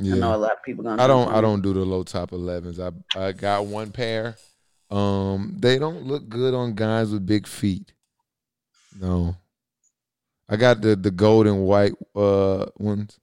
I 0.00 0.16
know 0.18 0.34
a 0.34 0.36
lot 0.36 0.52
of 0.52 0.62
people 0.62 0.84
gonna. 0.84 1.02
I 1.02 1.06
don't 1.06 1.28
I 1.32 1.40
don't 1.40 1.62
do 1.62 1.72
the 1.72 1.80
low 1.84 2.02
top 2.02 2.30
11s. 2.30 2.78
I 2.80 3.18
I 3.28 3.32
got 3.32 3.66
one 3.66 3.90
pair. 3.92 4.36
Um 4.90 5.56
they 5.58 5.78
don't 5.78 6.04
look 6.04 6.28
good 6.28 6.54
on 6.54 6.74
guys 6.74 7.10
with 7.12 7.26
big 7.26 7.46
feet. 7.46 7.92
No. 8.98 9.36
I 10.48 10.56
got 10.56 10.80
the 10.80 10.96
the 10.96 11.10
gold 11.10 11.46
and 11.46 11.64
white 11.64 11.92
uh 12.16 12.66
ones. 12.78 13.18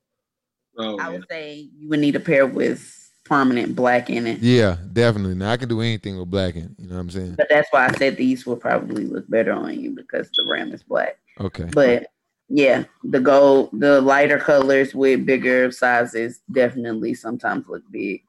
Oh, 0.77 0.97
I 0.99 1.05
yeah. 1.05 1.09
would 1.09 1.25
say 1.29 1.69
you 1.77 1.89
would 1.89 1.99
need 1.99 2.15
a 2.15 2.19
pair 2.19 2.45
with 2.45 2.93
permanent 3.25 3.75
black 3.75 4.09
in 4.09 4.25
it. 4.27 4.39
Yeah, 4.39 4.77
definitely. 4.93 5.35
Now 5.35 5.51
I 5.51 5.57
can 5.57 5.67
do 5.67 5.81
anything 5.81 6.17
with 6.17 6.29
black 6.29 6.55
in. 6.55 6.63
it, 6.65 6.71
You 6.77 6.87
know 6.87 6.95
what 6.95 7.01
I'm 7.01 7.09
saying? 7.09 7.35
But 7.35 7.47
that's 7.49 7.67
why 7.71 7.87
I 7.87 7.91
said 7.97 8.15
these 8.15 8.45
will 8.45 8.55
probably 8.55 9.05
look 9.05 9.29
better 9.29 9.51
on 9.51 9.77
you 9.79 9.91
because 9.91 10.29
the 10.29 10.47
rim 10.49 10.71
is 10.71 10.83
black. 10.83 11.17
Okay. 11.39 11.67
But 11.73 12.07
yeah, 12.49 12.85
the 13.03 13.19
gold, 13.19 13.69
the 13.73 14.01
lighter 14.01 14.39
colors 14.39 14.95
with 14.95 15.25
bigger 15.25 15.71
sizes 15.71 16.39
definitely 16.51 17.13
sometimes 17.13 17.67
look 17.67 17.83
big. 17.91 18.21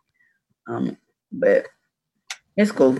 Um, 0.66 0.96
but 1.32 1.66
it's 2.56 2.72
cool. 2.72 2.98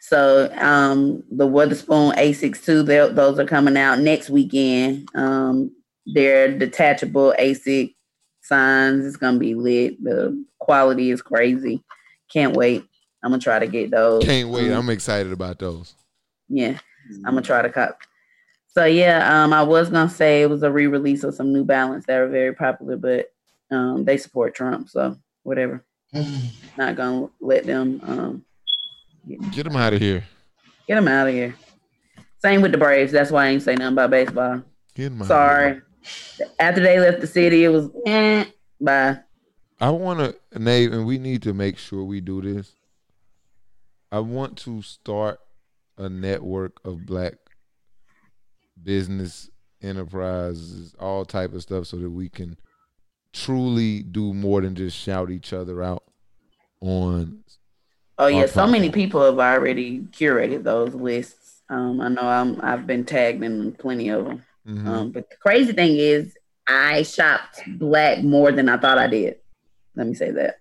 So 0.00 0.52
um, 0.58 1.24
the 1.30 1.46
Witherspoon 1.46 2.12
A62, 2.12 3.14
those 3.14 3.38
are 3.38 3.44
coming 3.44 3.76
out 3.76 3.98
next 3.98 4.30
weekend. 4.30 5.08
Um, 5.14 5.72
They're 6.06 6.56
detachable 6.56 7.34
ASIC 7.38 7.94
signs. 8.42 9.04
It's 9.06 9.16
gonna 9.16 9.38
be 9.38 9.54
lit. 9.54 10.02
The 10.02 10.44
quality 10.58 11.10
is 11.10 11.22
crazy. 11.22 11.82
Can't 12.32 12.56
wait. 12.56 12.84
I'm 13.22 13.32
gonna 13.32 13.42
try 13.42 13.58
to 13.58 13.66
get 13.66 13.90
those. 13.90 14.24
Can't 14.24 14.50
wait. 14.50 14.70
Um, 14.70 14.78
I'm 14.78 14.90
excited 14.90 15.32
about 15.32 15.58
those. 15.58 15.94
yeah, 16.48 16.78
I'm 17.24 17.34
gonna 17.34 17.42
try 17.42 17.62
to 17.62 17.70
cop. 17.70 17.98
So 18.78 18.84
yeah, 18.84 19.42
um, 19.42 19.52
I 19.52 19.64
was 19.64 19.90
gonna 19.90 20.08
say 20.08 20.40
it 20.40 20.48
was 20.48 20.62
a 20.62 20.70
re-release 20.70 21.24
of 21.24 21.34
some 21.34 21.52
New 21.52 21.64
Balance 21.64 22.06
that 22.06 22.20
are 22.20 22.28
very 22.28 22.54
popular, 22.54 22.96
but 22.96 23.26
um, 23.72 24.04
they 24.04 24.16
support 24.16 24.54
Trump, 24.54 24.88
so 24.88 25.16
whatever. 25.42 25.84
Not 26.76 26.94
gonna 26.94 27.28
let 27.40 27.66
them 27.66 28.00
um 28.04 28.44
Get 29.50 29.64
them 29.64 29.74
out 29.74 29.94
of 29.94 30.00
here. 30.00 30.22
get 30.86 30.94
them 30.94 31.08
out 31.08 31.26
of 31.26 31.34
here. 31.34 31.56
Same 32.40 32.62
with 32.62 32.70
the 32.70 32.78
Braves. 32.78 33.10
That's 33.10 33.32
why 33.32 33.46
I 33.46 33.48
ain't 33.48 33.62
say 33.62 33.74
nothing 33.74 33.94
about 33.94 34.10
baseball. 34.10 34.62
Get 34.94 35.08
them 35.08 35.22
out. 35.22 35.26
Sorry. 35.26 35.80
After 36.60 36.80
they 36.80 37.00
left 37.00 37.20
the 37.20 37.26
city, 37.26 37.64
it 37.64 37.70
was 37.70 37.90
eh, 38.06 38.44
bye. 38.80 39.18
I 39.80 39.90
want 39.90 40.20
to, 40.20 40.56
Nate, 40.56 40.92
and 40.92 41.04
we 41.04 41.18
need 41.18 41.42
to 41.42 41.52
make 41.52 41.78
sure 41.78 42.04
we 42.04 42.20
do 42.20 42.40
this. 42.40 42.76
I 44.12 44.20
want 44.20 44.56
to 44.58 44.82
start 44.82 45.40
a 45.96 46.08
network 46.08 46.78
of 46.84 47.04
black 47.04 47.34
business 48.82 49.50
enterprises, 49.82 50.94
all 50.98 51.24
type 51.24 51.52
of 51.52 51.62
stuff, 51.62 51.86
so 51.86 51.96
that 51.98 52.10
we 52.10 52.28
can 52.28 52.56
truly 53.32 54.02
do 54.02 54.32
more 54.32 54.60
than 54.60 54.74
just 54.74 54.96
shout 54.96 55.30
each 55.30 55.52
other 55.52 55.82
out 55.82 56.02
on. 56.80 57.44
Oh 58.18 58.26
yeah, 58.26 58.46
so 58.46 58.66
many 58.66 58.90
people 58.90 59.24
have 59.24 59.38
already 59.38 60.00
curated 60.00 60.64
those 60.64 60.94
lists. 60.94 61.62
Um, 61.68 62.00
I 62.00 62.08
know 62.08 62.22
I'm 62.22 62.60
I've 62.62 62.86
been 62.86 63.04
tagged 63.04 63.44
in 63.44 63.72
plenty 63.72 64.08
of 64.08 64.24
them. 64.24 64.42
Mhm. 64.66 64.86
Um, 64.86 65.10
but 65.12 65.30
the 65.30 65.36
crazy 65.36 65.72
thing 65.72 65.96
is, 65.96 66.36
I 66.66 67.02
shopped 67.02 67.60
black 67.78 68.22
more 68.22 68.50
than 68.52 68.68
I 68.68 68.76
thought 68.76 68.98
I 68.98 69.06
did. 69.06 69.36
Let 69.94 70.06
me 70.06 70.14
say 70.14 70.30
that. 70.32 70.58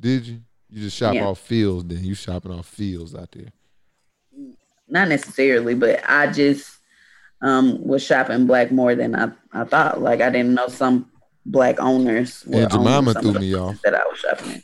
Did 0.00 0.26
you? 0.26 0.40
You 0.68 0.82
just 0.82 0.96
shop 0.96 1.14
Yeah. 1.14 1.26
off 1.26 1.38
fields, 1.38 1.84
then 1.86 2.04
you 2.04 2.14
shopping 2.14 2.50
off 2.50 2.66
fields 2.66 3.14
out 3.14 3.30
there. 3.32 3.52
Not 4.88 5.08
necessarily, 5.08 5.74
but 5.74 6.00
I 6.08 6.30
just 6.30 6.75
um 7.46 7.82
was 7.82 8.02
shopping 8.02 8.46
black 8.46 8.72
more 8.72 8.94
than 8.94 9.14
I, 9.14 9.30
I 9.52 9.64
thought. 9.64 10.02
Like 10.02 10.20
I 10.20 10.30
didn't 10.30 10.54
know 10.54 10.68
some 10.68 11.10
black 11.44 11.80
owners 11.80 12.44
were 12.46 12.62
Aunt 12.62 12.72
Jemima 12.72 13.14
threw 13.14 13.34
me 13.34 13.54
off. 13.54 13.80
that 13.82 13.94
I 13.94 14.04
was 14.06 14.18
shopping 14.18 14.50
in. 14.52 14.62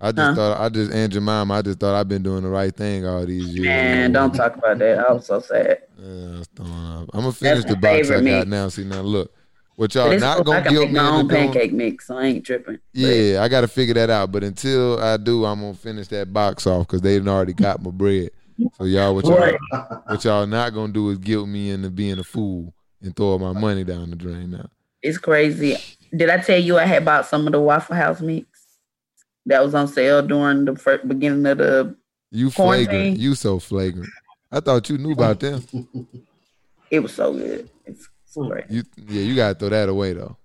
I 0.00 0.10
just 0.12 0.28
Huh? 0.30 0.34
thought 0.34 0.60
I 0.60 0.68
just 0.68 0.92
Aunt 0.92 1.12
Jemima, 1.12 1.54
I 1.54 1.62
just 1.62 1.78
thought 1.78 1.94
I've 1.94 2.08
been 2.08 2.22
doing 2.22 2.42
the 2.42 2.48
right 2.48 2.74
thing 2.74 3.06
all 3.06 3.24
these 3.24 3.54
years. 3.54 3.68
Man, 3.68 4.12
don't 4.12 4.34
talk 4.34 4.56
about 4.56 4.78
that. 4.78 4.98
I 4.98 5.12
was 5.12 5.26
so 5.26 5.40
sad. 5.40 5.78
Yeah, 5.98 6.06
I 6.06 6.38
was 6.38 6.48
throwing 6.56 6.72
up. 6.72 7.10
I'm 7.14 7.20
gonna 7.20 7.32
finish 7.32 7.64
the 7.64 7.76
box 7.76 8.10
I 8.10 8.14
got 8.14 8.24
mix. 8.24 8.46
now. 8.46 8.68
See 8.68 8.84
now, 8.84 9.00
look, 9.02 9.32
what 9.76 9.94
y'all 9.94 10.18
not. 10.18 10.40
I 10.40 10.42
gonna 10.42 10.62
can 10.62 10.72
guilt 10.72 10.88
me 10.88 10.94
my 10.94 11.08
own 11.10 11.20
into 11.20 11.34
doing. 11.34 11.52
pancake 11.52 11.72
mix, 11.72 12.06
so 12.08 12.18
I 12.18 12.24
ain't 12.24 12.44
tripping. 12.44 12.78
But 12.92 13.00
Yeah, 13.00 13.42
I 13.42 13.48
got 13.48 13.62
to 13.62 13.68
figure 13.68 13.94
that 13.94 14.10
out. 14.10 14.32
But 14.32 14.42
until 14.44 15.00
I 15.00 15.16
do, 15.16 15.44
I'm 15.44 15.60
gonna 15.60 15.74
finish 15.74 16.08
that 16.08 16.32
box 16.32 16.66
off 16.66 16.86
because 16.88 17.00
they 17.00 17.20
already 17.20 17.52
got 17.54 17.82
my 17.82 17.90
bread. 17.92 18.30
So 18.78 18.84
y'all, 18.84 19.14
what 19.14 19.24
y'all, 19.24 19.36
Right. 19.38 19.58
what 20.06 20.24
y'all 20.24 20.46
not 20.46 20.74
gonna 20.74 20.92
do 20.92 21.10
is 21.10 21.18
guilt 21.18 21.48
me 21.48 21.70
into 21.70 21.90
being 21.90 22.18
a 22.18 22.24
fool 22.24 22.72
and 23.02 23.14
throw 23.14 23.38
my 23.38 23.52
money 23.52 23.84
down 23.84 24.10
the 24.10 24.16
drain 24.16 24.50
now. 24.52 24.68
It's 25.02 25.18
crazy. 25.18 25.76
Did 26.14 26.30
I 26.30 26.38
tell 26.38 26.58
you 26.60 26.78
I 26.78 26.84
had 26.84 27.04
bought 27.04 27.26
some 27.26 27.46
of 27.46 27.52
the 27.52 27.60
Waffle 27.60 27.96
House 27.96 28.20
mix 28.20 28.46
that 29.46 29.62
was 29.62 29.74
on 29.74 29.88
sale 29.88 30.22
during 30.22 30.64
the 30.64 30.76
first 30.76 31.06
beginning 31.08 31.44
of 31.46 31.58
the? 31.58 31.96
You 32.30 32.50
Quarantine. 32.50 32.86
flagrant. 32.86 33.18
You 33.18 33.34
so 33.34 33.58
flagrant. 33.58 34.08
I 34.50 34.60
thought 34.60 34.88
you 34.88 34.98
knew 34.98 35.12
about 35.12 35.40
them. 35.40 35.62
It 36.90 37.00
was 37.00 37.12
so 37.14 37.32
good. 37.32 37.68
It's, 37.86 38.08
it's 38.26 38.36
great. 38.36 38.64
You 38.70 38.82
yeah, 38.96 39.22
you 39.22 39.34
gotta 39.34 39.54
throw 39.58 39.68
that 39.70 39.88
away 39.88 40.12
though. 40.12 40.36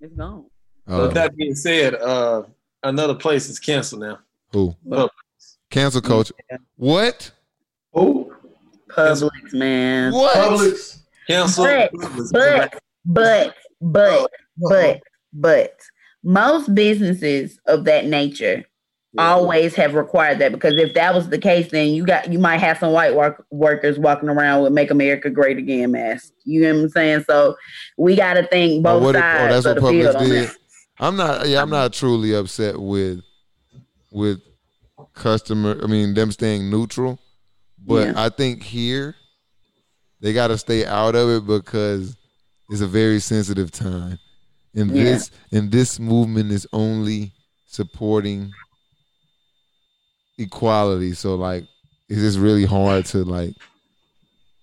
It's 0.00 0.14
gone. 0.14 0.46
So 0.88 0.94
Uh, 0.94 1.02
with 1.06 1.14
that 1.14 1.36
being 1.36 1.54
said, 1.54 1.94
uh, 1.94 2.42
another 2.82 3.14
place 3.14 3.48
is 3.48 3.58
canceled 3.58 4.00
now. 4.02 4.18
who? 4.50 4.74
Publix. 4.88 5.08
Cancel 5.72 6.02
culture. 6.02 6.34
What? 6.76 7.30
Oh, 7.94 8.30
Publix, 8.90 9.52
man. 9.54 10.12
What? 10.12 10.36
Publix. 10.36 10.98
Canceled. 11.26 11.66
But, 12.30 12.30
but, 12.30 12.74
but, 13.04 13.56
but, 13.80 14.30
but, 14.58 15.00
but, 15.32 15.80
most 16.22 16.74
businesses 16.74 17.58
of 17.66 17.84
that 17.84 18.04
nature 18.04 18.64
always 19.18 19.74
have 19.74 19.94
required 19.94 20.38
that 20.38 20.52
because 20.52 20.76
if 20.76 20.92
that 20.94 21.14
was 21.14 21.30
the 21.30 21.38
case, 21.38 21.70
then 21.70 21.88
you 21.88 22.04
got 22.04 22.30
you 22.30 22.38
might 22.38 22.58
have 22.58 22.78
some 22.78 22.92
white 22.92 23.14
work, 23.14 23.44
workers 23.50 23.98
walking 23.98 24.28
around 24.28 24.62
with 24.62 24.72
"Make 24.72 24.90
America 24.90 25.30
Great 25.30 25.56
Again" 25.56 25.92
masks. 25.92 26.32
You 26.44 26.62
know 26.62 26.74
what 26.74 26.82
I'm 26.82 26.88
saying? 26.90 27.24
So 27.26 27.56
we 27.96 28.14
got 28.14 28.34
to 28.34 28.46
think 28.46 28.86
Oh, 28.86 29.00
both 29.00 29.02
what 29.02 29.16
if- 29.16 29.22
oh, 29.22 29.24
sides 29.24 29.42
oh, 29.42 29.54
that's 29.54 29.66
of 29.78 29.82
what 29.82 29.90
the 29.92 29.98
field 30.02 30.18
did. 30.18 30.50
I'm 31.00 31.16
not. 31.16 31.48
Yeah, 31.48 31.62
I'm 31.62 31.70
not 31.70 31.94
truly 31.94 32.34
upset 32.34 32.78
with 32.78 33.22
with 34.10 34.40
customer. 35.14 35.78
I 35.82 35.86
mean, 35.86 36.14
them 36.14 36.32
staying 36.32 36.70
neutral, 36.70 37.18
but 37.78 38.08
Yeah. 38.08 38.12
I 38.16 38.28
think 38.28 38.62
here 38.62 39.14
they 40.20 40.32
got 40.32 40.48
to 40.48 40.58
stay 40.58 40.84
out 40.86 41.14
of 41.14 41.28
it 41.30 41.46
because 41.46 42.16
it's 42.70 42.80
a 42.80 42.86
very 42.86 43.20
sensitive 43.20 43.70
time, 43.70 44.18
and 44.74 44.90
Yeah. 44.90 45.04
this 45.04 45.30
and 45.52 45.70
this 45.70 45.98
movement 46.00 46.50
is 46.52 46.66
only 46.72 47.32
supporting 47.66 48.52
equality. 50.38 51.12
So 51.14 51.34
like, 51.34 51.64
it's 52.08 52.20
just 52.20 52.38
really 52.38 52.64
hard 52.64 53.04
to 53.06 53.24
like 53.24 53.54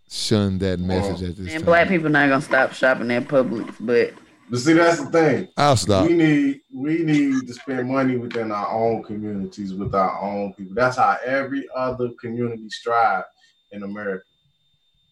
shun 0.09 0.57
that 0.59 0.79
message 0.79 1.21
at 1.21 1.35
this 1.35 1.47
And 1.53 1.59
time. 1.59 1.65
black 1.65 1.87
people 1.87 2.09
not 2.09 2.29
gonna 2.29 2.41
stop 2.41 2.73
shopping 2.73 3.11
at 3.11 3.27
Publix, 3.27 3.75
but 3.79 4.13
But 4.49 4.59
see, 4.59 4.73
that's 4.73 4.99
the 5.03 5.11
thing. 5.11 5.47
I'll 5.57 5.77
stop. 5.77 6.07
We 6.07 6.13
need 6.15 6.61
we 6.73 6.99
need 6.99 7.47
to 7.47 7.53
spend 7.53 7.87
money 7.89 8.17
within 8.17 8.51
our 8.51 8.69
own 8.71 9.03
communities 9.03 9.73
with 9.73 9.93
our 9.93 10.19
own 10.21 10.53
people. 10.53 10.73
That's 10.73 10.97
how 10.97 11.17
every 11.23 11.67
other 11.75 12.09
community 12.19 12.69
strive 12.69 13.23
in 13.71 13.83
America. 13.83 14.23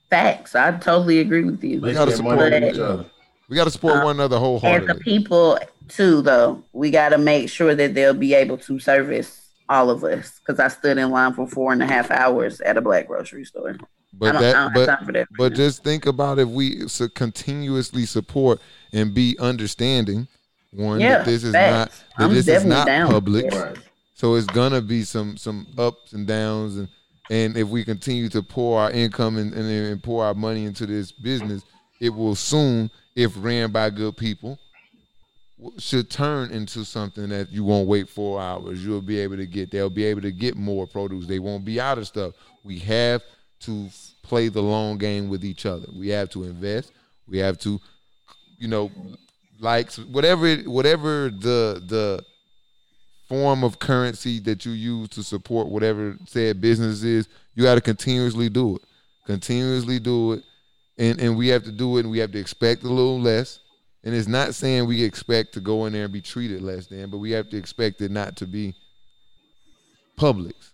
facts. 0.09 0.55
I 0.55 0.71
totally 0.77 1.19
agree 1.19 1.43
with 1.43 1.63
you. 1.63 1.79
They 1.79 1.93
gotta 1.93 2.11
spend 2.11 2.23
money 2.23 2.41
support 2.51 2.63
each 2.63 2.79
other. 2.79 3.05
We 3.49 3.55
got 3.55 3.65
to 3.65 3.71
support 3.71 3.95
Uh, 3.97 4.05
one 4.05 4.15
another 4.19 4.37
As 4.37 4.85
the 4.87 4.95
people 4.95 5.57
too, 5.87 6.21
though, 6.21 6.63
we 6.73 6.91
got 6.91 7.09
to 7.09 7.17
make 7.17 7.49
sure 7.49 7.75
that 7.75 7.93
they'll 7.93 8.13
be 8.13 8.33
able 8.33 8.57
to 8.57 8.79
service 8.79 9.41
all 9.69 9.89
of 9.89 10.03
us. 10.03 10.39
Because 10.39 10.59
I 10.59 10.67
stood 10.67 10.97
in 10.97 11.11
line 11.11 11.33
for 11.33 11.47
four 11.47 11.71
and 11.71 11.81
a 11.81 11.85
half 11.85 12.11
hours 12.11 12.59
at 12.61 12.75
a 12.77 12.81
black 12.81 13.07
grocery 13.07 13.45
store. 13.45 13.77
I 13.79 13.85
But 14.13 14.31
don't, 14.33 14.35
I 14.35 14.41
that, 14.41 14.53
don't 14.53 14.73
but 14.73 14.89
have 14.89 14.97
time 14.97 15.05
for 15.05 15.11
that. 15.13 15.27
But 15.37 15.53
just 15.53 15.83
think 15.83 16.05
about 16.05 16.39
if 16.39 16.49
we 16.49 16.87
so 16.89 17.07
continuously 17.07 18.05
support 18.05 18.59
and 18.93 19.13
be 19.13 19.35
understanding. 19.39 20.27
One 20.71 20.99
yeah, 20.99 21.19
that 21.19 21.25
this 21.25 21.43
is 21.43 21.53
facts. 21.53 22.03
not 22.17 22.17
that 22.17 22.23
I'm 22.25 22.33
this 22.33 22.47
is 22.47 22.65
not 22.65 22.87
down. 22.87 23.11
public, 23.11 23.45
Yeah. 23.51 23.73
So 24.13 24.35
it's 24.35 24.47
gonna 24.47 24.81
be 24.81 25.03
some 25.03 25.37
some 25.37 25.67
ups 25.77 26.13
and 26.13 26.27
downs, 26.27 26.77
and 26.77 26.87
and 27.29 27.57
if 27.57 27.67
we 27.67 27.83
continue 27.83 28.29
to 28.29 28.41
pour 28.41 28.79
our 28.79 28.91
income 28.91 29.37
and, 29.37 29.53
and, 29.53 29.69
and 29.69 30.01
pour 30.03 30.25
our 30.25 30.33
money 30.33 30.65
into 30.65 30.85
this 30.85 31.11
business, 31.11 31.63
it 31.99 32.09
will 32.09 32.35
soon, 32.35 32.89
if 33.15 33.33
ran 33.37 33.71
by 33.71 33.89
good 33.89 34.15
people, 34.15 34.59
should 35.77 36.09
turn 36.09 36.51
into 36.51 36.85
something 36.85 37.29
that 37.29 37.51
you 37.51 37.63
won't 37.63 37.87
wait 37.87 38.09
four 38.09 38.39
hours. 38.39 38.83
You'll 38.85 39.01
be 39.01 39.19
able 39.19 39.37
to 39.37 39.47
get. 39.47 39.71
They'll 39.71 39.89
be 39.89 40.05
able 40.05 40.21
to 40.21 40.31
get 40.31 40.55
more 40.55 40.85
produce. 40.87 41.25
They 41.27 41.39
won't 41.39 41.65
be 41.65 41.79
out 41.79 41.97
of 41.97 42.07
stuff. 42.07 42.33
We 42.63 42.79
have 42.79 43.23
to 43.61 43.89
play 44.21 44.49
the 44.49 44.61
long 44.61 44.97
game 44.97 45.29
with 45.29 45.43
each 45.43 45.65
other. 45.65 45.87
We 45.93 46.09
have 46.09 46.29
to 46.31 46.43
invest. 46.43 46.91
We 47.27 47.39
have 47.39 47.57
to, 47.59 47.79
you 48.57 48.67
know, 48.67 48.91
likes 49.59 49.97
whatever 49.97 50.47
it, 50.47 50.67
whatever 50.67 51.29
the 51.29 51.81
the 51.85 52.23
form 53.27 53.63
of 53.63 53.79
currency 53.79 54.39
that 54.39 54.65
you 54.65 54.71
use 54.71 55.09
to 55.09 55.23
support 55.23 55.67
whatever 55.67 56.17
said 56.25 56.61
business 56.61 57.03
is. 57.03 57.27
You 57.55 57.63
got 57.63 57.75
to 57.75 57.81
continuously 57.81 58.49
do 58.49 58.77
it. 58.77 58.81
Continuously 59.25 59.99
do 59.99 60.33
it, 60.33 60.43
and 60.97 61.19
and 61.19 61.37
we 61.37 61.49
have 61.49 61.63
to 61.63 61.71
do 61.71 61.97
it. 61.97 62.01
and 62.01 62.11
We 62.11 62.19
have 62.19 62.31
to 62.31 62.39
expect 62.39 62.83
a 62.83 62.89
little 62.89 63.19
less. 63.19 63.59
And 64.03 64.15
it's 64.15 64.27
not 64.27 64.55
saying 64.55 64.87
we 64.87 65.03
expect 65.03 65.53
to 65.55 65.59
go 65.59 65.85
in 65.85 65.91
there 65.91 66.05
and 66.05 66.13
be 66.13 66.21
treated 66.21 66.61
less 66.61 66.87
than, 66.87 67.09
but 67.09 67.17
we 67.17 67.31
have 67.31 67.49
to 67.49 67.57
expect 67.57 67.99
it 67.99 68.09
not 68.09 68.37
to 68.37 68.45
be 68.45 68.73
Publix. 70.17 70.71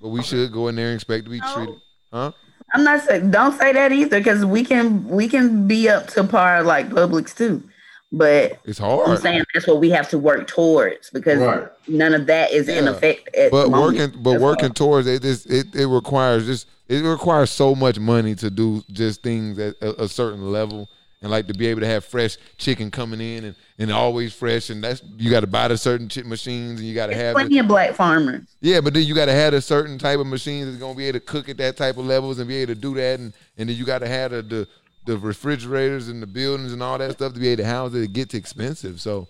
But 0.00 0.10
we 0.10 0.22
should 0.22 0.52
go 0.52 0.68
in 0.68 0.76
there 0.76 0.88
and 0.88 0.94
expect 0.94 1.24
to 1.24 1.30
be 1.30 1.40
oh. 1.42 1.54
treated. 1.54 1.80
Huh? 2.12 2.32
I'm 2.74 2.84
not 2.84 3.02
saying 3.02 3.30
don't 3.30 3.56
say 3.58 3.72
that 3.72 3.92
either, 3.92 4.18
because 4.18 4.44
we 4.44 4.64
can 4.64 5.06
we 5.08 5.28
can 5.28 5.66
be 5.66 5.88
up 5.88 6.08
to 6.08 6.24
par 6.24 6.62
like 6.62 6.88
Publix 6.90 7.34
too. 7.36 7.62
But 8.10 8.58
It's 8.64 8.78
hard. 8.78 9.06
I'm 9.08 9.16
saying 9.18 9.44
that's 9.52 9.66
what 9.66 9.80
we 9.80 9.90
have 9.90 10.08
to 10.10 10.18
work 10.18 10.46
towards 10.46 11.10
because 11.10 11.38
Right. 11.40 11.68
none 11.88 12.14
of 12.14 12.26
that 12.26 12.50
is 12.52 12.66
in 12.68 12.88
effect 12.88 13.34
at 13.36 13.50
but 13.50 13.64
the 13.64 13.70
working 13.70 14.12
but 14.22 14.32
That's 14.32 14.42
working 14.42 14.68
all. 14.68 14.74
towards 14.74 15.06
it 15.06 15.20
just 15.22 15.44
it, 15.50 15.74
it 15.74 15.86
requires 15.86 16.46
just 16.46 16.66
it 16.88 17.04
requires 17.04 17.50
so 17.50 17.74
much 17.74 17.98
money 17.98 18.34
to 18.36 18.48
do 18.50 18.82
just 18.90 19.22
things 19.22 19.58
at 19.58 19.76
a, 19.82 20.04
a 20.04 20.08
certain 20.08 20.50
level 20.50 20.88
and 21.20 21.30
like 21.30 21.46
to 21.48 21.54
be 21.54 21.66
able 21.66 21.80
to 21.80 21.86
have 21.86 22.04
fresh 22.04 22.36
chicken 22.58 22.90
coming 22.90 23.20
in 23.20 23.44
and, 23.44 23.56
and 23.78 23.90
always 23.90 24.32
fresh 24.32 24.70
and 24.70 24.82
that's 24.84 25.02
you 25.16 25.30
got 25.30 25.40
to 25.40 25.46
buy 25.46 25.68
the 25.68 25.76
certain 25.76 26.08
chip 26.08 26.26
machines 26.26 26.78
and 26.78 26.88
you 26.88 26.94
got 26.94 27.08
to 27.08 27.14
have 27.14 27.34
plenty 27.34 27.58
it. 27.58 27.60
of 27.60 27.68
black 27.68 27.94
farmers. 27.94 28.42
yeah 28.60 28.80
but 28.80 28.94
then 28.94 29.02
you 29.02 29.14
got 29.14 29.26
to 29.26 29.32
have 29.32 29.52
a 29.52 29.60
certain 29.60 29.98
type 29.98 30.18
of 30.18 30.26
machines 30.26 30.66
that's 30.66 30.78
gonna 30.78 30.94
be 30.94 31.06
able 31.06 31.18
to 31.18 31.24
cook 31.24 31.48
at 31.48 31.56
that 31.56 31.76
type 31.76 31.96
of 31.96 32.06
levels 32.06 32.38
and 32.38 32.48
be 32.48 32.56
able 32.56 32.74
to 32.74 32.80
do 32.80 32.94
that 32.94 33.18
and, 33.18 33.32
and 33.56 33.68
then 33.68 33.76
you 33.76 33.84
got 33.84 33.98
to 33.98 34.08
have 34.08 34.30
the, 34.30 34.42
the 34.42 34.68
the 35.08 35.16
refrigerators 35.16 36.08
and 36.08 36.22
the 36.22 36.26
buildings 36.26 36.72
and 36.72 36.82
all 36.82 36.98
that 36.98 37.12
stuff 37.12 37.32
to 37.32 37.40
be 37.40 37.48
able 37.48 37.62
to 37.62 37.68
house 37.68 37.94
it, 37.94 38.02
it 38.02 38.12
gets 38.12 38.34
expensive. 38.34 39.00
So 39.00 39.26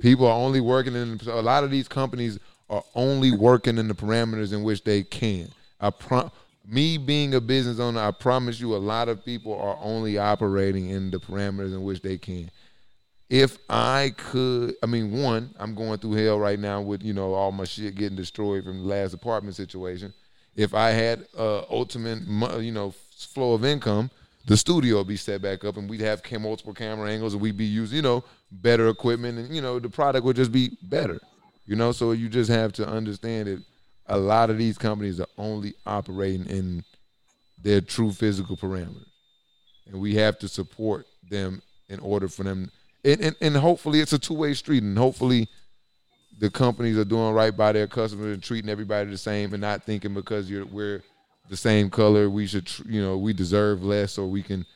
people 0.00 0.26
are 0.26 0.38
only 0.38 0.60
working 0.60 0.94
in 0.94 1.20
a 1.26 1.42
lot 1.42 1.64
of 1.64 1.72
these 1.72 1.88
companies 1.88 2.38
are 2.70 2.84
only 2.94 3.32
working 3.32 3.78
in 3.78 3.88
the 3.88 3.94
parameters 3.94 4.52
in 4.52 4.62
which 4.62 4.84
they 4.84 5.02
can. 5.02 5.48
I 5.80 5.90
pro- 5.90 6.30
me 6.68 6.98
being 6.98 7.34
a 7.34 7.40
business 7.40 7.78
owner, 7.78 8.00
I 8.00 8.10
promise 8.10 8.60
you, 8.60 8.74
a 8.74 8.78
lot 8.78 9.08
of 9.08 9.24
people 9.24 9.54
are 9.54 9.78
only 9.80 10.18
operating 10.18 10.90
in 10.90 11.10
the 11.10 11.18
parameters 11.18 11.72
in 11.72 11.82
which 11.82 12.02
they 12.02 12.18
can. 12.18 12.50
If 13.28 13.58
I 13.68 14.14
could, 14.16 14.74
I 14.82 14.86
mean, 14.86 15.12
one, 15.12 15.50
I'm 15.58 15.74
going 15.74 15.98
through 15.98 16.12
hell 16.12 16.38
right 16.38 16.58
now 16.58 16.80
with 16.80 17.02
you 17.02 17.12
know 17.12 17.34
all 17.34 17.50
my 17.52 17.64
shit 17.64 17.96
getting 17.96 18.16
destroyed 18.16 18.64
from 18.64 18.78
the 18.78 18.84
last 18.84 19.14
apartment 19.14 19.56
situation. 19.56 20.12
If 20.54 20.74
I 20.74 20.90
had 20.90 21.26
uh, 21.36 21.62
ultimate, 21.70 22.22
you 22.60 22.72
know, 22.72 22.94
flow 23.10 23.54
of 23.54 23.64
income, 23.64 24.10
the 24.46 24.56
studio 24.56 24.98
would 24.98 25.08
be 25.08 25.16
set 25.16 25.42
back 25.42 25.64
up, 25.64 25.76
and 25.76 25.90
we'd 25.90 26.00
have 26.00 26.22
multiple 26.40 26.72
camera 26.72 27.10
angles, 27.10 27.34
and 27.34 27.42
we'd 27.42 27.56
be 27.56 27.64
using, 27.64 27.96
you 27.96 28.02
know, 28.02 28.24
better 28.50 28.88
equipment, 28.88 29.38
and 29.38 29.54
you 29.54 29.60
know, 29.60 29.78
the 29.78 29.90
product 29.90 30.24
would 30.24 30.36
just 30.36 30.52
be 30.52 30.76
better. 30.82 31.20
You 31.66 31.74
know, 31.74 31.90
so 31.90 32.12
you 32.12 32.28
just 32.28 32.48
have 32.48 32.72
to 32.74 32.88
understand 32.88 33.48
that 33.48 33.62
a 34.08 34.18
lot 34.18 34.50
of 34.50 34.58
these 34.58 34.78
companies 34.78 35.20
are 35.20 35.28
only 35.36 35.74
operating 35.86 36.46
in 36.46 36.84
their 37.62 37.80
true 37.80 38.12
physical 38.12 38.56
parameters, 38.56 39.06
and 39.86 40.00
we 40.00 40.14
have 40.14 40.38
to 40.38 40.48
support 40.48 41.06
them 41.28 41.62
in 41.88 41.98
order 42.00 42.28
for 42.28 42.44
them. 42.44 42.70
And, 43.04 43.20
and, 43.20 43.36
and 43.40 43.56
hopefully, 43.56 44.00
it's 44.00 44.12
a 44.12 44.18
two 44.18 44.34
way 44.34 44.54
street, 44.54 44.82
and 44.82 44.96
hopefully, 44.96 45.48
the 46.38 46.50
companies 46.50 46.98
are 46.98 47.04
doing 47.04 47.32
right 47.32 47.56
by 47.56 47.72
their 47.72 47.86
customers 47.86 48.34
and 48.34 48.42
treating 48.42 48.70
everybody 48.70 49.10
the 49.10 49.18
same, 49.18 49.52
and 49.52 49.60
not 49.60 49.84
thinking 49.84 50.14
because 50.14 50.50
you're 50.50 50.66
we're 50.66 51.02
the 51.48 51.56
same 51.56 51.90
color, 51.90 52.28
we 52.28 52.46
should 52.46 52.70
you 52.86 53.00
know 53.00 53.16
we 53.16 53.32
deserve 53.32 53.82
less, 53.82 54.18
or 54.18 54.26
we 54.26 54.42
can 54.42 54.66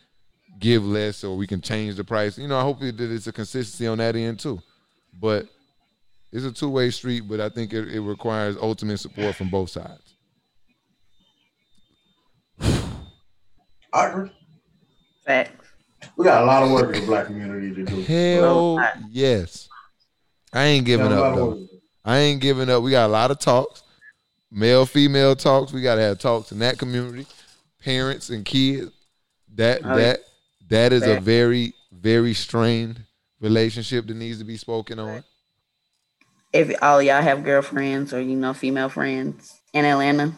give 0.58 0.84
less, 0.84 1.24
or 1.24 1.36
we 1.36 1.46
can 1.46 1.60
change 1.60 1.96
the 1.96 2.04
price. 2.04 2.38
You 2.38 2.48
know, 2.48 2.58
I 2.58 2.62
hope 2.62 2.80
that 2.80 3.00
it's 3.00 3.26
a 3.26 3.32
consistency 3.32 3.86
on 3.86 3.98
that 3.98 4.16
end 4.16 4.40
too, 4.40 4.60
but 5.20 5.46
it's 6.32 6.44
a 6.44 6.52
two 6.52 6.70
way 6.70 6.90
street, 6.90 7.22
but 7.28 7.40
I 7.40 7.48
think 7.48 7.72
it, 7.72 7.88
it 7.88 8.00
requires 8.00 8.56
ultimate 8.56 8.98
support 8.98 9.34
from 9.36 9.48
both 9.50 9.70
sides. 9.70 10.14
I 13.92 14.06
agree. 14.06 14.30
Facts. 15.26 15.66
We 16.16 16.24
got 16.24 16.42
a 16.42 16.46
lot 16.46 16.62
of 16.62 16.70
work 16.70 16.94
in 16.94 17.00
the 17.02 17.06
black 17.06 17.26
community 17.26 17.74
to 17.74 17.84
do. 17.84 18.02
Hell 18.02 18.80
yes. 19.10 19.68
I 20.52 20.64
ain't 20.64 20.86
giving 20.86 21.08
Got 21.08 21.18
a 21.18 21.20
lot 21.20 21.30
up 21.30 21.36
though. 21.36 21.46
work 21.48 21.58
to 21.58 21.64
do. 21.66 21.80
I 22.04 22.18
ain't 22.18 22.40
giving 22.40 22.70
up. 22.70 22.82
We 22.82 22.90
got 22.92 23.06
a 23.06 23.12
lot 23.12 23.30
of 23.30 23.38
talks, 23.38 23.82
male 24.50 24.86
female 24.86 25.36
talks. 25.36 25.72
We 25.72 25.82
got 25.82 25.96
to 25.96 26.00
have 26.02 26.18
talks 26.18 26.52
in 26.52 26.58
that 26.60 26.78
community, 26.78 27.26
parents 27.82 28.30
and 28.30 28.44
kids. 28.44 28.90
That 29.54 29.80
Oh, 29.84 29.88
yeah. 29.90 29.94
that 29.96 30.20
that 30.68 30.92
is 30.92 31.02
a 31.06 31.20
very 31.20 31.74
very 31.92 32.32
strained 32.34 33.00
relationship 33.40 34.06
that 34.06 34.16
needs 34.16 34.38
to 34.38 34.44
be 34.44 34.56
spoken 34.56 34.98
on. 34.98 35.24
If 36.52 36.74
all 36.82 37.00
y'all 37.00 37.22
have 37.22 37.44
girlfriends 37.44 38.12
or 38.12 38.20
you 38.20 38.36
know 38.36 38.52
female 38.52 38.88
friends 38.88 39.60
in 39.72 39.84
Atlanta, 39.84 40.32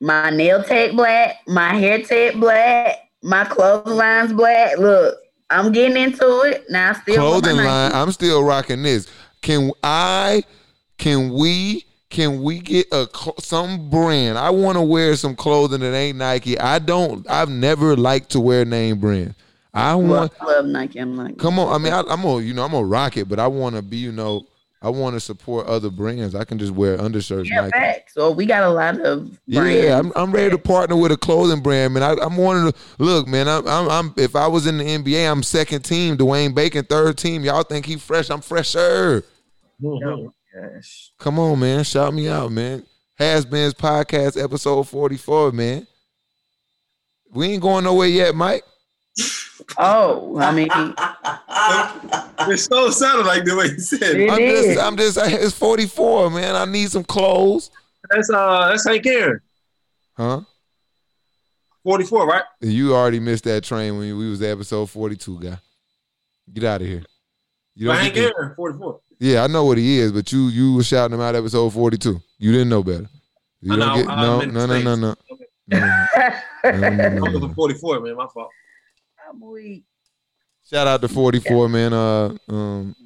my 0.00 0.30
nail 0.30 0.62
tech 0.64 0.92
black, 0.92 1.36
my 1.46 1.74
hair 1.74 2.02
tech 2.02 2.34
black, 2.34 3.10
my 3.22 3.44
clothing 3.44 3.94
line's 3.94 4.32
black. 4.32 4.76
Look, 4.78 5.16
I'm 5.50 5.70
getting 5.70 5.96
into 5.96 6.42
it 6.42 6.64
now. 6.68 6.90
I 6.90 6.92
still 6.94 7.16
clothing 7.16 7.56
line. 7.56 7.92
I'm 7.92 8.10
still 8.10 8.42
rocking 8.42 8.82
this. 8.82 9.08
Can 9.42 9.70
I? 9.82 10.42
Can 10.98 11.32
we? 11.32 11.84
Can 12.10 12.42
we 12.42 12.58
get 12.58 12.86
a 12.92 13.08
some 13.38 13.88
brand? 13.88 14.36
I 14.36 14.50
want 14.50 14.76
to 14.76 14.82
wear 14.82 15.16
some 15.16 15.34
clothing 15.34 15.80
that 15.80 15.94
ain't 15.94 16.18
Nike. 16.18 16.58
I 16.58 16.78
don't. 16.78 17.28
I've 17.30 17.48
never 17.48 17.96
liked 17.96 18.30
to 18.30 18.40
wear 18.40 18.64
name 18.64 18.98
brand. 18.98 19.34
I 19.72 19.94
want. 19.94 20.32
Love, 20.40 20.48
love 20.48 20.66
Nike. 20.66 20.98
I'm 20.98 21.16
like, 21.16 21.38
Come 21.38 21.58
on, 21.58 21.72
I 21.72 21.78
mean, 21.78 21.92
I, 21.92 22.00
I'm 22.00 22.22
gonna, 22.22 22.40
you 22.40 22.52
know, 22.52 22.64
I'm 22.64 22.72
gonna 22.72 22.84
rock 22.86 23.16
it, 23.16 23.28
but 23.28 23.38
I 23.38 23.46
want 23.46 23.76
to 23.76 23.82
be, 23.82 23.96
you 23.96 24.12
know, 24.12 24.46
I 24.82 24.88
want 24.88 25.14
to 25.14 25.20
support 25.20 25.66
other 25.68 25.90
brands. 25.90 26.34
I 26.34 26.44
can 26.44 26.58
just 26.58 26.72
wear 26.72 27.00
undershirts. 27.00 27.48
Yeah, 27.48 27.60
Nike. 27.62 27.70
facts. 27.70 28.14
So 28.14 28.32
we 28.32 28.46
got 28.46 28.64
a 28.64 28.70
lot 28.70 29.00
of 29.00 29.30
Yeah, 29.46 29.60
brands. 29.60 29.90
I'm, 29.90 30.12
I'm 30.16 30.32
ready 30.32 30.50
to 30.50 30.58
partner 30.58 30.96
with 30.96 31.12
a 31.12 31.16
clothing 31.16 31.60
brand, 31.62 31.94
man. 31.94 32.02
I, 32.02 32.16
I'm 32.20 32.36
wanting 32.36 32.72
to 32.72 32.78
look, 32.98 33.28
man. 33.28 33.46
I'm, 33.48 33.66
I'm, 33.68 33.88
I'm, 33.88 34.14
if 34.16 34.34
I 34.34 34.48
was 34.48 34.66
in 34.66 34.78
the 34.78 34.84
NBA, 34.84 35.30
I'm 35.30 35.42
second 35.44 35.82
team. 35.84 36.16
Dwayne 36.18 36.52
Bacon, 36.54 36.84
third 36.84 37.16
team. 37.16 37.44
Y'all 37.44 37.62
think 37.62 37.86
he 37.86 37.96
fresh? 37.96 38.28
I'm 38.28 38.40
fresher. 38.40 39.24
Mhm. 39.80 40.32
Gosh. 40.54 41.12
Come 41.18 41.38
on, 41.38 41.60
man. 41.60 41.84
Shout 41.84 42.12
me 42.12 42.28
out, 42.28 42.50
man. 42.52 42.84
Has 43.14 43.46
Been's 43.46 43.74
podcast 43.74 44.42
episode 44.42 44.82
44, 44.88 45.52
man. 45.52 45.86
We 47.30 47.52
ain't 47.52 47.62
going 47.62 47.84
nowhere 47.84 48.08
yet, 48.08 48.34
Mike. 48.34 48.64
Oh, 49.78 50.38
I 50.38 50.52
mean, 50.52 50.68
It 52.52 52.56
so 52.58 52.90
sounded 52.90 53.26
like 53.26 53.44
the 53.44 53.54
way 53.56 53.66
you 53.66 53.78
said. 53.78 54.16
It 54.16 54.30
I'm 54.30 54.40
is. 54.40 54.64
just, 54.74 54.80
I'm 54.80 54.96
just, 54.96 55.18
it's 55.22 55.54
44, 55.56 56.30
man. 56.30 56.56
I 56.56 56.64
need 56.64 56.90
some 56.90 57.04
clothes, 57.04 57.70
That's 58.10 58.30
uh, 58.30 58.68
that's 58.68 58.86
Hank 58.86 59.06
Aaron, 59.06 59.40
huh? 60.16 60.40
forty 61.84 62.04
four, 62.04 62.26
right? 62.26 62.42
You 62.60 62.94
already 62.94 63.20
missed 63.20 63.44
that 63.44 63.64
train 63.64 63.98
when 63.98 64.16
we 64.18 64.30
was 64.30 64.42
episode 64.42 64.88
42, 64.90 65.38
guy. 65.40 65.58
Get 66.52 66.64
out 66.64 66.80
of 66.80 66.86
here. 66.86 67.02
You 67.74 67.86
don't 67.88 67.96
Hank 67.96 68.14
get 68.14 68.28
to- 68.30 68.34
Aaron, 68.36 68.54
forty 68.56 68.78
four. 68.78 69.00
yeah, 69.20 69.44
I 69.44 69.46
know 69.46 69.64
what 69.64 69.78
he 69.78 69.98
is, 69.98 70.12
but 70.12 70.32
you 70.32 70.48
you 70.48 70.74
was 70.74 70.86
shouting 70.86 71.14
him 71.14 71.20
out 71.20 71.36
episode 71.36 71.70
42. 71.72 72.20
You 72.38 72.52
didn't 72.52 72.68
know 72.68 72.82
better. 72.82 73.08
You 73.60 73.74
I 73.74 73.76
don't 73.76 73.86
know, 73.88 73.96
get 74.02 74.08
I 74.10 74.22
no 74.22 74.38
meant 74.38 74.52
no 74.52 74.66
no 74.66 74.80
no 74.82 74.94
no. 74.96 75.14
mistakes. 75.68 76.42
no, 76.64 76.70
no, 76.70 76.78
no, 76.78 76.90
no, 76.90 76.98
no, 76.98 77.06
I'm 77.06 77.14
no. 77.14 77.22
looking 77.38 77.54
forty 77.54 77.74
four, 77.74 78.00
man. 78.00 78.16
My 78.16 78.26
fault. 78.26 78.48
I'm 78.48 78.71
weak. 79.40 79.84
Shout 80.68 80.86
out 80.86 81.00
to 81.00 81.08
44, 81.08 81.68
man. 81.68 81.92
Uh, 81.92 82.36
um, 82.48 82.96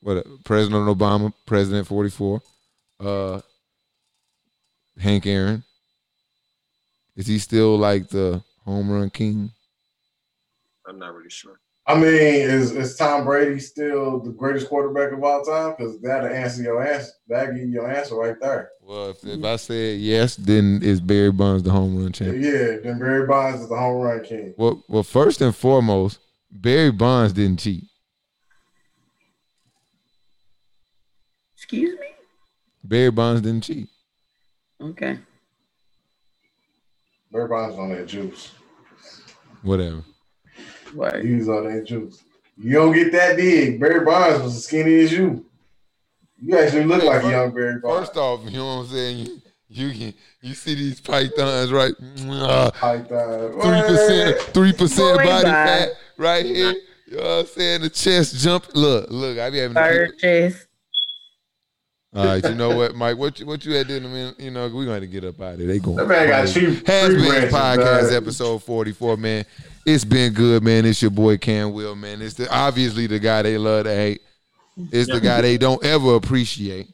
what? 0.00 0.24
President 0.44 0.86
Obama, 0.86 1.32
President 1.46 1.86
44. 1.86 2.40
Uh, 3.00 3.40
Hank 4.98 5.26
Aaron. 5.26 5.62
Is 7.16 7.26
he 7.26 7.38
still 7.38 7.76
like 7.76 8.08
the 8.08 8.42
home 8.64 8.90
run 8.90 9.10
king? 9.10 9.50
I'm 10.86 10.98
not 10.98 11.14
really 11.14 11.30
sure. 11.30 11.60
I 11.88 11.94
mean, 11.94 12.04
is 12.04 12.72
is 12.72 12.96
Tom 12.96 13.24
Brady 13.24 13.58
still 13.58 14.20
the 14.20 14.30
greatest 14.30 14.68
quarterback 14.68 15.10
of 15.10 15.24
all 15.24 15.42
time? 15.42 15.74
Because 15.76 15.98
that'll 16.02 16.28
answer 16.28 16.62
your 16.62 16.86
answer. 16.86 17.12
That'll 17.26 17.54
give 17.54 17.62
you 17.62 17.72
your 17.72 17.90
answer 17.90 18.14
right 18.14 18.36
there. 18.38 18.72
Well, 18.82 19.08
if, 19.08 19.24
if 19.24 19.42
I 19.42 19.56
said 19.56 19.98
yes, 19.98 20.36
then 20.36 20.80
is 20.82 21.00
Barry 21.00 21.32
Bonds 21.32 21.62
the 21.62 21.70
home 21.70 21.96
run 21.96 22.12
champion? 22.12 22.42
Yeah, 22.42 22.76
then 22.82 22.98
Barry 22.98 23.26
Bonds 23.26 23.62
is 23.62 23.70
the 23.70 23.76
home 23.76 24.02
run 24.02 24.22
king. 24.22 24.52
Well, 24.58 24.84
well, 24.86 25.02
first 25.02 25.40
and 25.40 25.56
foremost, 25.56 26.18
Barry 26.50 26.92
Bonds 26.92 27.32
didn't 27.32 27.60
cheat. 27.60 27.84
Excuse 31.54 31.98
me. 31.98 32.06
Barry 32.84 33.10
Bonds 33.10 33.40
didn't 33.40 33.64
cheat. 33.64 33.88
Okay. 34.78 35.18
Barry 37.32 37.48
Bonds 37.48 37.78
on 37.78 37.88
that 37.90 38.06
juice. 38.06 38.52
Whatever. 39.62 40.02
Word. 40.94 41.24
He 41.24 41.34
was 41.34 41.48
on 41.48 41.64
that 41.72 41.86
juice. 41.86 42.22
You 42.56 42.72
don't 42.72 42.92
get 42.92 43.12
that 43.12 43.36
big. 43.36 43.80
Barry 43.80 44.04
Bonds 44.04 44.42
was 44.42 44.56
as 44.56 44.64
skinny 44.64 45.00
as 45.00 45.12
you. 45.12 45.44
You 46.40 46.58
actually 46.58 46.84
look 46.84 47.02
like 47.04 47.22
a 47.24 47.30
young 47.30 47.52
Barry 47.52 47.80
Bonds. 47.80 48.08
First 48.08 48.18
off, 48.18 48.44
you 48.44 48.58
know 48.58 48.66
what 48.66 48.82
I'm 48.82 48.86
saying? 48.88 49.18
You 49.18 49.40
you 49.70 49.90
can 49.90 50.14
you 50.40 50.54
see 50.54 50.74
these 50.74 51.00
pythons 51.00 51.70
right? 51.70 51.94
Python. 52.74 53.52
Three 53.60 53.82
percent, 53.82 54.40
three 54.54 54.72
percent 54.72 55.18
body 55.18 55.44
bye. 55.44 55.50
fat 55.50 55.88
right 56.16 56.44
here. 56.44 56.74
You 57.06 57.16
know 57.16 57.22
what 57.22 57.40
I'm 57.40 57.46
saying? 57.46 57.82
The 57.82 57.90
chest 57.90 58.36
jump. 58.36 58.66
Look, 58.74 59.10
look. 59.10 59.38
I 59.38 59.50
be 59.50 59.58
having. 59.58 59.74
To 59.74 59.80
Third 59.80 60.18
chest. 60.18 60.66
all 62.14 62.24
right, 62.24 62.44
you 62.44 62.54
know 62.54 62.76
what, 62.76 62.94
Mike? 62.94 63.18
What 63.18 63.38
you 63.40 63.46
what 63.46 63.64
you 63.64 63.74
had 63.74 63.88
doing? 63.88 64.04
I 64.04 64.08
mean, 64.08 64.34
you 64.38 64.50
know, 64.50 64.66
we 64.68 64.84
gonna 64.84 64.92
have 64.92 65.02
to 65.02 65.06
get 65.06 65.24
up 65.24 65.40
out 65.40 65.54
of 65.54 65.58
here. 65.60 65.68
They 65.68 65.78
going. 65.78 65.96
That 65.96 66.08
man 66.08 66.28
got 66.28 66.48
cheap. 66.48 66.86
Has 66.86 67.08
been 67.14 67.26
branches, 67.26 67.52
podcast 67.52 68.02
dog. 68.10 68.22
episode 68.22 68.62
44, 68.62 69.16
man. 69.18 69.44
It's 69.90 70.04
been 70.04 70.34
good, 70.34 70.62
man. 70.62 70.84
It's 70.84 71.00
your 71.00 71.10
boy 71.10 71.38
Cam 71.38 71.72
Will, 71.72 71.96
man. 71.96 72.20
It's 72.20 72.34
the 72.34 72.46
obviously 72.54 73.06
the 73.06 73.18
guy 73.18 73.40
they 73.40 73.56
love 73.56 73.84
to 73.84 73.94
hate. 73.94 74.20
It's 74.92 75.10
the 75.10 75.18
guy 75.18 75.40
they 75.40 75.56
don't 75.56 75.82
ever 75.82 76.14
appreciate. 76.14 76.88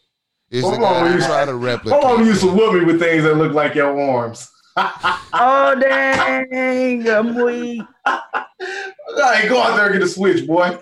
It's 0.48 0.62
the 0.62 0.68
Hold 0.76 0.80
guy 0.80 1.00
on, 1.00 1.04
they 1.06 1.12
you- 1.14 1.26
try 1.26 1.44
to 1.44 1.46
How 1.46 1.50
long 1.52 1.60
replicate. 1.62 2.18
you 2.20 2.24
used 2.26 2.40
to 2.42 2.46
whoop 2.52 2.74
me 2.74 2.84
with 2.84 3.00
things 3.00 3.24
that 3.24 3.34
look 3.34 3.52
like 3.52 3.74
your 3.74 4.00
arms? 4.00 4.48
Oh 5.36 5.74
dang! 5.80 7.08
I'm 7.08 7.34
weak. 7.34 7.82
Hey, 8.06 9.48
go 9.48 9.60
out 9.60 9.74
there 9.76 9.86
and 9.86 9.94
get 9.94 10.02
a 10.02 10.08
switch, 10.08 10.46
boy. 10.46 10.78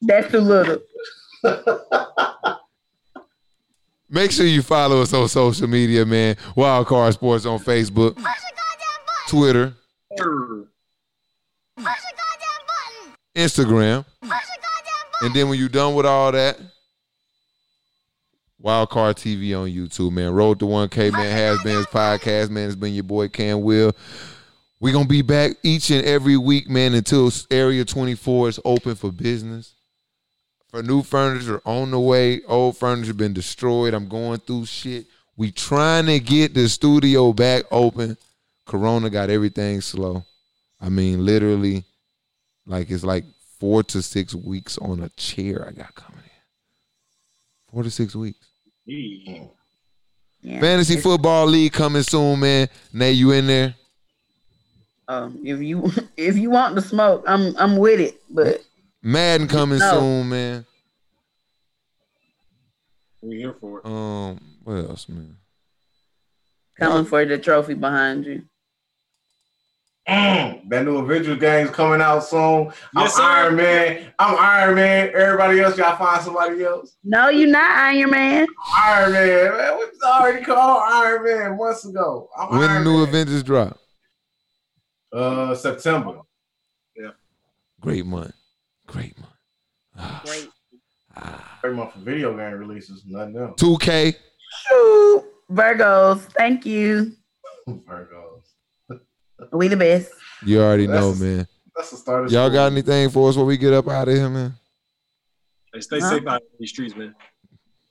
That's 0.00 0.32
too 0.32 0.40
little. 0.40 0.78
Make 4.10 4.32
sure 4.32 4.46
you 4.46 4.62
follow 4.62 5.00
us 5.02 5.12
on 5.14 5.28
social 5.28 5.68
media, 5.68 6.04
man. 6.04 6.34
Wildcard 6.56 7.12
Sports 7.14 7.46
on 7.46 7.60
Facebook, 7.60 8.20
Twitter, 9.28 9.74
Instagram. 13.34 14.04
And 15.22 15.34
then 15.34 15.48
when 15.48 15.58
you're 15.58 15.68
done 15.68 15.94
with 15.94 16.06
all 16.06 16.32
that, 16.32 16.58
Wildcard 18.62 19.16
TV 19.16 19.58
on 19.58 19.68
YouTube, 19.68 20.12
man. 20.12 20.32
Road 20.32 20.60
to 20.60 20.66
1K, 20.66 21.12
man. 21.12 21.32
Has 21.32 21.60
been 21.62 21.76
his 21.76 21.86
podcast, 21.86 22.50
man. 22.50 22.66
It's 22.66 22.76
been 22.76 22.94
your 22.94 23.02
boy 23.02 23.28
Cam 23.28 23.62
Will. 23.62 23.92
We're 24.80 24.92
gonna 24.92 25.08
be 25.08 25.22
back 25.22 25.52
each 25.62 25.90
and 25.90 26.04
every 26.04 26.36
week, 26.36 26.68
man, 26.68 26.94
until 26.94 27.30
Area 27.50 27.84
24 27.84 28.48
is 28.48 28.60
open 28.64 28.94
for 28.94 29.12
business. 29.12 29.74
For 30.68 30.82
new 30.82 31.02
furniture 31.02 31.60
on 31.64 31.90
the 31.90 32.00
way, 32.00 32.42
old 32.48 32.76
furniture 32.76 33.14
been 33.14 33.32
destroyed. 33.32 33.94
I'm 33.94 34.08
going 34.08 34.40
through 34.40 34.66
shit. 34.66 35.06
We 35.36 35.52
trying 35.52 36.06
to 36.06 36.18
get 36.18 36.54
the 36.54 36.68
studio 36.68 37.32
back 37.32 37.64
open. 37.70 38.16
Corona 38.66 39.10
got 39.10 39.30
everything 39.30 39.80
slow. 39.80 40.24
I 40.80 40.88
mean, 40.88 41.24
literally, 41.24 41.84
like 42.66 42.90
it's 42.90 43.04
like 43.04 43.24
four 43.58 43.82
to 43.84 44.02
six 44.02 44.34
weeks 44.34 44.78
on 44.78 45.02
a 45.02 45.08
chair 45.10 45.66
I 45.68 45.72
got 45.72 45.94
coming 45.94 46.22
in. 46.22 47.72
Four 47.72 47.82
to 47.82 47.90
six 47.90 48.14
weeks. 48.14 48.46
Yeah. 48.84 49.44
Yeah. 50.40 50.60
Fantasy 50.60 50.96
football 51.00 51.46
league 51.46 51.72
coming 51.72 52.02
soon, 52.02 52.40
man. 52.40 52.68
Nay, 52.92 53.12
you 53.12 53.30
in 53.30 53.46
there? 53.46 53.74
Um, 55.08 55.40
if 55.44 55.60
you 55.60 55.90
if 56.16 56.36
you 56.36 56.50
want 56.50 56.74
the 56.74 56.82
smoke, 56.82 57.24
I'm 57.26 57.56
I'm 57.56 57.76
with 57.76 58.00
it. 58.00 58.20
But 58.30 58.64
Madden 59.02 59.46
coming 59.48 59.78
No. 59.78 60.00
soon, 60.00 60.28
man. 60.28 60.66
We 63.20 63.36
here 63.36 63.54
for 63.60 63.78
it. 63.80 63.86
Um, 63.86 64.40
what 64.64 64.74
else, 64.74 65.08
man? 65.08 65.36
coming 66.78 67.04
for 67.04 67.24
the 67.24 67.38
trophy 67.38 67.74
behind 67.74 68.24
you. 68.26 68.42
Mm, 70.08 70.68
that 70.68 70.84
new 70.84 70.96
Avengers 70.98 71.38
game's 71.38 71.70
coming 71.70 72.00
out 72.00 72.24
soon. 72.24 72.72
Yes, 72.96 73.14
sir. 73.14 73.22
I'm 73.22 73.44
Iron 73.44 73.56
Man. 73.56 74.12
I'm 74.18 74.36
Iron 74.38 74.74
Man. 74.74 75.10
Everybody 75.14 75.60
else, 75.60 75.78
y'all 75.78 75.96
find 75.96 76.22
somebody 76.22 76.64
else. 76.64 76.96
No, 77.04 77.28
you're 77.28 77.48
not 77.48 77.70
Iron 77.78 78.10
Man. 78.10 78.46
Iron 78.76 79.12
Man, 79.12 79.52
man. 79.56 79.78
We 79.78 79.84
already 80.08 80.44
called 80.44 80.82
Iron 80.86 81.24
Man 81.24 81.56
months 81.56 81.84
ago. 81.84 82.28
I'm 82.36 82.58
When 82.58 82.68
the 82.68 82.80
new 82.80 82.98
Man. 82.98 83.08
Avengers 83.08 83.42
drop? 83.44 83.78
Uh, 85.12 85.54
September. 85.54 86.18
Yeah. 86.96 87.10
Great 87.80 88.04
month. 88.04 88.34
Great 88.88 89.16
month. 89.20 89.32
Ah, 89.96 90.22
Great. 90.24 90.48
ah. 91.16 91.58
Every 91.62 91.76
month 91.76 91.92
for 91.92 92.00
video 92.00 92.36
game 92.36 92.54
releases, 92.54 93.04
nothing 93.06 93.36
else. 93.36 93.60
2K. 93.60 94.16
Shoot. 94.68 95.24
Virgos, 95.52 96.20
thank 96.36 96.66
you. 96.66 97.12
Virgos. 97.68 98.21
We 99.52 99.68
the 99.68 99.76
best. 99.76 100.10
You 100.44 100.60
already 100.60 100.86
That's- 100.86 101.20
know, 101.20 101.24
man. 101.24 101.46
That's 101.76 101.90
the 101.90 101.96
start 101.96 102.26
of 102.26 102.32
Y'all 102.32 102.46
school. 102.48 102.54
got 102.54 102.72
anything 102.72 103.08
for 103.10 103.28
us 103.28 103.36
when 103.36 103.46
we 103.46 103.56
get 103.56 103.72
up 103.72 103.88
out 103.88 104.08
of 104.08 104.14
here, 104.14 104.28
man? 104.28 104.54
Hey, 105.72 105.80
stay 105.80 106.00
Huh? 106.00 106.10
safe 106.10 106.26
out 106.26 106.40
in 106.42 106.48
these 106.58 106.70
streets, 106.70 106.94
man. 106.96 107.14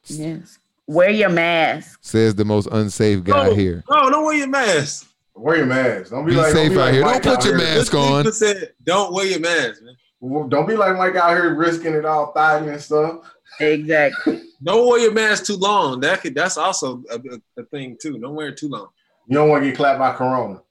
Yes. 0.05 0.59
Wear 0.87 1.09
your 1.09 1.29
mask. 1.29 1.99
Says 2.01 2.35
the 2.35 2.45
most 2.45 2.67
unsafe 2.71 3.23
guy 3.23 3.47
Oh. 3.47 3.55
here. 3.55 3.83
No, 3.89 4.09
don't 4.09 4.25
wear 4.25 4.35
your 4.35 4.47
mask. 4.47 5.07
Wear 5.35 5.57
your 5.57 5.65
mask. 5.65 6.11
Don't 6.11 6.25
be, 6.25 6.31
Be 6.31 6.37
like 6.37 6.51
safe 6.51 6.55
don't 6.55 6.73
be 6.73 6.79
out 6.79 6.83
like 6.85 6.93
here. 6.93 7.03
Mike 7.03 7.21
Don't 7.23 7.35
put 7.37 7.45
your 7.45 7.55
out 7.55 7.61
here. 7.61 7.75
mask 7.77 7.91
This 7.91 7.95
on. 7.95 8.33
said, 8.33 8.73
don't 8.83 9.13
wear 9.13 9.25
your 9.25 9.39
mask, 9.39 9.81
man. 9.81 10.49
Don't 10.49 10.67
be 10.67 10.75
like 10.75 10.97
Mike 10.97 11.15
out 11.15 11.31
here 11.35 11.55
risking 11.55 11.93
it 11.95 12.05
all, 12.05 12.31
thigh 12.33 12.57
and 12.57 12.79
stuff. 12.81 13.21
Exactly. 13.59 14.43
Don't 14.63 14.87
wear 14.87 14.99
your 14.99 15.11
mask 15.13 15.45
too 15.45 15.55
long. 15.55 15.99
That 16.01 16.21
could 16.21 16.35
that's 16.35 16.57
also 16.57 17.01
a, 17.09 17.15
a, 17.15 17.61
a 17.61 17.65
thing 17.65 17.97
too. 17.99 18.19
Don't 18.19 18.35
wear 18.35 18.49
it 18.49 18.57
too 18.57 18.67
long. 18.69 18.87
You 19.27 19.35
don't 19.35 19.49
want 19.49 19.63
to 19.63 19.69
get 19.69 19.77
clapped 19.77 19.97
by 19.99 20.13
Corona. 20.13 20.61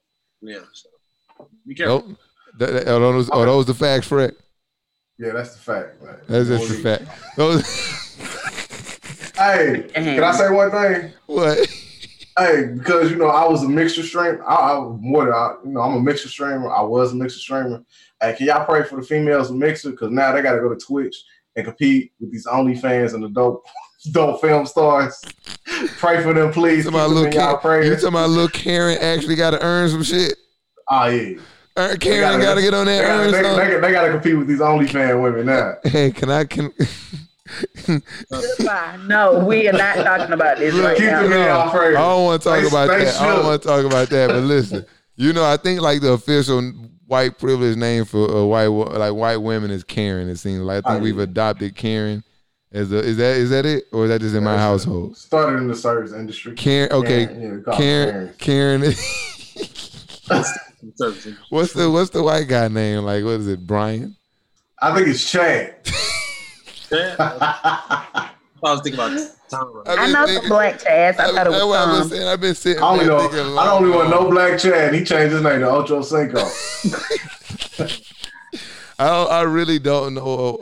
Yeah. 0.43 0.61
So 0.73 0.89
be 1.67 1.75
careful. 1.75 2.09
Nope. 2.09 2.19
That, 2.59 2.73
that- 2.73 2.89
are, 2.89 2.99
those, 3.01 3.31
are 3.31 3.47
those 3.47 3.67
the 3.67 3.75
facts, 3.75 4.07
Fred? 4.09 4.35
Yeah, 5.19 5.33
that's 5.33 5.55
the 5.55 5.61
fact. 5.61 6.03
Man. 6.03 6.17
That's 6.29 6.49
just 6.49 6.69
the 6.69 6.75
fact. 6.77 7.37
Those, 7.37 7.63
Hey, 9.37 9.87
can 9.95 10.23
I 10.23 10.33
say 10.33 10.51
one 10.51 10.71
thing? 10.71 11.13
what? 11.27 11.59
Hey, 12.39 12.67
because 12.77 13.11
you 13.11 13.17
know 13.17 13.29
I 13.29 13.49
was 13.49 13.63
a 13.63 13.69
Mixer 13.69 14.03
streamer. 14.03 14.43
I, 14.45 14.55
I 14.55 14.79
was 14.79 14.99
more 15.01 15.25
than 15.25 15.33
I, 15.35 15.55
you 15.65 15.71
know 15.73 15.81
I'm 15.81 15.97
a 15.97 16.01
Mixer 16.01 16.29
streamer. 16.29 16.71
I 16.71 16.83
was 16.83 17.13
a 17.13 17.17
Mixer 17.17 17.39
streamer. 17.39 17.83
Hey, 18.21 18.35
can 18.37 18.47
y'all 18.47 18.67
pray 18.67 18.83
for 18.83 18.97
the 18.97 19.07
females 19.07 19.49
of 19.51 19.57
mixer? 19.57 19.91
Because 19.93 20.11
now 20.11 20.33
they 20.33 20.43
got 20.43 20.55
to 20.55 20.61
go 20.61 20.69
to 20.69 20.77
Twitch 20.77 21.25
and 21.57 21.65
compete 21.65 22.13
with 22.21 22.31
these 22.33 22.47
OnlyFans 22.47 23.15
and 23.15 23.23
the 23.23 23.29
dope, 23.29 23.65
dope 24.13 24.41
film 24.41 24.67
stars. 24.67 25.21
pray 25.99 26.23
for 26.23 26.33
them, 26.33 26.53
please. 26.53 26.85
Keep 26.85 26.93
Talking 26.95 26.99
them 27.09 27.15
little 27.15 27.27
in 27.27 27.33
y'all 27.33 27.57
Karen, 27.59 27.87
you 27.87 27.95
talking 27.95 28.09
about 28.09 28.31
little 28.31 28.49
Karen 28.49 28.99
actually 29.01 29.35
got 29.37 29.51
to 29.51 29.63
earn 29.63 29.89
some 29.91 30.03
shit? 30.03 30.35
Oh 30.91 31.07
yeah, 31.07 31.39
uh, 31.77 31.81
Earn, 31.83 31.99
Karen 31.99 32.21
gotta- 32.41 32.43
got 32.43 32.55
to 32.57 32.61
get 32.63 32.75
on 32.75 32.87
that 32.87 33.03
got 33.03 33.11
earn 33.21 33.31
they, 33.33 33.43
song. 33.43 33.57
they, 33.57 33.81
they 33.81 33.93
to 34.07 34.11
compete 34.13 34.37
with 34.39 34.47
these 34.49 34.59
OnlyFans 34.61 35.23
women 35.23 35.47
now. 35.47 35.75
Hey, 35.85 36.11
can 36.11 36.31
I 36.31 36.45
can? 36.45 36.71
Goodbye. 37.87 38.99
No, 39.07 39.45
we 39.45 39.69
are 39.69 39.73
not 39.73 39.97
talking 39.97 40.33
about 40.33 40.59
this 40.59 40.75
right 40.75 40.97
Keep 40.97 41.07
now. 41.07 41.23
y'all 41.23 41.77
I 41.77 41.93
don't 41.93 42.25
want 42.25 42.43
to 42.43 42.49
talk 42.49 42.59
Stay- 42.59 42.69
about 42.69 42.89
stay 42.89 43.05
that. 43.05 43.21
I 43.21 43.35
don't 43.37 43.45
want 43.47 43.63
to 43.63 43.69
talk 43.69 43.85
about 43.85 44.09
that. 44.11 44.29
But 44.29 44.41
listen, 44.43 44.87
you 45.17 45.33
know, 45.33 45.45
I 45.45 45.57
think 45.57 45.81
like 45.81 46.01
the 46.01 46.13
official 46.13 46.61
white 47.11 47.39
privilege 47.39 47.77
name 47.77 48.05
for 48.05 48.31
uh, 48.31 48.45
white 48.45 48.69
like 48.69 49.13
white 49.13 49.39
women 49.39 49.73
is 49.73 49.83
Karen. 49.83 50.29
It 50.29 50.37
seems 50.37 50.61
like 50.61 50.87
I 50.87 50.93
think 50.93 51.03
we've 51.03 51.19
adopted 51.19 51.75
Karen. 51.75 52.23
As 52.73 52.93
a, 52.93 52.99
is 52.99 53.17
that 53.17 53.37
is 53.37 53.51
that 53.51 53.67
it, 53.67 53.87
or 53.93 54.05
is 54.05 54.11
that 54.11 54.21
just 54.21 54.37
in 54.37 54.45
my 54.45 54.57
household? 54.57 55.17
Started 55.17 55.59
in 55.59 55.67
the 55.67 55.75
service 55.75 56.13
industry. 56.13 56.55
Karen, 56.55 56.93
okay, 56.93 57.27
Karen, 57.27 57.43
yeah, 57.43 57.51
we 57.51 57.63
call 57.63 57.77
them 57.77 58.35
Karen, 58.39 58.83
Karen. 58.83 58.83
What's 61.51 61.73
the 61.75 61.91
what's 61.91 62.11
the 62.11 62.23
white 62.23 62.47
guy 62.47 62.69
name? 62.69 63.03
Like 63.05 63.25
what 63.25 63.41
is 63.41 63.49
it, 63.49 63.67
Brian? 63.67 64.17
I 64.81 64.95
think 64.95 65.09
it's 65.09 65.29
Chad. 65.31 65.75
Yeah. 66.93 68.27
I 68.63 68.73
was 68.73 68.81
thinking 68.83 69.01
about 69.01 69.19
Tom. 69.49 69.83
I've 69.87 69.99
I 69.99 70.07
know 70.13 70.27
thinking- 70.27 70.43
some 70.43 70.49
black 70.51 70.79
Chaz. 70.81 70.89
I 70.89 71.13
thought 71.13 71.31
it 71.31 71.35
That's 71.35 71.49
was 71.51 71.65
what 71.65 71.79
I've 71.79 71.99
been 72.01 72.09
saying. 72.11 72.29
I've 72.29 72.41
been 72.41 72.55
sitting 72.55 72.83
I 72.83 72.87
only 72.89 73.07
know. 73.07 73.19
I 73.19 73.29
don't 73.31 73.83
only 73.83 73.91
want 73.97 74.11
long- 74.11 74.25
no 74.25 74.31
black 74.31 74.59
Chad. 74.59 74.95
He 74.95 75.05
changed 75.05 75.33
his 75.33 75.43
name 75.43 75.61
to 75.61 75.69
Ocho 75.71 76.03
Cinco. 76.03 76.39
I 78.99 79.07
don't, 79.09 79.31
I 79.31 79.43
really 79.43 79.79
don't 79.79 80.13
know 80.15 80.59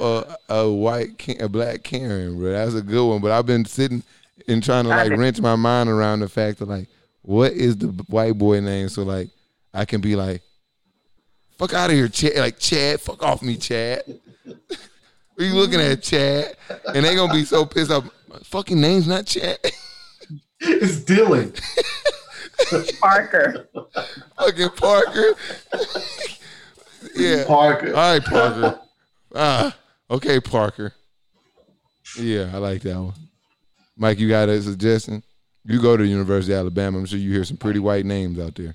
a, 0.49 0.55
a 0.55 0.70
white 0.73 1.19
Ka- 1.19 1.45
a 1.45 1.49
black 1.49 1.83
Karen, 1.83 2.39
bro. 2.39 2.53
That's 2.53 2.75
a 2.75 2.83
good 2.83 3.05
one. 3.09 3.20
But 3.20 3.33
I've 3.33 3.47
been 3.47 3.65
sitting 3.65 4.03
and 4.47 4.62
trying 4.62 4.85
to 4.85 4.91
like 4.91 5.11
wrench 5.11 5.41
my 5.41 5.57
mind 5.57 5.89
around 5.89 6.20
the 6.20 6.29
fact 6.29 6.61
of 6.61 6.69
like, 6.69 6.87
what 7.23 7.53
is 7.53 7.77
the 7.77 7.89
white 8.09 8.39
boy 8.39 8.61
name? 8.61 8.89
So 8.91 9.03
like, 9.03 9.29
I 9.75 9.85
can 9.85 10.01
be 10.01 10.15
like, 10.15 10.43
fuck 11.59 11.75
out 11.75 11.91
of 11.91 11.97
here, 11.97 12.07
Chad. 12.09 12.37
Like 12.37 12.61
Chad, 12.61 13.01
fuck 13.01 13.23
off 13.25 13.43
me, 13.43 13.57
Chad. 13.57 14.03
Are 15.39 15.44
you 15.44 15.55
looking 15.55 15.81
at 15.81 16.02
Chad? 16.02 16.56
And 16.94 17.05
they 17.05 17.15
gonna 17.15 17.32
be 17.32 17.44
so 17.44 17.65
pissed 17.65 17.90
off. 17.90 18.10
My 18.28 18.39
fucking 18.43 18.81
name's 18.81 19.06
not 19.06 19.27
Chad. 19.27 19.59
it's 20.60 21.01
Dylan. 21.05 21.55
Parker. 23.01 23.69
fucking 24.36 24.70
Parker. 24.70 25.35
yeah. 27.15 27.44
Parker. 27.47 27.89
All 27.89 28.12
right, 28.12 28.24
Parker. 28.24 28.81
Ah, 29.35 29.77
okay, 30.10 30.40
Parker. 30.40 30.93
Yeah, 32.19 32.51
I 32.52 32.59
like 32.59 32.82
that 32.82 32.98
one. 33.01 33.15
Mike, 33.97 34.19
you 34.19 34.28
got 34.28 34.48
a 34.48 34.60
suggestion? 34.60 35.23
You 35.65 35.81
go 35.81 35.97
to 35.97 36.02
the 36.02 36.09
University 36.09 36.52
of 36.55 36.60
Alabama. 36.60 36.98
I'm 36.98 37.06
sure 37.06 37.19
you 37.19 37.32
hear 37.32 37.44
some 37.44 37.59
pretty 37.59 37.78
white 37.78 38.06
names 38.06 38.39
out 38.40 38.55
there. 38.55 38.74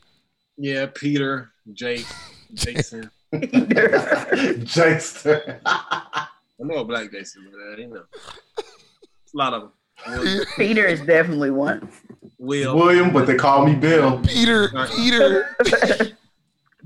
Yeah, 0.58 0.86
Peter, 0.94 1.52
Jake, 1.74 2.06
Jason. 2.54 3.10
Jason. 4.64 5.42
I 6.60 6.66
know 6.66 6.76
a 6.76 6.86
black 6.86 7.12
Jason, 7.12 7.48
but 7.52 7.60
uh, 7.60 7.78
you 7.78 7.88
know, 7.88 8.04
it's 8.58 9.34
a 9.34 9.38
lot 9.38 9.54
of 9.54 9.62
them. 9.62 9.72
Will, 10.08 10.46
Peter 10.58 10.86
is 10.86 11.02
definitely 11.02 11.52
one. 11.52 11.90
Will 12.38 12.76
William, 12.76 13.12
but 13.12 13.26
they 13.26 13.36
call 13.36 13.66
me 13.66 13.76
Bill. 13.76 14.20
Peter, 14.22 14.70
Peter. 14.96 15.48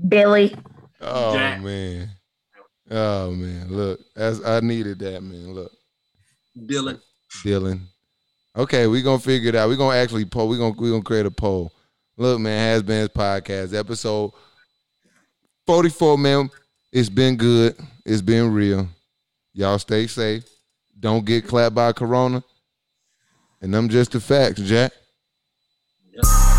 Billy. 0.08 0.54
Oh 1.00 1.34
Jack. 1.34 1.62
man. 1.62 2.10
Oh 2.90 3.30
man. 3.32 3.68
Look, 3.68 4.00
as 4.16 4.44
I 4.44 4.60
needed 4.60 4.98
that, 5.00 5.22
man. 5.22 5.52
Look, 5.52 5.72
Dylan. 6.56 7.00
Dylan. 7.44 7.80
Okay, 8.56 8.86
we 8.86 9.02
gonna 9.02 9.18
figure 9.18 9.50
it 9.50 9.54
out. 9.54 9.68
we 9.68 9.76
gonna 9.76 9.96
actually 9.96 10.24
poll. 10.24 10.48
we 10.48 10.58
gonna 10.58 10.74
we 10.78 10.90
gonna 10.90 11.02
create 11.02 11.26
a 11.26 11.30
poll. 11.30 11.72
Look, 12.16 12.40
man, 12.40 12.72
has 12.72 12.82
been 12.82 13.06
podcast 13.08 13.72
episode 13.78 14.32
44, 15.66 16.18
man. 16.18 16.50
It's 16.90 17.08
been 17.08 17.36
good. 17.36 17.76
It's 18.04 18.22
been 18.22 18.52
real. 18.52 18.88
Y'all 19.58 19.76
stay 19.80 20.06
safe. 20.06 20.44
Don't 21.00 21.24
get 21.24 21.48
clapped 21.48 21.74
by 21.74 21.90
corona. 21.90 22.44
And 23.60 23.74
them 23.74 23.88
just 23.88 24.12
the 24.12 24.20
facts, 24.20 24.60
Jack. 24.60 24.92
Yeah. 26.12 26.57